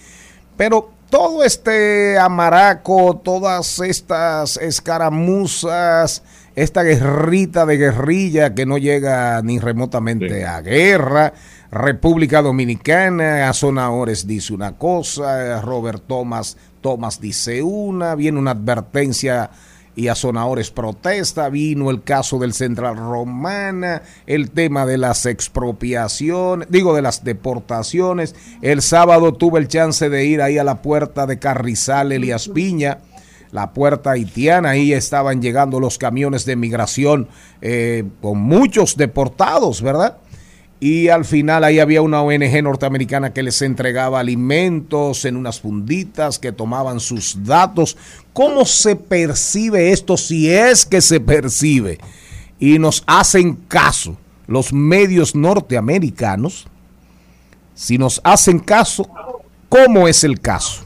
pero 0.57 0.93
todo 1.11 1.43
este 1.43 2.17
amaraco, 2.17 3.21
todas 3.25 3.81
estas 3.81 4.59
escaramuzas, 4.59 6.23
esta 6.55 6.83
guerrita 6.83 7.67
de 7.67 7.77
guerrilla 7.77 8.55
que 8.55 8.67
no 8.67 8.79
llega 8.79 9.41
ni 9.43 9.59
remotamente 9.59 10.45
a 10.45 10.61
guerra, 10.61 11.35
República 11.71 12.43
Dominicana, 12.43 13.49
Azona 13.49 13.91
Ores 13.91 14.27
dice 14.27 14.55
una 14.55 14.77
cosa, 14.77 15.61
Robert 15.61 16.05
Thomas, 16.07 16.57
Thomas 16.81 17.21
dice 17.21 17.63
una, 17.63 18.15
viene 18.15 18.39
una 18.39 18.53
advertencia 18.53 19.51
y 19.97 20.09
a 20.09 20.15
Sonadores 20.15 20.71
protesta, 20.71 21.49
vino 21.49 21.91
el 21.91 22.03
caso 22.03 22.39
del 22.39 22.53
Central 22.53 22.97
Romana, 22.97 24.03
el 24.27 24.51
tema 24.51 24.87
de 24.87 24.99
las 24.99 25.25
expropiaciones, 25.27 26.69
digo 26.71 26.95
de 26.95 27.03
las 27.03 27.23
deportaciones. 27.25 28.35
El 28.61 28.83
sábado 28.83 29.35
tuve 29.35 29.61
el 29.61 29.69
chance 29.69 30.09
de 30.09 30.25
ir 30.25 30.43
ahí 30.43 30.59
a 30.59 30.65
la 30.65 30.83
puerta 30.83 31.27
de 31.27 31.39
Carrizal, 31.39 32.13
Elias 32.13 32.49
Piña, 32.49 32.99
la 33.55 33.73
puerta 33.73 34.11
haitiana, 34.11 34.71
ahí 34.71 34.93
estaban 34.93 35.41
llegando 35.41 35.79
los 35.79 35.97
camiones 35.97 36.45
de 36.45 36.57
migración 36.57 37.29
eh, 37.63 38.03
con 38.21 38.41
muchos 38.41 38.97
deportados, 38.97 39.81
¿verdad? 39.81 40.19
y 40.81 41.09
al 41.09 41.25
final 41.25 41.63
ahí 41.63 41.79
había 41.79 42.03
una 42.03 42.21
ONG 42.21 42.63
norteamericana 42.63 43.33
que 43.33 43.45
les 43.45 43.63
entregaba 43.63 44.21
alimentos 44.21 45.25
en 45.25 45.37
unas 45.37 45.61
funditas, 45.61 46.39
que 46.39 46.53
tomaban 46.53 47.01
sus 47.01 47.45
datos. 47.45 47.97
¿Cómo 48.33 48.65
se 48.67 48.97
percibe 48.97 49.93
esto 49.93 50.17
si 50.17 50.51
es 50.51 50.85
que 50.85 51.01
se 51.01 51.21
percibe? 51.21 51.99
Y 52.59 52.79
nos 52.79 53.03
hacen 53.07 53.55
caso 53.55 54.19
los 54.47 54.73
medios 54.75 55.35
norteamericanos. 55.35 56.67
Si 57.75 57.97
nos 57.97 58.21
hacen 58.25 58.59
caso, 58.59 59.09
¿cómo 59.71 60.07
es 60.07 60.23
el 60.23 60.39
caso? 60.39 60.84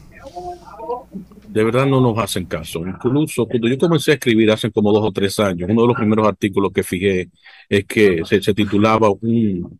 De 1.59 1.65
verdad 1.65 1.85
no 1.85 1.99
nos 1.99 2.17
hacen 2.17 2.45
caso. 2.45 2.87
Incluso 2.87 3.45
cuando 3.45 3.67
yo 3.67 3.77
comencé 3.77 4.11
a 4.11 4.13
escribir 4.13 4.49
hace 4.49 4.71
como 4.71 4.93
dos 4.93 5.03
o 5.05 5.11
tres 5.11 5.37
años, 5.39 5.69
uno 5.69 5.81
de 5.81 5.87
los 5.89 5.97
primeros 5.97 6.25
artículos 6.25 6.71
que 6.71 6.83
fijé 6.83 7.29
es 7.67 7.83
que 7.83 8.21
se, 8.23 8.53
titulaba 8.53 9.09
un, 9.09 9.77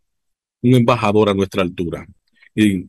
embajador 0.60 1.30
a 1.30 1.34
nuestra 1.34 1.62
altura. 1.62 2.06
Y, 2.54 2.84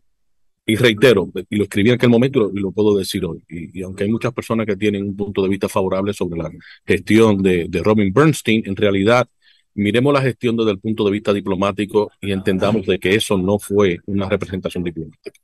reitero, 0.75 1.31
y 1.49 1.55
lo 1.55 1.63
escribí 1.63 1.87
en 1.87 1.95
aquel 1.95 2.09
momento 2.09 2.51
y 2.53 2.59
lo, 2.59 2.73
puedo 2.73 2.97
decir 2.97 3.23
hoy, 3.23 3.41
y, 3.47 3.81
aunque 3.81 4.03
hay 4.03 4.11
muchas 4.11 4.33
personas 4.33 4.65
que 4.65 4.75
tienen 4.75 5.03
un 5.03 5.15
punto 5.15 5.41
de 5.41 5.47
vista 5.47 5.69
favorable 5.69 6.11
sobre 6.11 6.41
la 6.41 6.51
gestión 6.85 7.41
de, 7.41 7.67
de 7.69 7.83
Robin 7.83 8.11
Bernstein, 8.11 8.63
en 8.65 8.75
realidad 8.75 9.25
miremos 9.73 10.13
la 10.13 10.21
gestión 10.21 10.57
desde 10.57 10.71
el 10.71 10.79
punto 10.79 11.05
de 11.05 11.11
vista 11.11 11.31
diplomático 11.31 12.11
y 12.19 12.33
entendamos 12.33 12.85
de 12.85 12.99
que 12.99 13.15
eso 13.15 13.37
no 13.37 13.57
fue 13.57 13.99
una 14.07 14.27
representación 14.27 14.83
diplomática. 14.83 15.39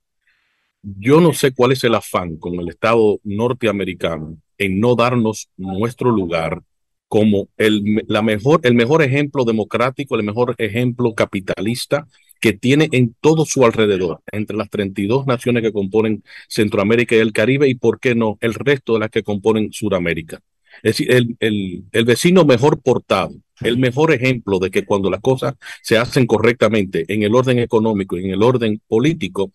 Yo 0.82 1.20
no 1.22 1.34
sé 1.34 1.54
cuál 1.54 1.74
es 1.74 1.84
el 1.84 1.96
afán 1.96 2.38
con 2.38 2.56
el 2.56 2.70
Estado 2.70 3.20
norteamericano 3.24 4.38
en 4.58 4.80
no 4.80 4.96
darnos 4.96 5.50
nuestro 5.58 6.12
lugar 6.12 6.62
como 7.08 7.50
el, 7.58 8.04
la 8.08 8.22
mejor, 8.22 8.62
el 8.64 8.74
mejor 8.74 9.02
ejemplo 9.02 9.44
democrático, 9.46 10.16
el 10.16 10.24
mejor 10.24 10.56
ejemplo 10.58 11.14
capitalista 11.14 12.08
que 12.40 12.54
tiene 12.54 12.90
en 12.92 13.16
todo 13.20 13.46
su 13.46 13.66
alrededor, 13.66 14.22
entre 14.32 14.58
las 14.58 14.70
32 14.70 15.26
naciones 15.26 15.64
que 15.64 15.72
componen 15.72 16.24
Centroamérica 16.48 17.16
y 17.16 17.20
el 17.20 17.34
Caribe 17.34 17.68
y, 17.68 17.76
por 17.76 18.00
qué 18.00 18.14
no, 18.14 18.38
el 18.42 18.54
resto 18.54 18.94
de 18.94 19.00
las 19.00 19.10
que 19.10 19.24
componen 19.24 19.72
Sudamérica. 19.72 20.40
Es 20.84 20.98
decir, 20.98 21.12
el, 21.12 21.36
el, 21.40 21.86
el 21.92 22.06
vecino 22.06 22.46
mejor 22.46 22.80
portado, 22.82 23.34
el 23.62 23.78
mejor 23.80 24.14
ejemplo 24.14 24.60
de 24.60 24.70
que 24.70 24.86
cuando 24.86 25.10
las 25.10 25.22
cosas 25.22 25.56
se 25.82 25.98
hacen 25.98 26.28
correctamente 26.28 27.06
en 27.12 27.24
el 27.24 27.34
orden 27.34 27.58
económico 27.58 28.18
y 28.18 28.26
en 28.26 28.32
el 28.32 28.44
orden 28.44 28.80
político, 28.88 29.52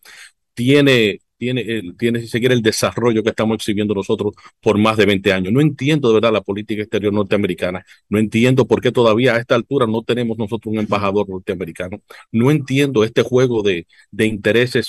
tiene 0.55 1.21
tiene, 1.43 1.83
tiene 1.99 2.21
que 2.21 2.29
seguir 2.29 2.53
el 2.53 2.63
desarrollo 2.63 3.23
que 3.25 3.31
estamos 3.31 3.57
exhibiendo 3.57 3.95
nosotros 3.95 4.33
por 4.61 4.79
más 4.79 4.97
de 4.97 5.07
20 5.07 5.33
años. 5.33 5.53
No 5.53 5.61
entiendo 5.61 6.09
de 6.09 6.15
verdad 6.15 6.33
la 6.33 6.41
política 6.41 6.83
exterior 6.83 7.13
norteamericana, 7.13 7.85
no 8.09 8.21
entiendo 8.21 8.65
por 8.65 8.81
qué 8.81 8.93
todavía 8.93 9.35
a 9.35 9.39
esta 9.39 9.57
altura 9.57 9.89
no 9.89 10.03
tenemos 10.03 10.39
nosotros 10.39 10.73
un 10.73 10.79
embajador 10.79 11.29
norteamericano, 11.29 12.01
no 12.31 12.53
entiendo 12.53 13.03
este 13.03 13.23
juego 13.23 13.63
de, 13.63 13.89
de 14.13 14.27
intereses 14.27 14.89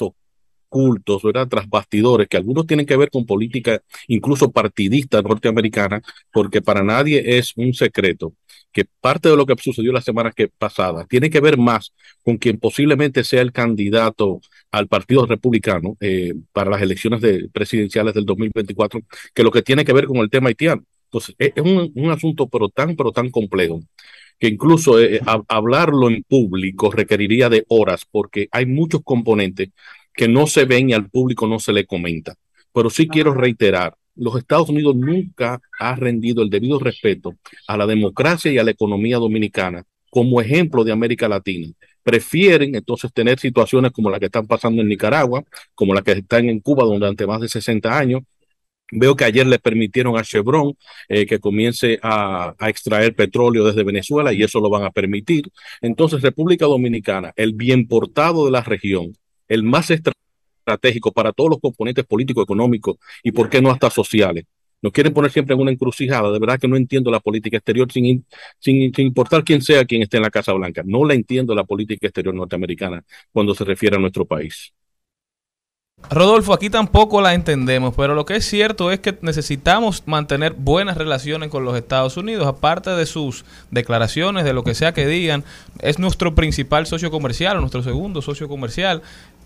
ocultos, 0.73 1.23
¿verdad? 1.23 1.48
Tras 1.48 1.68
bastidores, 1.68 2.27
que 2.27 2.38
algunos 2.38 2.68
tienen 2.68 2.85
que 2.85 2.98
ver 2.98 3.10
con 3.10 3.26
política 3.26 3.81
incluso 4.07 4.52
partidista 4.52 5.23
norteamericana, 5.23 6.02
porque 6.31 6.61
para 6.61 6.84
nadie 6.84 7.38
es 7.38 7.53
un 7.56 7.73
secreto 7.73 8.34
que 8.74 8.86
parte 9.00 9.30
de 9.30 9.38
lo 9.38 9.45
que 9.45 9.56
sucedió 9.58 9.94
la 9.94 10.02
semana 10.02 10.32
que 10.32 10.50
pasada 10.50 11.06
tiene 11.06 11.30
que 11.30 11.40
ver 11.40 11.58
más 11.58 11.94
con 12.24 12.38
quien 12.38 12.58
posiblemente 12.60 13.24
sea 13.24 13.41
el 13.41 13.52
candidato 13.52 14.41
al 14.72 14.88
Partido 14.88 15.26
Republicano 15.26 15.95
eh, 16.02 16.34
para 16.52 16.72
las 16.72 16.82
elecciones 16.82 17.22
de, 17.22 17.50
presidenciales 17.54 18.14
del 18.14 18.26
2024 18.26 19.02
que 19.34 19.44
lo 19.44 19.52
que 19.52 19.62
tiene 19.62 19.86
que 19.86 19.94
ver 19.94 20.08
con 20.08 20.18
el 20.18 20.30
tema 20.30 20.50
haitiano. 20.50 20.84
Entonces, 21.06 21.36
es, 21.38 21.54
un, 21.58 21.91
un, 21.94 22.10
asunto 22.10 22.48
pero 22.48 22.70
tan, 22.70 22.95
pero 22.95 23.12
tan 23.12 23.30
complejo 23.30 23.82
que 24.40 24.48
incluso 24.48 25.00
eh, 25.00 25.22
hablarlo 25.48 26.10
en 26.10 26.24
público 26.24 26.91
requeriría 26.91 27.50
de 27.50 27.66
horas 27.70 28.06
porque 28.10 28.50
hay 28.52 28.66
muchos 28.66 29.02
componentes 29.04 29.70
que 30.14 30.28
no 30.28 30.48
se 30.48 30.66
ven 30.66 30.90
y 30.90 30.94
al 30.94 31.10
público 31.10 31.48
no 31.48 31.60
se 31.60 31.74
le 31.74 31.86
comenta. 31.86 32.36
Pero 32.74 32.90
sí 32.90 33.08
quiero 33.08 33.34
reiterar, 33.34 33.95
los 34.15 34.38
Estados 34.38 34.69
Unidos 34.69 34.95
nunca 34.95 35.61
ha 35.80 35.95
rendido 35.95 36.44
el 36.44 36.49
debido 36.49 36.80
respeto 36.80 37.35
a 37.68 37.77
la 37.77 37.88
democracia 37.88 38.52
y 38.52 38.57
a 38.57 38.64
la 38.64 38.72
economía 38.72 39.18
dominicana 39.18 39.84
como 40.10 40.41
ejemplo 40.41 40.84
de 40.84 40.91
América 40.91 41.27
Latina 41.27 41.73
prefieren 42.03 42.76
entonces 42.76 43.11
tener 43.14 43.40
situaciones 43.40 43.91
como 43.91 44.10
la 44.10 44.19
que 44.19 44.26
están 44.26 44.45
pasando 44.45 44.81
en 44.81 44.90
Nicaragua, 44.90 45.44
como 45.73 45.94
la 45.94 46.02
que 46.02 46.11
están 46.11 46.49
en 46.49 46.60
Cuba 46.60 46.84
durante 46.84 47.26
más 47.26 47.41
de 47.41 47.48
60 47.48 47.98
años. 47.98 48.22
Veo 48.91 49.15
que 49.15 49.26
ayer 49.26 49.48
le 49.48 49.57
permitieron 49.57 50.18
a 50.18 50.23
Chevron 50.23 50.77
eh, 51.10 51.26
que 51.26 51.40
comience 51.40 51.99
a, 52.03 52.53
a, 52.60 52.69
extraer 52.69 53.15
petróleo 53.15 53.64
desde 53.65 53.84
Venezuela 53.84 54.34
y 54.34 54.44
eso 54.44 54.60
lo 54.60 54.69
van 54.69 54.84
a 54.84 54.91
permitir. 54.91 55.49
Entonces, 55.81 56.22
República 56.22 56.65
Dominicana, 56.65 57.34
el 57.35 57.53
bien 57.53 57.88
portado 57.88 58.45
de 58.45 58.52
la 58.52 58.61
región, 58.61 59.14
el 59.48 59.64
más 59.64 59.90
estratégico 59.90 60.23
para 60.64 61.31
todos 61.34 61.49
los 61.49 61.60
componentes 61.60 62.06
políticos, 62.06 62.44
económicos 62.44 62.98
y, 63.23 63.31
por 63.31 63.49
qué 63.49 63.61
no, 63.61 63.72
hasta 63.72 63.90
sociales, 63.90 64.45
nos 64.81 64.91
quieren 64.91 65.14
poner 65.14 65.31
siempre 65.31 65.56
en 65.56 65.61
una 65.61 65.72
encrucijada. 65.72 66.31
De 66.31 66.40
verdad 66.40 66.60
que 66.60 66.68
no 66.68 66.76
entiendo 66.76 67.10
la 67.10 67.22
política 67.22 67.57
exterior 67.57 67.91
sin, 67.91 68.26
sin, 68.60 68.94
sin, 68.94 69.07
importar 69.07 69.44
quién 69.44 69.61
sea 69.61 69.85
quien 69.85 70.02
esté 70.02 70.18
en 70.18 70.23
la 70.23 70.30
Casa 70.30 70.52
Blanca. 70.53 70.84
No 70.85 71.06
la 71.06 71.14
entiendo 71.14 71.56
la 71.56 71.64
política 71.64 72.07
exterior 72.07 72.35
norteamericana 72.35 73.03
cuando 73.31 73.56
se 73.56 73.64
refiere 73.64 73.95
a 73.95 73.99
nuestro 73.99 74.26
país. 74.26 74.73
Rodolfo, 76.10 76.53
aquí 76.53 76.69
tampoco 76.69 77.22
la 77.22 77.34
entendemos, 77.34 77.94
pero 77.95 78.14
lo 78.14 78.26
que 78.26 78.35
es 78.35 78.45
cierto 78.45 78.91
es 78.91 78.99
que 78.99 79.18
necesitamos 79.22 80.03
mantener 80.06 80.53
buenas 80.53 80.98
relaciones 80.98 81.49
con 81.49 81.64
los 81.64 81.77
Estados 81.77 82.18
Unidos, 82.18 82.45
aparte 82.45 82.90
de 82.90 83.06
sus 83.06 83.45
declaraciones, 83.72 84.44
de 84.44 84.53
lo 84.53 84.64
que 84.64 84.76
sea 84.76 84.94
que 84.94 85.07
digan, 85.07 85.45
es 85.80 85.99
nuestro 85.99 86.35
principal 86.35 86.88
socio 86.88 87.10
comercial, 87.10 87.60
nuestro 87.60 87.84
segundo 87.84 88.22
socio 88.22 88.49
comercial. 88.49 89.02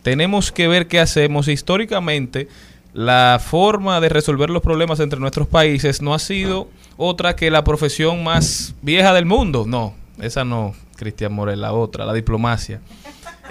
Tenemos 0.08 0.54
que 0.54 0.70
ver 0.70 0.88
qué 0.88 1.02
hacemos 1.02 1.50
históricamente 1.50 2.48
la 2.94 3.42
forma 3.46 4.00
de 4.00 4.08
resolver 4.08 4.50
los 4.50 4.62
problemas 4.62 5.02
entre 5.02 5.20
nuestros 5.20 5.50
países 5.50 6.02
no 6.02 6.14
ha 6.14 6.20
sido 6.20 6.70
otra 6.96 7.36
que 7.36 7.52
la 7.52 7.66
profesión 7.66 8.24
más 8.24 8.74
vieja 8.82 9.14
del 9.14 9.26
mundo. 9.26 9.66
No, 9.68 9.96
esa 10.22 10.46
no, 10.46 10.74
Cristian 10.96 11.34
Morel, 11.34 11.60
la 11.60 11.74
otra, 11.74 12.06
la 12.06 12.14
diplomacia. 12.14 12.80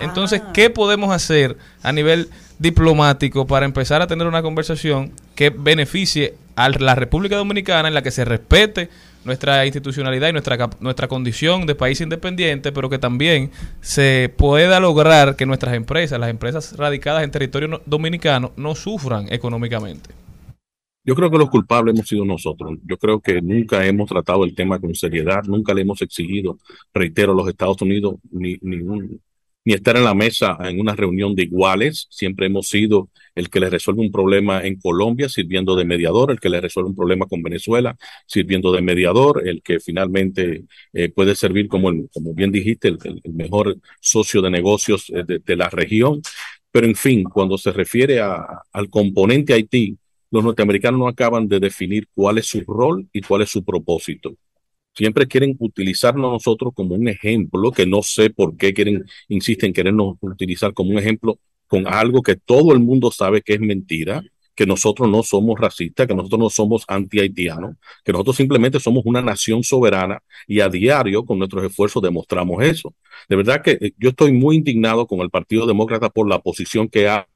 Entonces, 0.01 0.41
Ah. 0.43 0.53
¿qué 0.55 0.71
podemos 0.71 1.13
hacer 1.13 1.59
a 1.83 1.93
nivel 1.93 2.31
diplomático 2.59 3.47
para 3.47 3.67
empezar 3.67 4.01
a 4.01 4.07
tener 4.07 4.27
una 4.27 4.41
conversación 4.41 5.13
que 5.35 5.51
beneficie 5.51 6.37
a 6.55 6.71
la 6.71 6.95
República 6.95 7.37
Dominicana 7.37 7.89
en 7.89 7.93
la 7.93 8.01
que 8.01 8.11
se 8.11 8.25
respete 8.25 8.89
nuestra 9.27 9.67
institucionalidad 9.67 10.29
y 10.29 10.33
nuestra, 10.33 10.71
nuestra 10.81 11.09
condición 11.09 11.67
de 11.67 11.75
país 11.75 12.01
independiente, 12.01 12.73
pero 12.73 12.89
que 12.89 12.99
también 12.99 13.51
se 13.81 14.33
pueda 14.37 14.81
lograr 14.81 15.37
que 15.37 15.45
nuestras 15.45 15.75
empresas, 15.75 16.19
las 16.19 16.31
empresas 16.31 16.77
radicadas 16.77 17.25
en 17.25 17.31
territorio 17.31 17.69
no- 17.69 17.81
dominicano, 17.85 18.53
no 18.57 18.75
sufran 18.75 19.31
económicamente? 19.33 20.11
Yo 21.05 21.15
creo 21.15 21.31
que 21.31 21.39
los 21.39 21.51
culpables 21.51 21.95
hemos 21.95 22.09
sido 22.09 22.25
nosotros. 22.25 22.79
Yo 22.85 22.97
creo 22.99 23.21
que 23.21 23.41
nunca 23.41 23.85
hemos 23.87 24.09
tratado 24.09 24.45
el 24.45 24.55
tema 24.55 24.79
con 24.81 24.95
seriedad, 24.95 25.43
nunca 25.45 25.73
le 25.75 25.83
hemos 25.83 26.03
exigido, 26.03 26.59
reitero, 26.95 27.33
a 27.33 27.37
los 27.37 27.49
Estados 27.49 27.81
Unidos 27.83 28.17
ni, 28.31 28.57
ni, 28.63 28.77
un- 28.79 29.21
ni 29.65 29.73
estar 29.75 29.97
en 29.97 30.05
la 30.05 30.15
mesa 30.15 30.57
en 30.61 30.81
una 30.81 30.95
reunión 30.97 31.35
de 31.35 31.45
iguales. 31.45 32.07
Siempre 32.11 32.47
hemos 32.47 32.69
sido 32.69 33.09
el 33.37 33.51
que 33.51 33.61
le 33.61 33.71
resuelve 33.71 34.01
un 34.01 34.11
problema 34.11 34.63
en 34.63 34.81
Colombia 34.81 35.29
sirviendo 35.29 35.77
de 35.77 35.85
mediador, 35.85 36.33
el 36.33 36.41
que 36.41 36.49
le 36.49 36.61
resuelve 36.61 36.91
un 36.91 36.97
problema 36.97 37.27
con 37.27 37.43
Venezuela 37.43 37.97
sirviendo 38.27 38.73
de 38.73 38.81
mediador, 38.83 39.47
el 39.47 39.63
que 39.63 39.79
finalmente 39.79 40.65
eh, 40.93 41.11
puede 41.11 41.37
servir 41.37 41.69
como, 41.69 41.91
el, 41.91 42.09
como 42.13 42.35
bien 42.35 42.51
dijiste, 42.51 42.89
el, 42.89 42.99
mejor 43.35 43.77
socio 44.01 44.41
de 44.43 44.51
negocios 44.51 45.13
eh, 45.15 45.41
de, 45.45 45.57
la 45.57 45.69
región. 45.69 46.23
Pero 46.73 46.87
en 46.87 46.97
fin, 46.97 47.25
cuando 47.25 47.59
se 47.59 47.73
refiere 47.73 48.21
a, 48.21 48.45
al 48.73 48.89
componente 48.91 49.53
Haití, 49.53 49.99
los 50.31 50.43
norteamericanos 50.43 50.99
no 50.99 51.09
acaban 51.09 51.47
de 51.47 51.61
definir 51.61 52.09
cuál 52.15 52.39
es 52.39 52.47
su 52.47 52.63
rol 52.63 53.07
y 53.13 53.21
cuál 53.21 53.43
es 53.43 53.51
su 53.51 53.65
propósito. 53.65 54.35
Siempre 54.95 55.27
quieren 55.27 55.55
utilizarnos 55.59 56.33
nosotros 56.33 56.73
como 56.75 56.95
un 56.95 57.07
ejemplo, 57.09 57.71
que 57.71 57.85
no 57.87 58.03
sé 58.03 58.31
por 58.31 58.57
qué 58.57 58.73
quieren, 58.73 59.05
insisten 59.29 59.69
en 59.69 59.75
querernos 59.75 60.17
utilizar 60.23 60.73
como 60.73 60.91
un 60.91 60.99
ejemplo 60.99 61.39
con 61.67 61.87
algo 61.87 62.23
que 62.23 62.37
todo 62.37 62.73
el 62.73 62.81
mundo 62.81 63.11
sabe 63.11 63.43
que 63.43 63.55
es 63.55 63.61
mentira, 63.61 64.23
que 64.57 64.67
nosotros 64.67 65.09
no 65.09 65.23
somos 65.23 65.61
racistas, 65.61 66.07
que 66.07 66.15
nosotros 66.15 66.41
no 66.41 66.51
somos 66.51 66.85
anti-haitianos, 66.89 67.77
que 68.03 68.13
nosotros 68.13 68.37
simplemente 68.37 68.81
somos 68.81 69.05
una 69.05 69.21
nación 69.21 69.63
soberana 69.63 70.23
y 70.47 70.61
a 70.61 70.69
diario 70.69 71.25
con 71.25 71.39
nuestros 71.39 71.63
esfuerzos 71.65 72.03
demostramos 72.03 72.65
eso. 72.65 72.95
De 73.29 73.37
verdad 73.37 73.63
que 73.63 73.73
eh, 73.73 73.93
yo 73.99 74.09
estoy 74.11 74.33
muy 74.33 74.57
indignado 74.57 75.07
con 75.07 75.21
el 75.21 75.31
Partido 75.31 75.67
Demócrata 75.67 76.09
por 76.09 76.27
la 76.29 76.41
posición 76.41 76.89
que 76.89 77.07
ha 77.07 77.29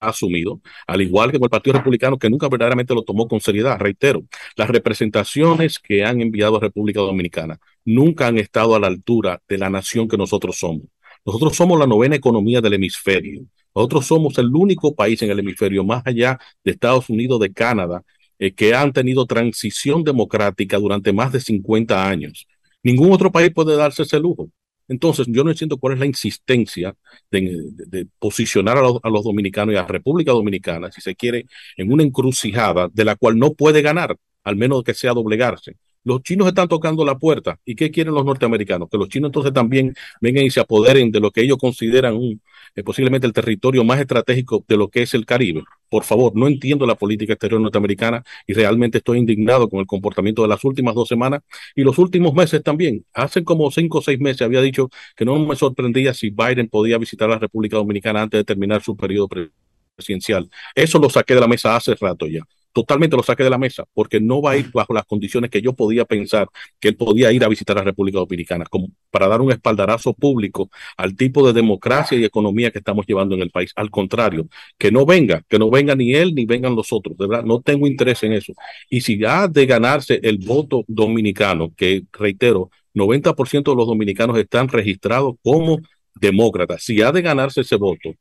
asumido, 0.00 0.60
al 0.86 1.02
igual 1.02 1.32
que 1.32 1.38
con 1.38 1.46
el 1.46 1.50
Partido 1.50 1.78
Republicano, 1.78 2.16
que 2.16 2.30
nunca 2.30 2.48
verdaderamente 2.48 2.94
lo 2.94 3.02
tomó 3.02 3.26
con 3.26 3.40
seriedad. 3.40 3.78
Reitero, 3.80 4.22
las 4.56 4.70
representaciones 4.70 5.80
que 5.80 6.04
han 6.04 6.20
enviado 6.20 6.56
a 6.56 6.60
República 6.60 7.00
Dominicana 7.00 7.58
nunca 7.84 8.28
han 8.28 8.38
estado 8.38 8.76
a 8.76 8.80
la 8.80 8.86
altura 8.86 9.42
de 9.48 9.58
la 9.58 9.68
nación 9.68 10.06
que 10.06 10.16
nosotros 10.16 10.58
somos. 10.58 10.82
Nosotros 11.24 11.56
somos 11.56 11.78
la 11.78 11.86
novena 11.86 12.16
economía 12.16 12.60
del 12.60 12.74
hemisferio. 12.74 13.42
Nosotros 13.78 14.06
somos 14.06 14.36
el 14.38 14.52
único 14.52 14.92
país 14.92 15.22
en 15.22 15.30
el 15.30 15.38
hemisferio, 15.38 15.84
más 15.84 16.02
allá 16.04 16.36
de 16.64 16.72
Estados 16.72 17.08
Unidos, 17.08 17.38
de 17.38 17.52
Canadá, 17.52 18.02
eh, 18.40 18.52
que 18.52 18.74
han 18.74 18.92
tenido 18.92 19.24
transición 19.24 20.02
democrática 20.02 20.78
durante 20.78 21.12
más 21.12 21.30
de 21.30 21.38
50 21.38 22.08
años. 22.08 22.48
Ningún 22.82 23.12
otro 23.12 23.30
país 23.30 23.52
puede 23.54 23.76
darse 23.76 24.02
ese 24.02 24.18
lujo. 24.18 24.50
Entonces, 24.88 25.28
yo 25.28 25.44
no 25.44 25.50
entiendo 25.50 25.76
cuál 25.78 25.94
es 25.94 26.00
la 26.00 26.06
insistencia 26.06 26.96
de, 27.30 28.08
posicionar 28.18 28.78
a 28.78 28.80
los, 28.80 28.98
a 29.00 29.10
los 29.10 29.22
dominicanos 29.22 29.72
y 29.72 29.76
a 29.76 29.82
la 29.82 29.86
República 29.86 30.32
Dominicana, 30.32 30.90
si 30.90 31.00
se 31.00 31.14
quiere, 31.14 31.46
en 31.76 31.92
una 31.92 32.02
encrucijada 32.02 32.88
de 32.92 33.04
la 33.04 33.14
cual 33.14 33.38
no 33.38 33.54
puede 33.54 33.80
ganar, 33.80 34.16
al 34.42 34.56
menos 34.56 34.82
que 34.82 34.94
sea 34.94 35.12
doblegarse. 35.12 35.76
Los 36.08 36.22
chinos 36.22 36.48
están 36.48 36.68
tocando 36.68 37.04
la 37.04 37.18
puerta. 37.18 37.60
¿Y 37.66 37.74
qué 37.74 37.90
quieren 37.90 38.14
los 38.14 38.24
norteamericanos? 38.24 38.88
Que 38.90 38.96
los 38.96 39.08
chinos 39.10 39.28
entonces 39.28 39.52
también 39.52 39.94
vengan 40.22 40.44
y 40.44 40.50
se 40.50 40.58
apoderen 40.60 41.10
de 41.12 41.20
lo 41.20 41.30
que 41.30 41.42
ellos 41.42 41.58
consideran 41.58 42.14
un, 42.16 42.40
eh, 42.74 42.82
posiblemente 42.82 43.26
el 43.26 43.34
territorio 43.34 43.84
más 43.84 44.00
estratégico 44.00 44.64
de 44.66 44.78
lo 44.78 44.88
que 44.88 45.02
es 45.02 45.12
el 45.12 45.26
Caribe. 45.26 45.64
Por 45.90 46.04
favor, 46.04 46.32
no 46.34 46.46
entiendo 46.48 46.86
la 46.86 46.94
política 46.94 47.34
exterior 47.34 47.60
norteamericana 47.60 48.24
y 48.46 48.54
realmente 48.54 48.98
estoy 48.98 49.18
indignado 49.18 49.68
con 49.68 49.80
el 49.80 49.86
comportamiento 49.86 50.40
de 50.42 50.48
las 50.48 50.64
últimas 50.64 50.94
dos 50.94 51.08
semanas 51.08 51.42
y 51.74 51.82
los 51.82 51.98
últimos 51.98 52.32
meses 52.32 52.62
también. 52.62 53.04
Hace 53.12 53.44
como 53.44 53.70
cinco 53.70 53.98
o 53.98 54.02
seis 54.02 54.18
meses 54.18 54.42
había 54.42 54.62
dicho 54.62 54.88
que 55.14 55.26
no 55.26 55.38
me 55.38 55.56
sorprendía 55.56 56.14
si 56.14 56.30
Biden 56.30 56.68
podía 56.68 56.96
visitar 56.96 57.28
la 57.28 57.38
República 57.38 57.76
Dominicana 57.76 58.22
antes 58.22 58.38
de 58.38 58.44
terminar 58.44 58.82
su 58.82 58.96
periodo 58.96 59.28
pre- 59.28 59.50
presidencial. 59.94 60.48
Eso 60.74 60.98
lo 60.98 61.10
saqué 61.10 61.34
de 61.34 61.40
la 61.40 61.48
mesa 61.48 61.76
hace 61.76 61.94
rato 61.94 62.26
ya. 62.26 62.42
Totalmente 62.72 63.16
lo 63.16 63.22
saqué 63.22 63.42
de 63.42 63.50
la 63.50 63.58
mesa, 63.58 63.84
porque 63.94 64.20
no 64.20 64.40
va 64.40 64.52
a 64.52 64.56
ir 64.56 64.70
bajo 64.72 64.92
las 64.92 65.04
condiciones 65.04 65.50
que 65.50 65.60
yo 65.60 65.72
podía 65.72 66.04
pensar 66.04 66.48
que 66.78 66.88
él 66.88 66.96
podía 66.96 67.32
ir 67.32 67.44
a 67.44 67.48
visitar 67.48 67.76
la 67.76 67.82
República 67.82 68.18
Dominicana, 68.18 68.64
como 68.66 68.88
para 69.10 69.26
dar 69.26 69.40
un 69.40 69.50
espaldarazo 69.50 70.12
público 70.12 70.70
al 70.96 71.16
tipo 71.16 71.46
de 71.46 71.52
democracia 71.52 72.18
y 72.18 72.24
economía 72.24 72.70
que 72.70 72.78
estamos 72.78 73.06
llevando 73.06 73.34
en 73.34 73.42
el 73.42 73.50
país. 73.50 73.72
Al 73.76 73.90
contrario, 73.90 74.48
que 74.78 74.92
no 74.92 75.06
venga, 75.06 75.42
que 75.48 75.58
no 75.58 75.70
venga 75.70 75.94
ni 75.96 76.14
él 76.14 76.34
ni 76.34 76.46
vengan 76.46 76.76
los 76.76 76.92
otros. 76.92 77.16
De 77.16 77.26
verdad, 77.26 77.44
no 77.44 77.60
tengo 77.60 77.86
interés 77.86 78.22
en 78.22 78.32
eso. 78.32 78.52
Y 78.88 79.00
si 79.00 79.24
ha 79.24 79.48
de 79.48 79.66
ganarse 79.66 80.20
el 80.22 80.38
voto 80.38 80.84
dominicano, 80.86 81.72
que 81.76 82.04
reitero, 82.12 82.70
90% 82.94 83.70
de 83.70 83.76
los 83.76 83.86
dominicanos 83.86 84.38
están 84.38 84.68
registrados 84.68 85.36
como 85.42 85.78
demócratas, 86.14 86.82
si 86.82 87.00
ha 87.02 87.12
de 87.12 87.22
ganarse 87.22 87.60
ese 87.62 87.76
voto, 87.76 88.14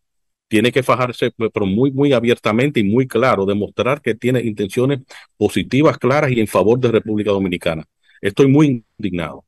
tiene 0.47 0.71
que 0.71 0.83
fajarse, 0.83 1.31
pero 1.37 1.65
muy, 1.65 1.91
muy 1.91 2.13
abiertamente 2.13 2.79
y 2.79 2.83
muy 2.83 3.07
claro, 3.07 3.45
demostrar 3.45 4.01
que 4.01 4.15
tiene 4.15 4.41
intenciones 4.41 4.99
positivas, 5.37 5.97
claras 5.97 6.31
y 6.31 6.39
en 6.39 6.47
favor 6.47 6.79
de 6.79 6.91
República 6.91 7.31
Dominicana. 7.31 7.83
Estoy 8.21 8.47
muy 8.47 8.83
indignado. 8.97 9.43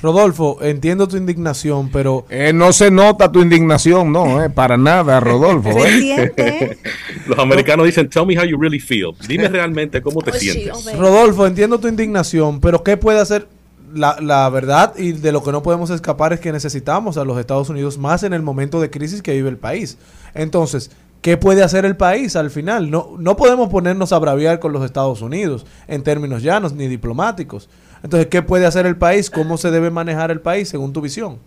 Rodolfo, 0.00 0.58
entiendo 0.62 1.06
tu 1.06 1.16
indignación, 1.16 1.90
pero... 1.90 2.24
Eh, 2.30 2.52
no 2.52 2.72
se 2.72 2.90
nota 2.90 3.30
tu 3.30 3.40
indignación, 3.40 4.10
no, 4.10 4.42
eh, 4.42 4.50
para 4.50 4.76
nada, 4.76 5.20
Rodolfo. 5.20 5.70
eh. 5.86 6.76
Los 7.26 7.38
americanos 7.38 7.86
dicen, 7.86 8.08
tell 8.08 8.26
me 8.26 8.36
how 8.36 8.44
you 8.44 8.58
really 8.58 8.80
feel. 8.80 9.12
Dime 9.28 9.48
realmente 9.48 10.02
cómo 10.02 10.20
te 10.22 10.32
sientes. 10.32 10.98
Rodolfo, 10.98 11.46
entiendo 11.46 11.78
tu 11.78 11.88
indignación, 11.88 12.60
pero 12.60 12.82
¿qué 12.82 12.96
puede 12.96 13.20
hacer? 13.20 13.46
La, 13.94 14.16
la 14.20 14.48
verdad 14.48 14.94
y 14.96 15.12
de 15.12 15.32
lo 15.32 15.42
que 15.42 15.52
no 15.52 15.62
podemos 15.62 15.90
escapar 15.90 16.32
es 16.32 16.40
que 16.40 16.52
necesitamos 16.52 17.16
a 17.16 17.24
los 17.24 17.38
Estados 17.38 17.68
Unidos 17.68 17.98
más 17.98 18.22
en 18.22 18.32
el 18.32 18.42
momento 18.42 18.80
de 18.80 18.90
crisis 18.90 19.22
que 19.22 19.32
vive 19.34 19.48
el 19.50 19.58
país. 19.58 19.98
Entonces, 20.34 20.90
¿qué 21.20 21.36
puede 21.36 21.62
hacer 21.62 21.84
el 21.84 21.96
país 21.96 22.36
al 22.36 22.50
final? 22.50 22.90
No, 22.90 23.16
no 23.18 23.36
podemos 23.36 23.68
ponernos 23.68 24.12
a 24.12 24.18
braviar 24.18 24.60
con 24.60 24.72
los 24.72 24.84
Estados 24.84 25.20
Unidos 25.22 25.66
en 25.88 26.02
términos 26.02 26.42
llanos 26.42 26.72
ni 26.72 26.86
diplomáticos. 26.88 27.68
Entonces, 28.02 28.28
¿qué 28.28 28.42
puede 28.42 28.66
hacer 28.66 28.86
el 28.86 28.96
país? 28.96 29.30
¿Cómo 29.30 29.56
se 29.58 29.70
debe 29.70 29.90
manejar 29.90 30.30
el 30.30 30.40
país 30.40 30.68
según 30.68 30.92
tu 30.92 31.00
visión? 31.00 31.38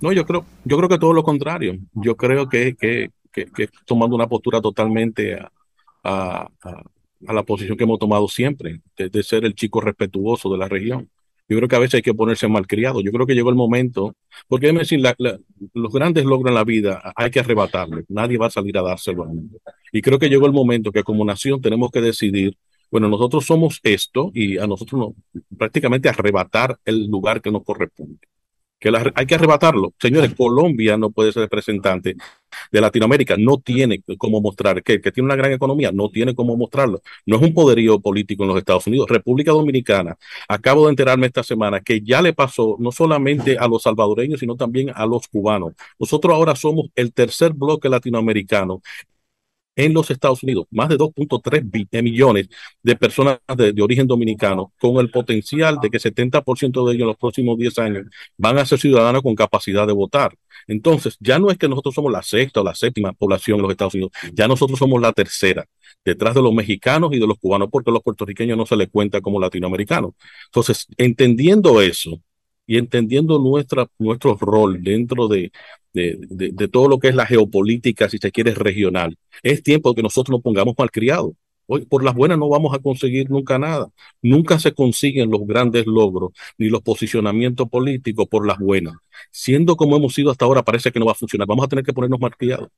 No, 0.00 0.12
yo 0.12 0.24
creo, 0.26 0.44
yo 0.64 0.76
creo 0.76 0.88
que 0.88 0.98
todo 0.98 1.12
lo 1.12 1.22
contrario. 1.22 1.74
Yo 1.94 2.16
creo 2.16 2.48
que, 2.48 2.74
que, 2.76 3.10
que, 3.32 3.68
tomando 3.86 4.16
una 4.16 4.26
postura 4.26 4.60
totalmente 4.60 5.34
a, 5.34 5.50
a, 6.02 6.48
a- 6.62 6.82
la 7.32 7.44
posición 7.44 7.76
que 7.78 7.84
hemos 7.84 8.00
tomado 8.00 8.26
siempre, 8.28 8.80
de 8.96 9.22
ser 9.22 9.44
el 9.44 9.54
chico 9.54 9.80
respetuoso 9.80 10.50
de 10.50 10.58
la 10.58 10.68
región. 10.68 11.08
Yo 11.52 11.58
creo 11.58 11.68
que 11.68 11.76
a 11.76 11.78
veces 11.80 11.94
hay 11.94 12.02
que 12.02 12.14
ponerse 12.14 12.48
malcriado. 12.48 13.00
Yo 13.00 13.12
creo 13.12 13.26
que 13.26 13.34
llegó 13.34 13.50
el 13.50 13.56
momento, 13.56 14.16
porque 14.48 14.72
decir, 14.72 15.00
la- 15.00 15.14
la- 15.18 15.38
los 15.74 15.92
grandes 15.92 16.24
logros 16.24 16.50
en 16.50 16.54
la 16.54 16.64
vida 16.64 17.12
hay 17.16 17.30
que 17.30 17.40
arrebatarle. 17.40 18.04
Nadie 18.08 18.38
va 18.38 18.46
a 18.46 18.50
salir 18.50 18.76
a 18.78 18.82
dárselo 18.82 19.22
al 19.24 19.28
mundo. 19.30 19.58
Y 19.92 20.02
creo 20.02 20.18
que 20.18 20.28
llegó 20.28 20.46
el 20.46 20.52
momento 20.52 20.92
que 20.92 21.02
como 21.02 21.24
nación 21.24 21.60
tenemos 21.60 21.90
que 21.90 22.00
decidir, 22.00 22.56
bueno, 22.90 23.08
nosotros 23.08 23.46
somos 23.46 23.80
esto 23.82 24.30
y 24.34 24.58
a 24.58 24.66
nosotros 24.66 24.98
nos, 25.32 25.42
prácticamente 25.58 26.08
arrebatar 26.08 26.78
el 26.84 27.06
lugar 27.06 27.40
que 27.40 27.50
nos 27.50 27.64
corresponde 27.64 28.18
que 28.82 28.90
la- 28.90 29.12
hay 29.14 29.26
que 29.26 29.36
arrebatarlo. 29.36 29.94
Señores, 30.00 30.34
Colombia 30.34 30.96
no 30.98 31.10
puede 31.10 31.32
ser 31.32 31.42
representante 31.42 32.16
de 32.70 32.80
Latinoamérica, 32.80 33.36
no 33.38 33.58
tiene 33.58 34.02
cómo 34.18 34.40
mostrar 34.40 34.82
que, 34.82 35.00
que 35.00 35.12
tiene 35.12 35.26
una 35.26 35.36
gran 35.36 35.52
economía, 35.52 35.90
no 35.92 36.10
tiene 36.10 36.34
cómo 36.34 36.56
mostrarlo. 36.56 37.00
No 37.24 37.36
es 37.36 37.42
un 37.42 37.54
poderío 37.54 38.00
político 38.00 38.42
en 38.42 38.48
los 38.50 38.58
Estados 38.58 38.86
Unidos. 38.88 39.08
República 39.08 39.52
Dominicana, 39.52 40.16
acabo 40.48 40.84
de 40.86 40.90
enterarme 40.90 41.28
esta 41.28 41.42
semana 41.44 41.80
que 41.80 42.00
ya 42.00 42.20
le 42.20 42.32
pasó 42.32 42.76
no 42.80 42.90
solamente 42.92 43.56
a 43.56 43.68
los 43.68 43.82
salvadoreños, 43.84 44.40
sino 44.40 44.56
también 44.56 44.90
a 44.94 45.06
los 45.06 45.28
cubanos. 45.28 45.74
Nosotros 45.98 46.34
ahora 46.34 46.56
somos 46.56 46.86
el 46.96 47.12
tercer 47.12 47.52
bloque 47.52 47.88
latinoamericano 47.88 48.82
en 49.74 49.94
los 49.94 50.10
Estados 50.10 50.42
Unidos, 50.42 50.66
más 50.70 50.88
de 50.88 50.96
2.3 50.96 51.62
bi- 51.64 51.88
eh, 51.90 52.02
millones 52.02 52.48
de 52.82 52.96
personas 52.96 53.38
de, 53.56 53.74
origen 53.82 54.06
dominicano, 54.06 54.72
con 54.80 54.96
el 54.98 55.10
potencial 55.10 55.78
de 55.80 55.90
que 55.90 55.98
70% 55.98 56.84
de 56.86 56.92
ellos 56.92 57.02
en 57.02 57.06
los 57.08 57.16
próximos 57.16 57.56
10 57.58 57.78
años 57.78 58.06
van 58.36 58.58
a 58.58 58.66
ser 58.66 58.78
ciudadanos 58.78 59.22
con 59.22 59.34
capacidad 59.34 59.86
de 59.86 59.92
votar. 59.92 60.34
Entonces, 60.66 61.16
ya 61.20 61.38
no 61.38 61.50
es 61.50 61.58
que 61.58 61.68
nosotros 61.68 61.94
somos 61.94 62.12
la 62.12 62.22
sexta 62.22 62.60
o 62.60 62.64
la 62.64 62.74
séptima 62.74 63.12
población 63.12 63.56
en 63.56 63.62
los 63.62 63.70
Estados 63.70 63.94
Unidos, 63.94 64.12
ya 64.32 64.46
nosotros 64.46 64.78
somos 64.78 65.00
la 65.00 65.12
tercera, 65.12 65.66
detrás 66.04 66.34
de 66.34 66.42
los 66.42 66.52
mexicanos 66.52 67.12
y 67.12 67.18
de 67.18 67.26
los 67.26 67.38
cubanos, 67.38 67.68
porque 67.70 67.90
los 67.90 68.02
puertorriqueños 68.02 68.56
no 68.56 68.66
se 68.66 68.76
les 68.76 68.88
cuenta 68.90 69.20
como 69.20 69.40
latinoamericanos. 69.40 70.12
Entonces, 70.46 70.86
entendiendo 70.96 71.80
eso 71.80 72.20
y 72.66 72.78
entendiendo 72.78 73.38
nuestra, 73.38 73.86
nuestro 73.98 74.36
rol 74.40 74.82
dentro 74.82 75.28
de, 75.28 75.52
de, 75.92 76.18
de- 76.28 76.52
de 76.52 76.68
todo 76.68 76.88
lo 76.88 76.98
que 76.98 77.08
es 77.08 77.14
la 77.14 77.26
geopolítica, 77.26 78.08
si 78.08 78.18
se 78.18 78.30
quiere, 78.32 78.54
regional, 78.54 79.16
es 79.42 79.62
tiempo 79.62 79.94
que 79.94 80.02
nosotros 80.02 80.34
nos 80.36 80.42
pongamos 80.42 80.74
malcriados. 80.78 81.32
Hoy, 81.66 81.86
por 81.86 82.02
las 82.04 82.14
buenas 82.14 82.38
no 82.38 82.48
vamos 82.48 82.74
a 82.74 82.80
conseguir 82.80 83.30
nunca 83.30 83.58
nada. 83.58 83.88
Nunca 84.20 84.58
se 84.58 84.72
consiguen 84.72 85.30
los 85.30 85.46
grandes 85.46 85.86
logros 85.86 86.32
ni 86.58 86.68
los 86.68 86.82
posicionamientos 86.82 87.68
políticos 87.68 88.26
por 88.28 88.46
las 88.46 88.58
buenas. 88.58 88.94
Siendo 89.30 89.76
como 89.76 89.96
hemos 89.96 90.14
sido 90.14 90.30
hasta 90.30 90.44
ahora, 90.44 90.62
parece 90.64 90.90
que 90.92 90.98
no 90.98 91.06
va 91.06 91.12
a 91.12 91.14
funcionar. 91.14 91.46
Vamos 91.48 91.64
a 91.64 91.68
tener 91.68 91.84
que 91.84 91.92
ponernos 91.92 92.20
malcriados. 92.20 92.68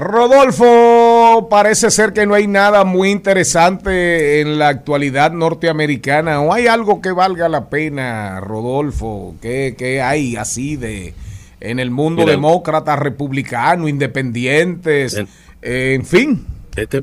Rodolfo, 0.00 1.48
parece 1.50 1.90
ser 1.90 2.12
que 2.12 2.26
no 2.26 2.34
hay 2.34 2.46
nada 2.46 2.84
muy 2.84 3.10
interesante 3.10 4.40
en 4.40 4.58
la 4.58 4.68
actualidad 4.68 5.32
norteamericana. 5.32 6.40
¿O 6.40 6.52
hay 6.52 6.66
algo 6.66 7.00
que 7.00 7.12
valga 7.12 7.48
la 7.48 7.68
pena, 7.68 8.40
Rodolfo? 8.40 9.36
¿Qué, 9.42 9.74
qué 9.76 10.00
hay 10.00 10.36
así 10.36 10.76
de 10.76 11.14
en 11.60 11.78
el 11.78 11.90
mundo 11.90 12.22
Mira, 12.22 12.32
demócrata, 12.32 12.96
republicano, 12.96 13.86
independientes? 13.88 15.20
eh, 15.62 15.94
en 15.94 16.06
fin. 16.06 16.46
Este, 16.74 17.02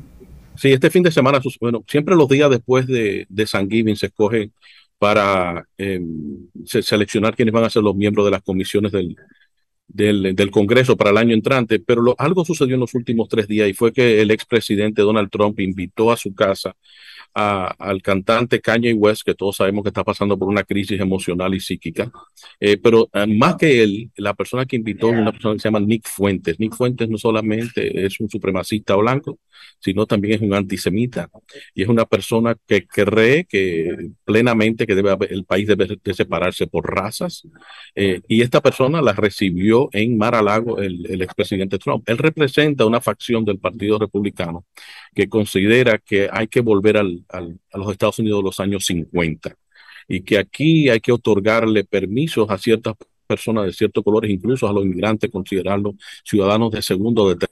sí, 0.56 0.72
este 0.74 0.90
fin 0.90 1.03
de 1.03 1.11
semana, 1.11 1.40
bueno, 1.61 1.84
siempre 1.88 2.15
los 2.15 2.28
días 2.28 2.49
después 2.49 2.88
de, 2.88 3.28
de 3.30 3.48
San 3.48 3.69
Giving 3.69 3.95
se 3.95 4.07
escoge 4.07 4.49
para 4.98 5.68
eh, 5.78 6.02
se- 6.65 6.82
seleccionar 6.82 7.36
quiénes 7.36 7.53
van 7.53 7.65
a 7.65 7.69
ser 7.69 7.84
los 7.84 7.95
miembros 7.95 8.26
de 8.26 8.32
las 8.32 8.41
comisiones 8.41 8.91
del, 8.91 9.15
del, 9.88 10.36
del 10.36 10.52
Congreso 10.52 10.98
para 10.98 11.12
el 11.12 11.18
año 11.18 11.34
entrante, 11.34 11.80
pero 11.80 12.02
lo- 12.02 12.16
algo 12.18 12.46
sucedió 12.46 12.76
en 12.76 12.82
los 12.82 12.94
últimos 12.96 13.30
tres 13.30 13.48
días 13.48 13.70
y 13.70 13.74
fue 13.74 13.94
que 13.94 14.22
el 14.22 14.32
expresidente 14.32 15.02
Donald 15.02 15.30
Trump 15.32 15.60
invitó 15.60 16.12
a 16.12 16.18
su 16.18 16.34
casa 16.36 16.76
a- 17.40 17.68
al 17.78 18.02
cantante 18.02 18.60
Kanye 18.62 18.94
West, 18.94 19.22
que 19.26 19.36
todos 19.36 19.56
sabemos 19.58 19.84
que 19.84 19.90
está 19.90 20.04
pasando 20.04 20.38
por 20.40 20.48
una 20.48 20.64
crisis 20.64 21.00
emocional 21.00 21.54
y 21.54 21.60
psíquica, 21.60 22.12
Eh, 22.60 22.78
pero 22.78 23.08
eh, 23.14 23.28
más 23.28 23.56
que 23.56 23.84
él, 23.84 24.10
la 24.18 24.34
persona 24.34 24.66
que 24.66 24.76
invitó 24.78 25.12
es 25.14 25.20
una 25.20 25.32
persona 25.32 25.54
que 25.56 25.60
se 25.60 25.68
llama 25.68 25.80
Nick 25.80 26.08
Fuentes. 26.08 26.60
Nick 26.60 26.74
Fuentes 26.76 27.08
no 27.10 27.18
solamente 27.18 28.06
es 28.06 28.20
un 28.20 28.30
supremacista 28.30 28.96
blanco, 28.96 29.40
sino 29.80 30.06
también 30.08 30.36
es 30.36 30.42
un 30.42 30.54
antisemita 30.54 31.30
y 31.76 31.84
es 31.84 31.88
una 31.90 32.06
persona 32.06 32.56
que 32.68 32.86
cree 32.88 33.46
que 33.46 34.12
plenamente 34.26 34.86
que 34.88 34.96
debe 34.96 35.12
haber- 35.12 35.32
el 35.34 35.46
país 35.46 35.68
debe 35.68 35.86
de 36.04 36.14
separarse 36.14 36.66
por 36.68 36.84
razas 36.94 37.44
eh, 37.96 38.22
y 38.28 38.42
esta 38.42 38.62
persona 38.62 39.02
la 39.02 39.14
recibió 39.14 39.90
en 39.94 40.18
Mar-a-Lago 40.18 40.80
el, 40.80 41.06
el 41.10 41.22
expresidente 41.22 41.78
Trump. 41.78 42.04
Él 42.10 42.18
representa 42.18 42.86
una 42.86 43.02
facción 43.02 43.46
del 43.46 43.60
Partido 43.60 44.00
Republicano 44.00 44.66
que 45.16 45.28
considera 45.30 45.98
que 46.00 46.30
hay 46.32 46.48
que 46.48 46.62
volver 46.62 46.98
al- 46.98 47.24
a 47.30 47.78
los 47.78 47.91
Estados 47.91 48.20
Unidos 48.20 48.40
de 48.40 48.44
los 48.44 48.60
años 48.60 48.86
50 48.86 49.56
y 50.08 50.22
que 50.22 50.38
aquí 50.38 50.90
hay 50.90 50.99
que 50.99 51.12
otorgarle 51.12 51.84
permisos 51.84 52.49
a 52.49 52.58
ciertas 52.58 52.95
personas 53.28 53.66
de 53.66 53.74
ciertos 53.74 54.04
colores, 54.04 54.32
incluso 54.32 54.68
a 54.68 54.74
los 54.74 54.86
inmigrantes, 54.86 55.30
considerarlos 55.30 55.95
ciudadanos 56.24 56.72
de 56.72 56.82
segundo 56.82 57.24
o 57.24 57.36
de 57.36 57.48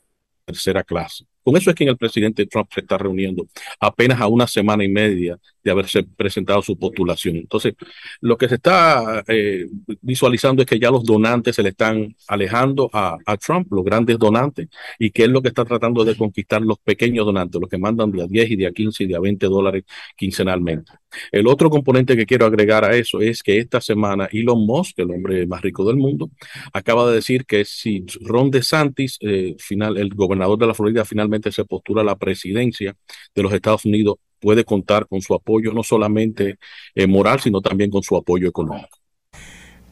tercera 0.46 0.84
clase. 0.84 1.26
Con 1.44 1.58
eso 1.58 1.70
es 1.70 1.76
que 1.76 1.84
el 1.84 1.98
presidente 1.98 2.46
Trump 2.46 2.70
se 2.74 2.82
está 2.82 2.98
reuniendo 2.98 3.46
apenas 3.80 4.22
a 4.22 4.28
una 4.28 4.48
semana 4.48 4.84
y 4.84 4.88
media 4.88 5.38
de 5.66 5.72
haberse 5.72 6.04
presentado 6.04 6.62
su 6.62 6.78
postulación. 6.78 7.38
Entonces, 7.38 7.74
lo 8.22 8.38
que 8.38 8.48
se 8.48 8.56
está 8.56 9.24
eh, 9.28 9.66
visualizando 10.02 10.62
es 10.62 10.68
que 10.68 10.80
ya 10.80 10.92
los 10.92 11.04
donantes 11.04 11.56
se 11.56 11.64
le 11.64 11.70
están 11.70 12.16
alejando 12.28 12.90
a, 12.94 13.18
a, 13.26 13.38
Trump, 13.38 13.68
los 13.72 13.84
grandes 13.84 14.20
donantes, 14.20 14.70
y 15.00 15.10
que 15.10 15.24
él 15.24 15.32
lo 15.32 15.42
que 15.42 15.50
está 15.50 15.66
tratando 15.66 16.06
de 16.06 16.16
conquistar 16.16 16.62
los 16.62 16.78
pequeños 16.78 17.26
donantes, 17.26 17.60
los 17.60 17.70
que 17.70 17.80
mandan 17.80 18.12
de 18.12 18.24
a 18.24 18.28
10 18.28 18.52
y 18.52 18.56
de 18.58 18.68
a 18.68 18.72
15 18.72 19.04
y 19.04 19.08
de 19.08 19.16
a 19.16 19.20
20 19.20 19.48
dólares 19.48 19.84
quincenalmente. 20.16 20.92
El 21.32 21.48
otro 21.48 21.70
componente 21.70 22.16
que 22.16 22.26
quiero 22.26 22.46
agregar 22.46 22.86
a 22.86 22.96
eso 22.96 23.22
es 23.22 23.42
que 23.42 23.58
esta 23.58 23.82
semana 23.82 24.30
Elon 24.32 24.66
Musk, 24.66 25.00
el 25.00 25.12
hombre 25.12 25.48
más 25.48 25.62
rico 25.62 25.86
del 25.86 25.98
mundo, 25.98 26.30
acaba 26.74 27.10
de 27.10 27.16
decir 27.16 27.46
que 27.46 27.66
si 27.66 28.06
Ron 28.22 28.52
DeSantis, 28.52 29.18
eh, 29.22 29.56
final, 29.58 29.98
el 29.98 30.10
gobernador 30.10 30.60
de 30.60 30.68
la 30.68 30.74
Florida, 30.74 31.06
finalmente 31.06 31.52
se 31.52 31.66
postula 31.66 32.02
a 32.02 32.06
la 32.06 32.16
presidencia 32.16 32.96
de 33.34 33.44
los 33.44 33.54
Estados 33.54 33.86
Unidos, 33.86 34.16
puede 34.40 34.64
contar 34.64 35.08
con 35.08 35.22
su 35.22 35.34
apoyo 35.34 35.72
no 35.74 35.84
solamente 35.84 36.58
eh, 36.94 37.08
moral, 37.08 37.40
sino 37.40 37.62
también 37.62 37.90
con 37.90 38.04
su 38.04 38.16
apoyo 38.16 38.48
económico. 38.48 39.00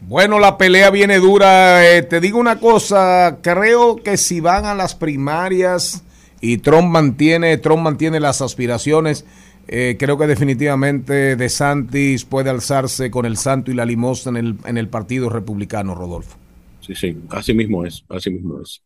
Bueno, 0.02 0.40
la 0.40 0.58
pelea 0.58 0.90
viene 0.90 1.18
dura. 1.20 1.90
Eh, 1.90 2.04
te 2.04 2.20
digo 2.20 2.38
una 2.38 2.60
cosa, 2.60 3.40
creo 3.42 3.96
que 3.96 4.18
si 4.18 4.42
van 4.42 4.66
a 4.66 4.76
las 4.76 4.96
primarias 4.96 6.04
y 6.42 6.58
Trump 6.58 6.90
mantiene, 6.90 7.58
Trump 7.58 7.84
mantiene 7.84 8.20
las 8.20 8.42
aspiraciones, 8.42 9.26
eh, 9.68 9.96
creo 9.98 10.18
que 10.18 10.28
definitivamente 10.28 11.38
De 11.38 11.48
Santis 11.48 12.26
puede 12.26 12.50
alzarse 12.50 13.10
con 13.10 13.26
el 13.26 13.38
santo 13.38 13.72
y 13.72 13.76
la 13.76 13.86
limosna 13.86 14.38
en 14.38 14.46
el, 14.46 14.56
en 14.66 14.78
el 14.78 14.90
Partido 14.90 15.30
Republicano, 15.30 15.96
Rodolfo. 15.96 16.38
Sí, 16.82 16.96
sí, 16.96 17.18
así 17.30 17.54
mismo 17.54 17.86
es, 17.86 18.04
así 18.10 18.30
mismo 18.30 18.60
es. 18.62 18.82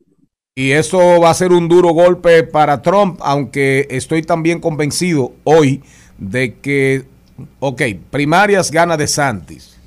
Y 0.57 0.71
eso 0.71 1.19
va 1.21 1.29
a 1.29 1.33
ser 1.35 1.51
un 1.51 1.67
duro 1.67 1.89
golpe 1.91 2.41
para 2.41 2.81
Trump, 2.81 3.19
aunque 3.21 3.85
estoy 3.91 4.23
también 4.23 4.59
convencido 4.59 5.33
hoy 5.43 5.83
de 6.17 6.55
que, 6.55 7.05
ok, 7.59 7.83
primarias 8.09 8.71
gana 8.71 8.97
de 8.97 9.07
Santis, 9.07 9.77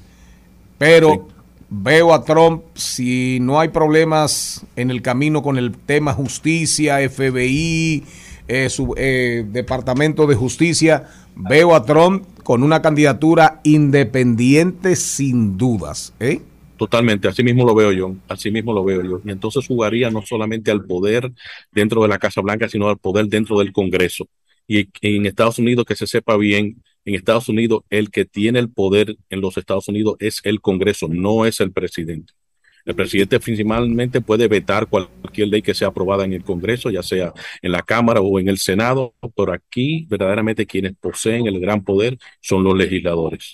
pero 0.78 1.26
sí. 1.28 1.34
veo 1.70 2.14
a 2.14 2.22
Trump, 2.22 2.62
si 2.76 3.38
no 3.40 3.58
hay 3.58 3.70
problemas 3.70 4.64
en 4.76 4.92
el 4.92 5.02
camino 5.02 5.42
con 5.42 5.58
el 5.58 5.76
tema 5.76 6.12
justicia, 6.12 6.98
FBI, 6.98 8.04
eh, 8.46 8.68
su 8.70 8.94
eh, 8.96 9.44
Departamento 9.48 10.28
de 10.28 10.36
Justicia, 10.36 11.08
veo 11.34 11.74
a 11.74 11.84
Trump 11.84 12.24
con 12.44 12.62
una 12.62 12.80
candidatura 12.80 13.58
independiente 13.64 14.94
sin 14.94 15.58
dudas. 15.58 16.12
¿eh? 16.20 16.42
Totalmente, 16.80 17.28
así 17.28 17.42
mismo 17.42 17.66
lo 17.66 17.74
veo 17.74 17.92
yo, 17.92 18.16
así 18.26 18.50
mismo 18.50 18.72
lo 18.72 18.82
veo 18.82 19.02
yo. 19.02 19.20
Y 19.22 19.30
entonces 19.30 19.66
jugaría 19.66 20.10
no 20.10 20.22
solamente 20.24 20.70
al 20.70 20.82
poder 20.86 21.30
dentro 21.72 22.00
de 22.00 22.08
la 22.08 22.18
Casa 22.18 22.40
Blanca, 22.40 22.70
sino 22.70 22.88
al 22.88 22.96
poder 22.96 23.26
dentro 23.26 23.58
del 23.58 23.70
Congreso. 23.70 24.28
Y 24.66 24.88
en 25.02 25.26
Estados 25.26 25.58
Unidos, 25.58 25.84
que 25.84 25.94
se 25.94 26.06
sepa 26.06 26.38
bien, 26.38 26.82
en 27.04 27.14
Estados 27.14 27.50
Unidos 27.50 27.82
el 27.90 28.10
que 28.10 28.24
tiene 28.24 28.60
el 28.60 28.70
poder 28.70 29.18
en 29.28 29.42
los 29.42 29.58
Estados 29.58 29.88
Unidos 29.88 30.16
es 30.20 30.40
el 30.44 30.62
Congreso, 30.62 31.06
no 31.10 31.44
es 31.44 31.60
el 31.60 31.70
presidente. 31.70 32.32
El 32.90 32.96
presidente 32.96 33.38
principalmente 33.38 34.20
puede 34.20 34.48
vetar 34.48 34.88
cualquier 34.88 35.46
ley 35.46 35.62
que 35.62 35.74
sea 35.74 35.88
aprobada 35.88 36.24
en 36.24 36.32
el 36.32 36.42
Congreso, 36.42 36.90
ya 36.90 37.04
sea 37.04 37.32
en 37.62 37.70
la 37.70 37.82
Cámara 37.82 38.20
o 38.20 38.40
en 38.40 38.48
el 38.48 38.58
Senado, 38.58 39.14
pero 39.36 39.52
aquí 39.52 40.06
verdaderamente 40.10 40.66
quienes 40.66 40.94
poseen 41.00 41.46
el 41.46 41.60
gran 41.60 41.84
poder 41.84 42.18
son 42.40 42.64
los 42.64 42.76
legisladores. 42.76 43.52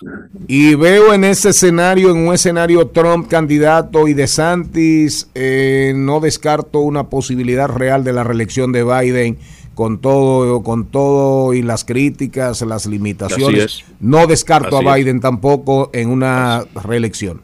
Y 0.49 0.75
veo 0.75 1.13
en 1.13 1.25
ese 1.25 1.51
escenario, 1.51 2.11
en 2.13 2.29
un 2.29 2.35
escenario 2.35 2.87
Trump 2.89 3.29
candidato 3.29 4.09
y 4.09 4.15
de 4.15 4.27
Santis, 4.27 5.29
eh, 5.35 5.93
no 5.95 6.21
descarto 6.21 6.81
una 6.81 7.11
posibilidad 7.11 7.69
real 7.69 8.05
de 8.05 8.15
la 8.15 8.25
reelección 8.25 8.73
de 8.73 8.85
Biden 8.85 9.37
con 9.75 10.01
todo, 10.01 10.63
con 10.63 10.87
todo 10.87 11.53
y 11.53 11.61
las 11.61 11.85
críticas, 11.85 12.63
las 12.63 12.87
limitaciones. 12.87 13.85
No 14.01 14.27
descarto 14.27 14.79
Así 14.79 14.89
a 14.89 14.95
Biden 14.95 15.17
es. 15.17 15.23
tampoco 15.23 15.91
en 15.93 16.09
una 16.09 16.65
reelección. 16.83 17.43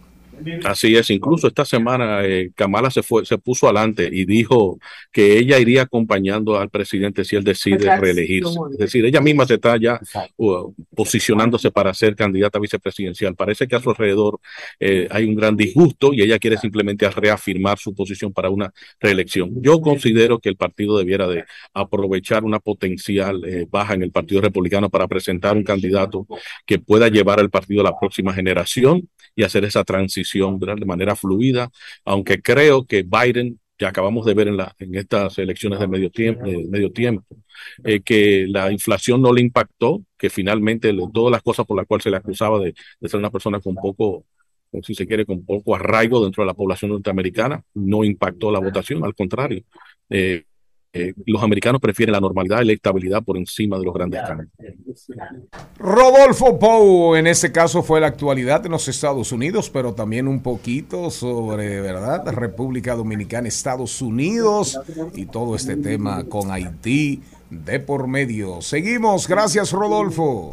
Así 0.65 0.97
es, 0.97 1.11
incluso 1.11 1.47
esta 1.47 1.65
semana 1.65 2.25
eh, 2.25 2.51
Kamala 2.55 2.91
se 2.91 3.03
fue, 3.03 3.25
se 3.25 3.39
puso 3.39 3.67
adelante 3.67 4.09
y 4.13 4.25
dijo 4.25 4.79
que 5.11 5.39
ella 5.39 5.59
iría 5.59 5.83
acompañando 5.83 6.59
al 6.59 6.71
presidente 6.71 7.25
si 7.25 7.37
él 7.37 7.45
decide 7.45 7.97
reelegirse. 7.97 8.59
Es 8.73 8.79
decir, 8.79 9.05
ella 9.05 9.21
misma 9.21 9.47
se 9.47 9.55
está 9.55 9.77
ya 9.77 10.01
uh, 10.37 10.73
posicionándose 10.95 11.71
para 11.71 11.93
ser 11.95 12.17
candidata 12.17 12.59
vicepresidencial. 12.59 13.35
Parece 13.35 13.67
que 13.67 13.77
a 13.77 13.81
su 13.81 13.91
alrededor 13.91 14.41
eh, 14.81 15.09
hay 15.11 15.25
un 15.25 15.35
gran 15.35 15.57
disgusto 15.57 16.13
y 16.13 16.23
ella 16.23 16.39
quiere 16.39 16.57
simplemente 16.57 17.09
reafirmar 17.11 17.79
su 17.79 17.95
posición 17.95 18.33
para 18.33 18.51
una 18.51 18.73
reelección. 19.01 19.51
Yo 19.63 19.81
considero 19.81 20.39
que 20.39 20.49
el 20.49 20.57
partido 20.57 20.99
debiera 20.99 21.29
de 21.29 21.45
aprovechar 21.75 22.45
una 22.45 22.59
potencial 22.59 23.45
eh, 23.45 23.67
baja 23.71 23.95
en 23.95 24.03
el 24.03 24.13
Partido 24.13 24.41
Republicano 24.41 24.91
para 24.91 25.09
presentar 25.09 25.57
un 25.57 25.65
candidato 25.65 26.27
que 26.67 26.79
pueda 26.79 27.09
llevar 27.09 27.41
al 27.41 27.51
partido 27.51 27.81
a 27.81 27.85
la 27.85 27.99
próxima 27.99 28.33
generación 28.33 29.09
y 29.35 29.45
hacer 29.45 29.65
esa 29.65 29.85
transición 29.85 30.59
de 30.59 30.85
manera 30.85 31.17
fluida, 31.17 31.71
aunque 32.05 32.41
creo 32.43 32.87
que 32.87 33.03
Biden, 33.03 33.59
ya 33.79 33.89
acabamos 33.89 34.27
de 34.27 34.35
ver 34.35 34.49
en, 34.49 34.57
la, 34.57 34.75
en 34.79 34.95
estas 34.95 35.39
elecciones 35.39 35.81
de 35.81 35.89
medio 35.89 36.11
tiempo, 36.11 36.45
de 36.47 36.67
medio 36.69 36.93
tiempo 36.93 37.25
eh, 37.85 38.01
que 38.03 38.47
la 38.49 38.71
inflación 38.71 39.23
no 39.23 39.33
le 39.33 39.41
impactó, 39.41 40.05
que 40.19 40.31
finalmente 40.31 40.95
todas 41.13 41.33
las 41.33 41.43
cosas 41.43 41.67
por 41.67 41.77
las 41.77 41.87
cuales 41.87 42.05
se 42.05 42.11
le 42.11 42.17
acusaba 42.17 42.61
de, 42.61 42.75
ser 43.03 43.19
una 43.19 43.31
persona 43.31 43.61
con 43.61 43.75
poco 43.75 44.25
si 44.83 44.95
se 44.95 45.07
quiere, 45.07 45.27
con 45.27 45.45
poco 45.45 45.75
arraigo 45.75 46.23
dentro 46.23 46.43
de 46.43 46.47
la 46.47 46.55
población 46.55 46.93
norteamericana, 46.93 47.63
no 47.75 48.05
impactó 48.05 48.51
la 48.51 48.59
votación, 48.59 49.05
al 49.05 49.15
contrario. 49.15 49.63
Eh, 50.09 50.45
eh, 50.95 51.15
los 51.25 51.43
americanos 51.43 51.81
prefieren 51.81 52.13
la 52.13 52.21
normalidad 52.21 52.61
y 52.61 52.67
la 52.67 52.73
estabilidad 52.75 53.23
por 53.23 53.39
encima 53.39 53.79
de 53.79 53.85
los 53.85 53.95
grandes 53.95 54.21
cambios. 54.27 54.51
Rodolfo 55.79 56.59
Pou, 56.59 57.17
en 57.17 57.27
ese 57.27 57.51
caso 57.51 57.83
fue 57.83 58.01
la 58.01 58.09
actualidad 58.09 58.65
en 58.67 58.73
los 58.73 58.87
Estados 58.89 59.33
Unidos, 59.33 59.71
pero 59.71 59.95
también 59.95 60.29
un 60.29 60.43
poquito 60.43 61.11
sobre, 61.11 61.81
¿verdad? 61.81 62.27
República 62.33 62.95
Dominicana, 62.95 63.49
Estados 63.49 64.03
Unidos 64.03 64.79
y 65.15 65.27
todo 65.27 65.57
este 65.57 65.77
tema 65.77 66.25
con 66.25 66.51
Haití 66.51 67.23
de 67.49 67.81
por 67.81 68.07
medio. 68.07 68.61
Seguimos, 68.61 69.29
gracias 69.29 69.73
Rodolfo. 69.73 70.51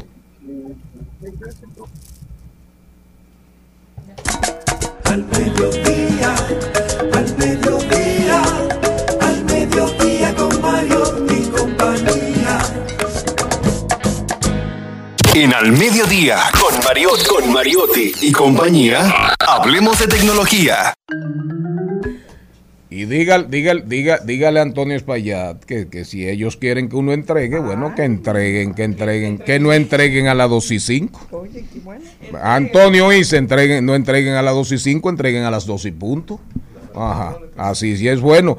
Al 5.04 5.26
mediodía, 5.26 6.34
al 7.12 7.36
mediodía, 7.36 8.42
al 9.20 9.44
mediodía 9.44 10.29
Mario 10.70 11.02
y 11.28 11.48
compañía. 11.48 12.58
En 15.34 15.52
Al 15.52 15.72
Mediodía, 15.72 16.38
con 16.60 16.84
Mariotti, 16.84 17.24
con 17.28 17.52
Mariotti 17.52 18.12
y 18.22 18.32
compañía, 18.32 19.34
hablemos 19.40 19.98
de 19.98 20.06
tecnología. 20.06 20.94
Y 22.88 23.04
diga, 23.06 23.42
diga, 23.42 23.74
diga, 23.84 24.18
dígale 24.24 24.60
a 24.60 24.62
Antonio 24.62 24.96
Espaillat 24.96 25.64
que, 25.64 25.88
que, 25.88 26.04
si 26.04 26.28
ellos 26.28 26.56
quieren 26.56 26.88
que 26.88 26.96
uno 26.96 27.12
entregue, 27.12 27.58
bueno, 27.58 27.94
que 27.96 28.04
entreguen, 28.04 28.74
que 28.74 28.84
entreguen, 28.84 29.38
que 29.38 29.58
no 29.58 29.72
entreguen 29.72 30.28
a 30.28 30.34
las 30.34 30.50
2 30.50 30.70
y 30.70 30.80
5. 30.80 31.48
Antonio 32.42 33.10
dice, 33.10 33.38
entreguen, 33.38 33.84
no 33.86 33.94
entreguen 33.94 34.34
a 34.34 34.42
las 34.42 34.54
2 34.54 34.72
y 34.72 34.78
5, 34.78 35.10
entreguen 35.10 35.44
a 35.44 35.50
las 35.50 35.66
2 35.66 35.84
y 35.86 35.90
punto. 35.92 36.40
Ajá, 36.94 37.38
así 37.56 37.96
sí 37.96 38.08
es 38.08 38.20
bueno. 38.20 38.58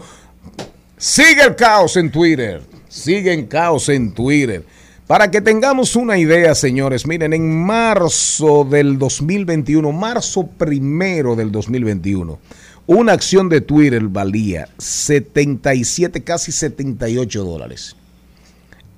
Sigue 1.01 1.41
el 1.41 1.55
caos 1.55 1.97
en 1.97 2.11
Twitter, 2.11 2.61
sigue 2.87 3.33
el 3.33 3.47
caos 3.47 3.89
en 3.89 4.13
Twitter. 4.13 4.63
Para 5.07 5.31
que 5.31 5.41
tengamos 5.41 5.95
una 5.95 6.19
idea, 6.19 6.53
señores, 6.53 7.07
miren, 7.07 7.33
en 7.33 7.59
marzo 7.59 8.63
del 8.65 8.99
2021, 8.99 9.91
marzo 9.91 10.45
primero 10.45 11.35
del 11.35 11.51
2021, 11.51 12.37
una 12.85 13.13
acción 13.13 13.49
de 13.49 13.61
Twitter 13.61 14.03
valía 14.03 14.69
77, 14.77 16.21
casi 16.23 16.51
78 16.51 17.43
dólares. 17.45 17.95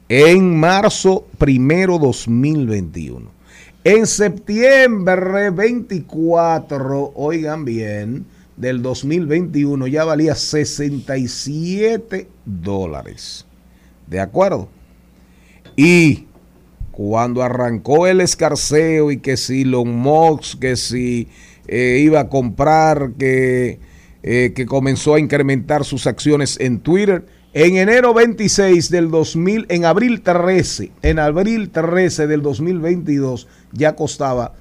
En 0.09 0.59
marzo 0.59 1.25
primero 1.38 1.99
2021. 1.99 3.31
En 3.85 4.07
septiembre 4.07 5.51
24, 5.51 7.13
oigan 7.15 7.63
bien, 7.63 8.25
del 8.57 8.81
2021 8.81 9.88
ya 9.88 10.05
valía 10.05 10.35
67 10.35 12.27
dólares. 12.45 13.45
¿De 14.07 14.19
acuerdo? 14.19 14.69
Y 15.75 16.27
cuando 16.91 17.41
arrancó 17.41 18.05
el 18.05 18.21
escarceo 18.21 19.11
y 19.11 19.17
que 19.17 19.38
si 19.38 19.63
Elon 19.63 19.95
Musk, 19.95 20.59
que 20.59 20.75
si 20.75 21.27
eh, 21.67 22.01
iba 22.03 22.19
a 22.19 22.30
comprar, 22.30 23.13
que, 23.17 23.80
eh, 24.21 24.53
que 24.55 24.65
comenzó 24.65 25.15
a 25.15 25.19
incrementar 25.19 25.85
sus 25.85 26.05
acciones 26.05 26.59
en 26.59 26.80
Twitter. 26.80 27.25
En 27.53 27.77
enero 27.77 28.13
26 28.13 28.89
del 28.89 29.11
2000, 29.11 29.67
en 29.69 29.85
abril 29.85 30.21
13, 30.21 30.91
en 31.01 31.19
abril 31.19 31.69
13 31.69 32.27
del 32.27 32.41
2022 32.41 33.47
ya 33.71 33.95
costaba 33.95 34.53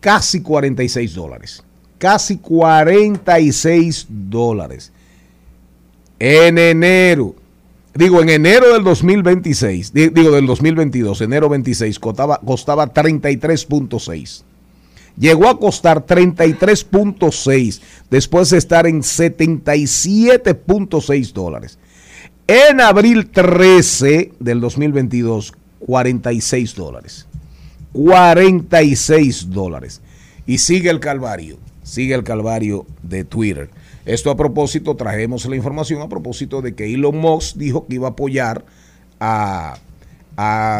casi 0.00 0.42
46 0.42 1.14
dólares. 1.14 1.64
Casi 2.04 2.36
46 2.36 4.06
dólares. 4.10 4.92
En 6.18 6.58
enero, 6.58 7.34
digo, 7.94 8.20
en 8.20 8.28
enero 8.28 8.74
del 8.74 8.84
2026, 8.84 9.94
di- 9.94 10.10
digo 10.10 10.32
del 10.32 10.44
2022, 10.44 11.22
enero 11.22 11.48
26, 11.48 11.98
costaba, 11.98 12.38
costaba 12.44 12.92
33.6. 12.92 14.42
Llegó 15.16 15.48
a 15.48 15.58
costar 15.58 16.04
33.6 16.04 17.80
después 18.10 18.50
de 18.50 18.58
estar 18.58 18.86
en 18.86 19.00
77.6 19.00 21.32
dólares. 21.32 21.78
En 22.46 22.82
abril 22.82 23.30
13 23.30 24.32
del 24.40 24.60
2022, 24.60 25.54
46 25.78 26.74
dólares. 26.74 27.26
46 27.94 29.50
dólares. 29.50 30.02
Y 30.46 30.58
sigue 30.58 30.90
el 30.90 31.00
calvario, 31.00 31.56
sigue 31.84 32.14
el 32.14 32.24
calvario 32.24 32.86
de 33.04 33.22
Twitter. 33.22 33.70
Esto 34.04 34.30
a 34.30 34.36
propósito, 34.36 34.96
trajemos 34.96 35.46
la 35.46 35.54
información 35.54 36.02
a 36.02 36.08
propósito 36.08 36.60
de 36.60 36.74
que 36.74 36.92
Elon 36.92 37.16
Musk 37.16 37.56
dijo 37.56 37.86
que 37.86 37.94
iba 37.94 38.08
a 38.08 38.10
apoyar 38.10 38.64
a, 39.20 39.76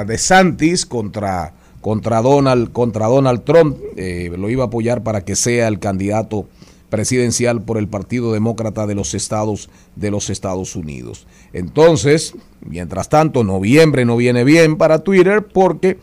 DeSantis 0.06 0.84
contra, 0.84 1.54
contra, 1.80 2.20
Donald, 2.20 2.72
contra 2.72 3.06
Donald 3.06 3.44
Trump. 3.44 3.78
Eh, 3.96 4.32
lo 4.36 4.50
iba 4.50 4.64
a 4.64 4.66
apoyar 4.66 5.04
para 5.04 5.24
que 5.24 5.36
sea 5.36 5.68
el 5.68 5.78
candidato 5.78 6.48
presidencial 6.90 7.62
por 7.62 7.78
el 7.78 7.88
Partido 7.88 8.32
Demócrata 8.32 8.86
de 8.86 8.94
los 8.94 9.14
Estados 9.14 9.68
de 9.96 10.10
los 10.10 10.30
Estados 10.30 10.76
Unidos. 10.76 11.26
Entonces, 11.52 12.34
mientras 12.60 13.08
tanto, 13.08 13.44
noviembre 13.44 14.04
no 14.04 14.16
viene 14.16 14.44
bien 14.44 14.76
para 14.76 15.00
Twitter 15.00 15.46
porque 15.52 15.98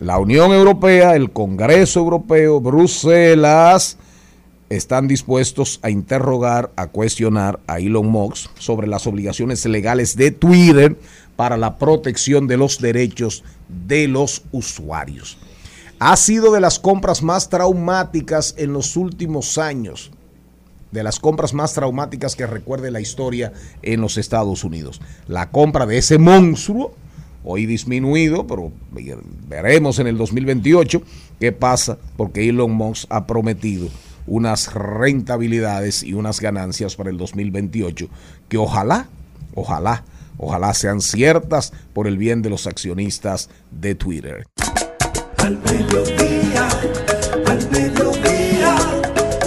la 0.00 0.18
Unión 0.18 0.52
Europea, 0.52 1.14
el 1.14 1.30
Congreso 1.30 2.00
Europeo, 2.00 2.60
Bruselas 2.60 3.98
están 4.70 5.08
dispuestos 5.08 5.80
a 5.82 5.90
interrogar, 5.90 6.70
a 6.76 6.88
cuestionar 6.88 7.60
a 7.66 7.78
Elon 7.78 8.08
Musk 8.08 8.50
sobre 8.58 8.86
las 8.86 9.06
obligaciones 9.06 9.64
legales 9.64 10.16
de 10.16 10.30
Twitter 10.30 10.98
para 11.36 11.56
la 11.56 11.78
protección 11.78 12.46
de 12.46 12.56
los 12.56 12.80
derechos 12.80 13.44
de 13.68 14.08
los 14.08 14.42
usuarios. 14.52 15.38
Ha 16.00 16.16
sido 16.16 16.52
de 16.52 16.60
las 16.60 16.78
compras 16.78 17.22
más 17.22 17.48
traumáticas 17.48 18.54
en 18.58 18.72
los 18.72 18.96
últimos 18.96 19.58
años, 19.58 20.10
de 20.92 21.02
las 21.02 21.18
compras 21.18 21.54
más 21.54 21.74
traumáticas 21.74 22.36
que 22.36 22.46
recuerde 22.46 22.90
la 22.90 23.00
historia 23.00 23.52
en 23.82 24.00
los 24.00 24.16
Estados 24.16 24.64
Unidos. 24.64 25.00
La 25.26 25.50
compra 25.50 25.86
de 25.86 25.98
ese 25.98 26.18
monstruo, 26.18 26.94
hoy 27.42 27.66
disminuido, 27.66 28.46
pero 28.46 28.70
veremos 29.48 29.98
en 29.98 30.06
el 30.06 30.18
2028 30.18 31.02
qué 31.40 31.52
pasa, 31.52 31.98
porque 32.16 32.48
Elon 32.48 32.72
Musk 32.72 33.06
ha 33.10 33.26
prometido 33.26 33.88
unas 34.28 34.72
rentabilidades 34.72 36.02
y 36.02 36.14
unas 36.14 36.40
ganancias 36.40 36.96
para 36.96 37.10
el 37.10 37.16
2028 37.16 38.08
que 38.48 38.58
ojalá, 38.58 39.08
ojalá, 39.54 40.04
ojalá 40.36 40.74
sean 40.74 41.00
ciertas 41.00 41.72
por 41.92 42.06
el 42.06 42.18
bien 42.18 42.42
de 42.42 42.50
los 42.50 42.66
accionistas 42.66 43.50
de 43.70 43.94
Twitter. 43.94 44.46
Al 45.38 45.58
mediodía, 45.58 46.68
al 47.46 47.70
mediodía, 47.70 48.76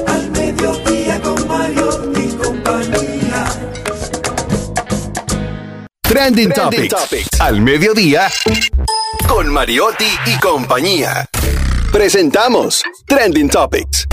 al 0.08 0.32
mediodía 0.32 1.22
con 1.22 1.48
Mario 1.48 2.14
y 2.18 2.28
compañía. 2.36 3.46
Trending, 6.02 6.52
Topics. 6.52 7.40
Al 7.40 7.62
mediodía 7.62 8.28
con 9.28 9.48
Mariotti 9.48 10.12
y 10.26 10.38
compañía. 10.40 11.26
Presentamos 11.92 12.84
Trending 13.08 13.50
Topics. 13.50 14.08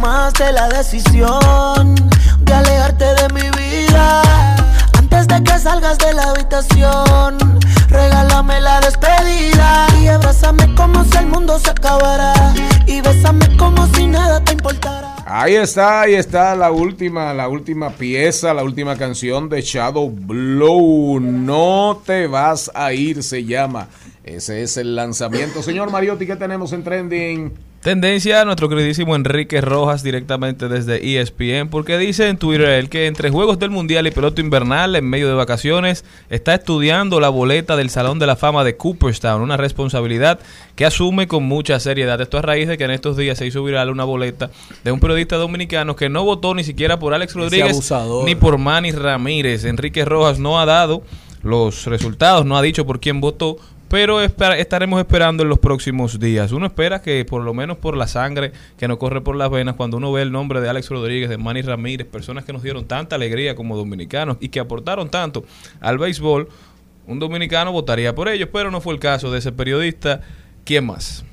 Tomaste 0.00 0.52
la 0.52 0.68
decisión 0.68 1.96
de 2.42 2.54
alejarte 2.54 3.04
de 3.04 3.34
mi 3.34 3.50
vida. 3.58 4.22
Antes 4.96 5.26
de 5.26 5.42
que 5.42 5.58
salgas 5.58 5.98
de 5.98 6.14
la 6.14 6.30
habitación, 6.30 7.36
regálame 7.88 8.60
la 8.60 8.80
despedida 8.80 9.88
y 10.00 10.06
abrázame 10.06 10.72
como 10.76 11.02
si 11.02 11.18
el 11.18 11.26
mundo 11.26 11.58
se 11.58 11.70
acabara. 11.70 12.32
Y 12.86 13.00
bésame 13.00 13.56
como 13.56 13.88
si 13.88 14.06
nada 14.06 14.44
te 14.44 14.52
importara. 14.52 15.16
Ahí 15.26 15.56
está, 15.56 16.02
ahí 16.02 16.14
está 16.14 16.54
la 16.54 16.70
última, 16.70 17.34
la 17.34 17.48
última 17.48 17.90
pieza, 17.90 18.54
la 18.54 18.62
última 18.62 18.94
canción 18.94 19.48
de 19.48 19.62
Shadow 19.62 20.08
Blow. 20.10 21.18
No 21.18 22.00
te 22.06 22.28
vas 22.28 22.70
a 22.72 22.92
ir, 22.92 23.24
se 23.24 23.44
llama. 23.44 23.88
Ese 24.22 24.62
es 24.62 24.76
el 24.76 24.94
lanzamiento. 24.94 25.60
Señor 25.60 25.90
Mariotti, 25.90 26.24
¿qué 26.24 26.36
tenemos 26.36 26.72
en 26.72 26.84
trending? 26.84 27.67
Tendencia 27.82 28.40
a 28.40 28.44
nuestro 28.44 28.68
queridísimo 28.68 29.14
Enrique 29.14 29.60
Rojas 29.60 30.02
directamente 30.02 30.68
desde 30.68 31.20
ESPN, 31.20 31.68
porque 31.70 31.96
dice 31.96 32.28
en 32.28 32.36
Twitter 32.36 32.70
él 32.70 32.88
que 32.88 33.06
entre 33.06 33.30
juegos 33.30 33.60
del 33.60 33.70
Mundial 33.70 34.04
y 34.08 34.10
pelota 34.10 34.40
invernal 34.40 34.96
en 34.96 35.08
medio 35.08 35.28
de 35.28 35.34
vacaciones 35.34 36.04
está 36.28 36.54
estudiando 36.54 37.20
la 37.20 37.28
boleta 37.28 37.76
del 37.76 37.88
Salón 37.90 38.18
de 38.18 38.26
la 38.26 38.34
Fama 38.34 38.64
de 38.64 38.76
Cooperstown, 38.76 39.42
una 39.42 39.56
responsabilidad 39.56 40.40
que 40.74 40.86
asume 40.86 41.28
con 41.28 41.44
mucha 41.44 41.78
seriedad. 41.78 42.20
Esto 42.20 42.38
a 42.38 42.42
raíz 42.42 42.66
de 42.66 42.76
que 42.78 42.84
en 42.84 42.90
estos 42.90 43.16
días 43.16 43.38
se 43.38 43.46
hizo 43.46 43.62
viral 43.62 43.90
una 43.90 44.02
boleta 44.02 44.50
de 44.82 44.90
un 44.90 44.98
periodista 44.98 45.36
dominicano 45.36 45.94
que 45.94 46.08
no 46.08 46.24
votó 46.24 46.56
ni 46.56 46.64
siquiera 46.64 46.98
por 46.98 47.14
Alex 47.14 47.34
Rodríguez 47.34 47.92
ni 48.24 48.34
por 48.34 48.58
Manny 48.58 48.90
Ramírez. 48.90 49.64
Enrique 49.64 50.04
Rojas 50.04 50.40
no 50.40 50.58
ha 50.58 50.66
dado 50.66 51.04
los 51.44 51.86
resultados, 51.86 52.44
no 52.44 52.58
ha 52.58 52.62
dicho 52.62 52.84
por 52.86 52.98
quién 52.98 53.20
votó, 53.20 53.58
pero 53.88 54.20
estaremos 54.20 55.00
esperando 55.00 55.42
en 55.42 55.48
los 55.48 55.58
próximos 55.58 56.18
días. 56.20 56.52
Uno 56.52 56.66
espera 56.66 57.00
que 57.00 57.24
por 57.24 57.42
lo 57.42 57.54
menos 57.54 57.78
por 57.78 57.96
la 57.96 58.06
sangre 58.06 58.52
que 58.76 58.86
nos 58.86 58.98
corre 58.98 59.20
por 59.20 59.36
las 59.36 59.50
venas, 59.50 59.76
cuando 59.76 59.96
uno 59.96 60.12
ve 60.12 60.22
el 60.22 60.32
nombre 60.32 60.60
de 60.60 60.68
Alex 60.68 60.90
Rodríguez, 60.90 61.28
de 61.28 61.38
Manny 61.38 61.62
Ramírez, 61.62 62.06
personas 62.06 62.44
que 62.44 62.52
nos 62.52 62.62
dieron 62.62 62.86
tanta 62.86 63.16
alegría 63.16 63.54
como 63.54 63.76
dominicanos 63.76 64.36
y 64.40 64.50
que 64.50 64.60
aportaron 64.60 65.08
tanto 65.08 65.44
al 65.80 65.98
béisbol, 65.98 66.48
un 67.06 67.18
dominicano 67.18 67.72
votaría 67.72 68.14
por 68.14 68.28
ellos, 68.28 68.50
pero 68.52 68.70
no 68.70 68.80
fue 68.80 68.92
el 68.92 69.00
caso 69.00 69.30
de 69.32 69.38
ese 69.38 69.52
periodista. 69.52 70.20
¿Quién 70.64 70.84
más? 70.84 71.24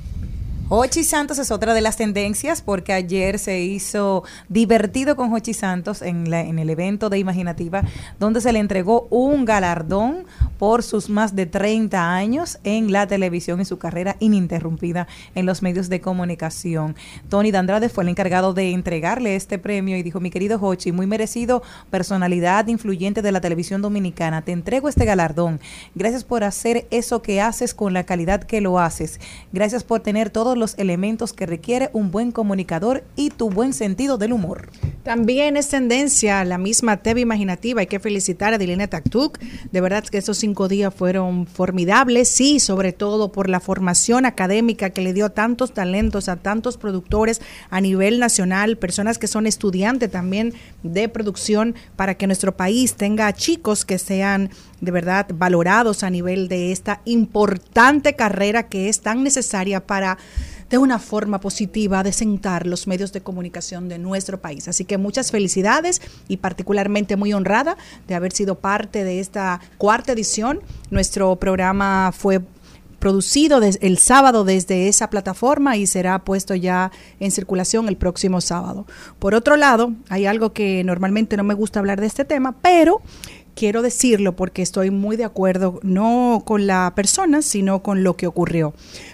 Hochi 0.67 1.03
Santos 1.03 1.37
es 1.37 1.51
otra 1.51 1.75
de 1.75 1.81
las 1.81 1.95
tendencias 1.95 2.63
porque 2.63 2.91
ayer 2.91 3.37
se 3.37 3.61
hizo 3.61 4.23
divertido 4.49 5.15
con 5.15 5.31
Hochi 5.31 5.53
Santos 5.53 6.01
en, 6.01 6.31
la- 6.31 6.41
en 6.41 6.57
el 6.57 6.71
evento 6.71 7.11
de 7.11 7.19
Imaginativa 7.19 7.83
donde 8.19 8.41
se 8.41 8.51
le 8.51 8.57
entregó 8.57 9.05
un 9.11 9.45
galardón 9.45 10.25
por 10.57 10.81
sus 10.81 11.07
más 11.07 11.35
de 11.35 11.45
30 11.45 12.11
años 12.15 12.57
en 12.63 12.91
la 12.91 13.05
televisión 13.05 13.61
y 13.61 13.65
su 13.65 13.77
carrera 13.77 14.15
ininterrumpida 14.19 15.07
en 15.35 15.45
los 15.45 15.61
medios 15.61 15.87
de 15.87 16.01
comunicación. 16.01 16.95
Tony 17.29 17.51
Dandrade 17.51 17.87
fue 17.89 18.03
el 18.03 18.09
encargado 18.09 18.53
de 18.55 18.71
entregarle 18.71 19.35
este 19.35 19.59
premio 19.59 19.95
y 19.97 20.01
dijo, 20.03 20.19
mi 20.19 20.31
querido 20.31 20.57
Hochi, 20.59 20.91
muy 20.91 21.05
merecido, 21.05 21.61
personalidad 21.91 22.65
influyente 22.67 23.21
de 23.21 23.31
la 23.31 23.41
televisión 23.41 23.83
dominicana, 23.83 24.41
te 24.41 24.51
entrego 24.53 24.89
este 24.89 25.05
galardón. 25.05 25.59
Gracias 25.93 26.23
por 26.23 26.43
hacer 26.43 26.87
eso 26.89 27.21
que 27.21 27.39
haces 27.41 27.75
con 27.75 27.93
la 27.93 28.05
calidad 28.05 28.41
que 28.43 28.61
lo 28.61 28.79
haces. 28.79 29.19
Gracias 29.51 29.83
por 29.83 29.99
tener 29.99 30.29
los 30.57 30.77
elementos 30.77 31.33
que 31.33 31.45
requiere 31.45 31.89
un 31.93 32.11
buen 32.11 32.31
comunicador 32.31 33.03
y 33.15 33.29
tu 33.29 33.49
buen 33.49 33.73
sentido 33.73 34.17
del 34.17 34.33
humor. 34.33 34.69
También 35.03 35.55
es 35.55 35.69
tendencia 35.69 36.43
la 36.45 36.57
misma 36.57 36.97
TV 36.97 37.21
imaginativa. 37.21 37.81
Hay 37.81 37.87
que 37.87 37.99
felicitar 37.99 38.53
a 38.53 38.57
Dilena 38.57 38.87
Taktuk. 38.87 39.37
De 39.71 39.81
verdad 39.81 40.03
que 40.03 40.17
estos 40.17 40.37
cinco 40.37 40.67
días 40.67 40.93
fueron 40.93 41.45
formidables. 41.45 42.29
Sí, 42.29 42.59
sobre 42.59 42.91
todo 42.91 43.31
por 43.31 43.49
la 43.49 43.59
formación 43.59 44.25
académica 44.25 44.89
que 44.89 45.01
le 45.01 45.13
dio 45.13 45.29
tantos 45.29 45.73
talentos 45.73 46.27
a 46.27 46.37
tantos 46.37 46.77
productores 46.77 47.41
a 47.69 47.81
nivel 47.81 48.19
nacional, 48.19 48.77
personas 48.77 49.17
que 49.17 49.27
son 49.27 49.45
estudiantes 49.45 50.09
también 50.09 50.53
de 50.83 51.07
producción 51.09 51.75
para 51.95 52.15
que 52.15 52.27
nuestro 52.27 52.57
país 52.57 52.95
tenga 52.95 53.31
chicos 53.33 53.85
que 53.85 53.99
sean 53.99 54.49
de 54.81 54.91
verdad 54.91 55.27
valorados 55.33 56.03
a 56.03 56.09
nivel 56.09 56.47
de 56.47 56.71
esta 56.71 57.01
importante 57.05 58.15
carrera 58.15 58.67
que 58.67 58.89
es 58.89 59.01
tan 59.01 59.23
necesaria 59.23 59.85
para 59.85 60.17
de 60.69 60.77
una 60.77 60.99
forma 60.99 61.39
positiva 61.39 62.03
de 62.03 62.11
sentar 62.11 62.65
los 62.65 62.87
medios 62.87 63.13
de 63.13 63.21
comunicación 63.21 63.87
de 63.87 63.99
nuestro 63.99 64.41
país. 64.41 64.67
Así 64.67 64.83
que 64.83 64.97
muchas 64.97 65.31
felicidades 65.31 66.01
y 66.27 66.37
particularmente 66.37 67.15
muy 67.15 67.33
honrada 67.33 67.77
de 68.07 68.15
haber 68.15 68.31
sido 68.31 68.55
parte 68.55 69.03
de 69.03 69.19
esta 69.19 69.61
cuarta 69.77 70.13
edición. 70.13 70.61
Nuestro 70.89 71.35
programa 71.35 72.11
fue 72.11 72.41
producido 73.05 73.59
el 73.61 73.97
sábado 73.99 74.43
desde 74.43 74.87
esa 74.87 75.11
plataforma 75.11 75.77
y 75.77 75.85
será 75.85 76.17
puesto 76.19 76.55
ya 76.55 76.91
en 77.19 77.29
circulación 77.29 77.87
el 77.87 77.97
próximo 77.97 78.41
sábado. 78.41 78.87
Por 79.19 79.35
otro 79.35 79.57
lado, 79.57 79.93
hay 80.09 80.25
algo 80.25 80.53
que 80.53 80.83
normalmente 80.83 81.37
no 81.37 81.43
me 81.43 81.53
gusta 81.53 81.79
hablar 81.79 82.01
de 82.01 82.07
este 82.07 82.25
tema, 82.25 82.55
pero 82.63 83.03
quiero 83.55 83.81
decirlo 83.81 84.35
porque 84.35 84.61
estoy 84.61 84.91
muy 84.91 85.17
de 85.17 85.23
acuerdo 85.23 85.79
no 85.81 86.43
con 86.45 86.67
la 86.67 86.91
persona, 86.95 87.41
sino 87.41 87.81
con 87.81 88.03
lo 88.03 88.15
que 88.15 88.27
ocurrió. 88.27 88.73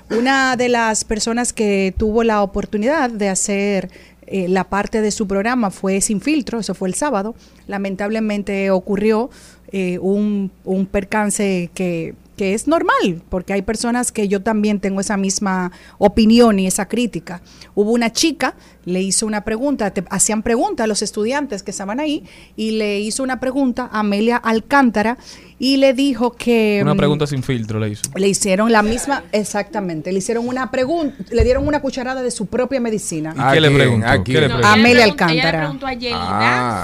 Una 0.10 0.58
de 0.58 0.68
las 0.68 1.06
personas 1.06 1.54
que 1.54 1.94
tuvo 1.98 2.24
la 2.24 2.42
oportunidad 2.42 3.10
de 3.10 3.30
hacer 3.30 3.90
eh, 4.28 4.48
la 4.48 4.66
parte 4.66 5.02
de 5.02 5.12
su 5.12 5.28
programa 5.28 5.72
fue 5.72 6.02
Sin 6.02 6.22
Filtro, 6.22 6.60
eso 6.60 6.74
fue 6.74 6.90
el 6.90 6.96
sábado. 6.96 7.36
Lamentablemente 7.68 8.72
ocurrió 8.72 9.30
eh, 9.72 10.00
un, 10.00 10.52
un 10.66 10.86
percance 10.86 11.70
que, 11.74 12.16
que 12.42 12.56
es 12.56 12.68
normal, 12.68 13.22
porque 13.30 13.54
hay 13.54 13.62
personas 13.62 14.12
que 14.12 14.28
yo 14.28 14.42
también 14.42 14.80
tengo 14.80 15.00
esa 15.00 15.16
misma 15.16 15.72
opinión 16.00 16.58
y 16.58 16.66
esa 16.66 16.88
crítica. 16.88 17.40
Hubo 17.76 17.92
una 17.92 18.12
chica, 18.12 18.56
le 18.84 19.00
hizo 19.00 19.28
una 19.28 19.44
pregunta, 19.44 19.92
te- 19.92 20.04
hacían 20.10 20.42
preguntas 20.42 20.86
a 20.86 20.88
los 20.88 21.04
estudiantes 21.04 21.62
que 21.62 21.70
estaban 21.70 22.00
ahí, 22.00 22.24
y 22.56 22.72
le 22.72 23.00
hizo 23.00 23.22
una 23.22 23.40
pregunta 23.40 23.88
a 23.94 24.00
Amelia 24.00 24.38
Alcántara 24.38 25.20
y 25.60 25.78
le 25.78 25.94
dijo 25.94 26.32
que... 26.32 26.80
Una 26.82 26.96
mm, 26.96 26.98
pregunta 26.98 27.28
sin 27.28 27.44
filtro 27.44 27.80
le 27.80 27.90
hizo. 27.90 28.02
le 28.16 28.28
hicieron 28.28 28.72
la 28.72 28.82
misma, 28.82 29.24
exactamente, 29.32 30.12
le 30.12 30.18
hicieron 30.18 30.48
una 30.48 30.72
pregunta, 30.72 31.16
le 31.30 31.44
dieron 31.44 31.68
una 31.68 31.80
cucharada 31.80 32.24
de 32.24 32.32
su 32.32 32.48
propia 32.48 32.80
medicina. 32.80 33.36
¿Y 33.38 33.54
qué 33.54 33.62
le 33.62 33.70
preguntó? 33.70 34.08
¿Qué 34.24 34.34
le 34.34 34.42
No, 34.42 34.46
preguntó? 34.48 34.68
A 34.68 34.74
Amelia 34.74 35.06
ella 35.06 35.06
le 35.06 35.14
preguntó- 35.14 35.28
Ella 35.30 35.36
le 35.36 35.44
Alcántara. 35.44 35.60
preguntó 35.60 35.86
a 35.86 35.94
Yelida 35.94 36.18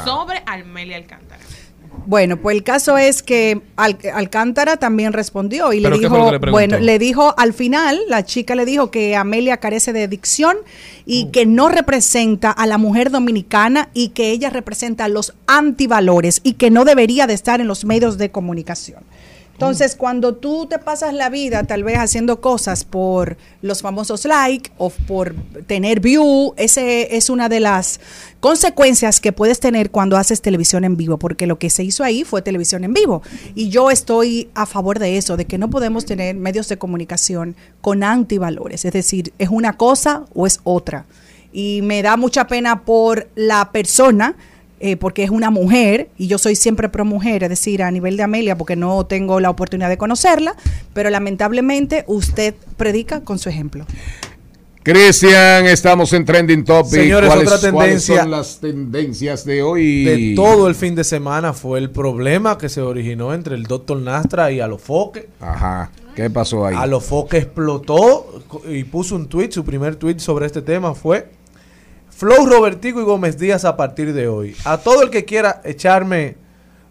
Ah. 0.02 0.04
sobre 0.06 0.44
Amelia 0.46 0.98
Alcántara. 0.98 1.42
Bueno, 2.08 2.38
pues 2.38 2.56
el 2.56 2.64
caso 2.64 2.98
es 2.98 3.22
que 3.22 3.62
Al- 3.76 3.98
Alcántara 4.14 4.78
también 4.78 5.12
respondió 5.12 5.74
y 5.74 5.82
le 5.82 5.90
¿Pero 5.90 6.00
qué 6.00 6.08
fue 6.08 6.18
lo 6.18 6.32
dijo, 6.32 6.46
le 6.46 6.52
bueno, 6.52 6.80
le 6.80 7.00
dijo 7.00 7.36
al 7.38 7.52
final, 7.54 8.00
la 8.08 8.24
chica 8.24 8.56
le 8.56 8.64
dijo 8.64 8.90
que 8.92 9.16
Amelia 9.18 9.58
carece 9.58 9.92
de 9.92 10.08
dicción 10.08 10.56
y 11.06 11.26
Mm. 11.26 11.32
que 11.32 11.46
no 11.46 11.68
representa 11.68 12.50
a 12.52 12.66
la 12.66 12.78
mujer 12.78 13.12
dominicana 13.12 13.90
y 13.94 14.10
que 14.10 14.32
ella 14.32 14.50
representa 14.50 15.10
los 15.10 15.34
antivalores 15.48 16.40
y 16.44 16.54
que 16.54 16.72
no 16.72 16.86
debería 16.86 17.28
de 17.28 17.34
estar 17.34 17.60
en 17.60 17.68
los 17.68 17.84
medios 17.84 18.18
de 18.18 18.32
comunicación. 18.32 19.04
Entonces, 19.58 19.96
cuando 19.96 20.36
tú 20.36 20.68
te 20.68 20.78
pasas 20.78 21.16
la 21.16 21.32
vida 21.32 21.64
tal 21.64 21.84
vez 21.84 21.98
haciendo 21.98 22.42
cosas 22.42 22.84
por 22.84 23.38
los 23.64 23.82
famosos 23.82 24.26
like 24.26 24.72
o 24.78 24.92
por 24.92 25.34
tener 25.66 26.00
view, 26.00 26.54
ese 26.58 27.18
es 27.18 27.32
una 27.32 27.50
de 27.50 27.60
las 27.60 28.00
consecuencias 28.40 29.20
que 29.20 29.32
puedes 29.32 29.60
tener 29.60 29.90
cuando 29.90 30.16
haces 30.16 30.44
televisión 30.44 30.84
en 30.84 30.96
vivo, 30.96 31.18
porque 31.18 31.48
lo 31.48 31.58
que 31.58 31.72
se 31.72 31.84
hizo 31.84 32.04
ahí 32.04 32.24
fue 32.24 32.44
televisión 32.44 32.84
en 32.84 32.94
vivo. 32.94 33.24
Y 33.56 33.70
yo 33.70 33.90
estoy 33.90 34.52
a 34.54 34.68
favor 34.68 35.00
de 35.00 35.18
eso, 35.18 35.38
de 35.38 35.46
que 35.46 35.58
no 35.58 35.72
podemos 35.72 36.06
tener 36.06 36.36
medios 36.36 36.68
de 36.68 36.78
comunicación 36.78 37.56
con 37.82 38.04
antivalores, 38.04 38.86
es 38.86 38.94
decir, 38.94 39.34
es 39.40 39.50
una 39.50 39.74
cosa 39.74 40.26
o 40.36 40.46
es 40.46 40.60
otra. 40.66 41.08
Y 41.52 41.82
me 41.82 42.04
da 42.04 42.16
mucha 42.16 42.46
pena 42.46 42.86
por 42.86 43.28
la 43.34 43.72
persona 43.72 44.36
eh, 44.80 44.96
porque 44.98 45.24
es 45.24 45.30
una 45.30 45.50
mujer 45.50 46.10
y 46.18 46.28
yo 46.28 46.38
soy 46.38 46.56
siempre 46.56 46.90
pro 46.90 47.04
mujer, 47.06 47.44
es 47.44 47.50
decir, 47.50 47.82
a 47.84 47.92
nivel 47.92 48.18
de 48.18 48.24
Amelia, 48.24 48.58
porque 48.58 48.76
no 48.76 49.06
tengo 49.06 49.40
la 49.40 49.50
oportunidad 49.50 49.90
de 49.90 49.98
conocerla, 49.98 50.56
pero 50.94 51.10
lamentablemente 51.10 52.04
usted 52.08 52.54
predica 52.78 53.22
con 53.22 53.40
su 53.40 53.50
ejemplo. 53.50 53.86
Cristian, 54.84 55.66
estamos 55.66 56.14
en 56.14 56.24
Trending 56.24 56.64
Topic. 56.64 56.92
Señores, 56.92 57.30
¿Cuáles- 57.30 57.52
otra 57.52 57.72
cuáles 57.72 57.90
tendencia 58.06 58.22
son 58.22 58.32
las 58.32 58.60
tendencias 58.62 59.44
de 59.44 59.62
hoy? 59.62 60.06
De 60.06 60.34
todo 60.34 60.70
el 60.70 60.76
fin 60.76 60.96
de 60.96 61.04
semana 61.04 61.52
fue 61.52 61.80
el 61.80 61.90
problema 61.90 62.58
que 62.58 62.70
se 62.70 62.80
originó 62.80 63.34
entre 63.34 63.56
el 63.56 63.64
doctor 63.64 63.98
Nastra 64.00 64.50
y 64.52 64.62
Alofoque. 64.62 65.28
Ajá. 65.42 65.92
¿Qué 66.16 66.30
pasó 66.30 66.66
ahí? 66.66 66.76
Alofoque 66.78 67.38
explotó 67.38 68.42
y 68.70 68.86
puso 68.86 69.16
un 69.16 69.28
tweet, 69.28 69.52
su 69.52 69.66
primer 69.66 69.98
tweet 69.98 70.20
sobre 70.20 70.46
este 70.46 70.62
tema 70.62 70.96
fue 70.96 71.28
Flow 72.18 72.48
Robertico 72.48 73.00
y 73.00 73.04
Gómez 73.04 73.38
Díaz 73.38 73.64
a 73.64 73.78
partir 73.78 74.12
de 74.12 74.28
hoy. 74.28 74.56
A 74.66 74.80
todo 74.80 75.04
el 75.04 75.12
que 75.12 75.24
quiera 75.24 75.62
echarme 75.64 76.36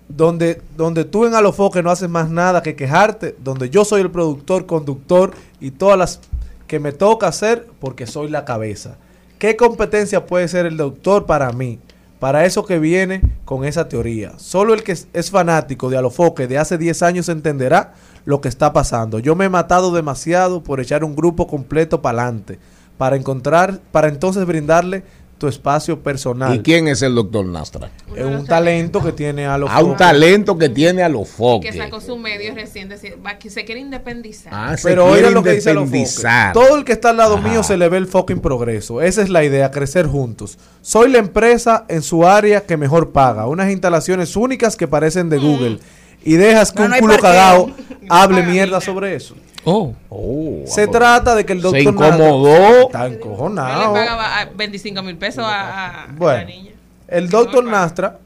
donde, 0.09 0.63
donde 0.77 1.05
tú 1.05 1.27
en 1.27 1.35
Alofoque 1.35 1.83
no 1.83 1.91
haces 1.91 2.09
más 2.09 2.31
nada 2.31 2.63
que 2.63 2.77
quejarte, 2.77 3.35
donde 3.43 3.69
yo 3.69 3.85
soy 3.85 4.03
el 4.03 4.13
productor, 4.13 4.67
conductor 4.67 5.33
y 5.59 5.73
todas 5.73 5.99
las 5.99 6.21
que 6.69 6.79
me 6.79 6.93
toca 6.93 7.27
hacer 7.27 7.67
porque 7.81 8.07
soy 8.07 8.29
la 8.31 8.45
cabeza. 8.45 8.99
¿Qué 9.41 9.57
competencia 9.57 10.27
puede 10.27 10.47
ser 10.47 10.65
el 10.65 10.77
doctor 10.77 11.27
para 11.27 11.51
mí? 11.51 11.81
Para 12.21 12.45
eso 12.45 12.65
que 12.65 12.79
viene 12.79 13.21
con 13.45 13.65
esa 13.65 13.89
teoría. 13.89 14.35
Solo 14.37 14.75
el 14.75 14.85
que 14.85 14.93
es, 14.93 15.31
fanático 15.33 15.91
de 15.91 15.97
Alofoque 15.97 16.47
de 16.47 16.59
hace 16.59 16.79
10 16.79 17.03
años 17.03 17.29
entenderá 17.29 17.95
lo 18.27 18.41
que 18.41 18.49
está 18.49 18.73
pasando. 18.73 19.19
Yo 19.19 19.35
me 19.35 19.47
he 19.47 19.49
matado 19.49 19.93
demasiado 19.93 20.63
por 20.63 20.79
echar 20.79 21.03
un 21.03 21.17
grupo 21.17 21.49
completo 21.49 22.01
para 22.01 22.23
adelante, 22.23 22.61
para 22.97 23.17
encontrar, 23.17 23.81
para 23.93 24.09
entonces 24.09 24.47
brindarle 24.47 25.03
tu 25.39 25.49
espacio 25.49 26.01
personal. 26.01 26.55
¿Y 26.55 26.61
quién 26.61 26.89
es 26.89 27.03
el 27.03 27.15
doctor 27.15 27.45
Nastra? 27.45 27.91
Es 28.15 28.25
un 28.25 28.47
talento 28.47 29.03
que 29.03 29.13
tiene. 29.13 29.45
A 29.47 29.57
un 29.57 29.97
talento 29.97 30.57
que 30.57 30.69
tiene 30.69 31.03
a 31.03 31.09
los 31.09 31.29
Que 31.29 31.35
foques. 31.35 31.77
sacó 31.77 32.01
su 32.01 32.17
medio 32.17 32.55
recién, 32.55 32.89
decir, 32.89 33.19
va, 33.25 33.39
que 33.39 33.51
se 33.51 33.65
quiere 33.65 33.81
independizar. 33.83 34.53
Ah, 34.55 34.77
se 34.77 34.89
Pero 34.89 35.05
quiere 35.05 35.19
oigan 35.19 35.35
lo 35.35 35.43
que 35.43 35.53
dice 35.53 35.71
independizar. 35.73 36.53
Todo 36.55 36.77
el 36.77 36.85
que 36.85 36.93
está 36.93 37.11
al 37.11 37.19
lado 37.19 37.37
Ajá. 37.37 37.49
mío 37.49 37.63
se 37.63 37.77
le 37.77 37.89
ve 37.89 37.99
el 37.99 38.07
fucking 38.07 38.41
progreso. 38.41 39.03
Esa 39.03 39.21
es 39.23 39.29
la 39.29 39.45
idea, 39.45 39.71
crecer 39.71 40.07
juntos. 40.07 40.59
Soy 40.81 41.11
la 41.11 41.19
empresa 41.19 41.85
en 41.89 42.03
su 42.03 42.27
área 42.27 42.63
que 42.63 42.77
mejor 42.77 43.11
paga. 43.13 43.47
Unas 43.47 43.71
instalaciones 43.71 44.37
únicas 44.37 44.77
que 44.77 44.89
parecen 44.89 45.29
de 45.29 45.39
Google. 45.39 45.79
Y 46.25 46.35
dejas 46.37 46.73
que 46.73 46.83
No, 46.89 46.95
un 46.95 47.01
culo 47.01 47.19
cagado 47.19 47.71
hable 48.09 48.43
mierda 48.43 48.81
sobre 48.81 49.15
eso. 49.15 49.37
Oh. 49.69 50.63
Se 50.65 50.87
trata 50.87 51.35
de 51.35 51.45
que 51.45 51.53
el 51.53 51.61
doctor 51.61 51.81
Se 51.83 51.87
Nastra- 51.93 52.15
incomodó. 52.17 52.57
Está 52.87 53.05
Él 53.07 53.11
le 53.13 53.17
encojonado. 53.19 53.93
pagaba 53.93 54.41
ah, 54.41 54.49
25 54.55 55.03
mil 55.03 55.17
pesos 55.17 55.45
a, 55.45 56.05
a- 56.05 56.05
a 56.05 56.09
la 56.21 56.45
niña. 56.45 56.71
el 57.09 57.29
doctor 57.29 57.65
Nastra 57.65 58.19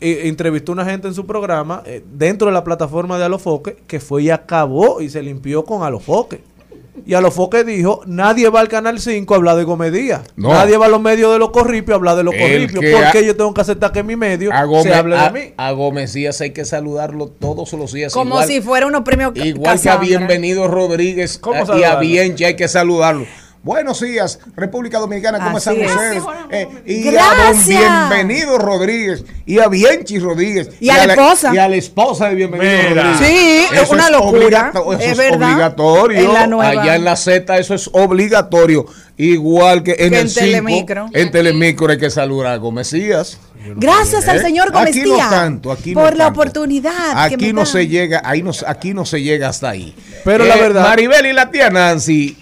eh, 0.00 0.22
entrevistó 0.24 0.72
a 0.72 0.74
una 0.74 0.84
gente 0.84 1.06
en 1.08 1.14
su 1.14 1.26
programa 1.26 1.82
eh, 1.84 2.02
dentro 2.12 2.46
de 2.46 2.54
la 2.54 2.64
plataforma 2.64 3.18
de 3.18 3.24
Alofoque 3.24 3.76
que 3.86 4.00
fue 4.00 4.22
y 4.22 4.30
acabó 4.30 5.00
y 5.00 5.10
se 5.10 5.22
limpió 5.22 5.64
con 5.64 5.82
Alofoque. 5.82 6.40
Y 7.06 7.14
Alofoque 7.14 7.64
dijo, 7.64 8.02
nadie 8.06 8.48
va 8.48 8.60
al 8.60 8.68
Canal 8.68 9.00
5 9.00 9.32
a 9.34 9.36
hablar 9.36 9.56
de 9.56 9.64
Gomedía. 9.64 10.22
No. 10.36 10.50
Nadie 10.50 10.76
va 10.76 10.86
a 10.86 10.88
los 10.88 11.00
medios 11.00 11.32
de 11.32 11.38
los 11.38 11.50
corripios 11.50 11.94
a 11.94 11.96
hablar 11.96 12.16
de 12.16 12.24
los 12.24 12.34
corripios. 12.34 12.80
que 12.80 12.92
¿Por 12.92 13.04
ha- 13.04 13.12
qué 13.12 13.24
yo 13.24 13.36
tengo 13.36 13.52
que 13.54 13.60
aceptar 13.60 13.92
que 13.92 14.00
en 14.00 14.06
mi 14.06 14.16
medio 14.16 14.52
A 14.52 14.64
Gómez, 14.64 14.84
se 14.84 14.94
hable 14.94 15.16
de 15.16 15.22
a- 15.22 15.30
mí? 15.30 15.40
a 15.56 15.70
Gómez 15.72 16.12
Díaz 16.12 16.40
hay 16.40 16.50
que 16.50 16.64
saludarlo 16.64 17.28
todos 17.28 17.72
los 17.72 17.92
días. 17.92 18.12
Como 18.12 18.30
igual, 18.36 18.46
si 18.46 18.60
fuera 18.60 18.86
unos 18.86 19.02
premios 19.02 19.32
igual 19.36 19.80
que 19.80 19.88
a. 19.90 19.96
Bienvenido 19.96 20.68
Rodríguez 20.68 21.38
¿Cómo 21.38 21.64
y 21.78 21.82
a? 21.84 21.96
Bienchi 21.96 22.44
hay 22.44 22.56
que 22.56 22.68
saludarlo. 22.68 23.26
Buenos 23.62 24.00
días, 24.00 24.38
República 24.56 24.98
Dominicana, 24.98 25.38
¿cómo 25.42 25.56
Así 25.58 25.70
están 25.70 26.12
es. 26.14 26.22
ustedes? 26.22 26.22
Eh, 26.50 26.68
y 26.86 27.08
a 27.16 27.22
don. 27.52 27.66
Bienvenido 27.66 28.56
Rodríguez 28.56 29.24
y 29.44 29.58
a 29.58 29.66
Bienchi 29.68 30.20
Rodríguez 30.20 30.70
Y 30.80 30.88
a 30.90 31.04
la 31.06 31.12
esposa. 31.14 31.54
y 31.54 31.58
a 31.58 31.68
la 31.68 31.76
esposa 31.76 32.28
de 32.28 32.36
Bienvenido 32.36 32.70
Mira. 32.90 33.02
Rodríguez. 33.12 33.28
Sí, 33.28 33.66
es 33.76 33.90
una 33.90 34.10
locura, 34.10 34.70
obligato- 34.72 34.92
eso 34.94 35.02
es 35.02 35.10
es, 35.10 35.16
verdad. 35.18 35.52
obligatorio. 35.52 36.18
En 36.20 36.32
la 36.34 36.46
nueva. 36.46 36.82
Allá 36.82 36.96
en 36.96 37.04
la 37.04 37.16
Z 37.16 37.58
eso 37.58 37.74
es 37.74 37.90
obligatorio. 37.92 38.86
Igual 39.16 39.82
que 39.82 39.90
en 39.92 39.96
Que 39.96 40.04
el 40.06 40.14
en 40.14 40.28
5, 40.28 40.40
Telemicro. 40.46 41.06
en 41.12 41.30
Telemicro 41.32 41.90
hay 41.90 41.98
que 41.98 42.10
saludar 42.10 42.52
a 42.52 42.56
Gómez 42.58 42.92
Díaz. 42.92 43.38
Gracias 43.76 44.28
al 44.28 44.36
¿Eh? 44.38 44.42
señor 44.42 44.70
Gómez 44.70 44.90
Aquí 44.96 45.00
no 45.00 45.14
Díaz 45.16 45.30
tanto, 45.30 45.72
aquí 45.72 45.94
no 45.94 46.00
por 46.00 46.16
la 46.16 46.28
oportunidad. 46.28 47.28
que 47.28 47.34
Aquí 47.34 47.46
me 47.48 47.52
no 47.54 47.66
se 47.66 47.88
llega, 47.88 48.22
ahí 48.24 48.40
no, 48.42 48.52
aquí 48.66 48.94
no 48.94 49.04
se 49.04 49.20
llega 49.20 49.48
hasta 49.48 49.70
ahí. 49.70 49.94
Pero 50.24 50.44
la 50.44 50.54
Eh, 50.56 50.60
verdad- 50.60 50.82
Maribel 50.84 51.26
y 51.26 51.32
la 51.32 51.50
tía 51.50 51.68
Nancy. 51.68 52.36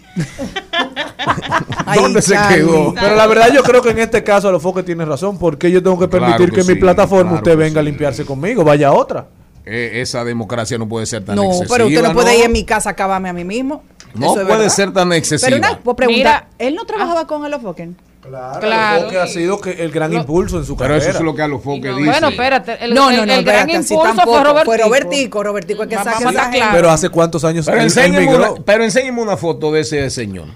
Ay, 1.86 2.00
¿Dónde 2.00 2.22
se 2.22 2.34
Charlie. 2.34 2.56
quedó? 2.58 2.94
Pero 2.94 3.14
la 3.16 3.26
verdad 3.26 3.48
yo 3.52 3.62
creo 3.62 3.80
que 3.82 3.90
en 3.90 3.98
este 4.00 4.22
caso 4.24 4.48
Alofoque 4.48 4.82
tiene 4.82 5.04
razón. 5.04 5.38
Porque 5.38 5.70
yo 5.70 5.82
tengo 5.82 5.98
que 5.98 6.08
Claro 6.08 6.26
permitir 6.36 6.52
que 6.52 6.64
mi 6.74 6.78
plataforma 6.78 7.30
claro 7.32 7.36
usted 7.36 7.56
venga 7.56 7.80
a 7.80 7.82
limpiarse 7.82 8.24
conmigo? 8.24 8.64
Vaya 8.64 8.88
a 8.88 8.92
otra. 8.92 9.26
Eh, 9.64 10.00
esa 10.00 10.22
democracia 10.24 10.78
no 10.78 10.86
puede 10.88 11.06
ser 11.06 11.24
tan 11.24 11.34
No, 11.36 11.44
excesiva. 11.44 11.68
pero 11.76 11.86
usted 11.88 12.02
no 12.02 12.12
puede 12.12 12.32
¿no? 12.32 12.38
ir 12.38 12.44
en 12.44 12.52
mi 12.52 12.64
casa 12.64 12.90
a 12.90 12.92
acabarme 12.92 13.28
a 13.28 13.32
mí 13.32 13.44
mismo. 13.44 13.82
No 14.14 14.32
puede 14.34 14.44
verdad. 14.46 14.68
ser 14.68 14.92
tan 14.92 15.12
excesiva. 15.12 15.48
Pero 15.48 15.58
una 15.58 15.78
pues, 15.80 15.96
pregunta, 15.96 16.18
Mira. 16.18 16.48
¿él 16.58 16.74
no 16.76 16.84
trabajaba 16.84 17.26
con 17.26 17.44
Alofoque? 17.44 17.90
Claro, 18.22 18.60
Claro. 18.60 18.94
Alofoque 18.96 19.18
ha 19.18 19.26
sido 19.26 19.60
que 19.60 19.70
el 19.72 19.90
gran 19.90 20.12
impulso 20.12 20.58
en 20.58 20.64
su 20.64 20.76
pero 20.76 20.90
carrera. 20.94 21.10
eso 21.10 21.18
es 21.18 21.24
lo 21.24 21.34
que 21.34 21.42
a 21.42 21.48
los 21.48 21.62
foques 21.62 21.96
dice. 21.96 22.10
Bueno, 22.10 22.28
espérate. 22.28 22.84
El, 22.84 22.94
no, 22.94 23.10
el- 23.10 23.16
no, 23.18 23.26
no, 23.26 23.32
el 23.34 23.44
gran 23.44 23.68
espérate, 23.68 23.72
impulso 23.92 24.02
tampoco. 24.16 24.30
fue 24.32 24.44
Robertico. 24.44 24.64
Fue 24.64 24.78
Robertico, 24.78 25.42
Robertico 25.42 25.82
es 25.82 25.88
que 25.88 25.94
saque. 25.96 26.62
Pero 26.72 26.90
hace 26.90 27.08
cuántos 27.08 27.44
años 27.44 27.66
Pero 27.66 27.76
él- 27.78 27.82
él 27.82 27.86
enséñeme, 27.86 28.20
migró? 28.26 28.52
una, 28.54 28.64
pero 28.64 28.84
enséñeme 28.84 29.20
una 29.22 29.36
foto 29.36 29.70
de 29.72 29.80
ese 29.80 30.10
señor. 30.10 30.46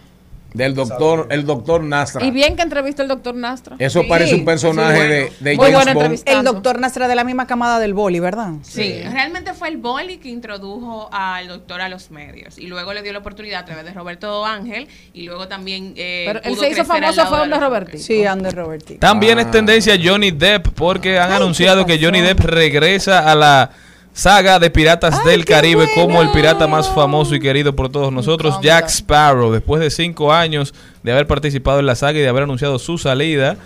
Del 0.55 0.75
doctor, 0.75 1.29
el 1.31 1.47
doctor 1.47 1.83
Nastra. 1.85 2.25
Y 2.25 2.31
bien 2.31 2.57
que 2.57 2.63
entrevistó 2.63 3.03
el 3.03 3.09
doctor 3.09 3.35
Nastra. 3.35 3.77
Eso 3.79 4.03
Sí. 4.03 4.09
parece 4.09 4.35
un 4.35 4.45
personaje 4.45 4.93
Sí, 4.93 4.99
bueno. 4.99 5.15
de, 5.15 5.51
de 5.51 5.57
Muy 5.57 5.65
James 5.67 5.73
buena 5.75 5.93
Bond. 5.95 6.03
entrevista. 6.05 6.33
El 6.33 6.45
doctor 6.45 6.79
Nastra 6.81 7.09
de 7.09 7.15
la 7.15 7.25
misma 7.25 7.47
camada 7.47 7.79
del 7.79 7.95
boli, 7.95 8.19
¿verdad? 8.21 8.51
Sí, 8.63 9.01
realmente 9.11 9.55
fue 9.55 9.69
el 9.69 9.77
boli 9.77 10.19
que 10.19 10.29
introdujo 10.29 11.09
al 11.13 11.49
doctor 11.49 11.81
a 11.81 11.89
los 11.89 12.11
medios 12.11 12.59
y 12.59 12.67
luego 12.67 12.93
le 12.95 13.03
dio 13.03 13.13
la 13.13 13.21
oportunidad 13.21 13.61
a 13.61 13.65
través 13.65 13.85
de 13.85 13.93
Roberto 13.93 14.45
Ángel 14.45 14.89
y 15.13 15.23
luego 15.25 15.47
también 15.49 15.95
eh, 15.97 16.25
Pero 16.27 16.41
él 16.43 16.57
se 16.57 16.71
hizo 16.71 16.85
famoso 16.85 17.27
fue 17.27 17.37
de 17.37 17.41
donde 17.43 17.57
los 17.57 17.61
Robertico. 17.65 17.99
Sí, 18.03 18.25
Ander 18.25 18.55
Robertico. 18.55 19.01
También 19.01 19.39
Ah. 19.39 19.43
es 19.43 19.51
tendencia 19.51 19.97
Johnny 20.03 20.31
Depp 20.33 20.69
porque 20.75 21.19
han 21.19 21.31
Ay, 21.31 21.37
anunciado 21.37 21.87
¿qué 21.87 21.99
que 21.99 22.05
Johnny? 22.05 22.21
Depp 22.21 22.41
regresa 22.41 23.31
a 23.31 23.35
la 23.35 23.71
saga 24.13 24.59
de 24.59 24.71
Piratas 24.71 25.21
Ay, 25.21 25.31
del 25.31 25.45
Caribe 25.45 25.87
bueno. 25.87 25.93
como 25.95 26.23
el 26.23 26.31
pirata 26.31 26.67
más 26.67 26.89
famoso 26.89 27.35
y 27.35 27.41
querido 27.41 27.75
por 27.75 27.91
todos 27.91 28.13
nosotros. 28.13 28.57
Jack 28.63 28.89
Sparrow. 28.89 29.53
Después 29.53 29.81
de 29.81 29.91
cinco 29.91 30.33
años 30.33 30.75
de 31.03 31.13
haber 31.13 31.27
participado 31.27 31.81
en 31.81 31.87
la 31.87 31.95
saga 31.95 32.19
y 32.19 32.23
de 32.23 32.29
haber 32.29 32.43
anunciado 32.45 32.79
su 32.79 32.99
salida, 32.99 33.57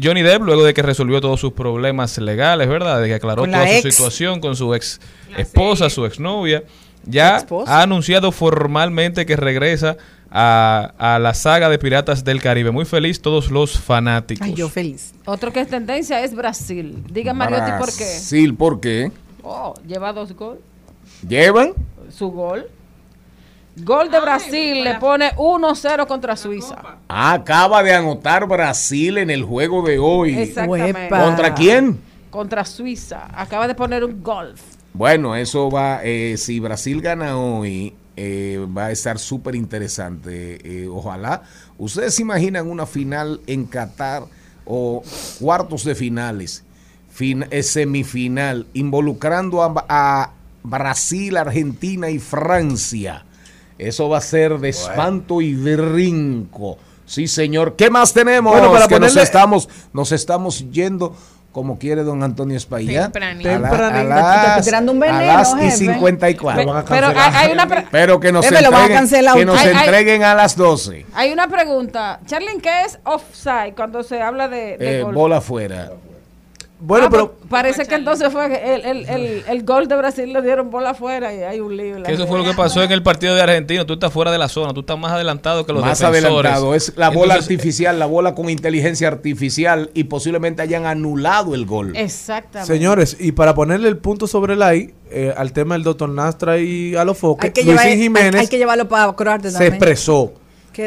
Johnny 0.00 0.22
Depp, 0.22 0.42
luego 0.42 0.64
de 0.64 0.74
que 0.74 0.82
resolvió 0.82 1.20
todos 1.20 1.40
sus 1.40 1.52
problemas 1.52 2.18
legales, 2.18 2.68
¿verdad? 2.68 3.00
De 3.00 3.08
que 3.08 3.14
aclaró 3.14 3.44
toda 3.44 3.66
su 3.66 3.90
situación 3.90 4.40
con 4.40 4.54
su 4.54 4.74
ex 4.74 5.00
esposa, 5.36 5.90
su 5.90 6.06
exnovia, 6.06 6.62
ya 7.04 7.44
ha 7.66 7.82
anunciado 7.82 8.32
formalmente 8.32 9.26
que 9.26 9.36
regresa 9.36 9.96
a, 10.30 10.92
a 10.98 11.18
la 11.18 11.34
saga 11.34 11.68
de 11.68 11.78
Piratas 11.78 12.22
del 12.22 12.40
Caribe. 12.40 12.70
Muy 12.70 12.84
feliz 12.84 13.20
todos 13.20 13.50
los 13.50 13.78
fanáticos. 13.78 14.46
Ay, 14.46 14.54
yo 14.54 14.68
feliz. 14.68 15.14
Otro 15.24 15.52
que 15.52 15.60
es 15.60 15.68
tendencia 15.68 16.22
es 16.22 16.34
Brasil. 16.34 17.02
Diga 17.10 17.32
Mariotti 17.32 17.72
por 17.78 17.88
qué. 17.88 18.04
Brasil, 18.04 18.54
¿por 18.54 18.80
qué? 18.80 19.10
Oh, 19.42 19.74
lleva 19.86 20.12
dos 20.12 20.32
goles. 20.34 20.60
¿Llevan? 21.26 21.74
su 22.10 22.30
gol. 22.30 22.68
Gol 23.76 24.10
de 24.10 24.18
Brasil 24.18 24.82
le 24.82 24.94
pone 24.96 25.30
1-0 25.36 26.06
contra 26.06 26.36
Suiza. 26.36 26.98
Acaba 27.06 27.82
de 27.82 27.94
anotar 27.94 28.46
Brasil 28.48 29.18
en 29.18 29.30
el 29.30 29.44
juego 29.44 29.82
de 29.82 29.98
hoy. 29.98 30.36
Exactamente. 30.36 31.08
¿Contra 31.08 31.54
quién? 31.54 32.00
Contra 32.30 32.64
Suiza. 32.64 33.28
Acaba 33.32 33.68
de 33.68 33.74
poner 33.74 34.04
un 34.04 34.22
gol. 34.22 34.54
Bueno, 34.92 35.36
eso 35.36 35.70
va, 35.70 36.00
eh, 36.02 36.36
si 36.38 36.58
Brasil 36.58 37.00
gana 37.00 37.38
hoy, 37.38 37.94
eh, 38.16 38.66
va 38.76 38.86
a 38.86 38.90
estar 38.90 39.18
súper 39.18 39.54
interesante. 39.54 40.58
Eh, 40.64 40.88
ojalá. 40.88 41.42
¿Ustedes 41.76 42.16
se 42.16 42.22
imaginan 42.22 42.68
una 42.68 42.84
final 42.84 43.40
en 43.46 43.64
Qatar 43.64 44.24
o 44.64 45.02
cuartos 45.38 45.84
de 45.84 45.94
finales, 45.94 46.64
fin- 47.18 47.46
eh, 47.50 47.62
semifinal, 47.64 48.66
involucrando 48.74 49.62
a, 49.64 49.84
a 49.88 50.30
Brasil, 50.62 51.36
Argentina 51.36 52.08
y 52.10 52.18
Francia? 52.20 53.24
Eso 53.76 54.08
va 54.08 54.18
a 54.18 54.20
ser 54.20 54.58
de 54.58 54.68
espanto 54.70 55.40
y 55.40 55.52
de 55.54 55.76
rinco. 55.76 56.78
Sí, 57.06 57.26
señor. 57.26 57.74
¿Qué 57.76 57.90
más 57.90 58.12
tenemos? 58.12 58.52
Bueno, 58.52 58.70
para 58.72 58.86
que 58.86 58.98
nos 59.00 59.12
ponerle- 59.12 59.22
estamos, 59.22 59.68
nos 59.92 60.12
estamos 60.12 60.70
yendo 60.70 61.16
como 61.52 61.78
quiere 61.78 62.02
don 62.02 62.22
Antonio 62.22 62.56
Espaillat. 62.56 63.04
Tempranito. 63.12 63.48
A, 63.50 63.58
la- 63.58 63.68
a 63.68 63.70
Tempranito. 63.70 64.08
las, 64.08 64.66
un 64.92 65.02
a 65.02 65.22
las 65.22 65.54
y 65.54 65.58
jefe. 65.64 65.76
54. 65.94 66.84
Pero 66.88 67.06
hay, 67.08 67.14
hay 67.34 67.52
una 67.52 67.66
pre- 67.66 67.86
Pero 67.90 68.20
que 68.20 68.30
nos 68.32 68.44
entreguen, 68.44 69.08
que 69.34 69.44
nos 69.46 69.58
Hay- 69.58 69.68
hay- 69.74 70.22
a 70.22 70.34
las 70.34 70.56
12. 70.56 71.06
hay 71.14 71.32
una 71.32 71.48
pregunta. 71.48 72.20
Charlene, 72.26 72.60
¿qué 72.60 72.82
es 72.84 72.98
offside 73.04 73.74
cuando 73.74 74.02
se 74.02 74.20
habla 74.20 74.48
de, 74.48 74.76
de 74.76 74.98
Eh, 74.98 75.02
gol? 75.02 75.14
bola 75.14 75.36
afuera. 75.38 75.92
Bueno, 76.80 77.06
Ah, 77.06 77.10
pero 77.10 77.32
pues, 77.32 77.48
parece 77.50 77.86
que 77.86 77.96
entonces 77.96 78.30
fue 78.32 78.48
que 78.48 78.74
el, 78.74 78.84
el, 78.84 79.08
el, 79.08 79.42
el 79.48 79.64
gol 79.64 79.88
de 79.88 79.96
Brasil 79.96 80.32
le 80.32 80.40
dieron 80.42 80.70
bola 80.70 80.90
afuera 80.90 81.34
y 81.34 81.42
hay 81.42 81.58
un 81.58 81.76
lío. 81.76 81.98
la 81.98 82.04
Que 82.04 82.12
eso 82.14 82.26
fue 82.28 82.38
lo 82.38 82.44
que 82.44 82.54
pasó 82.54 82.82
en 82.84 82.92
el 82.92 83.02
partido 83.02 83.34
de 83.34 83.42
Argentina. 83.42 83.84
Tú 83.84 83.94
estás 83.94 84.12
fuera 84.12 84.30
de 84.30 84.38
la 84.38 84.48
zona, 84.48 84.72
tú 84.72 84.80
estás 84.80 84.96
más 84.96 85.10
adelantado 85.10 85.66
que 85.66 85.72
los 85.72 85.82
Más 85.82 85.98
defensores. 85.98 86.24
adelantado. 86.24 86.74
Es 86.76 86.92
la 86.96 87.08
bola 87.08 87.34
Entonces, 87.34 87.50
artificial, 87.56 87.98
la 87.98 88.06
bola 88.06 88.34
con 88.36 88.48
inteligencia 88.48 89.08
artificial 89.08 89.90
y 89.92 90.04
posiblemente 90.04 90.62
hayan 90.62 90.86
anulado 90.86 91.54
el 91.56 91.66
gol. 91.66 91.96
Exactamente. 91.96 92.72
Señores, 92.72 93.16
y 93.18 93.32
para 93.32 93.54
ponerle 93.54 93.88
el 93.88 93.96
punto 93.98 94.28
sobre 94.28 94.54
el 94.54 94.60
I, 94.60 94.94
eh, 95.10 95.34
al 95.36 95.52
tema 95.52 95.74
del 95.74 95.82
doctor 95.82 96.08
Nastra 96.08 96.58
y 96.58 96.94
a 96.94 97.04
los 97.04 97.18
foques, 97.18 97.46
Hay 97.46 97.52
que, 97.52 97.62
Luisín 97.64 97.76
llevar, 97.76 97.86
hay, 97.92 97.98
Jiménez 98.02 98.40
hay 98.42 98.46
que 98.48 98.58
llevarlo 98.58 98.88
para 98.88 99.12
Croarte 99.14 99.50
se 99.50 99.66
expresó. 99.66 100.32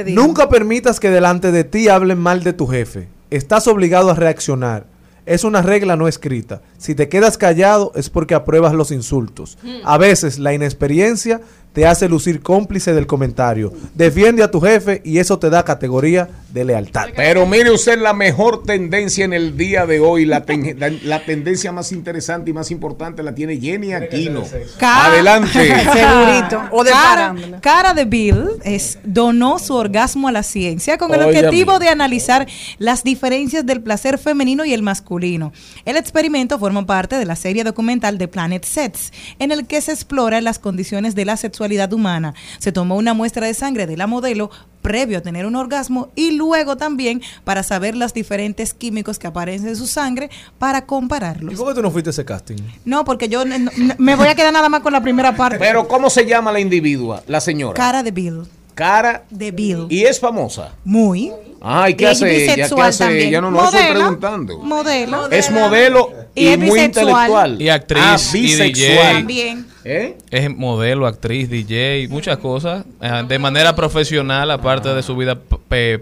Nunca 0.08 0.48
permitas 0.48 1.02
que 1.02 1.10
delante 1.10 1.52
de 1.52 1.66
ti 1.66 1.90
hablen 1.90 2.18
mal 2.18 2.44
de 2.44 2.54
tu 2.54 2.66
jefe. 2.66 3.10
Estás 3.30 3.68
obligado 3.68 4.10
a 4.10 4.14
reaccionar. 4.14 4.86
Es 5.26 5.44
una 5.44 5.62
regla 5.62 5.96
no 5.96 6.08
escrita. 6.08 6.62
Si 6.78 6.96
te 6.96 7.10
quedas 7.10 7.38
callado 7.38 7.92
es 7.96 8.10
porque 8.10 8.36
apruebas 8.36 8.74
los 8.74 8.92
insultos. 8.92 9.58
A 9.84 9.98
veces 9.98 10.40
la 10.40 10.54
inexperiencia 10.54 11.42
te 11.74 11.86
hace 11.88 12.10
lucir 12.10 12.42
cómplice 12.42 12.94
del 12.94 13.08
comentario. 13.08 13.72
Defiende 13.96 14.44
a 14.44 14.52
tu 14.52 14.60
jefe 14.60 15.02
y 15.06 15.20
eso 15.20 15.40
te 15.40 15.50
da 15.50 15.64
categoría 15.64 16.28
de 16.52 16.66
lealtad. 16.66 17.08
Pero 17.16 17.46
mire 17.46 17.72
usted 17.72 17.98
la 17.98 18.14
mejor 18.14 18.64
tendencia 18.64 19.24
en 19.24 19.32
el 19.32 19.56
día 19.56 19.86
de 19.86 20.02
hoy, 20.02 20.26
la, 20.26 20.44
ten- 20.46 20.76
la, 20.78 20.90
la 20.90 21.24
tendencia 21.24 21.72
más 21.72 21.94
interesante 21.94 22.50
y 22.50 22.54
más 22.54 22.72
importante 22.72 23.24
la 23.24 23.34
tiene 23.34 23.58
Jenny 23.58 23.94
Aquino. 23.94 24.44
Adelante. 24.82 25.50
Segurito. 25.94 26.62
O 26.72 26.84
de 26.84 26.92
cara, 26.92 27.36
cara 27.62 27.94
de 27.94 28.04
Bill 28.04 28.44
es, 28.66 29.00
donó 29.06 29.58
su 29.60 29.74
orgasmo 29.74 30.28
a 30.28 30.34
la 30.34 30.44
ciencia 30.44 30.98
con 30.98 31.14
el 31.14 31.22
objetivo 31.22 31.80
de 31.80 31.88
analizar 31.88 32.48
las 32.80 33.04
diferencias 33.06 33.66
del 33.66 33.82
placer 33.82 34.18
femenino 34.18 34.66
y 34.66 34.74
el 34.74 34.84
masculino. 34.84 35.54
El 35.86 35.96
experimento 35.96 36.60
forma 36.60 36.86
parte 36.86 37.16
de 37.16 37.26
la 37.26 37.38
serie 37.38 37.64
documental 37.64 38.18
de 38.18 38.28
Planet 38.28 38.66
Sets, 38.66 39.14
en 39.40 39.54
el 39.54 39.68
que 39.68 39.80
se 39.80 39.94
explora 39.94 40.42
las 40.42 40.60
condiciones 40.60 41.16
de 41.16 41.24
la 41.24 41.38
sexualidad 41.38 41.61
humana. 41.92 42.34
Se 42.60 42.72
tomó 42.72 42.96
una 42.96 43.14
muestra 43.14 43.46
de 43.48 43.54
sangre 43.54 43.86
de 43.88 43.98
la 43.98 44.08
modelo 44.08 44.50
previo 44.82 45.20
a 45.20 45.22
tener 45.22 45.46
un 45.46 45.56
orgasmo 45.56 46.10
y 46.16 46.32
luego 46.32 46.76
también 46.76 47.22
para 47.44 47.62
saber 47.64 47.96
los 47.96 48.14
diferentes 48.14 48.74
químicos 48.74 49.20
que 49.20 49.28
aparecen 49.28 49.68
en 49.70 49.76
su 49.76 49.86
sangre 49.88 50.30
para 50.58 50.80
¿Y 50.80 50.82
compararlos. 50.82 51.56
por 51.56 51.68
qué 51.70 51.74
tú 51.76 51.82
no 51.84 51.92
fuiste 51.92 52.10
a 52.10 52.12
ese 52.12 52.26
casting? 52.26 52.58
No, 52.86 53.06
porque 53.06 53.30
yo 53.30 53.46
no- 53.46 53.58
no- 53.60 53.72
me 54.00 54.16
voy 54.16 54.28
a 54.28 54.36
quedar 54.36 54.52
nada 54.52 54.70
más 54.70 54.82
con 54.82 54.92
la 54.94 55.02
primera 55.02 55.36
parte. 55.36 55.60
Pero 55.60 55.88
¿cómo 55.88 56.10
se 56.10 56.26
llama 56.26 56.52
la 56.52 56.60
individua? 56.60 57.22
La 57.28 57.40
señora. 57.42 57.74
Cara 57.76 58.02
de 58.04 58.12
Bill. 58.12 58.42
Cara. 58.74 59.26
De 59.30 59.52
Bill. 59.52 59.86
Y 59.90 60.06
es 60.06 60.20
famosa. 60.20 60.72
Muy. 60.84 61.32
Ay, 61.62 61.94
¿qué 61.94 62.06
Y 62.06 62.08
hace 62.08 62.26
ella? 62.26 62.46
¿Qué 62.56 62.62
bisexual 62.62 62.90
hace 62.90 63.04
también. 63.04 63.28
ella? 63.28 63.42
No, 63.42 63.64
estoy 63.66 63.84
preguntando. 63.92 64.58
Modelo. 64.60 65.30
Es 65.30 65.52
modelo 65.52 66.10
Y 66.34 66.46
y, 66.46 66.48
es 66.48 66.58
muy 66.58 66.70
bisexual. 66.72 66.86
intelectual. 67.06 67.62
Y 67.62 67.70
actriz, 67.70 68.02
Ah, 68.04 68.18
y 68.34 68.42
bisexual. 68.42 68.74
DJ. 68.74 69.14
También. 69.14 69.71
¿Eh? 69.84 70.16
Es 70.30 70.50
modelo, 70.56 71.08
actriz, 71.08 71.50
DJ, 71.50 72.08
muchas 72.10 72.38
cosas. 72.38 72.86
eh, 73.02 73.24
De 73.28 73.40
manera 73.40 73.76
profesional, 73.76 74.52
aparte 74.52 74.90
de 74.90 75.02
su 75.04 75.16
vida 75.16 75.40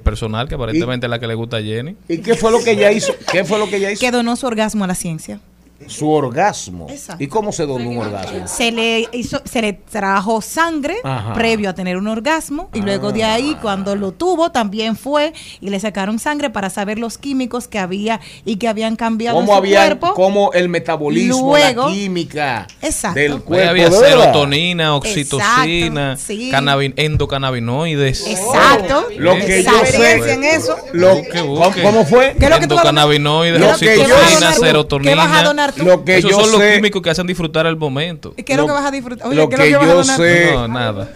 personal, 0.04 0.48
que 0.50 0.56
aparentemente 0.56 1.06
es 1.06 1.10
la 1.10 1.20
que 1.20 1.28
le 1.28 1.36
gusta 1.36 1.58
a 1.58 1.62
Jenny. 1.62 1.96
¿Y 2.08 2.18
qué 2.20 2.36
fue 2.36 2.52
lo 2.52 2.60
que 2.64 2.72
ella 2.72 2.92
hizo? 2.92 3.14
¿Qué 3.32 3.44
fue 3.46 3.58
lo 3.60 3.70
que 3.70 3.78
ella 3.78 3.92
hizo? 3.92 4.00
Que 4.02 4.12
donó 4.12 4.36
su 4.36 4.48
orgasmo 4.48 4.84
a 4.84 4.88
la 4.88 4.96
ciencia. 4.96 5.40
Su 5.88 6.10
orgasmo. 6.10 6.88
Exacto. 6.90 7.24
¿Y 7.24 7.28
cómo 7.28 7.52
se 7.52 7.66
donó 7.66 7.90
un 7.90 7.98
orgasmo? 8.00 8.48
Se 8.48 8.72
le 8.72 9.08
hizo, 9.14 9.42
se 9.46 9.62
le 9.62 9.74
trajo 9.74 10.42
sangre 10.42 10.98
Ajá. 11.04 11.34
previo 11.34 11.70
a 11.70 11.74
tener 11.74 11.98
un 11.98 12.08
orgasmo 12.08 12.70
y 12.74 12.82
luego 12.82 13.12
de 13.12 13.24
ahí 13.24 13.58
cuando 13.62 13.96
lo 13.96 14.12
tuvo 14.12 14.52
también 14.52 14.96
fue 14.96 15.34
y 15.62 15.70
le 15.70 15.80
sacaron 15.80 16.20
sangre 16.20 16.50
para 16.50 16.70
saber 16.70 17.00
los 17.00 17.18
químicos 17.18 17.68
que 17.68 17.80
había 17.80 18.20
y 18.46 18.58
que 18.58 18.68
habían 18.68 18.96
cambiado 18.98 19.40
en 19.40 19.46
¿Cómo 19.46 19.54
su 19.54 19.58
había, 19.58 19.86
cuerpo. 19.86 20.14
cómo 20.14 20.52
el 20.54 20.70
metabolismo, 20.70 21.52
Luego- 21.56 21.88
la 21.88 21.94
química 21.94 22.68
Exacto. 22.82 23.20
del 23.20 23.42
cuerpo? 23.42 23.70
había 23.70 23.90
serotonina, 23.92 24.96
oxitocina, 24.96 26.14
Exacto, 26.14 26.24
sí. 26.28 26.52
cannabi- 26.52 26.94
endocannabinoides. 26.98 28.28
Exacto. 28.28 29.06
Lo 29.18 29.36
que 29.36 29.64
yo 29.64 29.72
sé. 29.86 30.34
en 30.34 30.44
eso. 30.44 30.76
Lo, 30.94 31.22
Que 31.22 31.40
¿cómo, 31.84 32.06
fue? 32.06 32.36
¿Qué 32.38 32.46
es 32.46 32.50
lo 32.52 32.60
que 32.60 32.68
tú? 32.68 32.74
Endocannabinoides, 32.76 33.60
yo 33.62 33.70
oxitocina, 33.70 34.54
serotonina. 34.54 35.12
¿Qué 35.12 35.16
vas 35.16 35.40
a 35.40 35.44
donar 35.44 35.69
tú? 35.72 35.84
Lo 35.86 36.04
que 36.04 36.18
Esos 36.18 36.32
yo 36.32 36.40
son 36.42 36.52
los 36.52 36.62
sé- 36.62 36.76
químicos 36.76 37.02
que 37.02 37.10
hacen 37.10 37.28
disfrutar 37.28 37.66
el 37.66 37.78
momento. 37.78 38.34
¿Qué 38.36 38.44
es 38.48 38.58
lo, 38.58 38.64
lo- 38.64 38.68
que 38.68 38.74
vas 38.74 38.86
a 38.86 38.92
disfrutar? 38.92 39.28
Oye, 39.28 39.36
lo 39.38 39.50
¿qué 39.50 39.56
que 39.56 39.70
lo 39.72 39.80
que 39.80 39.86
vas 39.86 39.86
a 39.86 39.90
yo 39.90 39.98
donar? 40.02 40.18
sé- 40.18 40.52
No, 40.54 40.68
nada. 40.68 41.10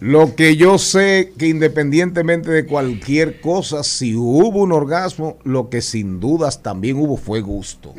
Lo 0.00 0.34
que 0.34 0.56
yo 0.56 0.78
sé 0.78 1.34
que 1.38 1.46
independientemente 1.46 2.50
de 2.50 2.64
cualquier 2.64 3.40
cosa, 3.40 3.84
si 3.84 4.14
hubo 4.14 4.62
un 4.62 4.72
orgasmo, 4.72 5.36
lo 5.44 5.68
que 5.68 5.82
sin 5.82 6.20
dudas 6.20 6.62
también 6.62 6.96
hubo 6.96 7.18
fue 7.18 7.42
gusto. 7.42 7.94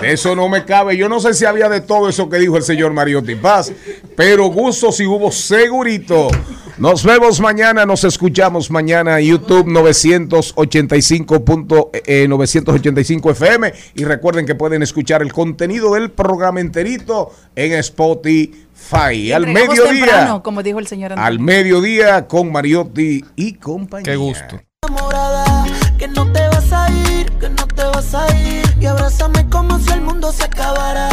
De 0.00 0.12
Eso 0.12 0.36
no 0.36 0.50
me 0.50 0.66
cabe. 0.66 0.96
Yo 0.98 1.08
no 1.08 1.20
sé 1.20 1.32
si 1.32 1.46
había 1.46 1.70
de 1.70 1.80
todo 1.80 2.08
eso 2.08 2.28
que 2.28 2.38
dijo 2.38 2.58
el 2.58 2.62
señor 2.62 2.92
Mariotti 2.92 3.34
Paz, 3.34 3.72
pero 4.14 4.48
gusto 4.48 4.92
sí 4.92 5.06
hubo 5.06 5.32
segurito. 5.32 6.28
Nos 6.76 7.02
vemos 7.02 7.40
mañana, 7.40 7.84
nos 7.86 8.04
escuchamos 8.04 8.70
mañana 8.70 9.20
YouTube 9.20 9.66
985. 9.66 11.44
punto, 11.44 11.90
eh, 11.92 12.28
985 12.28 13.30
FM 13.30 13.72
y 13.94 14.04
recuerden 14.04 14.46
que 14.46 14.54
pueden 14.54 14.82
escuchar 14.82 15.22
el 15.22 15.32
contenido 15.32 15.94
del 15.94 16.10
programa 16.10 16.60
enterito 16.60 17.32
en 17.56 17.72
Spotify 17.72 18.67
al 18.92 19.44
Entregamos 19.44 19.76
mediodía. 19.76 20.04
temprano, 20.06 20.42
como 20.42 20.62
dijo 20.62 20.78
el 20.78 20.86
señor 20.86 21.12
Antonio. 21.12 21.26
Al 21.26 21.38
mediodía 21.40 22.26
con 22.26 22.50
Mariotti 22.52 23.24
y 23.36 23.54
compañía. 23.54 24.04
Qué 24.04 24.16
gusto. 24.16 24.60
enamorada 24.86 25.64
Que 25.98 26.08
no 26.08 26.30
te 26.32 26.40
vas 26.48 26.72
a 26.72 26.90
ir, 26.90 27.30
que 27.32 27.48
no 27.50 27.66
te 27.66 27.82
vas 27.84 28.14
a 28.14 28.26
ir 28.36 28.64
Y 28.80 28.86
abrázame 28.86 29.48
como 29.50 29.78
si 29.80 29.90
el 29.92 30.00
mundo 30.02 30.30
se 30.32 30.44
acabara 30.44 31.08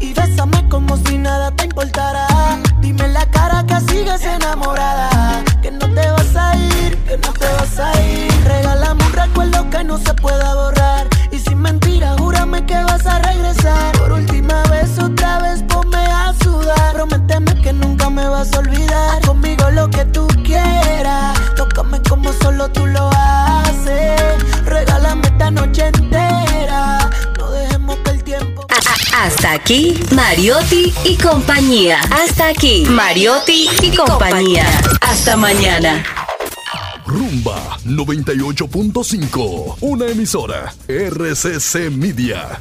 Y 0.00 0.12
bésame 0.12 0.68
como 0.68 0.96
si 0.96 1.18
nada 1.18 1.50
te 1.52 1.64
importara 1.64 2.26
Dime 2.80 3.06
la 3.08 3.24
cara 3.30 3.64
que 3.64 3.78
sigues 3.92 4.22
enamorada 4.24 5.08
Que 5.62 5.70
no 5.70 5.88
te 5.94 6.10
vas 6.10 6.36
a 6.36 6.56
ir, 6.56 6.96
que 7.06 7.16
no 7.18 7.32
te 7.32 7.46
vas 7.46 7.78
a 7.78 8.02
ir 8.02 8.32
Regálame 8.44 9.04
un 9.04 9.12
recuerdo 9.12 9.70
que 9.70 9.84
no 9.84 9.98
se 9.98 10.12
pueda 10.14 10.54
borrar 10.54 11.06
Y 11.30 11.38
sin 11.38 11.58
mentira, 11.62 12.16
júrame 12.18 12.66
que 12.66 12.74
vas 12.82 13.06
a 13.06 13.20
regresar 13.20 13.96
Por 13.96 14.12
última 14.12 14.60
vez, 14.64 14.98
otra 14.98 15.38
vez 15.38 15.62
Prométeme 17.06 17.60
que 17.60 17.70
nunca 17.70 18.08
me 18.08 18.26
vas 18.26 18.50
a 18.54 18.60
olvidar 18.60 19.18
Haz 19.18 19.26
Conmigo 19.26 19.70
lo 19.72 19.90
que 19.90 20.06
tú 20.06 20.26
quieras 20.42 21.38
Tócame 21.54 22.00
como 22.08 22.32
solo 22.32 22.66
tú 22.70 22.86
lo 22.86 23.10
haces 23.12 24.22
Regálame 24.64 25.26
esta 25.26 25.50
noche 25.50 25.88
entera 25.88 27.10
No 27.38 27.50
dejemos 27.50 27.98
que 27.98 28.10
el 28.10 28.24
tiempo 28.24 28.66
Hasta 29.18 29.52
aquí, 29.52 30.00
Mariotti 30.14 30.94
y 31.04 31.16
compañía. 31.16 32.00
Hasta 32.10 32.48
aquí, 32.48 32.86
Mariotti 32.86 33.68
y 33.82 33.94
compañía. 33.94 34.66
Hasta 35.00 35.36
mañana. 35.36 36.02
Rumba 37.06 37.78
98.5, 37.84 39.76
una 39.80 40.06
emisora 40.06 40.74
RCC 40.88 41.90
Media. 41.90 42.60